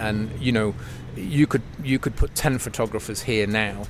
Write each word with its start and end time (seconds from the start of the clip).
and 0.00 0.30
you 0.40 0.52
know, 0.52 0.74
you 1.16 1.46
could 1.46 1.62
you 1.82 1.98
could 1.98 2.16
put 2.16 2.34
ten 2.34 2.58
photographers 2.58 3.22
here 3.22 3.46
now, 3.46 3.84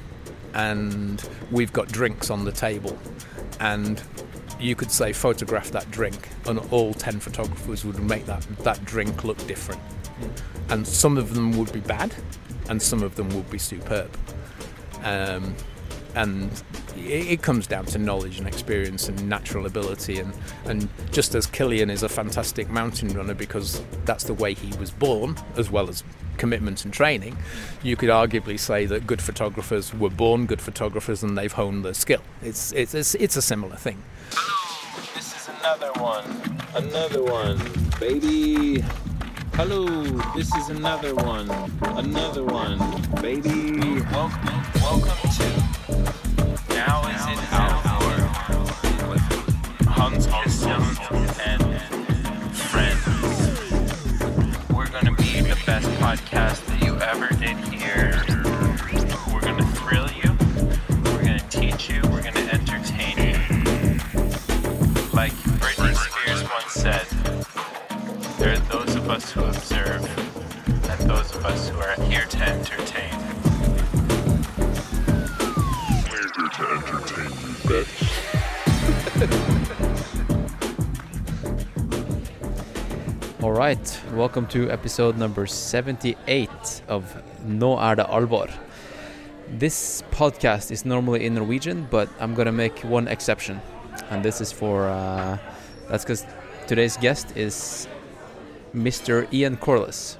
and 0.54 1.26
we've 1.50 1.72
got 1.72 1.88
drinks 1.88 2.30
on 2.30 2.44
the 2.44 2.52
table, 2.52 2.98
and 3.60 4.02
you 4.58 4.74
could 4.74 4.90
say 4.90 5.12
photograph 5.12 5.70
that 5.70 5.90
drink, 5.90 6.28
and 6.46 6.58
all 6.70 6.92
ten 6.92 7.20
photographers 7.20 7.84
would 7.84 7.98
make 8.02 8.26
that 8.26 8.42
that 8.58 8.84
drink 8.84 9.24
look 9.24 9.38
different, 9.46 9.80
and 10.68 10.86
some 10.86 11.16
of 11.16 11.34
them 11.34 11.56
would 11.56 11.72
be 11.72 11.80
bad, 11.80 12.14
and 12.68 12.82
some 12.82 13.02
of 13.02 13.14
them 13.14 13.28
would 13.30 13.48
be 13.48 13.58
superb. 13.58 14.10
Um, 15.02 15.54
and 16.14 16.62
it, 16.96 17.42
comes 17.42 17.66
down 17.66 17.86
to 17.86 17.98
knowledge 17.98 18.38
and 18.38 18.46
experience 18.46 19.08
and 19.08 19.28
natural 19.28 19.66
ability 19.66 20.18
and, 20.18 20.34
and 20.66 20.88
just 21.10 21.34
as 21.34 21.46
Kilian 21.46 21.90
is 21.90 22.02
a 22.02 22.08
fantastic 22.08 22.68
mountain 22.68 23.08
runner 23.08 23.34
because 23.34 23.82
that's 24.04 24.24
the 24.24 24.34
way 24.34 24.54
he 24.54 24.76
was 24.78 24.90
born 24.90 25.36
as 25.56 25.70
well 25.70 25.88
as 25.88 26.04
commitment 26.36 26.84
and 26.84 26.92
training 26.92 27.36
you 27.82 27.96
could 27.96 28.08
arguably 28.08 28.58
say 28.58 28.86
that 28.86 29.06
good 29.06 29.22
photographers 29.22 29.94
were 29.94 30.10
born 30.10 30.46
good 30.46 30.60
photographers 30.60 31.22
and 31.22 31.36
they've 31.36 31.52
honed 31.52 31.84
their 31.84 31.94
skill. 31.94 32.22
It's 32.42 32.72
it's 32.72 32.94
it's, 32.94 33.14
it's 33.14 33.36
a 33.36 33.42
similar 33.42 33.76
thing. 33.76 34.02
This 35.14 35.34
is 35.36 35.48
another 35.60 35.92
one. 36.00 36.24
Another 36.74 37.22
one. 37.22 37.58
Baby. 37.98 38.84
Hello. 39.54 39.84
This 40.34 40.54
is 40.54 40.68
another 40.70 41.14
one. 41.14 41.50
Another 41.82 42.44
one. 42.44 42.78
Baby. 43.20 44.00
Welcome 44.12 44.62
welcome 44.82 45.30
to 45.36 45.69
now 46.86 47.06
is 47.08 47.22
it 47.28 47.52
our 47.52 47.76
with 49.10 49.26
Hans 49.86 50.26
Christian 50.26 50.82
and 51.44 51.62
friends. 52.56 53.04
We're 54.74 54.88
gonna 54.88 55.12
be 55.12 55.42
the 55.42 55.58
best 55.66 55.88
podcast 56.00 56.64
that 56.68 56.80
you 56.82 56.96
ever 57.00 57.28
did 57.34 57.58
hear. 57.68 58.24
We're 59.30 59.42
gonna 59.42 59.66
thrill 59.76 60.08
you. 60.22 60.30
We're 61.04 61.22
gonna 61.22 61.46
teach 61.50 61.90
you. 61.90 62.00
We're 62.04 62.22
gonna 62.22 62.48
entertain 62.58 63.16
you. 63.28 63.36
Like 65.12 65.34
Britney 65.60 65.94
Spears 65.94 66.42
once 66.48 66.72
said, 66.72 67.06
there 68.38 68.54
are 68.54 68.64
those 68.72 68.94
of 68.94 69.10
us 69.10 69.30
who 69.30 69.44
observe 69.44 70.02
and 70.66 71.10
those 71.10 71.34
of 71.34 71.44
us 71.44 71.68
who 71.68 71.78
are 71.78 72.00
here 72.04 72.24
to 72.24 72.38
entertain. 72.42 72.79
All 83.42 83.52
right, 83.52 84.00
welcome 84.12 84.46
to 84.48 84.70
episode 84.70 85.16
number 85.16 85.46
78 85.46 86.50
of 86.88 87.22
No 87.46 87.78
er 87.78 87.94
det 87.94 88.04
alvor. 88.04 88.50
This 89.58 90.02
podcast 90.10 90.70
is 90.70 90.84
normally 90.84 91.24
in 91.24 91.34
Norwegian, 91.34 91.88
but 91.90 92.10
I'm 92.20 92.34
gonna 92.34 92.52
make 92.52 92.84
one 92.84 93.08
exception, 93.08 93.62
and 94.10 94.22
this 94.22 94.42
is 94.42 94.52
for 94.52 94.90
uh, 94.90 95.38
that's 95.88 96.04
because 96.04 96.26
today's 96.66 96.98
guest 96.98 97.34
is 97.34 97.88
Mr. 98.74 99.26
Ian 99.32 99.56
Corless. 99.56 100.18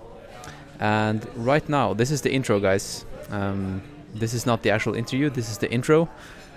and 0.78 1.26
right 1.36 1.68
now 1.68 1.92
this 1.92 2.10
is 2.10 2.22
the 2.22 2.32
intro, 2.32 2.58
guys. 2.58 3.04
Um, 3.30 3.82
this 4.14 4.32
is 4.32 4.46
not 4.46 4.62
the 4.62 4.70
actual 4.70 4.94
interview. 4.94 5.28
This 5.28 5.50
is 5.50 5.58
the 5.58 5.70
intro 5.70 6.08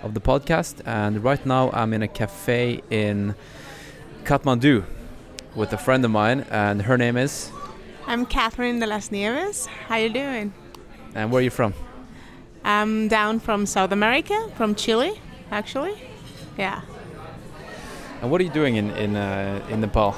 of 0.02 0.14
the 0.14 0.20
podcast. 0.20 0.80
And 0.86 1.22
right 1.22 1.44
now 1.44 1.70
I'm 1.72 1.92
in 1.92 2.02
a 2.02 2.08
cafe 2.08 2.80
in 2.88 3.34
Kathmandu 4.24 4.84
with 5.54 5.72
a 5.72 5.78
friend 5.78 6.04
of 6.04 6.10
mine, 6.10 6.46
and 6.50 6.82
her 6.82 6.98
name 6.98 7.16
is. 7.16 7.50
I'm 8.06 8.26
Catherine 8.26 8.80
de 8.80 8.86
las 8.86 9.10
Nieves. 9.10 9.66
How 9.88 9.96
you 9.96 10.10
doing? 10.10 10.52
And 11.14 11.30
where 11.30 11.40
are 11.40 11.44
you 11.44 11.50
from? 11.50 11.74
I'm 12.64 13.08
down 13.08 13.40
from 13.40 13.66
South 13.66 13.92
America, 13.92 14.50
from 14.56 14.74
Chile, 14.74 15.20
actually. 15.50 15.94
Yeah. 16.58 16.80
And 18.20 18.30
what 18.30 18.40
are 18.40 18.44
you 18.44 18.50
doing 18.50 18.76
in 18.76 18.90
in 18.92 19.16
uh, 19.16 19.66
in 19.70 19.80
Nepal? 19.80 20.14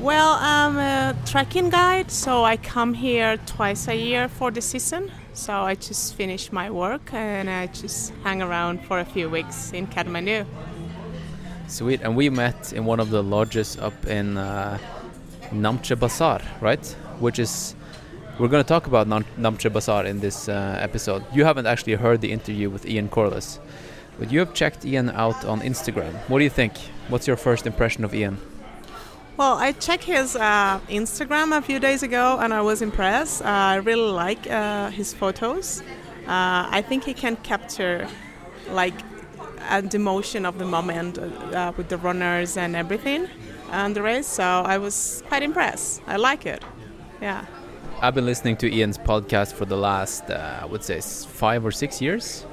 Well, 0.00 0.36
I'm 0.40 0.76
a 0.76 1.16
trekking 1.24 1.70
guide, 1.70 2.10
so 2.10 2.44
I 2.44 2.56
come 2.56 2.94
here 2.94 3.36
twice 3.46 3.88
a 3.88 3.94
year 3.94 4.28
for 4.28 4.50
the 4.50 4.60
season. 4.60 5.10
So 5.32 5.52
I 5.52 5.74
just 5.74 6.14
finish 6.14 6.52
my 6.52 6.70
work 6.70 7.12
and 7.12 7.48
I 7.48 7.66
just 7.66 8.12
hang 8.22 8.42
around 8.42 8.84
for 8.84 8.98
a 9.00 9.04
few 9.04 9.28
weeks 9.28 9.72
in 9.72 9.86
Kathmandu. 9.86 10.46
Sweet, 11.66 12.02
and 12.02 12.16
we 12.16 12.28
met 12.30 12.72
in 12.72 12.84
one 12.84 13.00
of 13.00 13.10
the 13.10 13.22
lodges 13.22 13.78
up 13.78 14.06
in 14.06 14.36
uh, 14.36 14.78
Namche 15.50 15.98
Bazaar, 15.98 16.40
right? 16.60 16.84
Which 17.18 17.38
is 17.38 17.74
we're 18.38 18.48
going 18.48 18.62
to 18.62 18.68
talk 18.68 18.86
about 18.86 19.06
Nam- 19.06 19.24
Namche 19.38 19.72
Bazaar 19.72 20.04
in 20.04 20.20
this 20.20 20.48
uh, 20.48 20.78
episode. 20.80 21.24
You 21.32 21.44
haven't 21.44 21.66
actually 21.66 21.94
heard 21.94 22.20
the 22.20 22.32
interview 22.32 22.68
with 22.68 22.86
Ian 22.86 23.08
Corless, 23.08 23.58
but 24.18 24.30
you 24.30 24.40
have 24.40 24.52
checked 24.54 24.84
Ian 24.84 25.10
out 25.10 25.44
on 25.44 25.60
Instagram. 25.60 26.12
What 26.28 26.38
do 26.38 26.44
you 26.44 26.50
think? 26.50 26.74
What's 27.08 27.26
your 27.26 27.36
first 27.36 27.66
impression 27.66 28.04
of 28.04 28.14
Ian? 28.14 28.38
Well, 29.36 29.54
I 29.54 29.72
checked 29.72 30.04
his 30.04 30.36
uh, 30.36 30.78
Instagram 30.88 31.56
a 31.56 31.60
few 31.60 31.80
days 31.80 32.02
ago 32.04 32.38
and 32.40 32.54
I 32.54 32.60
was 32.60 32.82
impressed. 32.82 33.42
Uh, 33.42 33.46
I 33.48 33.76
really 33.76 34.10
like 34.12 34.48
uh, 34.48 34.90
his 34.90 35.12
photos. 35.12 35.80
Uh, 36.26 36.68
I 36.70 36.82
think 36.82 37.04
he 37.04 37.14
can 37.14 37.36
capture 37.36 38.08
like 38.70 38.94
the 39.90 39.98
motion 39.98 40.46
of 40.46 40.58
the 40.58 40.64
moment 40.64 41.18
uh, 41.18 41.72
with 41.76 41.88
the 41.88 41.98
runners 41.98 42.56
and 42.56 42.76
everything 42.76 43.28
on 43.70 43.92
the 43.92 44.02
race. 44.02 44.26
So 44.26 44.44
I 44.44 44.78
was 44.78 45.22
quite 45.28 45.42
impressed. 45.42 46.02
I 46.06 46.16
like 46.16 46.46
it. 46.46 46.62
Yeah. 47.20 47.44
I've 48.00 48.14
been 48.14 48.26
listening 48.26 48.56
to 48.58 48.72
Ian's 48.72 48.98
podcast 48.98 49.54
for 49.54 49.64
the 49.64 49.76
last, 49.76 50.30
uh, 50.30 50.60
I 50.62 50.66
would 50.66 50.82
say, 50.82 51.00
five 51.00 51.64
or 51.64 51.70
six 51.70 52.02
years. 52.02 52.44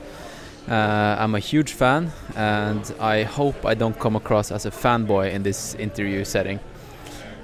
I'm 0.67 1.35
a 1.35 1.39
huge 1.39 1.73
fan, 1.73 2.11
and 2.35 2.93
I 2.99 3.23
hope 3.23 3.65
I 3.65 3.73
don't 3.73 3.99
come 3.99 4.15
across 4.15 4.51
as 4.51 4.65
a 4.65 4.71
fanboy 4.71 5.33
in 5.33 5.43
this 5.43 5.75
interview 5.75 6.23
setting. 6.23 6.59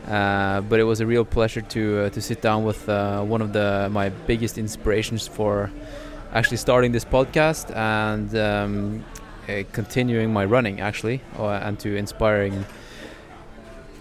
Uh, 0.08 0.62
but 0.62 0.80
it 0.80 0.84
was 0.84 1.02
a 1.02 1.06
real 1.06 1.26
pleasure 1.26 1.60
to 1.60 2.06
uh, 2.06 2.10
to 2.12 2.22
sit 2.22 2.42
down 2.42 2.64
with 2.64 2.88
uh, 2.88 3.22
one 3.24 3.42
of 3.42 3.52
the 3.52 3.90
my 3.92 4.08
biggest 4.08 4.58
inspirations 4.58 5.28
for 5.28 5.70
actually 6.34 6.56
starting 6.58 6.94
this 6.94 7.04
podcast 7.04 7.76
and 7.76 8.34
um, 8.36 9.04
uh, 9.50 9.64
continuing 9.72 10.32
my 10.32 10.46
running 10.46 10.82
actually 10.82 11.22
uh, 11.38 11.48
and 11.48 11.80
to 11.80 11.96
inspiring 11.96 12.66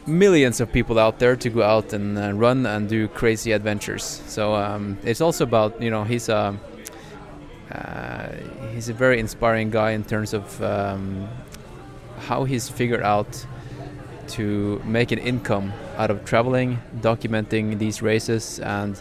millions 0.07 0.61
of 0.61 0.71
people 0.73 0.99
out 0.99 1.19
there 1.19 1.35
to 1.35 1.51
go 1.51 1.63
out 1.63 1.93
and 1.93 2.41
run 2.41 2.65
and 2.67 2.89
do 2.89 3.09
crazy 3.09 3.53
adventures 3.53 4.23
so 4.27 4.55
um, 4.55 4.97
it's 5.03 5.21
also 5.21 5.45
about 5.45 5.81
you 5.83 5.91
know 5.91 6.05
he's 6.05 6.29
a 6.29 6.57
he's 8.73 8.89
a 8.89 8.93
very 8.93 9.19
inspiring 9.19 9.71
guy 9.71 9.91
in 9.91 10.05
terms 10.05 10.33
of 10.33 10.63
um, 10.63 11.29
how 12.19 12.45
he's 12.45 12.69
figured 12.69 13.03
out 13.03 13.47
to 14.29 14.81
make 14.85 15.13
an 15.13 15.19
income 15.19 15.73
out 15.97 16.11
of 16.11 16.25
traveling, 16.25 16.79
documenting 17.01 17.79
these 17.79 18.03
races, 18.03 18.59
and 18.61 19.01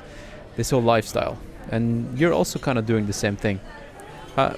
this 0.56 0.70
whole 0.70 0.82
lifestyle. 0.82 1.38
And 1.72 2.18
you're 2.18 2.34
also 2.34 2.60
kind 2.60 2.78
of 2.78 2.86
doing 2.86 3.08
the 3.08 3.14
same 3.14 3.36
thing. 3.36 3.60
How, 4.36 4.56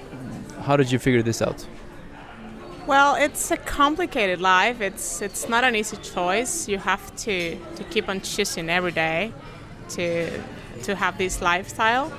how 0.61 0.77
did 0.77 0.91
you 0.91 0.99
figure 0.99 1.21
this 1.21 1.41
out? 1.41 1.65
Well, 2.87 3.15
it's 3.15 3.51
a 3.51 3.57
complicated 3.57 4.39
life. 4.39 4.79
It's 4.79 5.21
it's 5.21 5.49
not 5.49 5.65
an 5.65 5.75
easy 5.75 5.97
choice. 5.97 6.69
You 6.69 6.77
have 6.77 7.13
to, 7.17 7.57
to 7.75 7.83
keep 7.91 8.07
on 8.07 8.21
choosing 8.21 8.69
every 8.69 8.93
day 8.93 9.33
to 9.89 10.41
to 10.83 10.95
have 10.95 11.17
this 11.17 11.41
lifestyle 11.41 12.09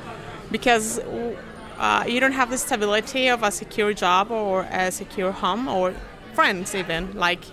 because 0.50 0.98
uh, 1.78 2.04
you 2.06 2.20
don't 2.20 2.32
have 2.32 2.50
the 2.50 2.58
stability 2.58 3.28
of 3.28 3.42
a 3.42 3.50
secure 3.50 3.94
job 3.94 4.30
or 4.30 4.66
a 4.70 4.90
secure 4.90 5.32
home 5.32 5.68
or 5.68 5.94
friends 6.34 6.74
even 6.74 7.14
like 7.14 7.44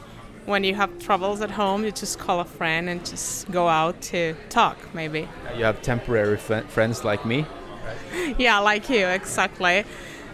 when 0.45 0.63
you 0.63 0.75
have 0.75 0.99
troubles 0.99 1.41
at 1.41 1.51
home, 1.51 1.83
you 1.83 1.91
just 1.91 2.19
call 2.19 2.39
a 2.39 2.45
friend 2.45 2.89
and 2.89 3.03
just 3.05 3.49
go 3.49 3.67
out 3.67 3.99
to 3.99 4.35
talk, 4.49 4.77
maybe. 4.93 5.27
You 5.57 5.63
have 5.63 5.81
temporary 5.81 6.37
friends 6.37 7.03
like 7.03 7.25
me? 7.25 7.45
Right? 7.83 8.35
yeah, 8.37 8.59
like 8.59 8.89
you, 8.89 9.07
exactly. 9.07 9.85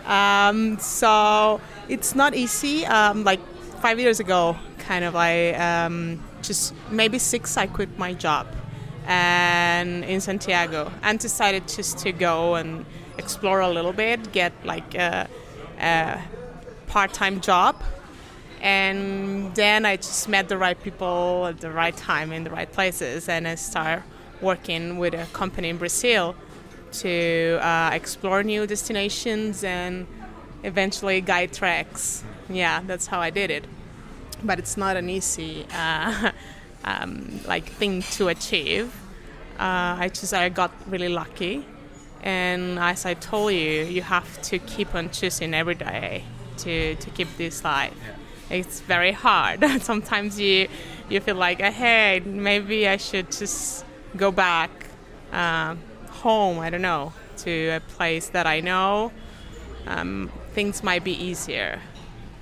Um, 0.05 0.79
so 0.79 1.61
it's 1.89 2.15
not 2.15 2.33
easy. 2.35 2.85
Um, 2.85 3.23
like 3.23 3.39
five 3.81 3.99
years 3.99 4.19
ago, 4.19 4.57
kind 4.79 5.03
of 5.05 5.13
like 5.13 5.59
um, 5.59 6.23
just 6.41 6.73
maybe 6.89 7.19
six, 7.19 7.57
I 7.57 7.67
quit 7.67 7.97
my 7.97 8.13
job. 8.13 8.47
And 9.07 10.05
in 10.05 10.21
Santiago 10.21 10.91
and 11.01 11.19
decided 11.19 11.67
just 11.67 11.97
to 11.99 12.11
go 12.11 12.55
and 12.55 12.85
explore 13.17 13.59
a 13.59 13.69
little 13.69 13.93
bit, 13.93 14.31
get 14.31 14.53
like 14.63 14.93
a, 14.95 15.27
a 15.79 16.21
part-time 16.87 17.41
job. 17.41 17.81
And 18.61 19.55
then 19.55 19.87
I 19.87 19.97
just 19.97 20.29
met 20.29 20.49
the 20.49 20.57
right 20.57 20.81
people 20.81 21.47
at 21.47 21.59
the 21.61 21.71
right 21.71 21.97
time 21.97 22.31
in 22.31 22.43
the 22.43 22.51
right 22.51 22.71
places, 22.71 23.27
and 23.27 23.47
I 23.47 23.55
started 23.55 24.03
working 24.39 24.99
with 24.99 25.15
a 25.15 25.25
company 25.33 25.69
in 25.69 25.77
Brazil 25.77 26.35
to 26.91 27.59
uh, 27.61 27.91
explore 27.93 28.43
new 28.43 28.67
destinations 28.67 29.63
and 29.63 30.07
eventually 30.63 31.21
guide 31.21 31.53
treks. 31.53 32.23
Yeah, 32.49 32.81
that's 32.85 33.07
how 33.07 33.19
I 33.19 33.29
did 33.29 33.51
it. 33.51 33.65
But 34.43 34.59
it's 34.59 34.77
not 34.77 34.97
an 34.97 35.09
easy 35.09 35.65
uh, 35.73 36.31
um, 36.83 37.39
like 37.45 37.65
thing 37.65 38.01
to 38.17 38.27
achieve. 38.29 38.93
Uh, 39.59 39.95
I 39.99 40.09
just 40.13 40.33
I 40.33 40.49
got 40.49 40.71
really 40.87 41.09
lucky, 41.09 41.65
and 42.23 42.79
as 42.79 43.05
I 43.05 43.13
told 43.13 43.53
you, 43.53 43.83
you 43.83 44.01
have 44.01 44.41
to 44.43 44.57
keep 44.57 44.95
on 44.95 45.11
choosing 45.11 45.53
every 45.53 45.75
day 45.75 46.23
to 46.57 46.95
to 46.95 47.09
keep 47.11 47.27
this 47.37 47.63
life. 47.63 47.93
It's 48.49 48.79
very 48.81 49.11
hard. 49.11 49.63
Sometimes 49.81 50.39
you 50.39 50.67
you 51.09 51.19
feel 51.19 51.35
like, 51.35 51.61
hey, 51.61 52.21
maybe 52.25 52.87
I 52.87 52.97
should 52.97 53.31
just 53.31 53.85
go 54.17 54.31
back 54.31 54.71
uh, 55.31 55.75
home. 56.21 56.59
I 56.59 56.69
don't 56.69 56.81
know 56.81 57.13
to 57.43 57.51
a 57.69 57.79
place 57.97 58.29
that 58.29 58.47
I 58.47 58.61
know. 58.61 59.11
Um, 59.87 60.29
things 60.53 60.83
might 60.83 61.03
be 61.03 61.11
easier. 61.11 61.79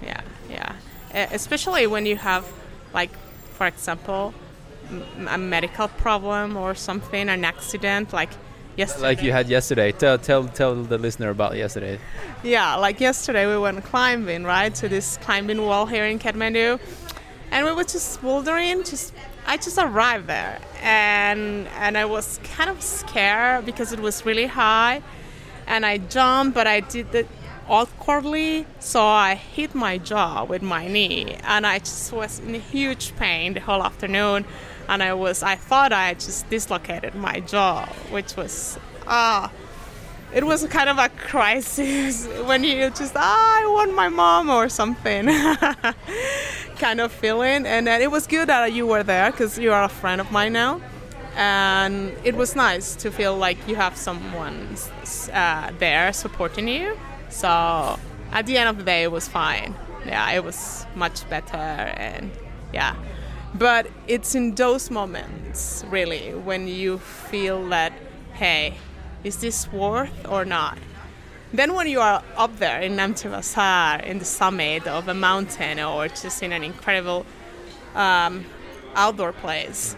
Yeah, 0.03 0.21
yeah. 0.49 0.73
Especially 1.13 1.87
when 1.87 2.05
you 2.05 2.17
have, 2.17 2.45
like, 2.93 3.11
for 3.57 3.65
example, 3.67 4.33
m- 4.89 5.27
a 5.27 5.37
medical 5.37 5.87
problem 5.87 6.57
or 6.57 6.75
something, 6.75 7.29
an 7.29 7.43
accident, 7.43 8.13
like 8.13 8.29
yesterday. 8.75 9.07
Like 9.07 9.23
you 9.23 9.31
had 9.31 9.49
yesterday. 9.49 9.91
Tell 9.91 10.17
tell 10.17 10.47
tell 10.47 10.75
the 10.75 10.97
listener 10.97 11.29
about 11.29 11.55
yesterday. 11.55 11.99
Yeah, 12.43 12.75
like 12.75 12.99
yesterday 12.99 13.45
we 13.47 13.57
went 13.57 13.83
climbing, 13.83 14.43
right? 14.43 14.73
To 14.75 14.89
this 14.89 15.17
climbing 15.17 15.61
wall 15.61 15.85
here 15.85 16.05
in 16.05 16.19
Kathmandu. 16.19 16.79
And 17.51 17.65
we 17.65 17.71
were 17.73 17.83
just 17.83 18.21
bouldering, 18.21 18.87
just 18.89 19.13
I 19.45 19.57
just 19.57 19.77
arrived 19.77 20.27
there 20.27 20.59
and 20.81 21.67
and 21.79 21.97
I 21.97 22.05
was 22.05 22.39
kind 22.43 22.69
of 22.69 22.81
scared 22.81 23.65
because 23.65 23.91
it 23.91 23.99
was 23.99 24.25
really 24.25 24.47
high 24.47 25.01
and 25.67 25.85
I 25.85 25.97
jumped 25.97 26.55
but 26.55 26.67
I 26.67 26.81
did 26.81 27.13
it 27.13 27.27
awkwardly 27.67 28.65
so 28.79 29.05
I 29.05 29.35
hit 29.35 29.75
my 29.75 29.97
jaw 29.97 30.43
with 30.43 30.61
my 30.61 30.87
knee 30.87 31.37
and 31.43 31.65
I 31.65 31.79
just 31.79 32.11
was 32.11 32.39
in 32.39 32.53
huge 32.55 33.15
pain 33.15 33.53
the 33.53 33.59
whole 33.59 33.83
afternoon 33.83 34.45
and 34.87 35.03
I 35.03 35.13
was 35.13 35.43
I 35.43 35.55
thought 35.55 35.93
I 35.93 36.13
just 36.15 36.49
dislocated 36.49 37.15
my 37.15 37.39
jaw 37.39 37.85
which 38.09 38.35
was 38.35 38.77
ah 39.07 39.51
it 40.33 40.43
was 40.45 40.65
kind 40.67 40.89
of 40.89 40.97
a 40.97 41.09
crisis 41.09 42.27
when 42.45 42.63
you 42.63 42.89
just 42.91 43.13
ah, 43.15 43.61
I 43.61 43.67
want 43.67 43.93
my 43.95 44.09
mom 44.09 44.49
or 44.49 44.69
something. 44.69 45.27
Kind 46.77 47.01
of 47.01 47.11
feeling. 47.11 47.65
And 47.65 47.87
it 47.87 48.11
was 48.11 48.27
good 48.27 48.47
that 48.47 48.71
you 48.73 48.87
were 48.87 49.03
there 49.03 49.31
because 49.31 49.57
you 49.57 49.73
are 49.73 49.83
a 49.83 49.89
friend 49.89 50.21
of 50.21 50.31
mine 50.31 50.53
now. 50.53 50.81
And 51.35 52.13
it 52.23 52.35
was 52.35 52.55
nice 52.55 52.95
to 52.95 53.11
feel 53.11 53.35
like 53.35 53.57
you 53.67 53.75
have 53.75 53.95
someone 53.97 54.75
uh, 55.33 55.71
there 55.79 56.13
supporting 56.13 56.67
you. 56.67 56.97
So 57.29 57.99
at 58.31 58.45
the 58.45 58.57
end 58.57 58.69
of 58.69 58.77
the 58.77 58.83
day 58.83 59.03
it 59.03 59.11
was 59.11 59.27
fine. 59.27 59.75
Yeah 60.05 60.31
it 60.31 60.43
was 60.43 60.85
much 60.95 61.27
better 61.29 61.57
and 61.57 62.31
yeah. 62.73 62.95
But 63.55 63.87
it's 64.07 64.35
in 64.35 64.55
those 64.55 64.91
moments 64.91 65.83
really 65.89 66.33
when 66.33 66.67
you 66.67 66.99
feel 66.99 67.67
that 67.69 67.93
hey 68.33 68.75
is 69.23 69.37
this 69.37 69.71
worth 69.71 70.27
or 70.27 70.45
not? 70.45 70.77
Then 71.51 71.73
when 71.73 71.87
you 71.87 71.99
are 71.99 72.23
up 72.37 72.57
there 72.59 72.79
in 72.81 72.95
Namche 72.95 73.29
Bazaar, 73.29 74.01
in 74.01 74.19
the 74.19 74.25
summit 74.25 74.87
of 74.87 75.07
a 75.07 75.13
mountain 75.13 75.79
or 75.79 76.07
just 76.07 76.43
in 76.43 76.51
an 76.51 76.63
incredible 76.63 77.25
um, 77.95 78.45
outdoor 78.95 79.33
place, 79.33 79.95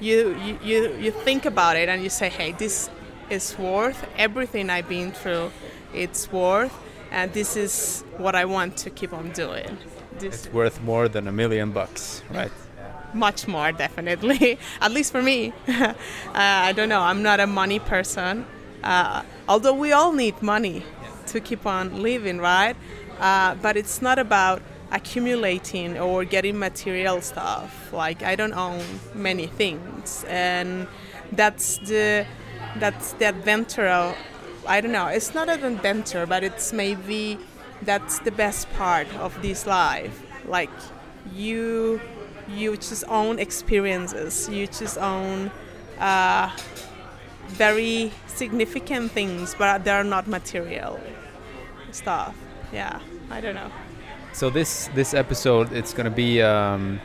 you, 0.00 0.36
you, 0.44 0.58
you, 0.62 0.94
you 0.96 1.10
think 1.10 1.44
about 1.44 1.76
it 1.76 1.88
and 1.88 2.02
you 2.02 2.08
say, 2.08 2.28
hey, 2.28 2.52
this 2.52 2.88
is 3.30 3.58
worth 3.58 4.06
everything 4.16 4.70
I've 4.70 4.88
been 4.88 5.10
through. 5.10 5.50
It's 5.92 6.30
worth, 6.30 6.74
and 7.10 7.32
this 7.32 7.56
is 7.56 8.04
what 8.16 8.36
I 8.36 8.44
want 8.44 8.76
to 8.78 8.90
keep 8.90 9.12
on 9.12 9.30
doing. 9.32 9.76
This 10.18 10.46
It's 10.46 10.54
worth 10.54 10.80
more 10.82 11.08
than 11.08 11.26
a 11.26 11.32
million 11.32 11.72
bucks, 11.72 12.22
right? 12.30 12.52
Much 13.14 13.46
more 13.48 13.72
definitely. 13.72 14.58
At 14.80 14.92
least 14.92 15.12
for 15.12 15.22
me. 15.22 15.52
Uh, 16.28 16.68
i 16.68 16.72
don't 16.72 16.88
know. 16.88 17.00
I'm 17.00 17.22
not 17.22 17.40
a 17.40 17.46
money 17.46 17.78
person. 17.78 18.46
Uh, 18.84 19.22
although 19.48 19.72
we 19.72 19.92
all 19.92 20.12
need 20.12 20.40
money 20.42 20.84
to 21.26 21.40
keep 21.40 21.66
on 21.66 22.02
living 22.02 22.38
right? 22.38 22.76
Uh, 23.18 23.54
but 23.56 23.76
it's 23.76 24.00
not 24.00 24.18
about 24.18 24.62
accumulating 24.92 25.98
or 25.98 26.24
getting 26.24 26.58
material 26.58 27.20
stuff. 27.20 27.92
Like 27.92 28.22
i 28.22 28.36
don't 28.36 28.54
own 28.54 28.82
many 29.14 29.46
things. 29.46 30.24
And 30.28 30.86
that's 31.32 31.78
the 31.78 32.26
that's 32.76 33.12
the 33.14 33.28
adventure 33.28 33.88
of 33.88 34.16
i 34.66 34.80
don't 34.80 34.92
know. 34.92 35.06
It's 35.06 35.34
not 35.34 35.48
an 35.48 35.64
adventure 35.64 36.26
but 36.26 36.44
it's 36.44 36.72
maybe 36.72 37.38
that's 37.82 38.18
the 38.20 38.30
best 38.30 38.70
part 38.74 39.08
of 39.16 39.40
this 39.42 39.66
life. 39.66 40.22
Like 40.46 40.70
you 41.34 42.00
you 42.48 42.76
just 42.76 43.04
own 43.08 43.38
experiences 43.38 44.48
you 44.48 44.66
just 44.66 44.98
own 44.98 45.50
uh, 45.98 46.50
very 47.48 48.12
significant 48.26 49.10
things 49.12 49.54
but 49.58 49.84
they're 49.84 50.04
not 50.04 50.26
material 50.26 50.98
stuff 51.90 52.36
yeah 52.72 53.00
i 53.30 53.40
don't 53.40 53.54
know 53.54 53.70
So 54.32 54.50
this 54.50 54.88
this 54.94 55.14
episode 55.14 55.72
it's 55.72 55.92
gonna 55.92 56.14
be 56.14 56.40
um, 56.42 57.00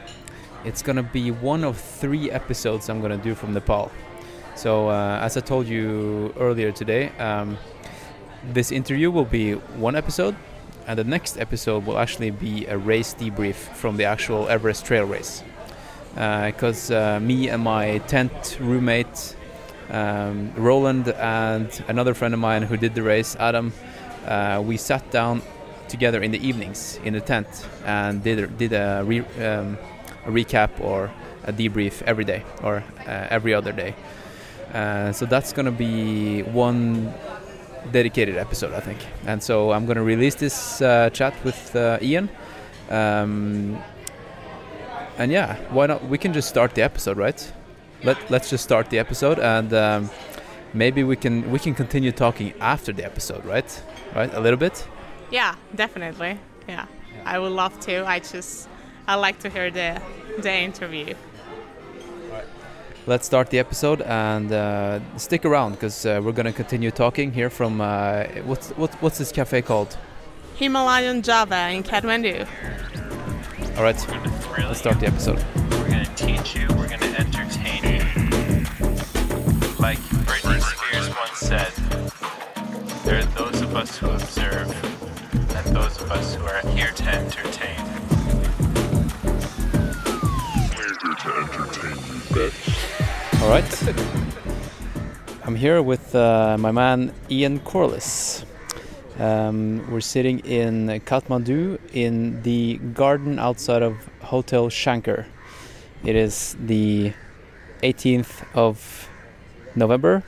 it's 0.65 0.81
gonna 0.83 1.01
be 1.03 1.31
one 1.31 1.63
of 1.63 1.79
three 1.79 2.29
episodes 2.29 2.89
I'm 2.89 3.01
gonna 3.01 3.17
do 3.17 3.33
from 3.33 3.53
Nepal. 3.53 3.91
So 4.55 4.89
uh, 4.89 5.19
as 5.21 5.35
I 5.35 5.41
told 5.41 5.65
you 5.67 6.33
earlier 6.37 6.71
today, 6.71 7.09
um, 7.17 7.57
this 8.53 8.71
interview 8.71 9.09
will 9.09 9.25
be 9.25 9.53
one 9.79 9.95
episode, 9.95 10.35
and 10.87 10.99
the 10.99 11.03
next 11.03 11.37
episode 11.37 11.85
will 11.85 11.97
actually 11.97 12.31
be 12.31 12.65
a 12.67 12.77
race 12.77 13.13
debrief 13.13 13.55
from 13.55 13.97
the 13.97 14.05
actual 14.05 14.47
Everest 14.47 14.85
Trail 14.85 15.05
race. 15.05 15.43
Because 16.13 16.91
uh, 16.91 17.19
me 17.19 17.49
and 17.49 17.63
my 17.63 17.97
tent 17.99 18.57
roommate 18.59 19.35
um, 19.89 20.51
Roland 20.55 21.07
and 21.09 21.83
another 21.87 22.13
friend 22.13 22.33
of 22.33 22.39
mine 22.39 22.63
who 22.63 22.77
did 22.77 22.95
the 22.95 23.03
race, 23.03 23.35
Adam, 23.39 23.73
uh, 24.25 24.61
we 24.65 24.77
sat 24.77 25.09
down 25.11 25.41
together 25.87 26.21
in 26.23 26.31
the 26.31 26.47
evenings 26.47 26.99
in 27.03 27.13
the 27.13 27.21
tent 27.21 27.47
and 27.85 28.23
did 28.23 28.57
did 28.57 28.73
a, 28.73 29.03
re, 29.05 29.19
um, 29.19 29.77
a 30.25 30.31
recap 30.31 30.69
or 30.79 31.11
a 31.43 31.53
debrief 31.53 32.01
every 32.03 32.23
day 32.23 32.43
or 32.63 32.83
uh, 33.07 33.27
every 33.29 33.53
other 33.53 33.71
day. 33.71 33.93
Uh, 34.73 35.11
so 35.11 35.25
that's 35.25 35.53
gonna 35.53 35.71
be 35.71 36.41
one 36.43 37.13
dedicated 37.91 38.37
episode, 38.37 38.73
I 38.73 38.79
think. 38.79 38.99
And 39.25 39.41
so 39.41 39.71
I'm 39.71 39.85
gonna 39.85 40.03
release 40.03 40.35
this 40.35 40.81
uh, 40.81 41.09
chat 41.11 41.33
with 41.43 41.75
uh, 41.75 41.97
Ian. 42.01 42.29
Um, 42.89 43.77
and 45.17 45.31
yeah, 45.31 45.57
why 45.69 45.87
not? 45.87 46.03
We 46.07 46.17
can 46.17 46.33
just 46.33 46.49
start 46.49 46.73
the 46.75 46.81
episode, 46.83 47.17
right? 47.17 47.53
Let 48.03 48.17
Let's 48.29 48.49
just 48.49 48.63
start 48.63 48.89
the 48.89 48.99
episode, 48.99 49.39
and 49.39 49.73
um, 49.73 50.09
maybe 50.73 51.03
we 51.03 51.15
can 51.15 51.49
we 51.51 51.59
can 51.59 51.73
continue 51.75 52.11
talking 52.11 52.53
after 52.59 52.91
the 52.93 53.05
episode, 53.05 53.45
right? 53.45 53.81
Right, 54.15 54.33
a 54.33 54.39
little 54.39 54.59
bit. 54.59 54.87
yeah 55.31 55.55
definitely 55.75 56.37
yeah 56.67 56.85
i 57.25 57.39
would 57.39 57.51
love 57.51 57.73
to 57.79 58.05
i 58.05 58.19
just 58.19 58.69
i 59.07 59.15
like 59.15 59.39
to 59.39 59.49
hear 59.49 59.71
the 59.71 59.99
the 60.43 60.53
interview 60.53 61.15
Let's 63.05 63.25
start 63.25 63.49
the 63.49 63.59
episode 63.59 64.01
and 64.01 64.49
uh, 64.51 64.99
stick 65.17 65.43
around 65.43 65.73
because 65.73 66.05
uh, 66.05 66.21
we're 66.23 66.31
gonna 66.31 66.53
continue 66.53 66.89
talking 66.89 67.33
here 67.33 67.49
from 67.49 67.81
uh, 67.81 68.23
what's 68.45 68.69
what, 68.71 68.93
what's 69.01 69.17
this 69.17 69.31
cafe 69.31 69.61
called? 69.61 69.97
himalayan 70.55 71.21
java 71.21 71.69
in 71.69 71.83
kathmandu 71.83 72.47
All 73.75 73.83
right, 73.83 73.97
let's 74.59 74.79
start 74.79 74.99
the 75.01 75.07
episode. 75.07 75.43
We're 75.71 75.89
gonna 75.89 76.05
teach 76.15 76.55
you. 76.55 76.65
We're 76.77 76.87
gonna 76.87 77.13
entertain 77.17 77.83
you. 77.83 77.99
Like 79.79 79.99
Britney 80.23 80.61
Spears 80.61 81.09
once 81.09 81.39
said, 81.39 81.73
there 83.03 83.19
are 83.19 83.25
those 83.35 83.61
of 83.61 83.75
us 83.75 83.97
who 83.97 84.11
observe, 84.11 84.69
and 85.33 85.75
those 85.75 85.99
of 86.01 86.09
us 86.09 86.35
who 86.35 86.45
are 86.45 86.61
here 86.69 86.91
to 86.91 87.03
entertain. 87.09 87.93
All 93.43 93.49
right. 93.49 93.83
I'm 95.43 95.55
here 95.55 95.81
with 95.83 96.15
uh, 96.15 96.55
my 96.57 96.71
man 96.71 97.13
Ian 97.29 97.59
Corless. 97.59 98.45
Um, 99.19 99.85
we're 99.91 99.99
sitting 99.99 100.39
in 100.39 100.87
Kathmandu 101.05 101.77
in 101.91 102.41
the 102.43 102.77
garden 102.93 103.39
outside 103.39 103.81
of 103.81 103.97
Hotel 104.21 104.69
Shankar. 104.69 105.27
It 106.05 106.15
is 106.15 106.55
the 106.57 107.11
18th 107.81 108.45
of 108.55 109.09
November, 109.75 110.23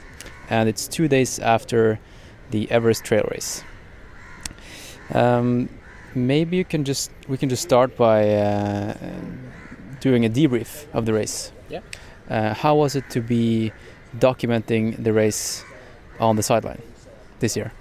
and 0.50 0.68
it's 0.68 0.86
two 0.86 1.08
days 1.08 1.40
after 1.40 2.02
the 2.52 2.70
Everest 2.70 3.06
Trail 3.06 3.26
Race. 3.32 3.64
Um, 5.14 5.70
maybe 6.14 6.58
you 6.58 6.66
can 6.66 6.84
just 6.84 7.12
we 7.30 7.38
can 7.38 7.48
just 7.48 7.64
start 7.64 7.96
by 7.96 8.30
uh, 8.36 8.94
doing 10.02 10.26
a 10.26 10.30
debrief 10.30 10.86
of 10.94 11.06
the 11.06 11.14
race. 11.14 11.54
Uh, 12.30 12.54
how 12.54 12.76
was 12.76 12.96
it 12.96 13.10
to 13.12 13.22
be 13.22 13.72
documenting 14.18 15.02
the 15.04 15.14
race 15.14 15.64
on 16.20 16.36
the 16.36 16.44
sideline 16.44 16.82
this 17.40 17.56
year? 17.56 17.72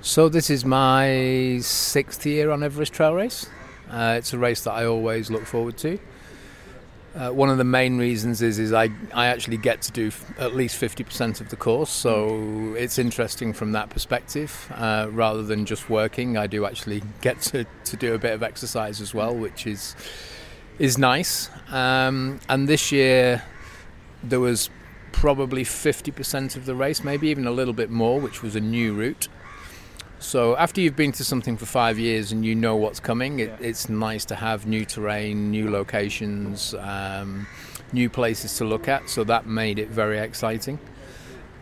So 0.00 0.28
this 0.28 0.50
is 0.50 0.64
my 0.64 1.58
sixth 1.60 2.24
year 2.24 2.50
on 2.50 2.62
Everest 2.62 2.92
Trail 2.92 3.14
Race. 3.14 3.46
Uh, 3.90 4.16
it's 4.18 4.32
a 4.32 4.38
race 4.38 4.62
that 4.62 4.72
I 4.72 4.84
always 4.84 5.30
look 5.30 5.44
forward 5.44 5.76
to. 5.78 5.98
Uh, 7.14 7.30
one 7.30 7.48
of 7.48 7.58
the 7.58 7.64
main 7.64 7.98
reasons 7.98 8.42
is 8.42 8.60
is 8.60 8.72
I, 8.72 8.90
I 9.12 9.26
actually 9.26 9.56
get 9.56 9.82
to 9.82 9.92
do 9.92 10.12
at 10.38 10.54
least 10.54 10.80
50% 10.80 11.40
of 11.40 11.48
the 11.48 11.56
course, 11.56 11.90
so 11.90 12.74
it's 12.74 12.96
interesting 12.96 13.52
from 13.52 13.72
that 13.72 13.90
perspective. 13.90 14.70
Uh, 14.72 15.08
rather 15.10 15.42
than 15.42 15.66
just 15.66 15.90
working, 15.90 16.36
I 16.36 16.46
do 16.46 16.64
actually 16.64 17.02
get 17.20 17.40
to, 17.42 17.66
to 17.86 17.96
do 17.96 18.14
a 18.14 18.18
bit 18.18 18.34
of 18.34 18.42
exercise 18.44 19.00
as 19.00 19.14
well, 19.14 19.34
which 19.34 19.66
is 19.66 19.96
is 20.78 20.98
nice. 20.98 21.50
Um, 21.70 22.40
and 22.48 22.68
this 22.68 22.92
year 22.92 23.42
there 24.22 24.40
was 24.40 24.70
probably 25.12 25.64
50% 25.64 26.56
of 26.56 26.66
the 26.66 26.74
race, 26.74 27.02
maybe 27.02 27.28
even 27.28 27.46
a 27.46 27.50
little 27.50 27.74
bit 27.74 27.90
more, 27.90 28.20
which 28.20 28.42
was 28.42 28.54
a 28.54 28.60
new 28.60 28.94
route. 28.94 29.28
So 30.20 30.56
after 30.56 30.80
you've 30.80 30.96
been 30.96 31.12
to 31.12 31.24
something 31.24 31.56
for 31.56 31.66
five 31.66 31.98
years 31.98 32.32
and 32.32 32.44
you 32.44 32.54
know 32.54 32.76
what's 32.76 33.00
coming, 33.00 33.38
it, 33.38 33.52
it's 33.60 33.88
nice 33.88 34.24
to 34.26 34.34
have 34.34 34.66
new 34.66 34.84
terrain, 34.84 35.50
new 35.50 35.70
locations, 35.70 36.74
um, 36.74 37.46
new 37.92 38.10
places 38.10 38.56
to 38.58 38.64
look 38.64 38.88
at. 38.88 39.08
So 39.08 39.24
that 39.24 39.46
made 39.46 39.78
it 39.78 39.88
very 39.88 40.18
exciting. 40.18 40.78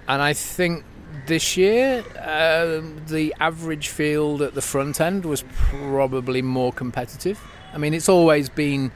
And 0.08 0.23
I 0.23 0.32
think 0.32 0.85
this 1.26 1.56
year 1.56 2.04
uh, 2.18 2.80
the 3.08 3.35
average 3.40 3.88
field 3.88 4.42
at 4.42 4.54
the 4.54 4.62
front 4.62 5.00
end 5.00 5.25
was 5.25 5.44
probably 5.52 6.42
more 6.42 6.73
competitive. 6.73 7.40
I 7.75 7.78
mean, 7.78 7.92
it's 7.92 8.08
always 8.08 8.49
been 8.49 8.90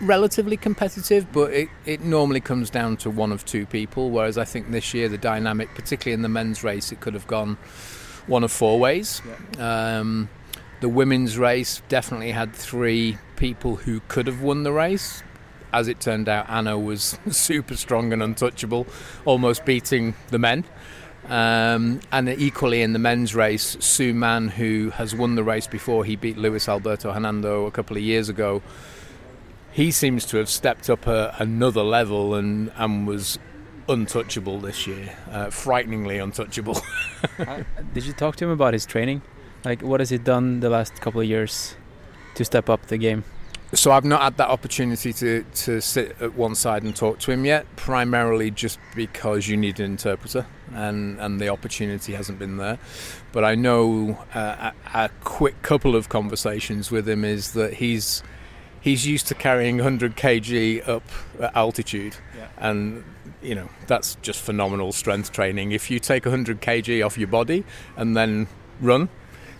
relatively 0.00 0.56
competitive, 0.56 1.32
but 1.32 1.52
it, 1.52 1.68
it 1.84 2.00
normally 2.02 2.40
comes 2.40 2.70
down 2.70 2.96
to 2.98 3.10
one 3.10 3.32
of 3.32 3.44
two 3.44 3.66
people. 3.66 4.10
Whereas 4.10 4.38
I 4.38 4.44
think 4.44 4.70
this 4.70 4.94
year 4.94 5.08
the 5.08 5.18
dynamic, 5.18 5.74
particularly 5.74 6.14
in 6.14 6.22
the 6.22 6.28
men's 6.28 6.64
race, 6.64 6.92
it 6.92 7.00
could 7.00 7.14
have 7.14 7.26
gone 7.26 7.58
one 8.26 8.44
of 8.44 8.52
four 8.52 8.78
ways. 8.78 9.22
Um, 9.58 10.28
the 10.80 10.88
women's 10.88 11.36
race 11.36 11.82
definitely 11.88 12.30
had 12.30 12.54
three 12.54 13.18
people 13.36 13.76
who 13.76 14.00
could 14.08 14.26
have 14.26 14.42
won 14.42 14.62
the 14.62 14.72
race. 14.72 15.22
As 15.72 15.86
it 15.86 16.00
turned 16.00 16.28
out, 16.28 16.48
Anna 16.48 16.78
was 16.78 17.18
super 17.30 17.76
strong 17.76 18.12
and 18.12 18.22
untouchable, 18.22 18.86
almost 19.24 19.64
beating 19.64 20.14
the 20.30 20.38
men. 20.38 20.64
Um, 21.28 22.00
and 22.10 22.28
equally 22.28 22.82
in 22.82 22.92
the 22.92 22.98
men's 22.98 23.34
race, 23.34 23.76
Suman, 23.76 24.50
who 24.50 24.90
has 24.90 25.14
won 25.14 25.36
the 25.36 25.44
race 25.44 25.66
before, 25.66 26.04
he 26.04 26.16
beat 26.16 26.36
Luis 26.36 26.68
Alberto 26.68 27.12
Hernando 27.12 27.66
a 27.66 27.70
couple 27.70 27.96
of 27.96 28.02
years 28.02 28.28
ago. 28.28 28.62
He 29.72 29.90
seems 29.90 30.24
to 30.26 30.36
have 30.38 30.48
stepped 30.48 30.90
up 30.90 31.06
a, 31.06 31.34
another 31.38 31.82
level 31.82 32.34
and, 32.34 32.72
and 32.76 33.06
was 33.06 33.38
untouchable 33.88 34.58
this 34.60 34.86
year, 34.86 35.16
uh, 35.30 35.50
frighteningly 35.50 36.18
untouchable. 36.18 36.80
Uh, 37.38 37.62
Did 37.92 38.04
you 38.04 38.14
talk 38.14 38.36
to 38.36 38.44
him 38.46 38.50
about 38.50 38.72
his 38.72 38.86
training? 38.86 39.20
Like, 39.64 39.82
what 39.82 40.00
has 40.00 40.08
he 40.08 40.16
done 40.16 40.60
the 40.60 40.70
last 40.70 41.00
couple 41.00 41.20
of 41.20 41.26
years 41.26 41.76
to 42.34 42.44
step 42.44 42.70
up 42.70 42.86
the 42.86 42.96
game? 42.96 43.24
So 43.72 43.92
I've 43.92 44.04
not 44.04 44.22
had 44.22 44.36
that 44.38 44.48
opportunity 44.48 45.12
to, 45.12 45.42
to 45.42 45.80
sit 45.80 46.20
at 46.20 46.34
one 46.34 46.54
side 46.54 46.82
and 46.82 46.94
talk 46.96 47.18
to 47.20 47.30
him 47.30 47.44
yet, 47.44 47.66
primarily 47.76 48.50
just 48.50 48.78
because 48.96 49.48
you 49.48 49.56
need 49.56 49.80
an 49.80 49.86
interpreter 49.86 50.46
and, 50.72 51.20
and 51.20 51.40
the 51.40 51.50
opportunity 51.50 52.14
hasn't 52.14 52.38
been 52.38 52.56
there. 52.56 52.78
But 53.32 53.44
I 53.44 53.54
know 53.54 54.18
uh, 54.34 54.72
a, 54.94 55.04
a 55.04 55.10
quick 55.20 55.62
couple 55.62 55.94
of 55.94 56.08
conversations 56.08 56.90
with 56.90 57.08
him 57.08 57.24
is 57.24 57.52
that 57.52 57.74
he's 57.74 58.22
he's 58.80 59.06
used 59.06 59.26
to 59.28 59.34
carrying 59.34 59.76
100 59.76 60.16
kg 60.16 60.86
up 60.88 61.02
at 61.40 61.54
altitude, 61.56 62.16
and 62.58 63.04
you 63.42 63.54
know 63.54 63.68
that's 63.86 64.16
just 64.22 64.40
phenomenal 64.40 64.92
strength 64.92 65.32
training. 65.32 65.72
If 65.72 65.90
you 65.90 65.98
take 65.98 66.24
100 66.24 66.60
kg 66.60 67.04
off 67.04 67.16
your 67.18 67.28
body 67.28 67.64
and 67.96 68.16
then 68.16 68.46
run, 68.80 69.08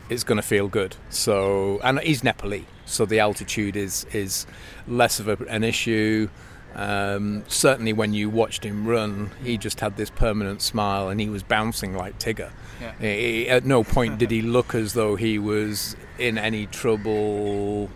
it's 0.08 0.24
going 0.24 0.36
to 0.36 0.46
feel 0.46 0.68
good. 0.68 0.96
So, 1.08 1.80
and 1.82 2.00
he's 2.00 2.22
Nepali, 2.22 2.64
so 2.86 3.06
the 3.06 3.20
altitude 3.20 3.76
is 3.76 4.04
is 4.12 4.46
less 4.86 5.20
of 5.20 5.28
a, 5.28 5.36
an 5.48 5.64
issue. 5.64 6.28
Um, 6.72 7.42
certainly, 7.48 7.92
when 7.92 8.14
you 8.14 8.30
watched 8.30 8.64
him 8.64 8.86
run, 8.86 9.32
he 9.42 9.58
just 9.58 9.80
had 9.80 9.96
this 9.96 10.08
permanent 10.08 10.62
smile, 10.62 11.08
and 11.08 11.20
he 11.20 11.28
was 11.28 11.42
bouncing 11.42 11.94
like 11.96 12.18
Tigger. 12.20 12.50
Yeah. 12.80 12.92
He- 13.00 13.48
at 13.48 13.64
no 13.64 13.82
point 13.82 14.18
did 14.18 14.30
he 14.30 14.40
look 14.40 14.74
as 14.74 14.92
though 14.92 15.16
he 15.16 15.36
was 15.38 15.96
in 16.18 16.38
any 16.38 16.66
trouble 16.66 17.90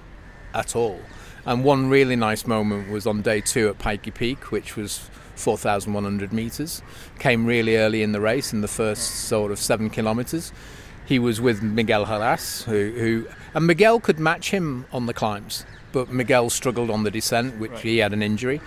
at 0.52 0.74
all. 0.74 1.00
And 1.46 1.62
one 1.64 1.88
really 1.90 2.16
nice 2.16 2.46
moment 2.46 2.90
was 2.90 3.06
on 3.06 3.22
day 3.22 3.40
two 3.40 3.68
at 3.68 3.78
Pikey 3.78 4.14
Peak, 4.14 4.50
which 4.50 4.76
was 4.76 5.10
4,100 5.36 6.32
metres. 6.32 6.82
Came 7.18 7.44
really 7.44 7.76
early 7.76 8.02
in 8.02 8.12
the 8.12 8.20
race, 8.20 8.52
in 8.52 8.60
the 8.60 8.68
first 8.68 9.26
sort 9.26 9.52
of 9.52 9.58
seven 9.58 9.90
kilometres. 9.90 10.52
He 11.06 11.18
was 11.18 11.40
with 11.40 11.62
Miguel 11.62 12.06
Heras, 12.06 12.64
who, 12.64 12.92
who 12.92 13.26
and 13.52 13.66
Miguel 13.66 14.00
could 14.00 14.18
match 14.18 14.50
him 14.50 14.86
on 14.90 15.04
the 15.04 15.12
climbs, 15.12 15.66
but 15.92 16.10
Miguel 16.10 16.48
struggled 16.48 16.90
on 16.90 17.02
the 17.04 17.10
descent, 17.10 17.58
which 17.58 17.82
he 17.82 17.98
had 17.98 18.14
an 18.14 18.22
injury. 18.22 18.60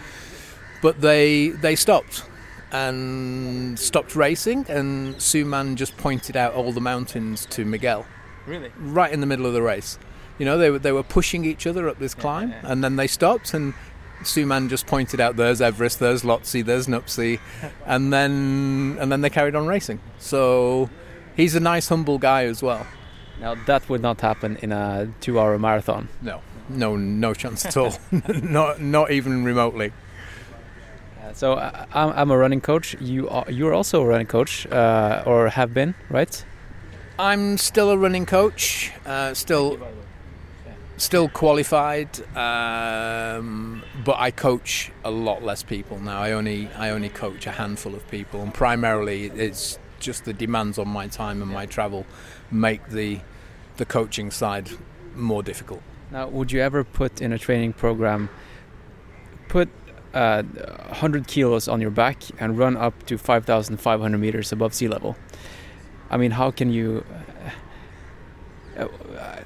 But 0.84 1.02
they 1.02 1.50
they 1.50 1.76
stopped 1.76 2.24
and 2.72 3.80
stopped 3.80 4.16
racing, 4.16 4.68
and 4.70 5.16
Suman 5.16 5.76
just 5.76 5.98
pointed 5.98 6.38
out 6.38 6.54
all 6.54 6.72
the 6.72 6.82
mountains 6.82 7.48
to 7.48 7.66
Miguel 7.66 8.06
Really? 8.46 8.72
right 8.78 9.12
in 9.12 9.20
the 9.20 9.26
middle 9.26 9.48
of 9.48 9.54
the 9.54 9.64
race. 9.64 9.98
You 10.38 10.46
know, 10.46 10.58
they 10.58 10.70
were 10.70 10.80
they 10.80 10.92
were 10.92 11.04
pushing 11.04 11.46
each 11.46 11.66
other 11.66 11.90
up 11.90 12.00
this 12.00 12.14
climb, 12.14 12.52
yeah. 12.52 12.62
and 12.64 12.84
then 12.84 12.96
they 12.96 13.08
stopped, 13.08 13.54
and 13.54 13.74
Suman 14.22 14.70
just 14.70 14.86
pointed 14.86 15.20
out, 15.20 15.36
"There's 15.36 15.62
Everest, 15.62 16.00
there's 16.00 16.24
Lhotse, 16.24 16.64
there's 16.64 16.88
Nuptse," 16.88 17.40
and 17.86 18.14
then 18.14 18.98
and 19.00 19.12
then 19.12 19.22
they 19.22 19.30
carried 19.30 19.56
on 19.56 19.68
racing. 19.68 20.00
So 20.20 20.90
he's 21.36 21.56
a 21.56 21.60
nice, 21.60 21.90
humble 21.90 22.18
guy 22.18 22.46
as 22.46 22.62
well. 22.62 22.86
Now, 23.40 23.56
that 23.66 23.88
would 23.90 24.02
not 24.02 24.22
happen 24.22 24.58
in 24.62 24.72
a 24.72 25.12
two 25.22 25.40
hour 25.40 25.58
marathon. 25.60 26.10
No, 26.22 26.42
no, 26.70 26.96
no 26.96 27.34
chance 27.34 27.66
at 27.66 27.78
all. 27.78 27.94
not 28.12 28.82
not 28.82 29.12
even 29.12 29.44
remotely. 29.44 29.94
So, 31.34 31.54
uh, 31.54 31.86
I'm, 31.94 32.10
I'm 32.12 32.32
a 32.32 32.38
running 32.38 32.62
coach. 32.62 32.96
You 33.02 33.30
are, 33.30 33.46
you're 33.52 33.74
also 33.74 34.02
a 34.02 34.06
running 34.06 34.28
coach, 34.28 34.66
uh, 34.68 35.24
or 35.26 35.50
have 35.50 35.74
been, 35.74 35.94
right? 36.10 36.44
I'm 37.20 37.58
still 37.58 37.92
a 37.92 37.98
running 37.98 38.26
coach. 38.26 38.92
Uh, 39.06 39.34
still 39.34 39.78
still 40.98 41.30
qualified, 41.30 42.10
um, 42.36 43.84
but 44.04 44.18
I 44.20 44.32
coach 44.32 44.92
a 45.04 45.12
lot 45.12 45.44
less 45.44 45.64
people 45.64 46.00
now. 46.00 46.20
I 46.20 46.32
only 46.32 46.70
I 46.76 46.90
only 46.90 47.10
coach 47.10 47.48
a 47.48 47.52
handful 47.52 47.96
of 47.96 48.08
people, 48.10 48.42
and 48.42 48.54
primarily 48.54 49.26
it's 49.26 49.80
just 50.00 50.26
the 50.26 50.34
demands 50.34 50.78
on 50.78 50.88
my 50.88 51.08
time 51.08 51.42
and 51.42 51.52
my 51.52 51.66
travel 51.66 52.06
make 52.52 52.90
the 52.90 53.20
the 53.78 53.86
coaching 53.86 54.32
side 54.32 54.72
more 55.16 55.44
difficult. 55.44 55.82
Now, 56.12 56.28
would 56.28 56.52
you 56.52 56.62
ever 56.62 56.84
put 56.84 57.22
in 57.22 57.34
a 57.34 57.38
training 57.38 57.74
program, 57.74 58.30
put 59.50 59.70
uh, 60.14 60.44
100 60.44 61.28
kilos 61.28 61.68
on 61.68 61.82
your 61.82 61.92
back 61.92 62.24
and 62.40 62.58
run 62.58 62.78
up 62.78 63.06
to 63.08 63.18
5,500 63.18 64.18
meters 64.18 64.52
above 64.52 64.74
sea 64.74 64.88
level? 64.88 65.16
I 66.10 66.18
mean, 66.18 66.32
how 66.32 66.52
can 66.52 66.72
you? 66.72 67.06
Uh, 68.78 68.88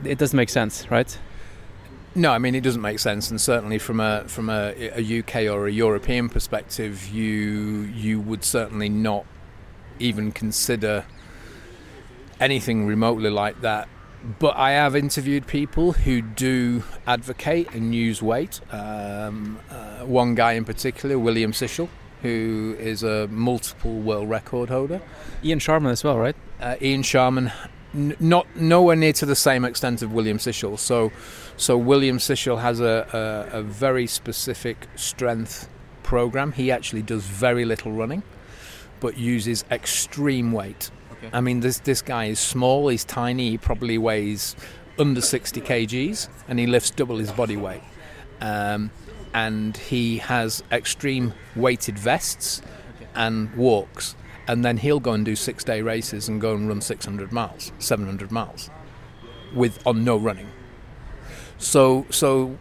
it 0.03 0.17
doesn't 0.17 0.38
make 0.38 0.50
sense, 0.50 0.89
right? 0.91 1.17
No, 2.13 2.32
I 2.32 2.39
mean 2.39 2.56
it 2.56 2.62
doesn't 2.62 2.82
make 2.82 3.00
sense, 3.00 3.30
and 3.32 3.39
certainly 3.39 3.80
from 3.80 4.00
a 4.01 4.25
from 4.27 4.50
a, 4.50 4.74
a 4.77 5.20
UK 5.20 5.51
or 5.51 5.68
a 5.68 5.72
European 5.72 6.27
perspective, 6.27 7.08
you 7.08 7.89
you 7.94 8.20
would 8.20 8.44
certainly 8.44 8.89
not 8.89 9.25
even 10.00 10.32
consider 10.32 11.06
anything 12.39 12.86
remotely 12.86 13.30
like 13.30 13.62
that. 13.62 13.88
But 14.39 14.56
I 14.58 14.72
have 14.72 14.96
interviewed 14.96 15.48
people 15.48 15.94
who 15.94 16.22
do 16.22 16.84
advocate 17.08 17.74
and 17.74 17.96
use 17.96 18.22
weight. 18.22 18.60
Um, 18.72 19.60
uh, 19.70 20.06
one 20.06 20.36
guy 20.36 20.53
in 20.53 20.65
particular, 20.65 21.18
William 21.18 21.53
Sichel, 21.53 21.89
who 22.22 22.75
is 22.77 23.03
a 23.03 23.27
multiple 23.27 23.98
world 24.00 24.30
record 24.30 24.70
holder. 24.70 25.01
Ian 25.44 25.60
Sharman 25.60 25.91
as 25.91 26.03
well, 26.03 26.20
right? 26.20 26.36
Uh, 26.60 26.75
Ian 26.82 27.01
Sharman, 27.01 27.51
n- 27.94 28.16
not 28.20 28.48
nowhere 28.56 28.96
near 28.96 29.14
to 29.14 29.26
the 29.26 29.36
same 29.36 29.66
extent 29.66 30.02
of 30.02 30.12
William 30.14 30.38
Sichel. 30.38 30.78
So, 30.78 31.12
so 31.58 31.78
William 31.78 32.18
Sichel 32.18 32.62
has 32.62 32.80
a, 32.80 33.50
a, 33.54 33.60
a 33.60 33.62
very 33.62 34.08
specific 34.08 34.88
strength 34.96 35.70
program. 36.04 36.52
He 36.52 36.72
actually 36.72 37.02
does 37.02 37.24
very 37.24 37.66
little 37.66 37.92
running, 37.92 38.24
but 39.00 39.18
uses 39.18 39.64
extreme 39.72 40.52
weight. 40.52 40.92
Okay. 41.14 41.30
I 41.34 41.42
mean, 41.42 41.60
this 41.60 41.80
this 41.80 42.02
guy 42.02 42.26
is 42.26 42.40
small. 42.40 42.88
He's 42.88 43.06
tiny. 43.06 43.52
He 43.52 43.58
probably 43.58 43.98
weighs 43.98 44.56
under 45.00 45.22
60 45.22 45.62
kgs, 45.62 46.28
and 46.48 46.60
he 46.60 46.68
lifts 46.68 46.90
double 46.90 47.18
his 47.18 47.32
body 47.32 47.58
weight. 47.58 47.82
Um, 48.40 48.92
and 49.34 49.78
he 49.78 50.18
has 50.18 50.64
extreme 50.72 51.34
weighted 51.56 51.98
vests 51.98 52.62
and 53.16 53.54
walks, 53.56 54.16
and 54.48 54.66
then 54.66 54.78
he'll 54.78 55.00
go 55.00 55.14
and 55.14 55.26
do 55.26 55.36
six 55.36 55.64
day 55.64 55.82
races 55.82 56.28
and 56.28 56.42
go 56.42 56.54
and 56.54 56.68
run 56.68 56.82
600 56.82 57.32
miles, 57.32 57.72
700 57.80 58.32
miles, 58.32 58.70
with 59.54 59.86
on 59.86 60.04
no 60.04 60.18
running. 60.18 60.50
So, 61.58 62.06
so 62.10 62.58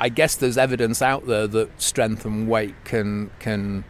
I 0.00 0.08
guess 0.08 0.36
there's 0.36 0.56
evidence 0.56 1.02
out 1.02 1.26
there 1.26 1.46
that 1.46 1.80
strength 1.80 2.24
and 2.24 2.48
weight 2.48 2.74
can 2.84 3.30
can 3.38 3.84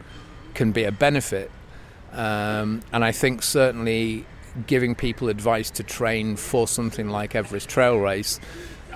can 0.54 0.72
be 0.72 0.84
a 0.84 0.92
benefit, 0.92 1.50
um, 2.12 2.82
and 2.92 3.04
I 3.04 3.12
think 3.12 3.42
certainly 3.42 4.26
giving 4.66 4.94
people 4.94 5.28
advice 5.28 5.70
to 5.70 5.82
train 5.82 6.36
for 6.36 6.68
something 6.68 7.08
like 7.08 7.34
Everest 7.34 7.68
Trail 7.68 7.96
Race 7.96 8.38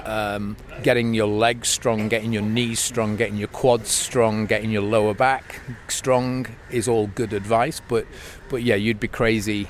um, 0.06 0.56
getting 0.82 1.14
your 1.14 1.26
legs 1.26 1.68
strong, 1.68 2.08
getting 2.08 2.32
your 2.32 2.42
knees 2.42 2.80
strong, 2.80 3.16
getting 3.16 3.36
your 3.36 3.48
quads 3.48 3.90
strong, 3.90 4.46
getting 4.46 4.70
your 4.70 4.82
lower 4.82 5.14
back 5.14 5.60
strong 5.88 6.46
is 6.70 6.88
all 6.88 7.08
good 7.08 7.32
advice. 7.32 7.80
But 7.86 8.06
but 8.48 8.62
yeah, 8.62 8.76
you'd 8.76 9.00
be 9.00 9.08
crazy 9.08 9.68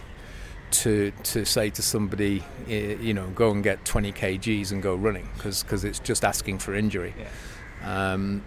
to 0.71 1.11
to 1.25 1.45
say 1.45 1.71
to 1.71 1.83
somebody, 1.83 2.45
eh, 2.69 2.97
you 3.01 3.15
know, 3.15 3.29
go 3.29 3.51
and 3.51 3.65
get 3.65 3.85
20 3.85 4.13
kgs 4.13 4.73
and 4.73 4.83
go 4.83 4.95
running 4.95 5.29
because 5.35 5.85
it's 5.85 5.99
just 5.99 6.25
asking 6.25 6.59
for 6.59 6.75
injury. 6.75 7.15
Um, 7.83 8.45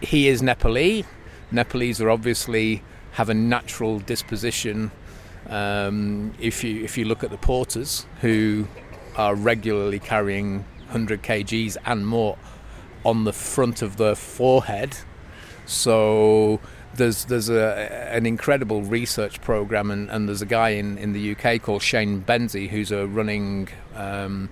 he 0.00 0.28
is 0.28 0.42
Nepali. 0.42 1.04
Nepalese 1.50 2.00
are 2.00 2.10
obviously 2.10 2.82
have 3.12 3.28
a 3.28 3.34
natural 3.34 3.98
disposition. 4.00 4.90
Um, 5.48 6.34
if 6.40 6.64
you 6.64 6.82
if 6.82 6.96
you 6.98 7.04
look 7.04 7.22
at 7.22 7.30
the 7.30 7.38
porters 7.38 8.06
who 8.20 8.66
are 9.16 9.34
regularly 9.34 9.98
carrying 9.98 10.64
100 10.86 11.22
kgs 11.22 11.76
and 11.84 12.06
more 12.06 12.36
on 13.04 13.24
the 13.24 13.32
front 13.32 13.82
of 13.82 13.96
the 13.96 14.16
forehead, 14.16 14.96
so 15.66 16.60
there's 16.94 17.24
there's 17.26 17.48
a, 17.48 18.10
an 18.10 18.26
incredible 18.26 18.82
research 18.82 19.40
program, 19.40 19.90
and, 19.90 20.10
and 20.10 20.28
there's 20.28 20.42
a 20.42 20.46
guy 20.46 20.70
in, 20.70 20.98
in 20.98 21.12
the 21.12 21.34
UK 21.36 21.62
called 21.62 21.82
Shane 21.82 22.22
Benzie 22.22 22.68
who's 22.68 22.90
a 22.90 23.06
running. 23.06 23.68
Um, 23.94 24.48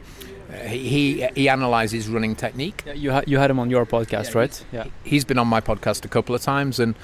he, 0.67 0.88
he 0.88 1.29
he 1.35 1.49
analyzes 1.49 2.09
running 2.09 2.37
technique. 2.37 2.83
Yeah, 2.87 2.93
you 2.93 3.12
ha- 3.12 3.23
you 3.26 3.38
had 3.38 3.50
him 3.50 3.59
on 3.59 3.71
your 3.71 3.87
podcast, 3.87 4.35
right? 4.35 4.64
Yeah. 4.73 4.87
He's 5.03 5.25
been 5.25 5.38
on 5.38 5.49
my 5.49 5.61
podcast 5.61 6.05
a 6.05 6.09
couple 6.09 6.35
of 6.35 6.43
times, 6.43 6.79
and 6.79 6.95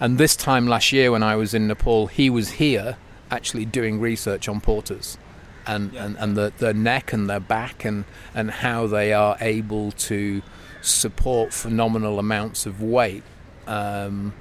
and 0.00 0.18
this 0.18 0.34
time 0.34 0.66
last 0.66 0.92
year 0.92 1.12
when 1.12 1.22
I 1.22 1.36
was 1.36 1.54
in 1.54 1.66
Nepal, 1.66 2.06
he 2.06 2.30
was 2.30 2.52
here 2.52 2.96
actually 3.30 3.64
doing 3.64 4.00
research 4.00 4.48
on 4.48 4.60
porters. 4.60 5.18
And, 5.66 5.94
and, 5.94 6.16
and 6.18 6.36
the, 6.36 6.52
the 6.58 6.72
neck 6.72 7.12
and 7.12 7.28
their 7.28 7.40
back 7.40 7.84
and, 7.84 8.04
and 8.34 8.50
how 8.50 8.86
they 8.86 9.12
are 9.12 9.36
able 9.40 9.90
to 9.92 10.42
support 10.80 11.52
phenomenal 11.52 12.18
amounts 12.18 12.66
of 12.66 12.80
weight. 12.80 13.24
Um, 13.66 14.32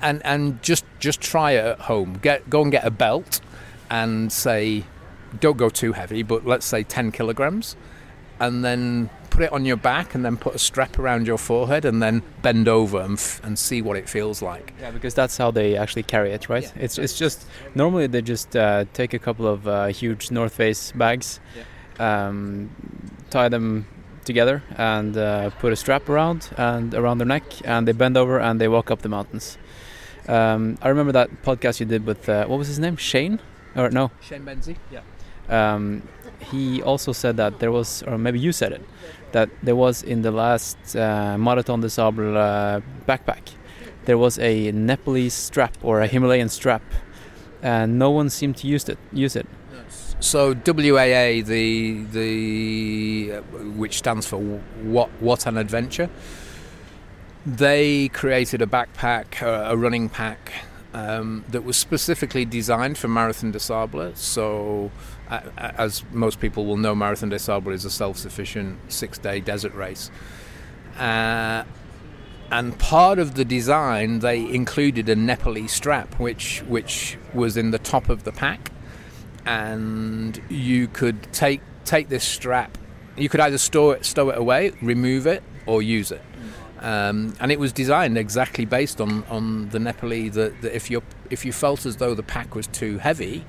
and 0.00 0.24
and 0.24 0.62
just 0.62 0.84
just 0.98 1.20
try 1.20 1.52
it 1.52 1.64
at 1.64 1.80
home. 1.80 2.18
Get 2.22 2.48
go 2.48 2.62
and 2.62 2.70
get 2.70 2.84
a 2.84 2.90
belt, 2.90 3.40
and 3.90 4.32
say, 4.32 4.84
don't 5.40 5.56
go 5.56 5.68
too 5.68 5.92
heavy, 5.92 6.22
but 6.22 6.46
let's 6.46 6.66
say 6.66 6.82
ten 6.82 7.10
kilograms, 7.12 7.76
and 8.40 8.64
then 8.64 9.10
put 9.30 9.42
it 9.42 9.52
on 9.52 9.64
your 9.66 9.76
back, 9.76 10.14
and 10.14 10.24
then 10.24 10.36
put 10.36 10.54
a 10.54 10.58
strap 10.58 10.98
around 10.98 11.26
your 11.26 11.36
forehead, 11.38 11.84
and 11.84 12.02
then 12.02 12.22
bend 12.42 12.68
over 12.68 13.00
and, 13.00 13.14
f- 13.14 13.40
and 13.44 13.58
see 13.58 13.82
what 13.82 13.96
it 13.96 14.08
feels 14.08 14.40
like. 14.40 14.72
Yeah, 14.80 14.90
because 14.90 15.14
that's 15.14 15.36
how 15.36 15.50
they 15.50 15.76
actually 15.76 16.04
carry 16.04 16.32
it, 16.32 16.48
right? 16.48 16.62
Yeah. 16.62 16.82
It's 16.84 16.98
it's 16.98 17.18
just 17.18 17.46
normally 17.74 18.06
they 18.06 18.22
just 18.22 18.56
uh, 18.56 18.84
take 18.94 19.12
a 19.14 19.18
couple 19.18 19.46
of 19.46 19.66
uh, 19.68 19.86
huge 19.86 20.30
North 20.30 20.54
Face 20.54 20.92
bags, 20.92 21.40
um, 21.98 22.70
tie 23.30 23.48
them 23.48 23.86
together, 24.24 24.62
and 24.76 25.16
uh, 25.16 25.50
put 25.60 25.72
a 25.72 25.76
strap 25.76 26.08
around 26.08 26.48
and 26.56 26.94
around 26.94 27.18
their 27.18 27.26
neck, 27.26 27.44
and 27.64 27.86
they 27.86 27.92
bend 27.92 28.16
over 28.16 28.40
and 28.40 28.60
they 28.60 28.68
walk 28.68 28.90
up 28.90 29.02
the 29.02 29.08
mountains. 29.08 29.58
Um, 30.28 30.76
I 30.82 30.88
remember 30.88 31.12
that 31.12 31.30
podcast 31.42 31.78
you 31.78 31.86
did 31.86 32.04
with 32.06 32.28
uh, 32.28 32.46
what 32.46 32.58
was 32.58 32.68
his 32.68 32.78
name, 32.78 32.96
Shane, 32.96 33.38
or 33.76 33.90
no? 33.90 34.10
Shane 34.20 34.44
Benzie. 34.44 34.76
Yeah. 34.90 35.02
Um, 35.48 36.02
he 36.40 36.82
also 36.82 37.12
said 37.12 37.36
that 37.36 37.58
there 37.58 37.72
was, 37.72 38.02
or 38.04 38.18
maybe 38.18 38.38
you 38.38 38.52
said 38.52 38.72
it, 38.72 38.82
that 39.32 39.50
there 39.62 39.76
was 39.76 40.02
in 40.02 40.22
the 40.22 40.30
last 40.30 40.96
uh, 40.96 41.36
Marathon 41.38 41.80
des 41.80 41.90
Sables 41.90 42.36
uh, 42.36 42.80
backpack, 43.06 43.50
there 44.04 44.18
was 44.18 44.38
a 44.38 44.70
Nepalese 44.72 45.34
strap 45.34 45.76
or 45.82 46.00
a 46.00 46.06
Himalayan 46.06 46.48
strap, 46.48 46.82
and 47.62 47.98
no 47.98 48.10
one 48.10 48.30
seemed 48.30 48.56
to 48.58 48.66
use 48.66 48.88
it. 48.88 48.98
Use 49.12 49.36
it. 49.36 49.46
So 50.20 50.54
WAA, 50.54 51.42
the 51.44 52.04
the 52.12 53.32
uh, 53.32 53.40
which 53.76 53.98
stands 53.98 54.26
for 54.26 54.38
what 54.38 55.10
what 55.20 55.46
an 55.46 55.56
adventure. 55.56 56.08
They 57.44 58.08
created 58.08 58.62
a 58.62 58.66
backpack, 58.66 59.40
a 59.42 59.76
running 59.76 60.08
pack 60.08 60.52
um, 60.96 61.44
that 61.48 61.64
was 61.64 61.76
specifically 61.76 62.44
designed 62.44 62.98
for 62.98 63.08
Marathon 63.08 63.50
des 63.50 63.60
Sables. 63.60 64.18
So, 64.18 64.90
uh, 65.28 65.40
as 65.58 66.04
most 66.10 66.40
people 66.40 66.66
will 66.66 66.76
know, 66.76 66.94
Marathon 66.94 67.28
des 67.28 67.38
Sables 67.38 67.74
is 67.80 67.84
a 67.84 67.90
self-sufficient 67.90 68.92
six-day 68.92 69.40
desert 69.40 69.74
race. 69.74 70.10
Uh, 70.98 71.64
and 72.50 72.78
part 72.78 73.18
of 73.18 73.34
the 73.34 73.44
design, 73.44 74.20
they 74.20 74.40
included 74.40 75.08
a 75.08 75.16
Nepalese 75.16 75.72
strap, 75.72 76.18
which 76.18 76.62
which 76.68 77.18
was 77.34 77.56
in 77.56 77.72
the 77.72 77.78
top 77.78 78.08
of 78.08 78.24
the 78.24 78.32
pack 78.32 78.70
and 79.46 80.42
you 80.48 80.88
could 80.88 81.32
take 81.32 81.60
take 81.84 82.08
this 82.08 82.24
strap. 82.24 82.76
You 83.16 83.28
could 83.28 83.40
either 83.40 83.58
store 83.58 83.96
it, 83.96 84.04
stow 84.04 84.28
it 84.28 84.36
away, 84.36 84.72
remove 84.82 85.26
it, 85.26 85.42
or 85.64 85.80
use 85.80 86.10
it. 86.10 86.20
Um, 86.86 87.34
and 87.40 87.50
it 87.50 87.58
was 87.58 87.72
designed 87.72 88.16
exactly 88.16 88.64
based 88.64 89.00
on, 89.00 89.24
on 89.24 89.70
the 89.70 89.78
Nepali 89.78 90.32
that, 90.34 90.62
that 90.62 90.72
if 90.72 90.88
you 90.88 91.02
if 91.30 91.44
you 91.44 91.52
felt 91.52 91.84
as 91.84 91.96
though 91.96 92.14
the 92.14 92.22
pack 92.22 92.54
was 92.54 92.68
too 92.68 92.98
heavy, 92.98 93.44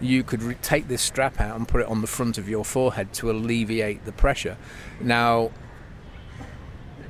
you 0.00 0.22
could 0.22 0.40
re- 0.40 0.56
take 0.62 0.86
this 0.86 1.02
strap 1.02 1.40
out 1.40 1.56
and 1.56 1.66
put 1.66 1.80
it 1.80 1.88
on 1.88 2.00
the 2.00 2.06
front 2.06 2.38
of 2.38 2.48
your 2.48 2.64
forehead 2.64 3.12
to 3.14 3.28
alleviate 3.28 4.04
the 4.04 4.12
pressure. 4.12 4.56
Now, 5.00 5.50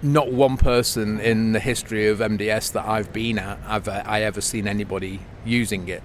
not 0.01 0.33
one 0.33 0.57
person 0.57 1.21
in 1.21 1.53
the 1.53 1.61
history 1.61 2.09
of 2.09 2.21
MDS 2.21 2.73
that 2.73 2.87
I've 2.87 3.13
been 3.13 3.39
at 3.39 3.59
have 3.59 3.87
I 3.87 4.23
ever 4.23 4.41
seen 4.41 4.67
anybody 4.67 5.21
using 5.45 5.89
it. 5.89 6.03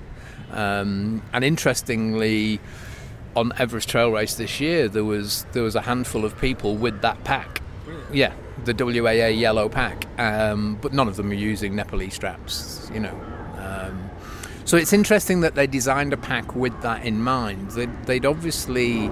Um, 0.52 1.22
and 1.32 1.46
interestingly, 1.46 2.60
on 3.38 3.54
Everest 3.58 3.88
Trail 3.88 4.12
Race 4.12 4.36
this 4.36 4.60
year, 4.60 4.90
there 4.90 5.06
was 5.06 5.46
there 5.54 5.64
was 5.64 5.76
a 5.76 5.82
handful 5.84 6.26
of 6.26 6.38
people 6.42 6.76
with 6.76 7.02
that 7.04 7.24
pack. 7.24 7.62
Yeah, 8.12 8.34
the 8.66 8.74
WAA 8.74 9.38
yellow 9.38 9.70
pack, 9.70 10.06
um, 10.20 10.78
but 10.82 10.94
none 10.94 11.08
of 11.08 11.16
them 11.16 11.32
are 11.32 11.36
using 11.36 11.76
Nepalese 11.76 12.14
straps. 12.14 12.90
You 12.94 13.02
know, 13.02 13.22
um, 13.58 14.10
so 14.66 14.78
it's 14.78 14.94
interesting 14.94 15.42
that 15.42 15.56
they 15.56 15.68
designed 15.68 16.14
a 16.14 16.18
pack 16.18 16.56
with 16.56 16.80
that 16.82 17.06
in 17.06 17.22
mind. 17.22 17.72
They'd, 17.72 18.04
they'd 18.06 18.26
obviously 18.26 19.10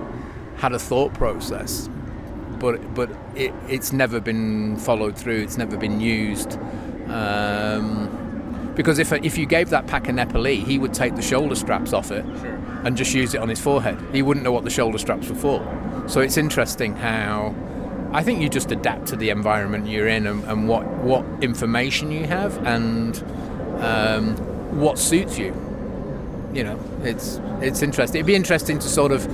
had 0.57 0.73
a 0.73 0.79
thought 0.79 1.13
process, 1.13 1.89
but 2.59 2.93
but 2.93 3.09
it, 3.35 3.53
it's 3.67 3.91
never 3.91 4.19
been 4.19 4.77
followed 4.77 5.17
through. 5.17 5.41
It's 5.41 5.57
never 5.57 5.77
been 5.77 5.99
used. 5.99 6.57
Um, 7.07 8.15
because 8.75 8.97
if, 8.97 9.11
if 9.11 9.37
you 9.37 9.45
gave 9.45 9.71
that 9.71 9.87
pack 9.87 10.07
a 10.07 10.11
Nepali, 10.11 10.63
he 10.63 10.79
would 10.79 10.93
take 10.93 11.17
the 11.17 11.21
shoulder 11.21 11.53
straps 11.53 11.91
off 11.91 12.11
it 12.11 12.23
and 12.85 12.95
just 12.95 13.13
use 13.13 13.33
it 13.33 13.41
on 13.41 13.49
his 13.49 13.59
forehead. 13.59 13.99
He 14.13 14.21
wouldn't 14.21 14.45
know 14.45 14.53
what 14.53 14.63
the 14.63 14.69
shoulder 14.69 14.97
straps 14.97 15.27
were 15.27 15.35
for. 15.35 16.05
So 16.07 16.21
it's 16.21 16.37
interesting 16.37 16.95
how 16.95 17.53
I 18.11 18.23
think 18.23 18.41
you 18.41 18.49
just 18.49 18.71
adapt 18.71 19.07
to 19.07 19.15
the 19.15 19.29
environment 19.29 19.87
you're 19.87 20.07
in 20.07 20.25
and, 20.25 20.43
and 20.45 20.67
what, 20.67 20.85
what 20.87 21.25
information 21.41 22.11
you 22.11 22.25
have 22.25 22.57
and 22.65 23.17
um, 23.81 24.35
what 24.79 24.97
suits 24.97 25.37
you. 25.37 25.53
You 26.53 26.63
know, 26.63 26.79
it's 27.03 27.39
it's 27.61 27.83
interesting. 27.83 28.19
It'd 28.19 28.25
be 28.25 28.35
interesting 28.35 28.79
to 28.79 28.87
sort 28.87 29.11
of 29.11 29.27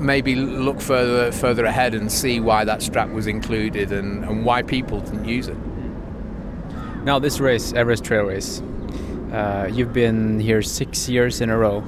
maybe 0.00 0.34
look 0.34 0.80
further 0.80 1.30
further 1.30 1.66
ahead 1.66 1.94
and 1.94 2.10
see 2.10 2.40
why 2.40 2.64
that 2.64 2.82
strap 2.82 3.10
was 3.10 3.26
included 3.26 3.92
and, 3.92 4.24
and 4.24 4.44
why 4.44 4.62
people 4.62 5.00
didn't 5.00 5.26
use 5.26 5.48
it. 5.48 5.58
Now 7.04 7.18
this 7.18 7.40
race, 7.40 7.74
Everest 7.74 8.04
Trail 8.04 8.24
Race, 8.24 8.62
uh, 9.32 9.68
you've 9.70 9.92
been 9.92 10.40
here 10.40 10.62
six 10.62 11.08
years 11.10 11.42
in 11.42 11.50
a 11.50 11.58
row. 11.58 11.84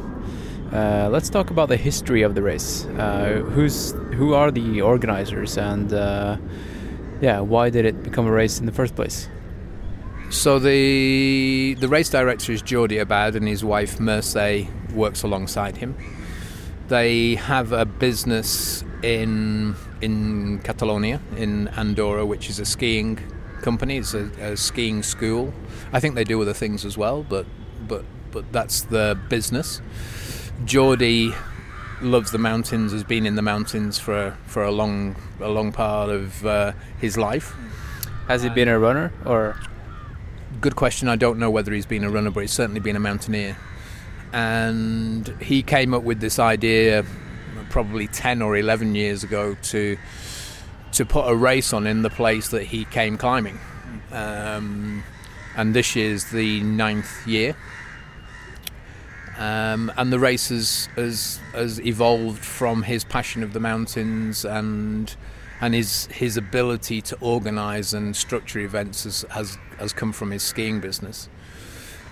Uh, 0.73 1.09
let's 1.11 1.31
talk 1.31 1.51
about 1.51 1.69
the 1.69 1.77
history 1.77 2.23
of 2.23 2.35
the 2.35 2.43
race. 2.43 2.85
Uh, 2.99 3.43
who's 3.53 3.93
who 4.15 4.35
are 4.35 4.51
the 4.51 4.83
organizers, 4.83 5.57
and 5.57 5.93
uh, 5.93 6.37
yeah, 7.21 7.41
why 7.41 7.71
did 7.71 7.87
it 7.87 8.03
become 8.03 8.27
a 8.27 8.31
race 8.31 8.61
in 8.61 8.67
the 8.67 8.73
first 8.73 8.95
place? 8.95 9.29
So 10.31 10.59
the 10.59 11.75
the 11.81 11.89
race 11.89 12.11
director 12.11 12.53
is 12.53 12.63
Jordi 12.63 13.01
Abad, 13.01 13.35
and 13.35 13.49
his 13.49 13.65
wife 13.65 13.99
Merce 13.99 14.67
works 14.93 15.23
alongside 15.23 15.79
him. 15.79 15.97
They 16.89 17.37
have 17.37 17.73
a 17.73 17.87
business 17.87 18.85
in 19.03 19.75
in 20.03 20.59
Catalonia, 20.65 21.23
in 21.37 21.69
Andorra, 21.69 22.27
which 22.27 22.51
is 22.51 22.59
a 22.59 22.67
skiing 22.67 23.19
company. 23.63 23.97
It's 23.97 24.13
a, 24.13 24.31
a 24.41 24.57
skiing 24.57 25.03
school. 25.03 25.55
I 25.95 26.01
think 26.01 26.15
they 26.15 26.25
do 26.25 26.43
other 26.43 26.53
things 26.53 26.85
as 26.85 26.99
well, 26.99 27.25
but 27.27 27.47
but 27.89 28.05
but 28.31 28.53
that's 28.53 28.83
the 28.83 29.19
business. 29.31 29.81
Jordi 30.65 31.35
loves 32.01 32.31
the 32.31 32.39
mountains. 32.39 32.93
Has 32.93 33.05
been 33.05 33.27
in 33.27 33.37
the 33.37 33.43
mountains 33.43 33.99
for 33.99 34.37
for 34.47 34.63
a 34.63 34.71
long 34.71 35.17
a 35.41 35.49
long 35.49 35.73
part 35.73 36.11
of 36.11 36.45
uh, 36.47 36.73
his 37.01 37.17
life. 37.17 37.55
Has 38.27 38.43
he 38.43 38.49
been 38.49 38.69
a 38.69 38.79
runner 38.79 39.13
or? 39.25 39.57
Good 40.61 40.77
question. 40.77 41.09
I 41.09 41.17
don't 41.17 41.39
know 41.39 41.51
whether 41.51 41.73
he's 41.73 41.87
been 41.87 42.03
a 42.03 42.11
runner, 42.11 42.31
but 42.31 42.41
he's 42.41 42.53
certainly 42.53 42.81
been 42.81 42.97
a 42.97 43.01
mountaineer. 43.01 43.57
And 44.33 45.29
he 45.41 45.63
came 45.63 45.95
up 45.95 46.03
with 46.03 46.21
this 46.21 46.39
idea 46.39 47.05
probably 47.71 48.09
10 48.09 48.43
or 48.43 48.57
11 48.57 48.95
years 48.95 49.23
ago 49.23 49.57
to 49.63 49.97
to 50.91 51.05
put 51.05 51.29
a 51.29 51.35
race 51.35 51.73
on 51.73 51.87
in 51.87 52.03
the 52.03 52.11
place 52.11 52.49
that 52.49 52.65
he 52.65 52.85
came 52.87 53.17
climbing. 53.19 53.59
Um, 54.11 55.05
and 55.57 55.75
this 55.75 55.95
year's 55.95 56.25
the 56.31 56.61
ninth 56.63 57.27
year. 57.27 57.57
Um, 59.39 59.93
and 59.97 60.13
the 60.13 60.19
race 60.19 60.49
has, 60.49 60.89
has, 60.97 61.41
has 61.53 61.81
evolved 61.81 62.45
from 62.45 62.83
his 62.83 63.05
passion 63.05 63.43
of 63.43 63.53
the 63.53 63.61
mountains 63.61 64.45
and 64.45 65.15
and 65.61 65.75
his 65.75 66.07
his 66.07 66.37
ability 66.37 67.01
to 67.03 67.19
organise 67.21 67.93
and 67.93 68.15
structure 68.15 68.61
events 68.61 69.05
has, 69.05 69.25
has 69.31 69.59
has 69.79 69.93
come 69.93 70.13
from 70.13 70.31
his 70.31 70.43
skiing 70.43 70.81
business. 70.81 71.29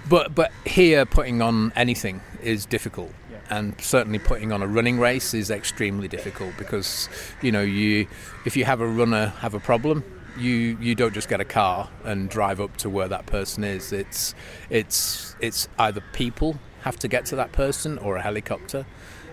But 0.09 0.35
but 0.35 0.53
here 0.65 1.05
putting 1.05 1.43
on 1.43 1.73
anything 1.77 2.21
is 2.43 2.67
difficult. 2.67 3.13
And 3.49 3.81
certainly 3.81 4.19
putting 4.19 4.51
on 4.51 4.61
a 4.63 4.67
running 4.67 4.99
race 4.99 5.33
is 5.33 5.51
extremely 5.51 6.09
difficult 6.09 6.55
because 6.59 7.09
you 7.43 7.53
know 7.53 7.63
you 7.63 8.09
if 8.45 8.57
you 8.57 8.65
have 8.65 8.81
a 8.81 8.87
runner 8.87 9.27
have 9.39 9.55
a 9.55 9.61
problem 9.61 10.05
you 10.37 10.77
you 10.81 10.95
don't 10.95 11.15
just 11.15 11.29
get 11.29 11.41
a 11.41 11.45
car 11.45 11.89
and 12.05 12.29
drive 12.29 12.61
up 12.61 12.77
to 12.77 12.91
where 12.91 13.09
that 13.09 13.25
person 13.27 13.65
is 13.65 13.93
it's 13.93 14.35
it's 14.69 15.37
it's 15.41 15.69
either 15.79 16.03
people 16.13 16.59
have 16.87 16.99
to 17.01 17.09
get 17.09 17.27
to 17.27 17.37
that 17.37 17.53
person 17.53 17.99
or 17.99 18.17
a 18.17 18.23
helicopter 18.23 18.87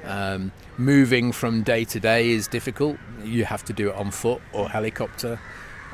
um, 0.05 0.51
moving 0.77 1.31
from 1.31 1.63
day 1.63 1.85
to 1.85 1.99
day 1.99 2.31
is 2.31 2.47
difficult. 2.47 2.97
You 3.23 3.45
have 3.45 3.63
to 3.65 3.73
do 3.73 3.89
it 3.89 3.95
on 3.95 4.11
foot 4.11 4.41
or 4.51 4.69
helicopter. 4.69 5.39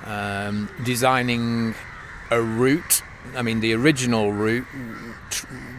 Um, 0.05 0.69
designing 0.83 1.75
a 2.31 2.41
route. 2.41 3.03
I 3.35 3.41
mean, 3.41 3.59
the 3.59 3.73
original 3.73 4.31
route 4.31 4.65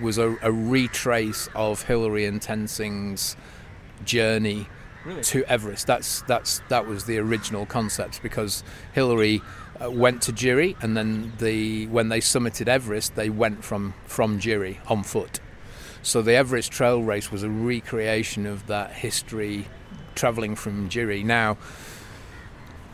was 0.00 0.18
a, 0.18 0.36
a 0.42 0.52
retrace 0.52 1.48
of 1.54 1.82
Hillary 1.82 2.26
and 2.26 2.40
Tenzing's 2.40 3.36
journey 4.04 4.68
really? 5.04 5.22
to 5.22 5.44
Everest. 5.44 5.86
That's 5.86 6.22
that's 6.22 6.60
that 6.68 6.86
was 6.86 7.04
the 7.04 7.18
original 7.18 7.66
concept 7.66 8.22
because 8.22 8.62
Hillary 8.92 9.40
uh, 9.82 9.90
went 9.90 10.22
to 10.22 10.32
Jiri, 10.32 10.76
and 10.82 10.96
then 10.96 11.32
the 11.38 11.86
when 11.86 12.10
they 12.10 12.20
summited 12.20 12.68
Everest, 12.68 13.16
they 13.16 13.30
went 13.30 13.64
from 13.64 13.94
from 14.06 14.38
Jiri 14.38 14.78
on 14.88 15.02
foot. 15.02 15.40
So 16.02 16.22
the 16.22 16.34
Everest 16.34 16.72
Trail 16.72 17.02
Race 17.02 17.30
was 17.30 17.42
a 17.42 17.50
recreation 17.50 18.46
of 18.46 18.66
that 18.68 18.92
history 18.92 19.66
travelling 20.14 20.56
from 20.56 20.88
Jiri. 20.88 21.24
Now, 21.24 21.58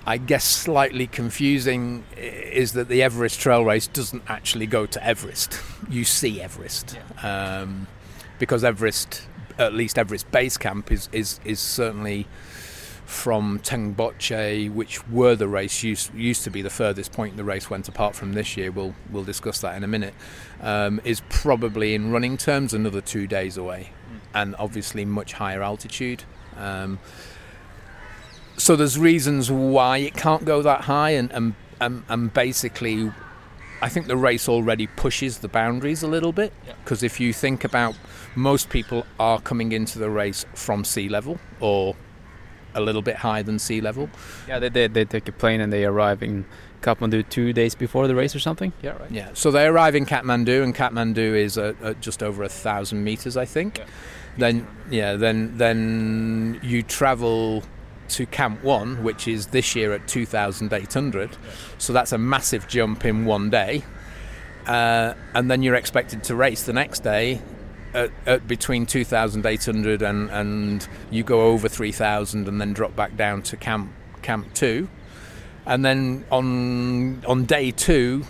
I 0.07 0.19
guess 0.19 0.45
slightly 0.45 1.07
confusing 1.07 2.05
is 2.17 2.73
that 2.75 2.89
the 2.89 3.03
Everest 3.03 3.41
Trail 3.41 3.65
Race 3.65 3.87
doesn't 3.87 4.23
actually 4.29 4.67
go 4.67 4.87
to 4.87 5.05
Everest. 5.05 5.61
You 5.89 6.05
see 6.05 6.41
Everest. 6.41 6.99
Um, 7.23 7.87
because 8.39 8.65
Everest, 8.65 9.23
at 9.59 9.73
least 9.73 9.99
Everest 9.99 10.31
Base 10.31 10.57
Camp, 10.57 10.93
is, 10.93 11.09
is, 11.13 11.41
is 11.45 11.59
certainly 11.59 12.27
from 13.07 13.61
Tengboche, 13.61 14.69
which 14.73 15.07
were 15.09 15.37
the 15.37 15.47
race 15.47 15.85
used 15.85 16.13
used 16.13 16.43
to 16.43 16.51
be 16.51 16.61
the 16.61 16.71
furthest 16.71 17.13
point 17.13 17.37
the 17.37 17.45
race 17.45 17.71
went 17.71 17.89
apart 17.89 18.17
from 18.17 18.33
this 18.33 18.57
year. 18.57 18.73
We'll 18.73 18.95
we'll 19.11 19.25
discuss 19.25 19.61
that 19.61 19.77
in 19.77 19.85
a 19.85 19.87
minute. 19.87 20.13
Um, 20.61 21.01
is 21.05 21.23
probably 21.29 21.95
in 21.95 22.11
running 22.11 22.37
terms 22.37 22.75
another 22.75 23.01
two 23.01 23.29
days 23.29 23.57
away, 23.57 23.93
mm. 24.13 24.19
and 24.35 24.57
obviously 24.59 25.05
much 25.05 25.35
higher 25.35 25.63
altitude. 25.63 26.25
Um, 26.57 26.99
so 28.57 28.75
there's 28.75 28.99
reasons 28.99 29.51
why 29.53 29.99
it 29.99 30.15
can't 30.15 30.45
go 30.45 30.61
that 30.63 30.83
high, 30.83 31.11
and 31.11 31.31
and, 31.33 31.55
and, 31.81 32.03
and 32.09 32.35
basically. 32.35 33.13
I 33.83 33.91
think 33.91 34.07
the 34.07 34.17
race 34.17 34.49
already 34.49 34.87
pushes 34.87 35.41
the 35.41 35.49
boundaries 35.49 36.03
a 36.03 36.07
little 36.07 36.33
bit 36.33 36.51
because 36.83 37.03
yeah. 37.03 37.07
if 37.09 37.21
you 37.21 37.35
think 37.35 37.63
about 37.63 37.95
most 38.35 38.71
people 38.71 39.05
are 39.21 39.39
coming 39.39 39.73
into 39.73 39.99
the 39.99 40.09
race 40.09 40.47
from 40.55 40.83
sea 40.83 41.11
level 41.11 41.39
or 41.61 41.95
a 42.77 42.81
little 42.81 43.03
bit 43.03 43.17
higher 43.17 43.43
than 43.43 43.59
sea 43.59 43.81
level. 43.81 44.09
Yeah, 44.47 44.61
they, 44.61 44.69
they, 44.69 44.87
they 44.87 45.05
take 45.05 45.29
a 45.29 45.33
plane 45.33 45.61
and 45.61 45.73
they 45.73 45.85
arrive 45.85 46.23
in 46.23 46.45
Kathmandu 46.83 47.29
two 47.29 47.53
days 47.53 47.75
before 47.75 48.07
the 48.07 48.15
race 48.15 48.37
or 48.37 48.39
something. 48.39 48.73
Yeah, 48.83 48.97
right. 48.99 49.11
Yeah, 49.11 49.31
so 49.35 49.51
they 49.51 49.67
arrive 49.67 49.97
in 49.97 50.07
Kathmandu, 50.07 50.63
and 50.63 50.75
Kathmandu 50.75 51.35
is 51.35 51.59
just 52.01 52.23
over 52.23 52.45
a 52.45 52.49
thousand 52.49 53.03
meters, 53.03 53.37
I 53.37 53.45
think. 53.45 53.79
Yeah. 53.79 53.85
Then, 54.39 54.67
yeah, 54.91 55.17
then 55.17 55.57
then 55.57 56.61
you 56.63 56.83
travel 56.83 57.65
to 58.09 58.27
Camp 58.27 58.63
One, 58.63 59.03
which 59.03 59.27
is 59.27 59.47
this 59.49 59.75
year 59.75 59.93
at 59.93 60.07
two 60.07 60.27
thousand 60.27 60.73
eight 60.73 60.93
hundred. 60.93 61.31
Yeah. 61.31 61.39
So 61.79 61.93
that's 61.93 62.13
a 62.13 62.19
massive 62.19 62.69
jump 62.69 63.05
in 63.05 63.25
one 63.25 63.51
day. 63.51 63.83
Uh, 64.67 65.15
and 65.33 65.51
then 65.51 65.63
you're 65.63 65.77
expected 65.77 66.23
to 66.25 66.35
race 66.35 66.65
the 66.65 66.73
next 66.73 67.05
day 67.05 67.41
at, 67.95 68.11
at 68.27 68.47
between 68.49 68.87
2,800 68.87 70.03
and, 70.03 70.31
and 70.31 70.89
you 71.11 71.23
go 71.23 71.43
over 71.43 71.69
3,000 71.69 72.49
and 72.49 72.61
then 72.61 72.73
drop 72.73 72.95
back 72.95 73.17
down 73.17 73.43
to 73.43 73.57
camp 73.57 73.93
camp 74.27 74.53
two, 74.55 74.89
and 75.65 75.85
then 75.85 76.25
on 76.31 77.25
on 77.27 77.45
day 77.45 77.71
two, 77.71 78.25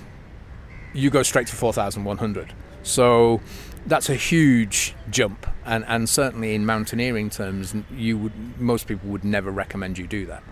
you 0.92 1.11
go 1.11 1.23
straight 1.23 1.47
to 1.49 1.57
4,100. 1.57 2.53
So 2.83 3.40
that's 3.87 4.09
a 4.11 4.14
huge 4.14 4.95
jump, 5.11 5.47
and, 5.64 5.85
and 5.87 6.09
certainly 6.09 6.55
in 6.55 6.66
mountaineering 6.66 7.31
terms, 7.31 7.75
you 7.90 8.19
would 8.19 8.61
most 8.61 8.87
people 8.87 9.09
would 9.11 9.25
never 9.25 9.51
recommend 9.51 9.99
you 9.99 10.07
do 10.07 10.27
that. 10.27 10.42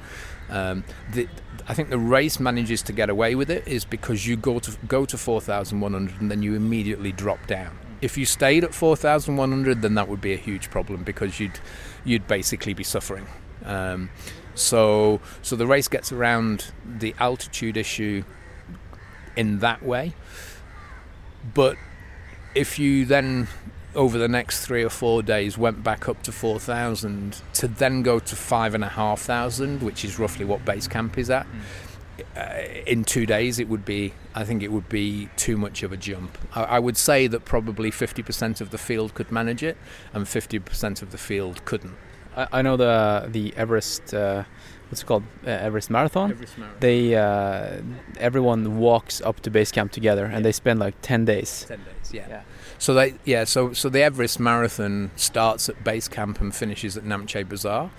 Um, 0.51 0.85
the, 1.13 1.29
I 1.67 1.75
think 1.75 1.89
the 1.89 1.99
race 1.99 2.39
manages 2.39 2.83
to 2.83 2.93
get 2.93 3.09
away 3.09 3.35
with 3.35 3.51
it 3.51 3.67
is 3.67 3.85
because 3.85 4.27
you 4.27 4.37
go 4.37 4.59
to 4.59 4.77
go 4.87 5.07
to 5.07 5.17
4,100 5.17 6.21
and 6.21 6.31
then 6.31 6.43
you 6.43 6.55
immediately 6.55 7.13
drop 7.13 7.47
down 7.47 7.79
if 8.01 8.17
you 8.19 8.25
stayed 8.25 8.65
at 8.65 8.75
4,100, 8.75 9.83
then 9.83 9.95
that 9.95 10.09
would 10.09 10.21
be 10.21 10.33
a 10.33 10.37
huge 10.37 10.71
problem 10.71 11.03
because 11.05 11.41
you'd 11.41 11.59
you'd 12.05 12.27
basically 12.27 12.75
be 12.75 12.85
suffering. 12.85 13.27
Um, 13.65 14.11
so 14.55 15.21
so 15.43 15.57
the 15.57 15.67
race 15.67 15.89
gets 15.89 16.13
around 16.13 16.73
the 16.85 17.15
altitude 17.19 17.77
issue 17.77 18.25
in 19.37 19.61
that 19.61 19.83
way. 19.83 20.15
But 21.55 21.77
if 22.55 22.79
you 22.79 23.05
then 23.05 23.49
over 23.95 24.19
the 24.19 24.29
next 24.29 24.67
three 24.67 24.83
or 24.83 24.91
four 24.91 25.23
days 25.23 25.57
went 25.57 25.85
back 25.85 26.09
up 26.09 26.21
to 26.25 26.33
4,000 26.33 27.41
to 27.53 27.69
then 27.69 28.03
go 28.03 28.19
to 28.19 28.35
5,500, 28.35 29.83
which 29.83 30.05
is 30.05 30.19
roughly 30.19 30.45
what 30.45 30.65
base 30.65 30.89
camp 30.89 31.17
is 31.17 31.31
at. 31.31 31.47
Mm 31.47 31.61
in 32.87 33.05
two 33.05 33.27
days, 33.27 33.59
it 33.59 33.69
would 33.69 33.85
be. 33.85 34.15
I 34.35 34.45
think 34.45 34.63
it 34.63 34.73
would 34.73 34.89
be 34.89 35.29
too 35.37 35.57
much 35.57 35.83
of 35.83 35.93
a 35.93 35.97
jump. 35.97 36.39
I, 36.55 36.63
I 36.65 36.79
would 36.79 36.97
say 36.97 37.27
that 37.27 37.45
probably 37.45 37.91
50% 37.91 38.61
of 38.61 38.71
the 38.71 38.79
field 38.79 39.15
could 39.15 39.31
manage 39.31 39.63
it, 39.63 39.77
and 40.13 40.27
50% 40.27 41.03
of 41.03 41.11
the 41.11 41.19
field 41.19 41.65
couldn't. 41.65 41.97
I, 42.37 42.47
I 42.53 42.63
know 42.63 42.77
the 42.77 43.29
the 43.29 43.55
Everest. 43.57 44.13
Uh, 44.15 44.45
what's 44.89 45.03
it 45.03 45.07
called? 45.07 45.25
Uh, 45.47 45.51
Everest 45.51 45.91
Marathon. 45.91 46.31
Everest 46.31 46.59
Marathon. 46.59 46.81
They 46.81 47.15
uh, 47.15 47.81
everyone 48.19 48.79
walks 48.79 49.21
up 49.21 49.41
to 49.41 49.51
base 49.51 49.73
camp 49.73 49.93
together, 49.93 50.27
and 50.27 50.45
they 50.45 50.53
spend 50.53 50.81
like 50.81 50.95
10 51.03 51.25
days. 51.25 51.65
10 51.69 51.79
days. 51.79 52.13
Yeah. 52.13 52.27
yeah. 52.29 52.43
So 52.79 52.93
they 52.93 53.15
yeah 53.25 53.45
so 53.45 53.73
so 53.73 53.89
the 53.89 54.03
Everest 54.03 54.39
Marathon 54.41 55.11
starts 55.17 55.69
at 55.69 55.83
base 55.85 56.09
camp 56.09 56.41
and 56.41 56.55
finishes 56.55 56.97
at 56.97 57.05
Namche 57.05 57.49
Bazaar. 57.49 57.91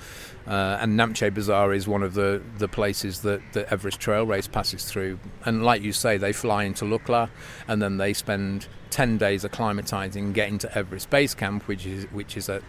Uh, 0.48 0.78
and 0.80 1.00
Namche 1.00 1.34
Bazaar 1.34 1.74
is 1.74 1.88
one 1.88 2.04
of 2.04 2.14
the, 2.14 2.42
the 2.60 2.68
places 2.68 3.22
that 3.22 3.42
the 3.54 3.70
Everest 3.72 4.00
Trail 4.00 4.26
Race 4.26 4.48
passes 4.48 4.86
through. 4.86 5.20
And 5.44 5.64
like 5.64 5.82
you 5.82 5.92
say, 5.92 6.18
they 6.18 6.34
fly 6.34 6.66
into 6.66 6.86
Lukla 6.86 7.30
and 7.68 7.82
then 7.82 7.98
they 7.98 8.14
spend 8.14 8.68
10 8.92 9.18
days 9.18 9.44
acclimatizing, 9.44 10.34
getting 10.34 10.60
to 10.60 10.78
Everest 10.78 11.10
Base 11.10 11.34
Camp, 11.34 11.68
which 11.68 11.88
is, 11.88 12.06
which 12.12 12.38
is 12.38 12.48
at, 12.48 12.62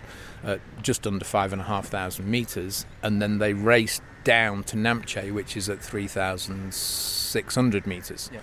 at 0.42 0.60
just 0.82 1.06
under 1.06 1.24
5,500 1.24 2.26
meters. 2.26 2.86
And 3.02 3.20
then 3.20 3.38
they 3.38 3.52
race 3.52 4.00
down 4.24 4.64
to 4.64 4.76
Namche, 4.76 5.32
which 5.32 5.56
is 5.56 5.68
at 5.68 5.82
3,600 5.82 7.86
meters. 7.86 8.30
Yeah. 8.32 8.40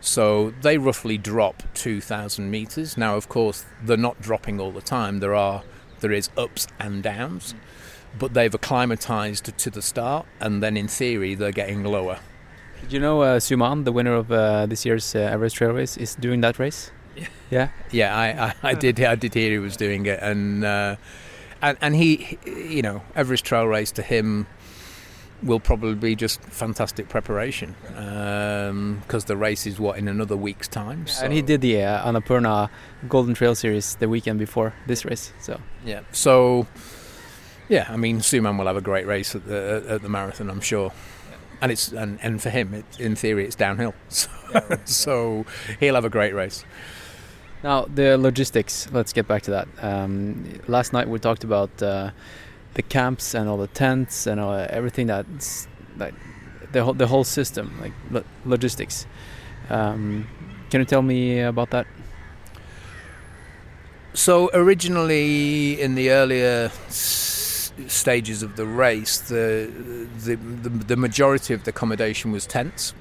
So 0.00 0.52
they 0.62 0.76
roughly 0.76 1.18
drop 1.18 1.62
2,000 1.74 2.50
meters. 2.50 2.96
Now, 2.96 3.16
of 3.16 3.28
course, 3.28 3.64
they're 3.82 3.96
not 3.96 4.20
dropping 4.20 4.60
all 4.60 4.72
the 4.72 4.82
time. 4.82 5.20
There 5.20 5.34
are 5.34 5.62
there 6.00 6.12
is 6.12 6.28
ups 6.36 6.66
and 6.78 7.02
downs. 7.02 7.54
Mm 7.54 7.58
but 8.18 8.34
they've 8.34 8.54
acclimatized 8.54 9.56
to 9.56 9.70
the 9.70 9.82
start, 9.82 10.26
and 10.40 10.62
then 10.62 10.76
in 10.76 10.88
theory 10.88 11.34
they're 11.34 11.52
getting 11.52 11.84
lower. 11.84 12.18
Did 12.82 12.92
you 12.92 13.00
know 13.00 13.22
uh, 13.22 13.38
Suman, 13.40 13.84
the 13.84 13.92
winner 13.92 14.14
of 14.14 14.30
uh, 14.30 14.66
this 14.66 14.84
year's 14.84 15.14
uh, 15.14 15.20
Everest 15.20 15.56
Trail 15.56 15.72
Race, 15.72 15.96
is 15.96 16.14
doing 16.14 16.40
that 16.42 16.58
race? 16.58 16.90
Yeah, 17.16 17.26
yeah, 17.50 17.68
yeah. 17.90 18.16
I, 18.16 18.26
I, 18.46 18.70
I 18.70 18.74
did. 18.74 19.00
I 19.00 19.14
did 19.14 19.34
hear 19.34 19.50
he 19.50 19.58
was 19.58 19.76
doing 19.76 20.06
it, 20.06 20.20
and 20.22 20.64
uh, 20.64 20.96
and 21.62 21.78
and 21.80 21.96
he, 21.96 22.38
you 22.46 22.82
know, 22.82 23.02
Everest 23.14 23.44
Trail 23.44 23.66
Race 23.66 23.90
to 23.92 24.02
him 24.02 24.46
will 25.42 25.60
probably 25.60 25.94
be 25.94 26.16
just 26.16 26.42
fantastic 26.42 27.08
preparation 27.08 27.74
because 27.88 28.70
um, 28.70 29.26
the 29.26 29.36
race 29.36 29.66
is 29.66 29.78
what 29.78 29.98
in 29.98 30.08
another 30.08 30.36
week's 30.36 30.68
time. 30.68 31.06
So. 31.06 31.24
And 31.24 31.32
he 31.32 31.42
did 31.42 31.60
the 31.60 31.82
uh, 31.82 32.10
Annapurna 32.10 32.70
Golden 33.08 33.34
Trail 33.34 33.54
Series 33.54 33.96
the 33.96 34.08
weekend 34.08 34.38
before 34.38 34.74
this 34.86 35.04
race. 35.04 35.32
So 35.40 35.60
yeah, 35.84 36.00
so 36.12 36.66
yeah, 37.68 37.86
I 37.88 37.96
mean, 37.96 38.20
Suman 38.20 38.58
will 38.58 38.66
have 38.66 38.76
a 38.76 38.80
great 38.80 39.06
race 39.06 39.34
at 39.34 39.46
the 39.46 39.84
at 39.88 40.02
the 40.02 40.08
marathon, 40.08 40.50
I'm 40.50 40.60
sure. 40.60 40.92
And 41.60 41.72
it's 41.72 41.92
and, 41.92 42.18
and 42.22 42.40
for 42.40 42.50
him, 42.50 42.74
it, 42.74 42.84
in 42.98 43.16
theory, 43.16 43.44
it's 43.44 43.56
downhill, 43.56 43.94
so, 44.08 44.28
yeah, 44.52 44.76
so 44.84 45.46
he'll 45.80 45.94
have 45.94 46.04
a 46.04 46.10
great 46.10 46.34
race. 46.34 46.64
Now 47.62 47.86
the 47.86 48.18
logistics. 48.18 48.88
Let's 48.92 49.12
get 49.12 49.26
back 49.26 49.42
to 49.42 49.50
that. 49.52 49.68
Um, 49.80 50.60
last 50.68 50.92
night 50.92 51.08
we 51.08 51.18
talked 51.18 51.44
about 51.44 51.82
uh, 51.82 52.10
the 52.74 52.82
camps 52.82 53.34
and 53.34 53.48
all 53.48 53.56
the 53.56 53.68
tents 53.68 54.26
and 54.26 54.38
all, 54.38 54.54
everything 54.54 55.06
that's 55.06 55.66
like 55.96 56.14
the 56.72 56.84
whole 56.84 56.94
the 56.94 57.06
whole 57.06 57.24
system, 57.24 57.76
like 57.80 57.92
lo 58.10 58.22
logistics. 58.44 59.06
Um, 59.70 60.28
can 60.70 60.80
you 60.80 60.84
tell 60.84 61.02
me 61.02 61.40
about 61.40 61.70
that? 61.70 61.86
So 64.12 64.50
originally, 64.54 65.80
in 65.80 65.94
the 65.94 66.10
earlier 66.10 66.70
stages 67.88 68.42
of 68.42 68.56
the 68.56 68.66
race, 68.66 69.18
the 69.18 69.70
the, 70.24 70.36
the, 70.36 70.68
the 70.68 70.96
majority 70.96 71.54
of 71.54 71.64
the 71.64 71.70
accommodation 71.70 72.32
was 72.32 72.46
tents. 72.46 72.94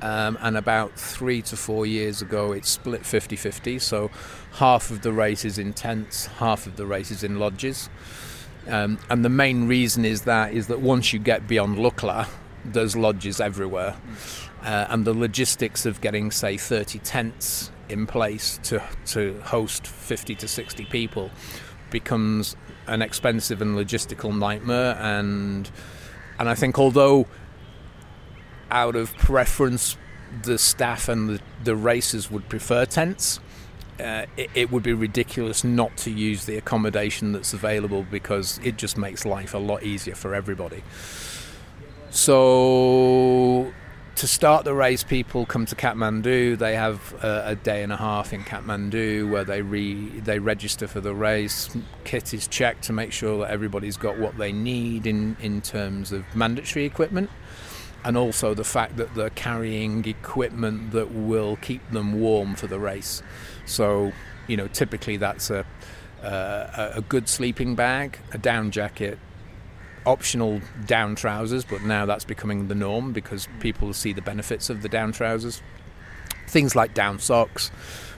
Um, 0.00 0.36
and 0.40 0.56
about 0.56 0.98
three 0.98 1.42
to 1.42 1.56
four 1.56 1.86
years 1.86 2.22
ago, 2.22 2.50
it 2.50 2.66
split 2.66 3.06
50 3.06 3.36
50. 3.36 3.78
So 3.78 4.10
half 4.54 4.90
of 4.90 5.02
the 5.02 5.12
race 5.12 5.44
is 5.44 5.58
in 5.58 5.72
tents, 5.72 6.26
half 6.26 6.66
of 6.66 6.76
the 6.76 6.86
race 6.86 7.12
is 7.12 7.22
in 7.22 7.38
lodges. 7.38 7.88
Um, 8.66 8.98
and 9.08 9.24
the 9.24 9.28
main 9.28 9.68
reason 9.68 10.04
is 10.04 10.22
that 10.22 10.52
is 10.52 10.66
that 10.66 10.80
once 10.80 11.12
you 11.12 11.18
get 11.18 11.46
beyond 11.46 11.78
Lukla, 11.78 12.28
there's 12.64 12.96
lodges 12.96 13.40
everywhere. 13.40 13.96
Uh, 14.62 14.86
and 14.88 15.04
the 15.04 15.14
logistics 15.14 15.86
of 15.86 16.00
getting, 16.00 16.30
say, 16.30 16.56
30 16.56 17.00
tents 17.00 17.72
in 17.88 18.06
place 18.06 18.58
to, 18.62 18.82
to 19.06 19.40
host 19.40 19.86
50 19.86 20.36
to 20.36 20.46
60 20.46 20.84
people 20.86 21.30
becomes 21.90 22.56
an 22.86 23.02
expensive 23.02 23.62
and 23.62 23.76
logistical 23.76 24.36
nightmare. 24.36 24.96
And, 25.00 25.70
and 26.38 26.48
I 26.48 26.54
think, 26.54 26.78
although 26.78 27.26
out 28.70 28.96
of 28.96 29.14
preference, 29.18 29.96
the 30.42 30.58
staff 30.58 31.08
and 31.08 31.28
the, 31.28 31.40
the 31.62 31.76
racers 31.76 32.30
would 32.30 32.48
prefer 32.48 32.84
tents. 32.84 33.38
Uh, 34.00 34.24
it, 34.36 34.50
it, 34.54 34.72
would 34.72 34.82
be 34.82 34.94
ridiculous 34.94 35.62
not 35.62 35.96
to 35.98 36.10
use 36.10 36.46
the 36.46 36.56
accommodation 36.56 37.32
that's 37.32 37.52
available 37.52 38.04
because 38.10 38.58
it 38.64 38.76
just 38.76 38.96
makes 38.96 39.24
life 39.26 39.52
a 39.52 39.58
lot 39.58 39.82
easier 39.82 40.14
for 40.14 40.34
everybody. 40.34 40.82
So, 42.10 43.72
to 44.16 44.26
start 44.26 44.64
the 44.64 44.74
race, 44.74 45.02
people 45.02 45.46
come 45.46 45.66
to 45.66 45.74
Kathmandu. 45.74 46.58
They 46.58 46.76
have 46.76 47.14
a, 47.22 47.42
a 47.48 47.56
day 47.56 47.82
and 47.82 47.92
a 47.92 47.96
half 47.96 48.32
in 48.32 48.42
Kathmandu 48.42 49.30
where 49.30 49.44
they 49.44 49.62
re, 49.62 50.08
they 50.20 50.38
register 50.38 50.86
for 50.86 51.00
the 51.00 51.14
race. 51.14 51.74
Kit 52.04 52.34
is 52.34 52.46
checked 52.46 52.84
to 52.84 52.92
make 52.92 53.12
sure 53.12 53.38
that 53.38 53.50
everybody's 53.50 53.96
got 53.96 54.18
what 54.18 54.36
they 54.38 54.52
need 54.52 55.06
in, 55.06 55.36
in 55.40 55.60
terms 55.60 56.12
of 56.12 56.24
mandatory 56.34 56.84
equipment 56.84 57.30
and 58.04 58.16
also 58.16 58.52
the 58.54 58.64
fact 58.64 58.96
that 58.96 59.14
they're 59.14 59.30
carrying 59.30 60.04
equipment 60.04 60.90
that 60.90 61.12
will 61.12 61.56
keep 61.56 61.88
them 61.90 62.20
warm 62.20 62.54
for 62.54 62.66
the 62.66 62.78
race. 62.78 63.22
So, 63.64 64.12
you 64.46 64.56
know, 64.56 64.68
typically 64.68 65.16
that's 65.16 65.50
a 65.50 65.64
uh, 66.22 66.92
a 66.94 67.00
good 67.02 67.28
sleeping 67.28 67.74
bag, 67.74 68.18
a 68.32 68.38
down 68.38 68.70
jacket, 68.70 69.18
optional 70.06 70.60
down 70.86 71.14
trousers, 71.14 71.64
but 71.64 71.82
now 71.82 72.06
that's 72.06 72.24
becoming 72.24 72.68
the 72.68 72.74
norm 72.74 73.12
because 73.12 73.48
people 73.60 73.92
see 73.92 74.12
the 74.12 74.22
benefits 74.22 74.70
of 74.70 74.82
the 74.82 74.88
down 74.88 75.12
trousers. 75.12 75.62
Things 76.46 76.76
like 76.76 76.92
down 76.92 77.18
socks, 77.18 77.70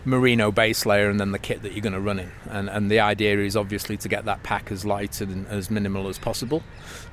merino 0.05 0.51
base 0.51 0.85
layer 0.87 1.09
and 1.09 1.21
then 1.21 1.33
the 1.33 1.39
kit 1.39 1.63
that 1.63 1.73
you're 1.73 1.83
going 1.83 1.93
to 1.93 2.01
run 2.01 2.19
in. 2.19 2.33
And, 2.51 2.69
and 2.69 2.91
the 2.91 3.01
idea 3.01 3.39
is 3.39 3.57
obviously 3.57 3.97
to 3.99 4.09
get 4.09 4.25
that 4.25 4.43
pack 4.43 4.71
as 4.73 4.85
light 4.85 5.21
and 5.21 5.47
as 5.47 5.71
minimal 5.71 6.09
as 6.09 6.19
possible. 6.19 6.63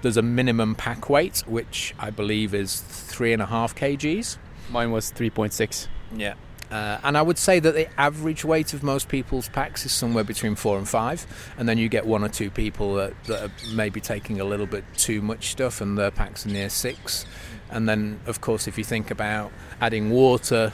There's 0.02 0.18
a 0.18 0.22
minimum 0.22 0.76
pack 0.76 1.10
weight, 1.10 1.44
which 1.48 1.94
I 2.00 2.10
believe 2.10 2.54
is 2.54 2.82
three 2.82 3.34
and 3.34 3.42
a 3.42 3.46
half 3.46 3.76
kgs. 3.76 4.38
Mine 4.70 4.92
was 4.92 5.12
3.6. 5.12 5.88
Yeah. 6.16 6.36
Uh, 6.72 7.00
and 7.04 7.18
I 7.18 7.22
would 7.22 7.38
say 7.38 7.60
that 7.60 7.76
the 7.76 7.88
average 8.00 8.46
weight 8.46 8.74
of 8.74 8.82
most 8.82 9.10
people's 9.10 9.50
packs 9.50 9.86
is 9.86 9.92
somewhere 9.92 10.24
between 10.24 10.56
four 10.56 10.78
and 10.78 10.88
five, 10.88 11.28
and 11.58 11.68
then 11.68 11.78
you 11.78 11.90
get 11.90 12.06
one 12.06 12.24
or 12.24 12.30
two 12.30 12.50
people 12.50 12.96
that, 12.96 13.24
that 13.26 13.44
are 13.44 13.52
maybe 13.74 14.00
taking 14.00 14.40
a 14.40 14.46
little 14.46 14.66
bit 14.66 14.86
too 14.96 15.22
much 15.22 15.52
stuff, 15.52 15.82
and 15.82 15.98
their 15.98 16.12
packs 16.12 16.46
are 16.46 16.50
near 16.50 16.70
six. 16.70 17.26
And 17.70 17.88
then, 17.88 18.20
of 18.26 18.42
course, 18.42 18.68
if 18.68 18.78
you 18.78 18.84
think 18.84 19.12
about 19.12 19.52
adding 19.82 20.12
water, 20.12 20.72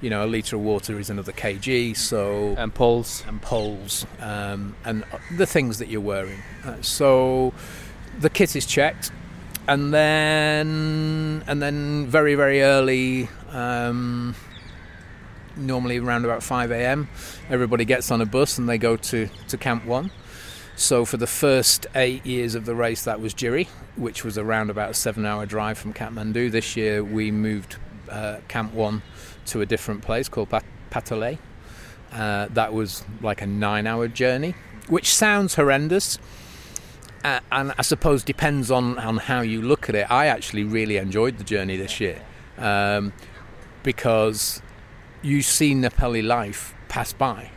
you 0.00 0.10
know, 0.10 0.24
a 0.24 0.28
litre 0.28 0.56
of 0.56 0.62
water 0.62 0.98
is 0.98 1.10
another 1.10 1.32
kg. 1.32 1.96
So 1.96 2.54
and 2.58 2.74
poles 2.74 3.24
and 3.26 3.40
poles 3.40 4.06
um, 4.20 4.76
and 4.84 5.04
the 5.36 5.46
things 5.46 5.78
that 5.78 5.88
you're 5.88 6.00
wearing. 6.00 6.42
Uh, 6.64 6.80
so 6.82 7.54
the 8.18 8.30
kit 8.30 8.56
is 8.56 8.66
checked, 8.66 9.10
and 9.68 9.92
then 9.92 11.42
and 11.46 11.62
then 11.62 12.06
very 12.06 12.34
very 12.34 12.62
early. 12.62 13.28
Um, 13.50 14.34
normally 15.56 15.98
around 15.98 16.24
about 16.24 16.42
5 16.42 16.70
a.m. 16.70 17.08
Everybody 17.48 17.84
gets 17.84 18.10
on 18.10 18.20
a 18.20 18.26
bus 18.26 18.58
and 18.58 18.68
they 18.68 18.78
go 18.78 18.96
to, 18.96 19.28
to 19.48 19.56
Camp 19.56 19.84
1. 19.84 20.10
So 20.76 21.06
for 21.06 21.16
the 21.16 21.26
first 21.26 21.86
eight 21.94 22.26
years 22.26 22.54
of 22.54 22.66
the 22.66 22.74
race, 22.74 23.04
that 23.04 23.20
was 23.20 23.32
Jiri, 23.32 23.66
which 23.96 24.24
was 24.24 24.36
around 24.36 24.68
about 24.68 24.90
a 24.90 24.94
seven-hour 24.94 25.46
drive 25.46 25.78
from 25.78 25.94
Kathmandu. 25.94 26.50
This 26.50 26.76
year 26.76 27.02
we 27.02 27.30
moved 27.30 27.76
uh, 28.10 28.38
Camp 28.48 28.74
1 28.74 29.02
to 29.46 29.62
a 29.62 29.66
different 29.66 30.02
place 30.02 30.28
called 30.28 30.50
Pat- 30.50 30.64
Patale. 30.90 31.38
Uh, 32.12 32.48
that 32.50 32.72
was 32.72 33.04
like 33.22 33.40
a 33.40 33.46
nine 33.46 33.86
hour 33.86 34.06
journey, 34.06 34.54
which 34.88 35.14
sounds 35.14 35.54
horrendous. 35.54 36.18
Uh, 37.24 37.40
and 37.50 37.72
I 37.76 37.82
suppose 37.82 38.22
depends 38.22 38.70
on, 38.70 38.98
on 38.98 39.16
how 39.16 39.40
you 39.40 39.62
look 39.62 39.88
at 39.88 39.94
it. 39.94 40.10
I 40.10 40.26
actually 40.26 40.64
really 40.64 40.96
enjoyed 40.98 41.38
the 41.38 41.44
journey 41.44 41.76
this 41.76 41.98
year 42.00 42.22
um, 42.58 43.12
because 43.82 44.62
you 45.26 45.42
see 45.42 45.74
Nepali 45.74 46.24
life 46.24 46.72
pass 46.88 47.12
by. 47.12 47.50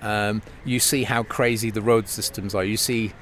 Um, 0.00 0.42
you 0.64 0.78
see 0.78 1.04
how 1.04 1.22
crazy 1.22 1.70
the 1.70 1.80
road 1.80 2.08
systems 2.08 2.54
are. 2.54 2.62
You 2.64 2.76
see 2.76 3.12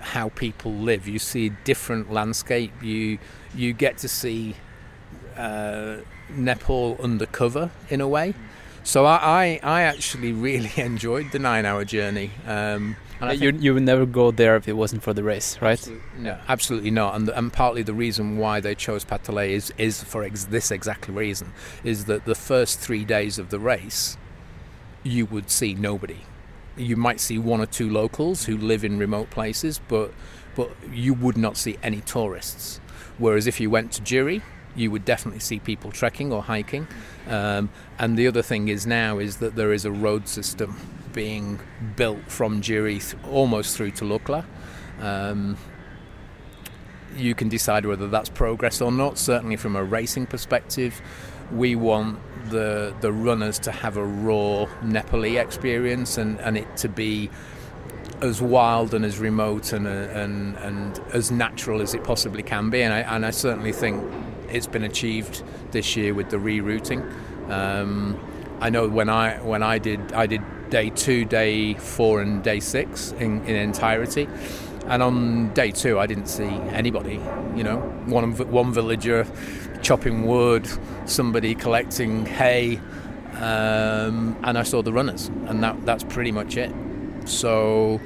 how 0.00 0.30
people 0.30 0.72
live. 0.72 1.06
You 1.06 1.20
see 1.20 1.50
different 1.64 2.12
landscape. 2.12 2.72
You 2.82 3.18
you 3.54 3.72
get 3.72 3.98
to 3.98 4.08
see 4.08 4.56
uh, 5.36 5.98
Nepal 6.28 6.96
undercover 7.00 7.70
in 7.88 8.00
a 8.00 8.08
way. 8.08 8.34
So 8.82 9.04
I, 9.04 9.16
I, 9.16 9.60
I 9.62 9.82
actually 9.82 10.32
really 10.32 10.70
enjoyed 10.76 11.32
the 11.32 11.38
nine-hour 11.38 11.84
journey. 11.84 12.30
Um, 12.46 12.96
and 13.20 13.40
you 13.40 13.50
you 13.50 13.74
would 13.74 13.82
never 13.82 14.06
go 14.06 14.30
there 14.30 14.56
if 14.56 14.68
it 14.68 14.74
wasn't 14.74 15.02
for 15.02 15.12
the 15.12 15.22
race, 15.22 15.60
right? 15.60 15.78
Absolutely, 15.78 16.20
no, 16.20 16.38
absolutely 16.48 16.90
not. 16.90 17.14
And 17.16 17.28
and 17.28 17.52
partly 17.52 17.82
the 17.82 17.94
reason 17.94 18.38
why 18.38 18.60
they 18.60 18.74
chose 18.74 19.04
Patale 19.04 19.50
is 19.50 19.72
is 19.78 20.02
for 20.02 20.22
ex- 20.22 20.44
this 20.44 20.70
exactly 20.70 21.14
reason 21.14 21.52
is 21.84 22.04
that 22.06 22.24
the 22.24 22.34
first 22.34 22.78
three 22.78 23.04
days 23.04 23.38
of 23.38 23.50
the 23.50 23.58
race, 23.58 24.16
you 25.02 25.26
would 25.26 25.50
see 25.50 25.74
nobody. 25.74 26.18
You 26.76 26.96
might 26.96 27.20
see 27.20 27.38
one 27.38 27.60
or 27.60 27.66
two 27.66 27.88
locals 27.88 28.44
who 28.44 28.56
live 28.56 28.84
in 28.84 28.98
remote 28.98 29.30
places, 29.30 29.80
but 29.88 30.12
but 30.54 30.70
you 30.90 31.14
would 31.14 31.36
not 31.36 31.56
see 31.56 31.78
any 31.82 32.00
tourists. 32.00 32.80
Whereas 33.18 33.46
if 33.46 33.60
you 33.60 33.70
went 33.70 33.92
to 33.92 34.02
Jiri, 34.02 34.42
you 34.76 34.90
would 34.90 35.04
definitely 35.04 35.40
see 35.40 35.58
people 35.58 35.90
trekking 35.90 36.32
or 36.32 36.42
hiking. 36.42 36.86
Um, 37.28 37.70
and 37.98 38.16
the 38.16 38.26
other 38.26 38.42
thing 38.42 38.68
is 38.68 38.86
now 38.86 39.18
is 39.18 39.38
that 39.38 39.56
there 39.56 39.72
is 39.72 39.84
a 39.84 39.90
road 39.90 40.28
system 40.28 40.76
being 41.12 41.58
built 41.96 42.30
from 42.30 42.60
Jiri 42.60 43.00
th- 43.00 43.22
almost 43.32 43.76
through 43.76 43.92
to 43.92 44.04
Lukla. 44.04 44.44
Um, 45.00 45.56
you 47.16 47.34
can 47.34 47.48
decide 47.48 47.86
whether 47.86 48.08
that's 48.08 48.28
progress 48.28 48.80
or 48.80 48.92
not. 48.92 49.16
Certainly, 49.16 49.56
from 49.56 49.74
a 49.74 49.82
racing 49.82 50.26
perspective, 50.26 51.00
we 51.50 51.74
want 51.74 52.18
the 52.50 52.94
the 53.00 53.12
runners 53.12 53.58
to 53.60 53.72
have 53.72 53.96
a 53.96 54.04
raw 54.04 54.66
Nepali 54.82 55.40
experience 55.40 56.18
and, 56.18 56.38
and 56.40 56.58
it 56.58 56.76
to 56.78 56.88
be 56.88 57.30
as 58.20 58.40
wild 58.40 58.94
and 58.94 59.04
as 59.04 59.18
remote 59.18 59.72
and, 59.72 59.86
and 59.86 60.56
and 60.56 61.00
as 61.12 61.30
natural 61.30 61.80
as 61.80 61.94
it 61.94 62.04
possibly 62.04 62.42
can 62.42 62.70
be. 62.70 62.82
And 62.82 62.92
I, 62.92 63.00
and 63.00 63.24
I 63.24 63.30
certainly 63.30 63.72
think 63.72 64.04
it's 64.50 64.66
been 64.66 64.84
achieved 64.84 65.42
this 65.70 65.96
year 65.96 66.14
with 66.14 66.30
the 66.30 66.36
rerouting. 66.36 67.02
Um, 67.50 68.18
I 68.60 68.70
know 68.70 68.88
when 68.88 69.08
I 69.08 69.38
when 69.38 69.62
I 69.62 69.78
did 69.78 70.12
I 70.12 70.26
did 70.26 70.42
day 70.70 70.90
two, 70.90 71.24
day 71.24 71.74
four, 71.74 72.20
and 72.20 72.42
day 72.42 72.60
six 72.60 73.12
in, 73.12 73.44
in 73.44 73.56
entirety. 73.56 74.28
And 74.86 75.02
on 75.02 75.52
day 75.52 75.72
two, 75.72 75.98
I 75.98 76.06
didn't 76.06 76.26
see 76.26 76.44
anybody. 76.44 77.20
You 77.54 77.64
know, 77.64 77.78
one 78.06 78.36
one 78.50 78.72
villager 78.72 79.26
chopping 79.82 80.26
wood, 80.26 80.68
somebody 81.06 81.54
collecting 81.54 82.24
hay, 82.26 82.80
um, 83.34 84.36
and 84.42 84.56
I 84.56 84.62
saw 84.62 84.82
the 84.82 84.92
runners, 84.92 85.28
and 85.46 85.62
that 85.62 85.84
that's 85.84 86.04
pretty 86.04 86.32
much 86.32 86.56
it. 86.56 86.72
So 87.24 88.00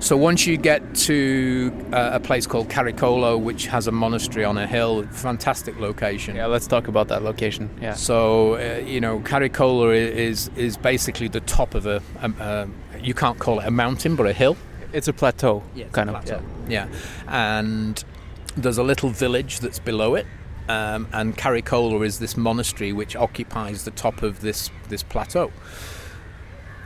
so 0.00 0.16
once 0.16 0.46
you 0.46 0.56
get 0.56 0.94
to 0.94 1.72
uh, 1.92 2.10
a 2.14 2.20
place 2.20 2.46
called 2.46 2.68
Kharikhola, 2.68 3.40
which 3.40 3.66
has 3.66 3.86
a 3.86 3.92
monastery 3.92 4.44
on 4.44 4.56
a 4.56 4.66
hill, 4.66 5.06
fantastic 5.08 5.78
location. 5.78 6.36
Yeah, 6.36 6.46
let's 6.46 6.66
talk 6.66 6.88
about 6.88 7.08
that 7.08 7.22
location. 7.22 7.68
Yeah. 7.80 7.94
So 7.94 8.54
uh, 8.54 8.82
you 8.84 9.00
know, 9.00 9.20
Kharikhola 9.20 9.94
is 9.94 10.50
is 10.56 10.76
basically 10.76 11.28
the 11.28 11.40
top 11.40 11.74
of 11.74 11.86
a, 11.86 12.02
a, 12.22 12.30
a, 12.30 12.68
you 12.98 13.14
can't 13.14 13.38
call 13.38 13.60
it 13.60 13.66
a 13.66 13.70
mountain, 13.70 14.16
but 14.16 14.26
a 14.26 14.32
hill. 14.32 14.56
It's 14.92 15.06
a 15.06 15.12
plateau, 15.12 15.62
yeah, 15.74 15.86
kind 15.92 16.08
of. 16.08 16.16
Plateau. 16.16 16.42
Yeah. 16.68 16.88
yeah, 16.88 16.98
and 17.28 18.02
there's 18.56 18.78
a 18.78 18.82
little 18.82 19.10
village 19.10 19.60
that's 19.60 19.78
below 19.78 20.14
it. 20.14 20.26
Um, 20.68 21.08
and 21.12 21.36
Kharikhola 21.36 22.06
is 22.06 22.20
this 22.20 22.36
monastery 22.36 22.92
which 22.92 23.16
occupies 23.16 23.84
the 23.84 23.90
top 23.90 24.22
of 24.22 24.40
this 24.40 24.70
this 24.88 25.02
plateau 25.02 25.50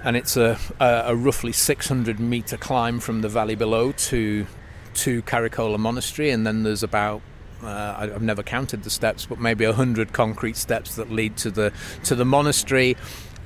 and 0.05 0.17
it's 0.17 0.37
a, 0.37 0.59
a, 0.81 1.05
a, 1.07 1.17
roughly 1.17 1.53
600 1.53 2.21
meter 2.21 2.57
climb 2.57 3.01
from 3.01 3.23
the 3.23 3.29
valley 3.29 3.55
below 3.55 3.93
to 3.93 4.47
to 4.95 5.23
Kharikhola 5.23 5.79
Monastery, 5.79 6.31
and 6.31 6.47
then 6.47 6.63
there's 6.63 6.83
about 6.83 7.23
uh, 7.63 7.97
I've 7.99 8.23
never 8.23 8.43
counted 8.43 8.85
the 8.85 8.91
steps, 8.91 9.27
but 9.27 9.41
maybe 9.41 9.65
hundred 9.65 10.13
concrete 10.13 10.57
steps 10.57 10.97
that 10.97 11.11
lead 11.11 11.37
to 11.39 11.51
the 11.51 11.73
to 12.05 12.15
the 12.15 12.25
monastery, 12.25 12.97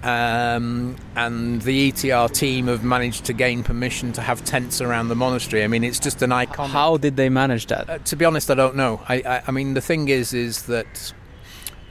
Um, 0.03 0.95
and 1.17 1.61
the 1.63 1.91
ETR 1.91 2.33
team 2.33 2.69
have 2.69 2.85
managed 2.85 3.25
to 3.25 3.33
gain 3.33 3.65
permission 3.65 4.13
to 4.13 4.21
have 4.21 4.45
tents 4.45 4.81
around 4.81 5.09
the 5.09 5.17
monastery. 5.17 5.65
I 5.65 5.67
mean, 5.67 5.83
it's 5.83 5.99
just 5.99 6.23
an 6.23 6.31
icon. 6.31 6.71
How 6.71 6.99
did 6.99 7.17
they 7.17 7.29
manage 7.29 7.67
that? 7.67 7.91
Uh, 7.91 7.99
to 7.99 8.15
be 8.15 8.25
honest, 8.25 8.49
I 8.49 8.55
don't 8.55 8.77
know. 8.77 9.01
I, 9.09 9.17
I, 9.17 9.43
I 9.49 9.51
mean, 9.51 9.75
the 9.75 9.81
thing 9.81 10.09
is, 10.09 10.33
is 10.33 10.63
that 10.67 11.13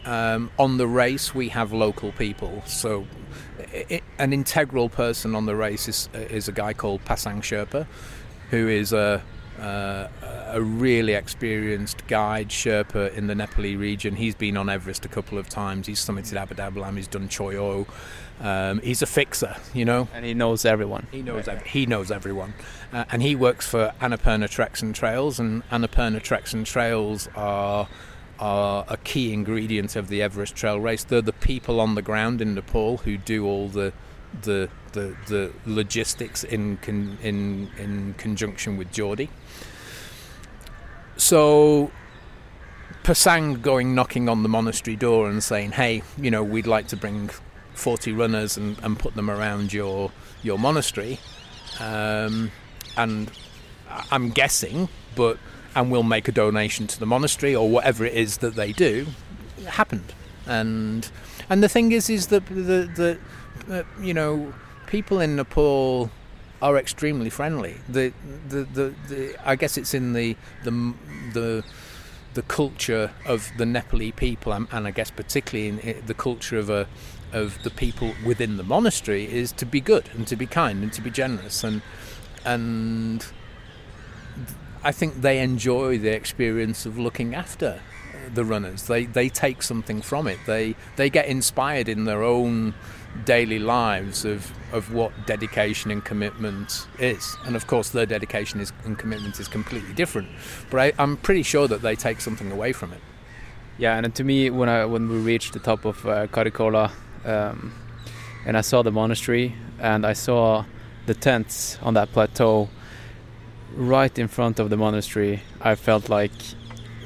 um, 0.06 0.50
on 0.58 0.78
the 0.78 0.88
race 0.88 1.36
we 1.36 1.50
have 1.50 1.74
local 1.74 2.14
people. 2.14 2.64
So, 2.66 3.06
an 4.18 4.34
integral 4.34 4.90
person 4.90 5.36
on 5.36 5.46
the 5.46 5.56
race 5.56 5.88
is 5.88 6.10
is 6.14 6.48
a 6.48 6.52
guy 6.52 6.74
called 6.74 7.04
Pasang 7.06 7.42
Sherpa, 7.42 7.88
who 8.50 8.68
is 8.68 8.94
a 8.94 9.22
uh, 9.60 10.08
a 10.52 10.62
really 10.62 11.14
experienced 11.14 12.06
guide 12.08 12.50
Sherpa 12.50 13.14
in 13.14 13.28
the 13.28 13.34
Nepali 13.34 13.78
region. 13.78 14.16
He's 14.16 14.36
been 14.36 14.56
on 14.56 14.70
Everest 14.70 15.04
a 15.06 15.08
couple 15.08 15.38
of 15.38 15.50
times. 15.50 15.88
He's 15.88 16.00
summited 16.00 16.36
Ama 16.36 16.54
Dablam. 16.54 16.96
He's 16.96 17.08
done 17.08 17.28
Cho 17.28 17.46
Oyu. 17.46 17.88
Um, 18.40 18.82
he's 18.82 19.02
a 19.02 19.08
fixer, 19.08 19.56
you 19.74 19.84
know. 19.84 20.08
And 20.14 20.24
he 20.24 20.34
knows 20.36 20.64
everyone. 20.64 21.08
He 21.12 21.24
knows. 21.24 21.48
Ev- 21.48 21.64
he 21.64 21.86
knows 21.88 22.12
everyone, 22.12 22.54
uh, 22.94 23.06
and 23.12 23.22
he 23.24 23.36
works 23.36 23.68
for 23.68 23.94
Annapurna 24.00 24.50
Treks 24.50 24.82
and 24.82 24.94
Trails. 24.94 25.40
And 25.40 25.68
Annapurna 25.70 26.22
Treks 26.22 26.54
and 26.54 26.66
Trails 26.66 27.28
are 27.36 27.88
are 28.40 28.86
a 28.88 28.98
key 28.98 29.34
ingredient 29.34 29.96
of 29.96 30.08
the 30.10 30.22
Everest 30.22 30.56
Trail 30.56 30.80
Race. 30.80 31.04
They're 31.04 31.22
the 31.22 31.34
people 31.34 31.80
on 31.80 31.96
the 31.96 32.02
ground 32.02 32.42
in 32.42 32.56
Nepal 32.56 32.98
who 32.98 33.18
do 33.18 33.46
all 33.46 33.68
the 33.68 33.94
the 34.42 34.70
the, 34.94 35.16
the 35.28 35.54
logistics 35.66 36.44
in 36.44 36.78
con, 36.78 37.18
in 37.22 37.70
in 37.78 38.16
conjunction 38.18 38.78
with 38.78 38.92
Jordi. 38.92 39.30
So 41.18 41.92
Pasang 43.04 43.62
going 43.62 43.96
knocking 43.96 44.30
on 44.30 44.44
the 44.44 44.50
monastery 44.50 44.96
door 44.96 45.30
and 45.30 45.44
saying, 45.44 45.72
"Hey, 45.72 46.04
you 46.18 46.30
know, 46.30 46.44
we'd 46.44 46.68
like 46.68 46.88
to 46.90 46.98
bring 46.98 47.30
40 47.74 48.12
runners 48.12 48.58
and, 48.58 48.78
and 48.84 48.98
put 49.00 49.16
them 49.16 49.30
around 49.30 49.74
your 49.74 50.12
your 50.44 50.60
monastery," 50.60 51.20
um, 51.80 52.52
and 52.96 53.32
I'm 54.12 54.30
guessing, 54.30 54.90
but 55.16 55.38
and 55.78 55.92
we'll 55.92 56.02
make 56.02 56.28
a 56.28 56.32
donation 56.32 56.88
to 56.88 57.00
the 57.00 57.06
monastery 57.06 57.56
or 57.56 57.70
whatever 57.70 58.04
it 58.04 58.14
is 58.14 58.38
that 58.38 58.56
they 58.56 58.74
do, 58.74 59.06
happened, 59.68 60.12
and 60.48 61.12
and 61.50 61.62
the 61.62 61.70
thing 61.70 61.92
is, 61.92 62.10
is 62.10 62.28
that 62.28 62.46
the 62.48 62.90
the 62.96 63.20
uh, 63.72 63.84
you 64.02 64.14
know 64.14 64.54
people 64.88 65.20
in 65.20 65.36
Nepal 65.36 66.10
are 66.62 66.76
extremely 66.78 67.30
friendly. 67.30 67.76
The, 67.88 68.12
the, 68.50 68.64
the, 68.64 68.94
the, 69.08 69.36
I 69.46 69.56
guess 69.56 69.78
it's 69.78 69.94
in 69.94 70.14
the, 70.14 70.36
the, 70.64 70.72
the, 71.34 71.64
the 72.34 72.42
culture 72.42 73.12
of 73.28 73.52
the 73.60 73.66
Nepali 73.66 74.16
people, 74.16 74.52
and, 74.54 74.68
and 74.72 74.88
I 74.88 74.92
guess 74.92 75.12
particularly 75.12 75.68
in 75.68 76.04
the 76.08 76.16
culture 76.16 76.58
of 76.58 76.72
a, 76.72 76.88
of 77.32 77.62
the 77.62 77.70
people 77.70 78.14
within 78.26 78.58
the 78.58 78.64
monastery, 78.64 79.32
is 79.32 79.52
to 79.52 79.68
be 79.68 79.80
good 79.80 80.10
and 80.16 80.26
to 80.26 80.36
be 80.36 80.48
kind 80.48 80.82
and 80.82 80.92
to 80.94 81.02
be 81.02 81.12
generous, 81.12 81.64
and 81.64 81.84
and 82.44 83.28
I 84.88 84.94
think 84.94 85.16
they 85.16 85.40
enjoy 85.40 85.98
the 85.98 86.14
experience 86.14 86.86
of 86.86 86.98
looking 86.98 87.36
after 87.36 87.82
the 88.34 88.46
runners. 88.46 88.84
They 88.84 89.04
they 89.04 89.28
take 89.28 89.62
something 89.62 90.02
from 90.02 90.28
it. 90.28 90.40
They 90.48 90.76
they 90.96 91.10
get 91.10 91.28
inspired 91.28 91.90
in 91.90 92.06
their 92.06 92.24
own 92.24 92.74
daily 93.26 93.60
lives 93.60 94.24
of, 94.24 94.50
of 94.72 94.94
what 94.94 95.12
dedication 95.26 95.92
and 95.92 96.06
commitment 96.06 96.88
is. 97.00 97.36
And 97.46 97.58
of 97.58 97.68
course, 97.68 97.90
their 97.90 98.06
dedication 98.06 98.62
is, 98.62 98.72
and 98.86 98.98
commitment 98.98 99.42
is 99.42 99.50
completely 99.50 99.94
different. 99.94 100.30
But 100.70 100.80
I, 100.80 101.04
am 101.04 101.18
pretty 101.18 101.44
sure 101.44 101.68
that 101.68 101.82
they 101.82 101.96
take 101.96 102.22
something 102.22 102.50
away 102.50 102.72
from 102.72 102.94
it. 102.94 103.02
Yeah, 103.78 103.98
and 103.98 104.16
to 104.16 104.24
me, 104.24 104.50
when 104.50 104.70
I 104.70 104.86
when 104.86 105.10
we 105.10 105.18
reached 105.18 105.52
the 105.52 105.60
top 105.60 105.84
of 105.84 106.06
uh, 106.06 106.28
um, 107.26 107.74
and 108.46 108.58
I 108.58 108.62
saw 108.62 108.84
the 108.84 108.92
monastery, 108.92 109.54
and 109.80 110.06
I 110.06 110.14
saw 110.14 110.64
the 111.08 111.14
tents 111.14 111.78
on 111.82 111.94
that 111.96 112.14
plateau, 112.14 112.70
right 113.78 114.18
in 114.18 114.28
front 114.28 114.60
of 114.60 114.70
the 114.70 114.78
monastery, 114.78 115.42
I 115.62 115.76
felt 115.76 116.10
like 116.10 116.32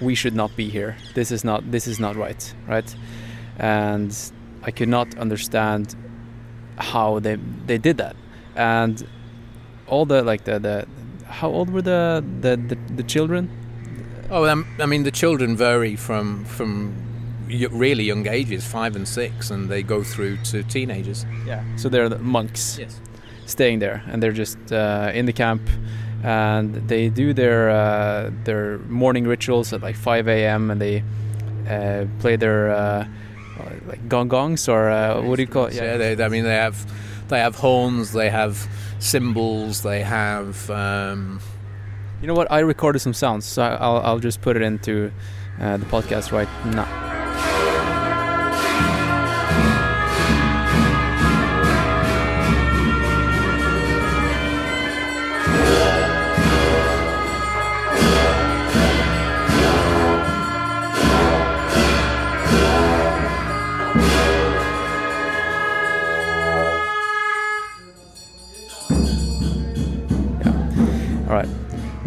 we 0.02 0.16
should 0.16 0.34
not 0.34 0.56
be 0.56 0.70
here. 0.70 0.98
This 1.14 1.32
is 1.32 1.44
not 1.44 1.72
this 1.72 1.88
is 1.88 2.00
not 2.00 2.16
right, 2.16 2.54
right? 2.68 2.96
And 3.58 4.16
I 4.64 4.72
could 4.72 4.90
not 4.90 5.18
understand 5.18 5.96
how 6.78 7.20
they 7.20 7.38
they 7.66 7.78
did 7.78 7.98
that, 7.98 8.16
and 8.56 9.08
all 9.88 10.06
the 10.06 10.24
like 10.24 10.46
the 10.46 10.60
the 10.60 10.88
how 11.28 11.50
old 11.50 11.70
were 11.70 11.82
the 11.82 12.24
the 12.42 12.58
the, 12.58 12.78
the 12.96 13.04
children? 13.04 13.50
Oh, 14.30 14.46
um, 14.46 14.66
I 14.80 14.86
mean 14.86 15.04
the 15.04 15.12
children 15.12 15.56
vary 15.58 15.96
from 15.96 16.46
from 16.46 16.96
really 17.72 18.04
young 18.06 18.28
ages, 18.28 18.66
five 18.66 18.96
and 18.96 19.08
six, 19.08 19.52
and 19.52 19.70
they 19.70 19.84
go 19.84 20.04
through 20.04 20.38
to 20.38 20.64
teenagers. 20.64 21.26
Yeah. 21.46 21.64
So 21.76 21.90
they're 21.90 22.10
the 22.10 22.20
monks. 22.20 22.78
Yes. 22.80 23.00
Staying 23.46 23.80
there, 23.80 24.02
and 24.08 24.24
they're 24.24 24.32
just 24.32 24.58
uh, 24.72 25.12
in 25.14 25.26
the 25.26 25.34
camp, 25.34 25.62
and 26.24 26.76
they 26.88 27.10
do 27.10 27.34
their 27.34 27.70
uh, 27.70 28.32
their 28.44 28.80
morning 28.80 29.26
rituals 29.26 29.74
at 29.74 29.82
like 29.82 29.96
5 29.96 30.28
a.m. 30.28 30.72
and 30.72 30.82
they 30.82 31.04
uh, 31.70 32.06
play 32.20 32.36
their 32.36 32.72
uh, 32.72 33.08
like 33.86 34.08
gong 34.08 34.28
gongs 34.28 34.68
or 34.68 34.90
uh, 34.90 35.22
what 35.22 35.36
do 35.36 35.42
you 35.42 35.48
call 35.48 35.66
it? 35.66 35.74
Yeah, 35.74 35.98
yeah 35.98 36.16
they, 36.16 36.24
I 36.24 36.28
mean 36.30 36.44
they 36.44 36.56
have 36.56 36.86
they 37.30 37.40
have 37.40 37.56
horns, 37.56 38.14
they 38.14 38.30
have 38.30 38.68
cymbals, 39.00 39.84
they 39.84 40.02
have. 40.02 40.70
Um, 40.70 41.40
you 42.22 42.28
know 42.28 42.36
what? 42.36 42.52
I 42.52 42.60
recorded 42.60 43.00
some 43.00 43.14
sounds, 43.14 43.46
so 43.46 43.64
I'll 43.64 43.98
I'll 43.98 44.20
just 44.20 44.42
put 44.42 44.56
it 44.56 44.62
into 44.62 45.12
uh, 45.60 45.78
the 45.78 45.86
podcast 45.86 46.32
right 46.32 46.50
now. 46.66 47.31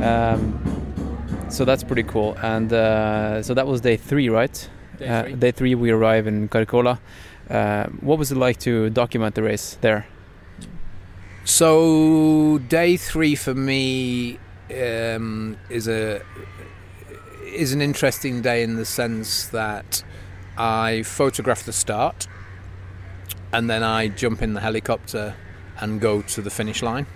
Um, 0.04 1.48
so 1.48 1.64
that's 1.64 1.82
pretty 1.82 2.02
cool. 2.02 2.36
And 2.42 2.72
uh, 2.72 3.42
so 3.42 3.54
that 3.54 3.66
was 3.66 3.80
day 3.80 3.96
three, 3.96 4.28
right? 4.28 4.68
Day 4.98 5.08
uh, 5.08 5.22
three. 5.22 5.32
Uh, 5.32 5.36
day 5.36 5.50
three, 5.50 5.74
we 5.74 5.90
arrive 5.90 6.26
in 6.26 6.48
Kharikhola. 6.48 6.98
Uh, 7.48 7.86
what 8.00 8.18
was 8.18 8.32
it 8.32 8.36
like 8.36 8.58
to 8.60 8.90
document 8.90 9.34
the 9.34 9.42
race 9.42 9.78
there? 9.80 10.06
So 11.44 12.58
day 12.68 12.96
three 12.96 13.34
for 13.34 13.54
me 13.54 14.38
um, 14.70 15.56
is 15.68 15.88
a 15.88 16.22
is 17.44 17.72
an 17.72 17.80
interesting 17.80 18.42
day 18.42 18.62
in 18.62 18.76
the 18.76 18.84
sense 18.84 19.46
that 19.48 20.02
I 20.58 21.02
photograph 21.02 21.64
the 21.64 21.72
start, 21.72 22.26
and 23.52 23.70
then 23.70 23.82
I 23.82 24.08
jump 24.08 24.42
in 24.42 24.54
the 24.54 24.60
helicopter 24.60 25.34
and 25.78 26.00
go 26.00 26.22
to 26.22 26.42
the 26.42 26.50
finish 26.50 26.82
line 26.82 27.06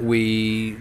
we 0.00 0.76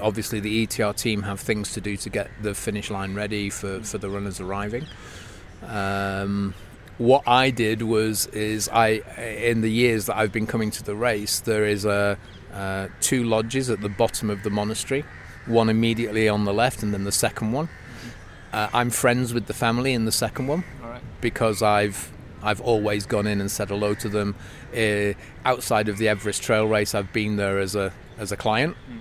obviously 0.00 0.40
the 0.40 0.66
ETR 0.66 0.96
team 0.96 1.22
have 1.22 1.40
things 1.40 1.72
to 1.72 1.80
do 1.80 1.96
to 1.96 2.10
get 2.10 2.30
the 2.42 2.54
finish 2.54 2.90
line 2.90 3.14
ready 3.14 3.50
for, 3.50 3.80
for 3.80 3.98
the 3.98 4.08
runners 4.08 4.40
arriving. 4.40 4.86
Um, 5.66 6.54
what 6.98 7.26
I 7.26 7.50
did 7.50 7.82
was 7.82 8.26
is 8.28 8.68
I 8.68 9.02
in 9.18 9.62
the 9.62 9.70
years 9.70 10.06
that 10.06 10.16
I've 10.16 10.32
been 10.32 10.46
coming 10.46 10.70
to 10.72 10.82
the 10.82 10.94
race, 10.94 11.40
there 11.40 11.64
is 11.64 11.84
a 11.84 12.18
uh, 12.52 12.88
two 13.00 13.24
lodges 13.24 13.70
at 13.70 13.80
the 13.80 13.88
bottom 13.88 14.28
of 14.28 14.42
the 14.42 14.50
monastery, 14.50 15.04
one 15.46 15.70
immediately 15.70 16.28
on 16.28 16.44
the 16.44 16.52
left, 16.52 16.82
and 16.82 16.92
then 16.92 17.04
the 17.04 17.12
second 17.12 17.52
one. 17.52 17.68
Uh, 18.52 18.68
I'm 18.72 18.90
friends 18.90 19.32
with 19.32 19.46
the 19.46 19.54
family 19.54 19.94
in 19.94 20.04
the 20.04 20.12
second 20.12 20.48
one 20.48 20.64
because 21.20 21.62
I've 21.62 22.10
I've 22.42 22.60
always 22.60 23.06
gone 23.06 23.26
in 23.26 23.40
and 23.40 23.50
said 23.50 23.68
hello 23.68 23.94
to 23.94 24.08
them. 24.08 24.34
Uh, 24.76 25.14
outside 25.44 25.88
of 25.88 25.98
the 25.98 26.08
Everest 26.08 26.42
Trail 26.42 26.66
Race, 26.66 26.94
I've 26.94 27.12
been 27.12 27.36
there 27.36 27.58
as 27.58 27.74
a 27.74 27.92
as 28.20 28.30
a 28.30 28.36
client, 28.36 28.76
mm. 28.88 29.00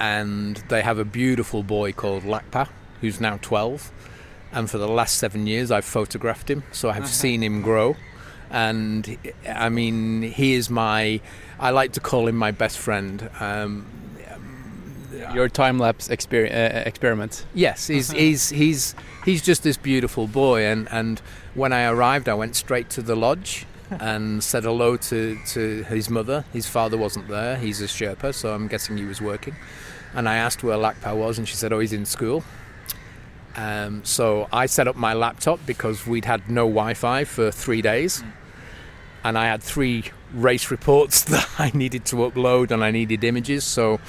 and 0.00 0.56
they 0.68 0.82
have 0.82 0.98
a 0.98 1.04
beautiful 1.04 1.62
boy 1.62 1.92
called 1.92 2.24
Lakpa, 2.24 2.68
who's 3.00 3.20
now 3.20 3.38
12. 3.42 3.92
And 4.50 4.70
for 4.70 4.78
the 4.78 4.88
last 4.88 5.18
seven 5.18 5.46
years, 5.46 5.70
I've 5.70 5.84
photographed 5.84 6.50
him, 6.50 6.64
so 6.72 6.88
I've 6.88 6.96
uh-huh. 6.96 7.06
seen 7.06 7.42
him 7.42 7.60
grow. 7.62 7.96
And 8.50 9.18
I 9.46 9.68
mean, 9.68 10.22
he 10.22 10.54
is 10.54 10.70
my, 10.70 11.20
I 11.60 11.70
like 11.70 11.92
to 11.92 12.00
call 12.00 12.26
him 12.26 12.36
my 12.36 12.50
best 12.50 12.78
friend. 12.78 13.30
Um, 13.38 13.86
your 15.34 15.48
time 15.48 15.78
lapse 15.78 16.08
exper- 16.08 16.50
uh, 16.50 16.82
experiment. 16.86 17.44
Yes, 17.52 17.88
he's 17.88 18.10
uh-huh. 18.10 18.18
he's 18.18 18.48
he's 18.50 18.94
he's 19.24 19.42
just 19.42 19.62
this 19.62 19.76
beautiful 19.76 20.26
boy, 20.26 20.64
and 20.64 20.88
and 20.90 21.20
when 21.54 21.72
I 21.72 21.84
arrived, 21.86 22.28
I 22.28 22.34
went 22.34 22.56
straight 22.56 22.88
to 22.90 23.02
the 23.02 23.16
lodge 23.16 23.66
and 23.90 24.42
said 24.42 24.64
hello 24.64 24.96
to, 24.96 25.38
to 25.48 25.82
his 25.84 26.10
mother. 26.10 26.44
His 26.52 26.66
father 26.66 26.96
wasn't 26.96 27.28
there. 27.28 27.56
He's 27.56 27.80
a 27.80 27.84
Sherpa, 27.86 28.34
so 28.34 28.54
I'm 28.54 28.68
guessing 28.68 28.96
he 28.98 29.04
was 29.04 29.20
working. 29.20 29.56
And 30.14 30.28
I 30.28 30.36
asked 30.36 30.62
where 30.62 30.76
Lakpa 30.76 31.14
was, 31.16 31.38
and 31.38 31.46
she 31.48 31.54
said, 31.56 31.72
"Oh, 31.72 31.78
he's 31.80 31.92
in 31.92 32.06
school." 32.06 32.44
Um, 33.56 34.04
so 34.04 34.48
I 34.52 34.66
set 34.66 34.86
up 34.86 34.96
my 34.96 35.14
laptop 35.14 35.58
because 35.66 36.06
we'd 36.06 36.24
had 36.24 36.48
no 36.48 36.62
Wi-Fi 36.66 37.24
for 37.24 37.50
three 37.50 37.82
days. 37.82 38.22
and 39.24 39.36
I 39.36 39.46
had 39.46 39.62
three 39.62 40.04
race 40.32 40.70
reports 40.70 41.22
that 41.32 41.48
I 41.58 41.70
needed 41.74 42.04
to 42.06 42.16
upload, 42.16 42.70
and 42.70 42.84
I 42.84 42.90
needed 42.90 43.24
images. 43.24 43.64
So 43.64 44.00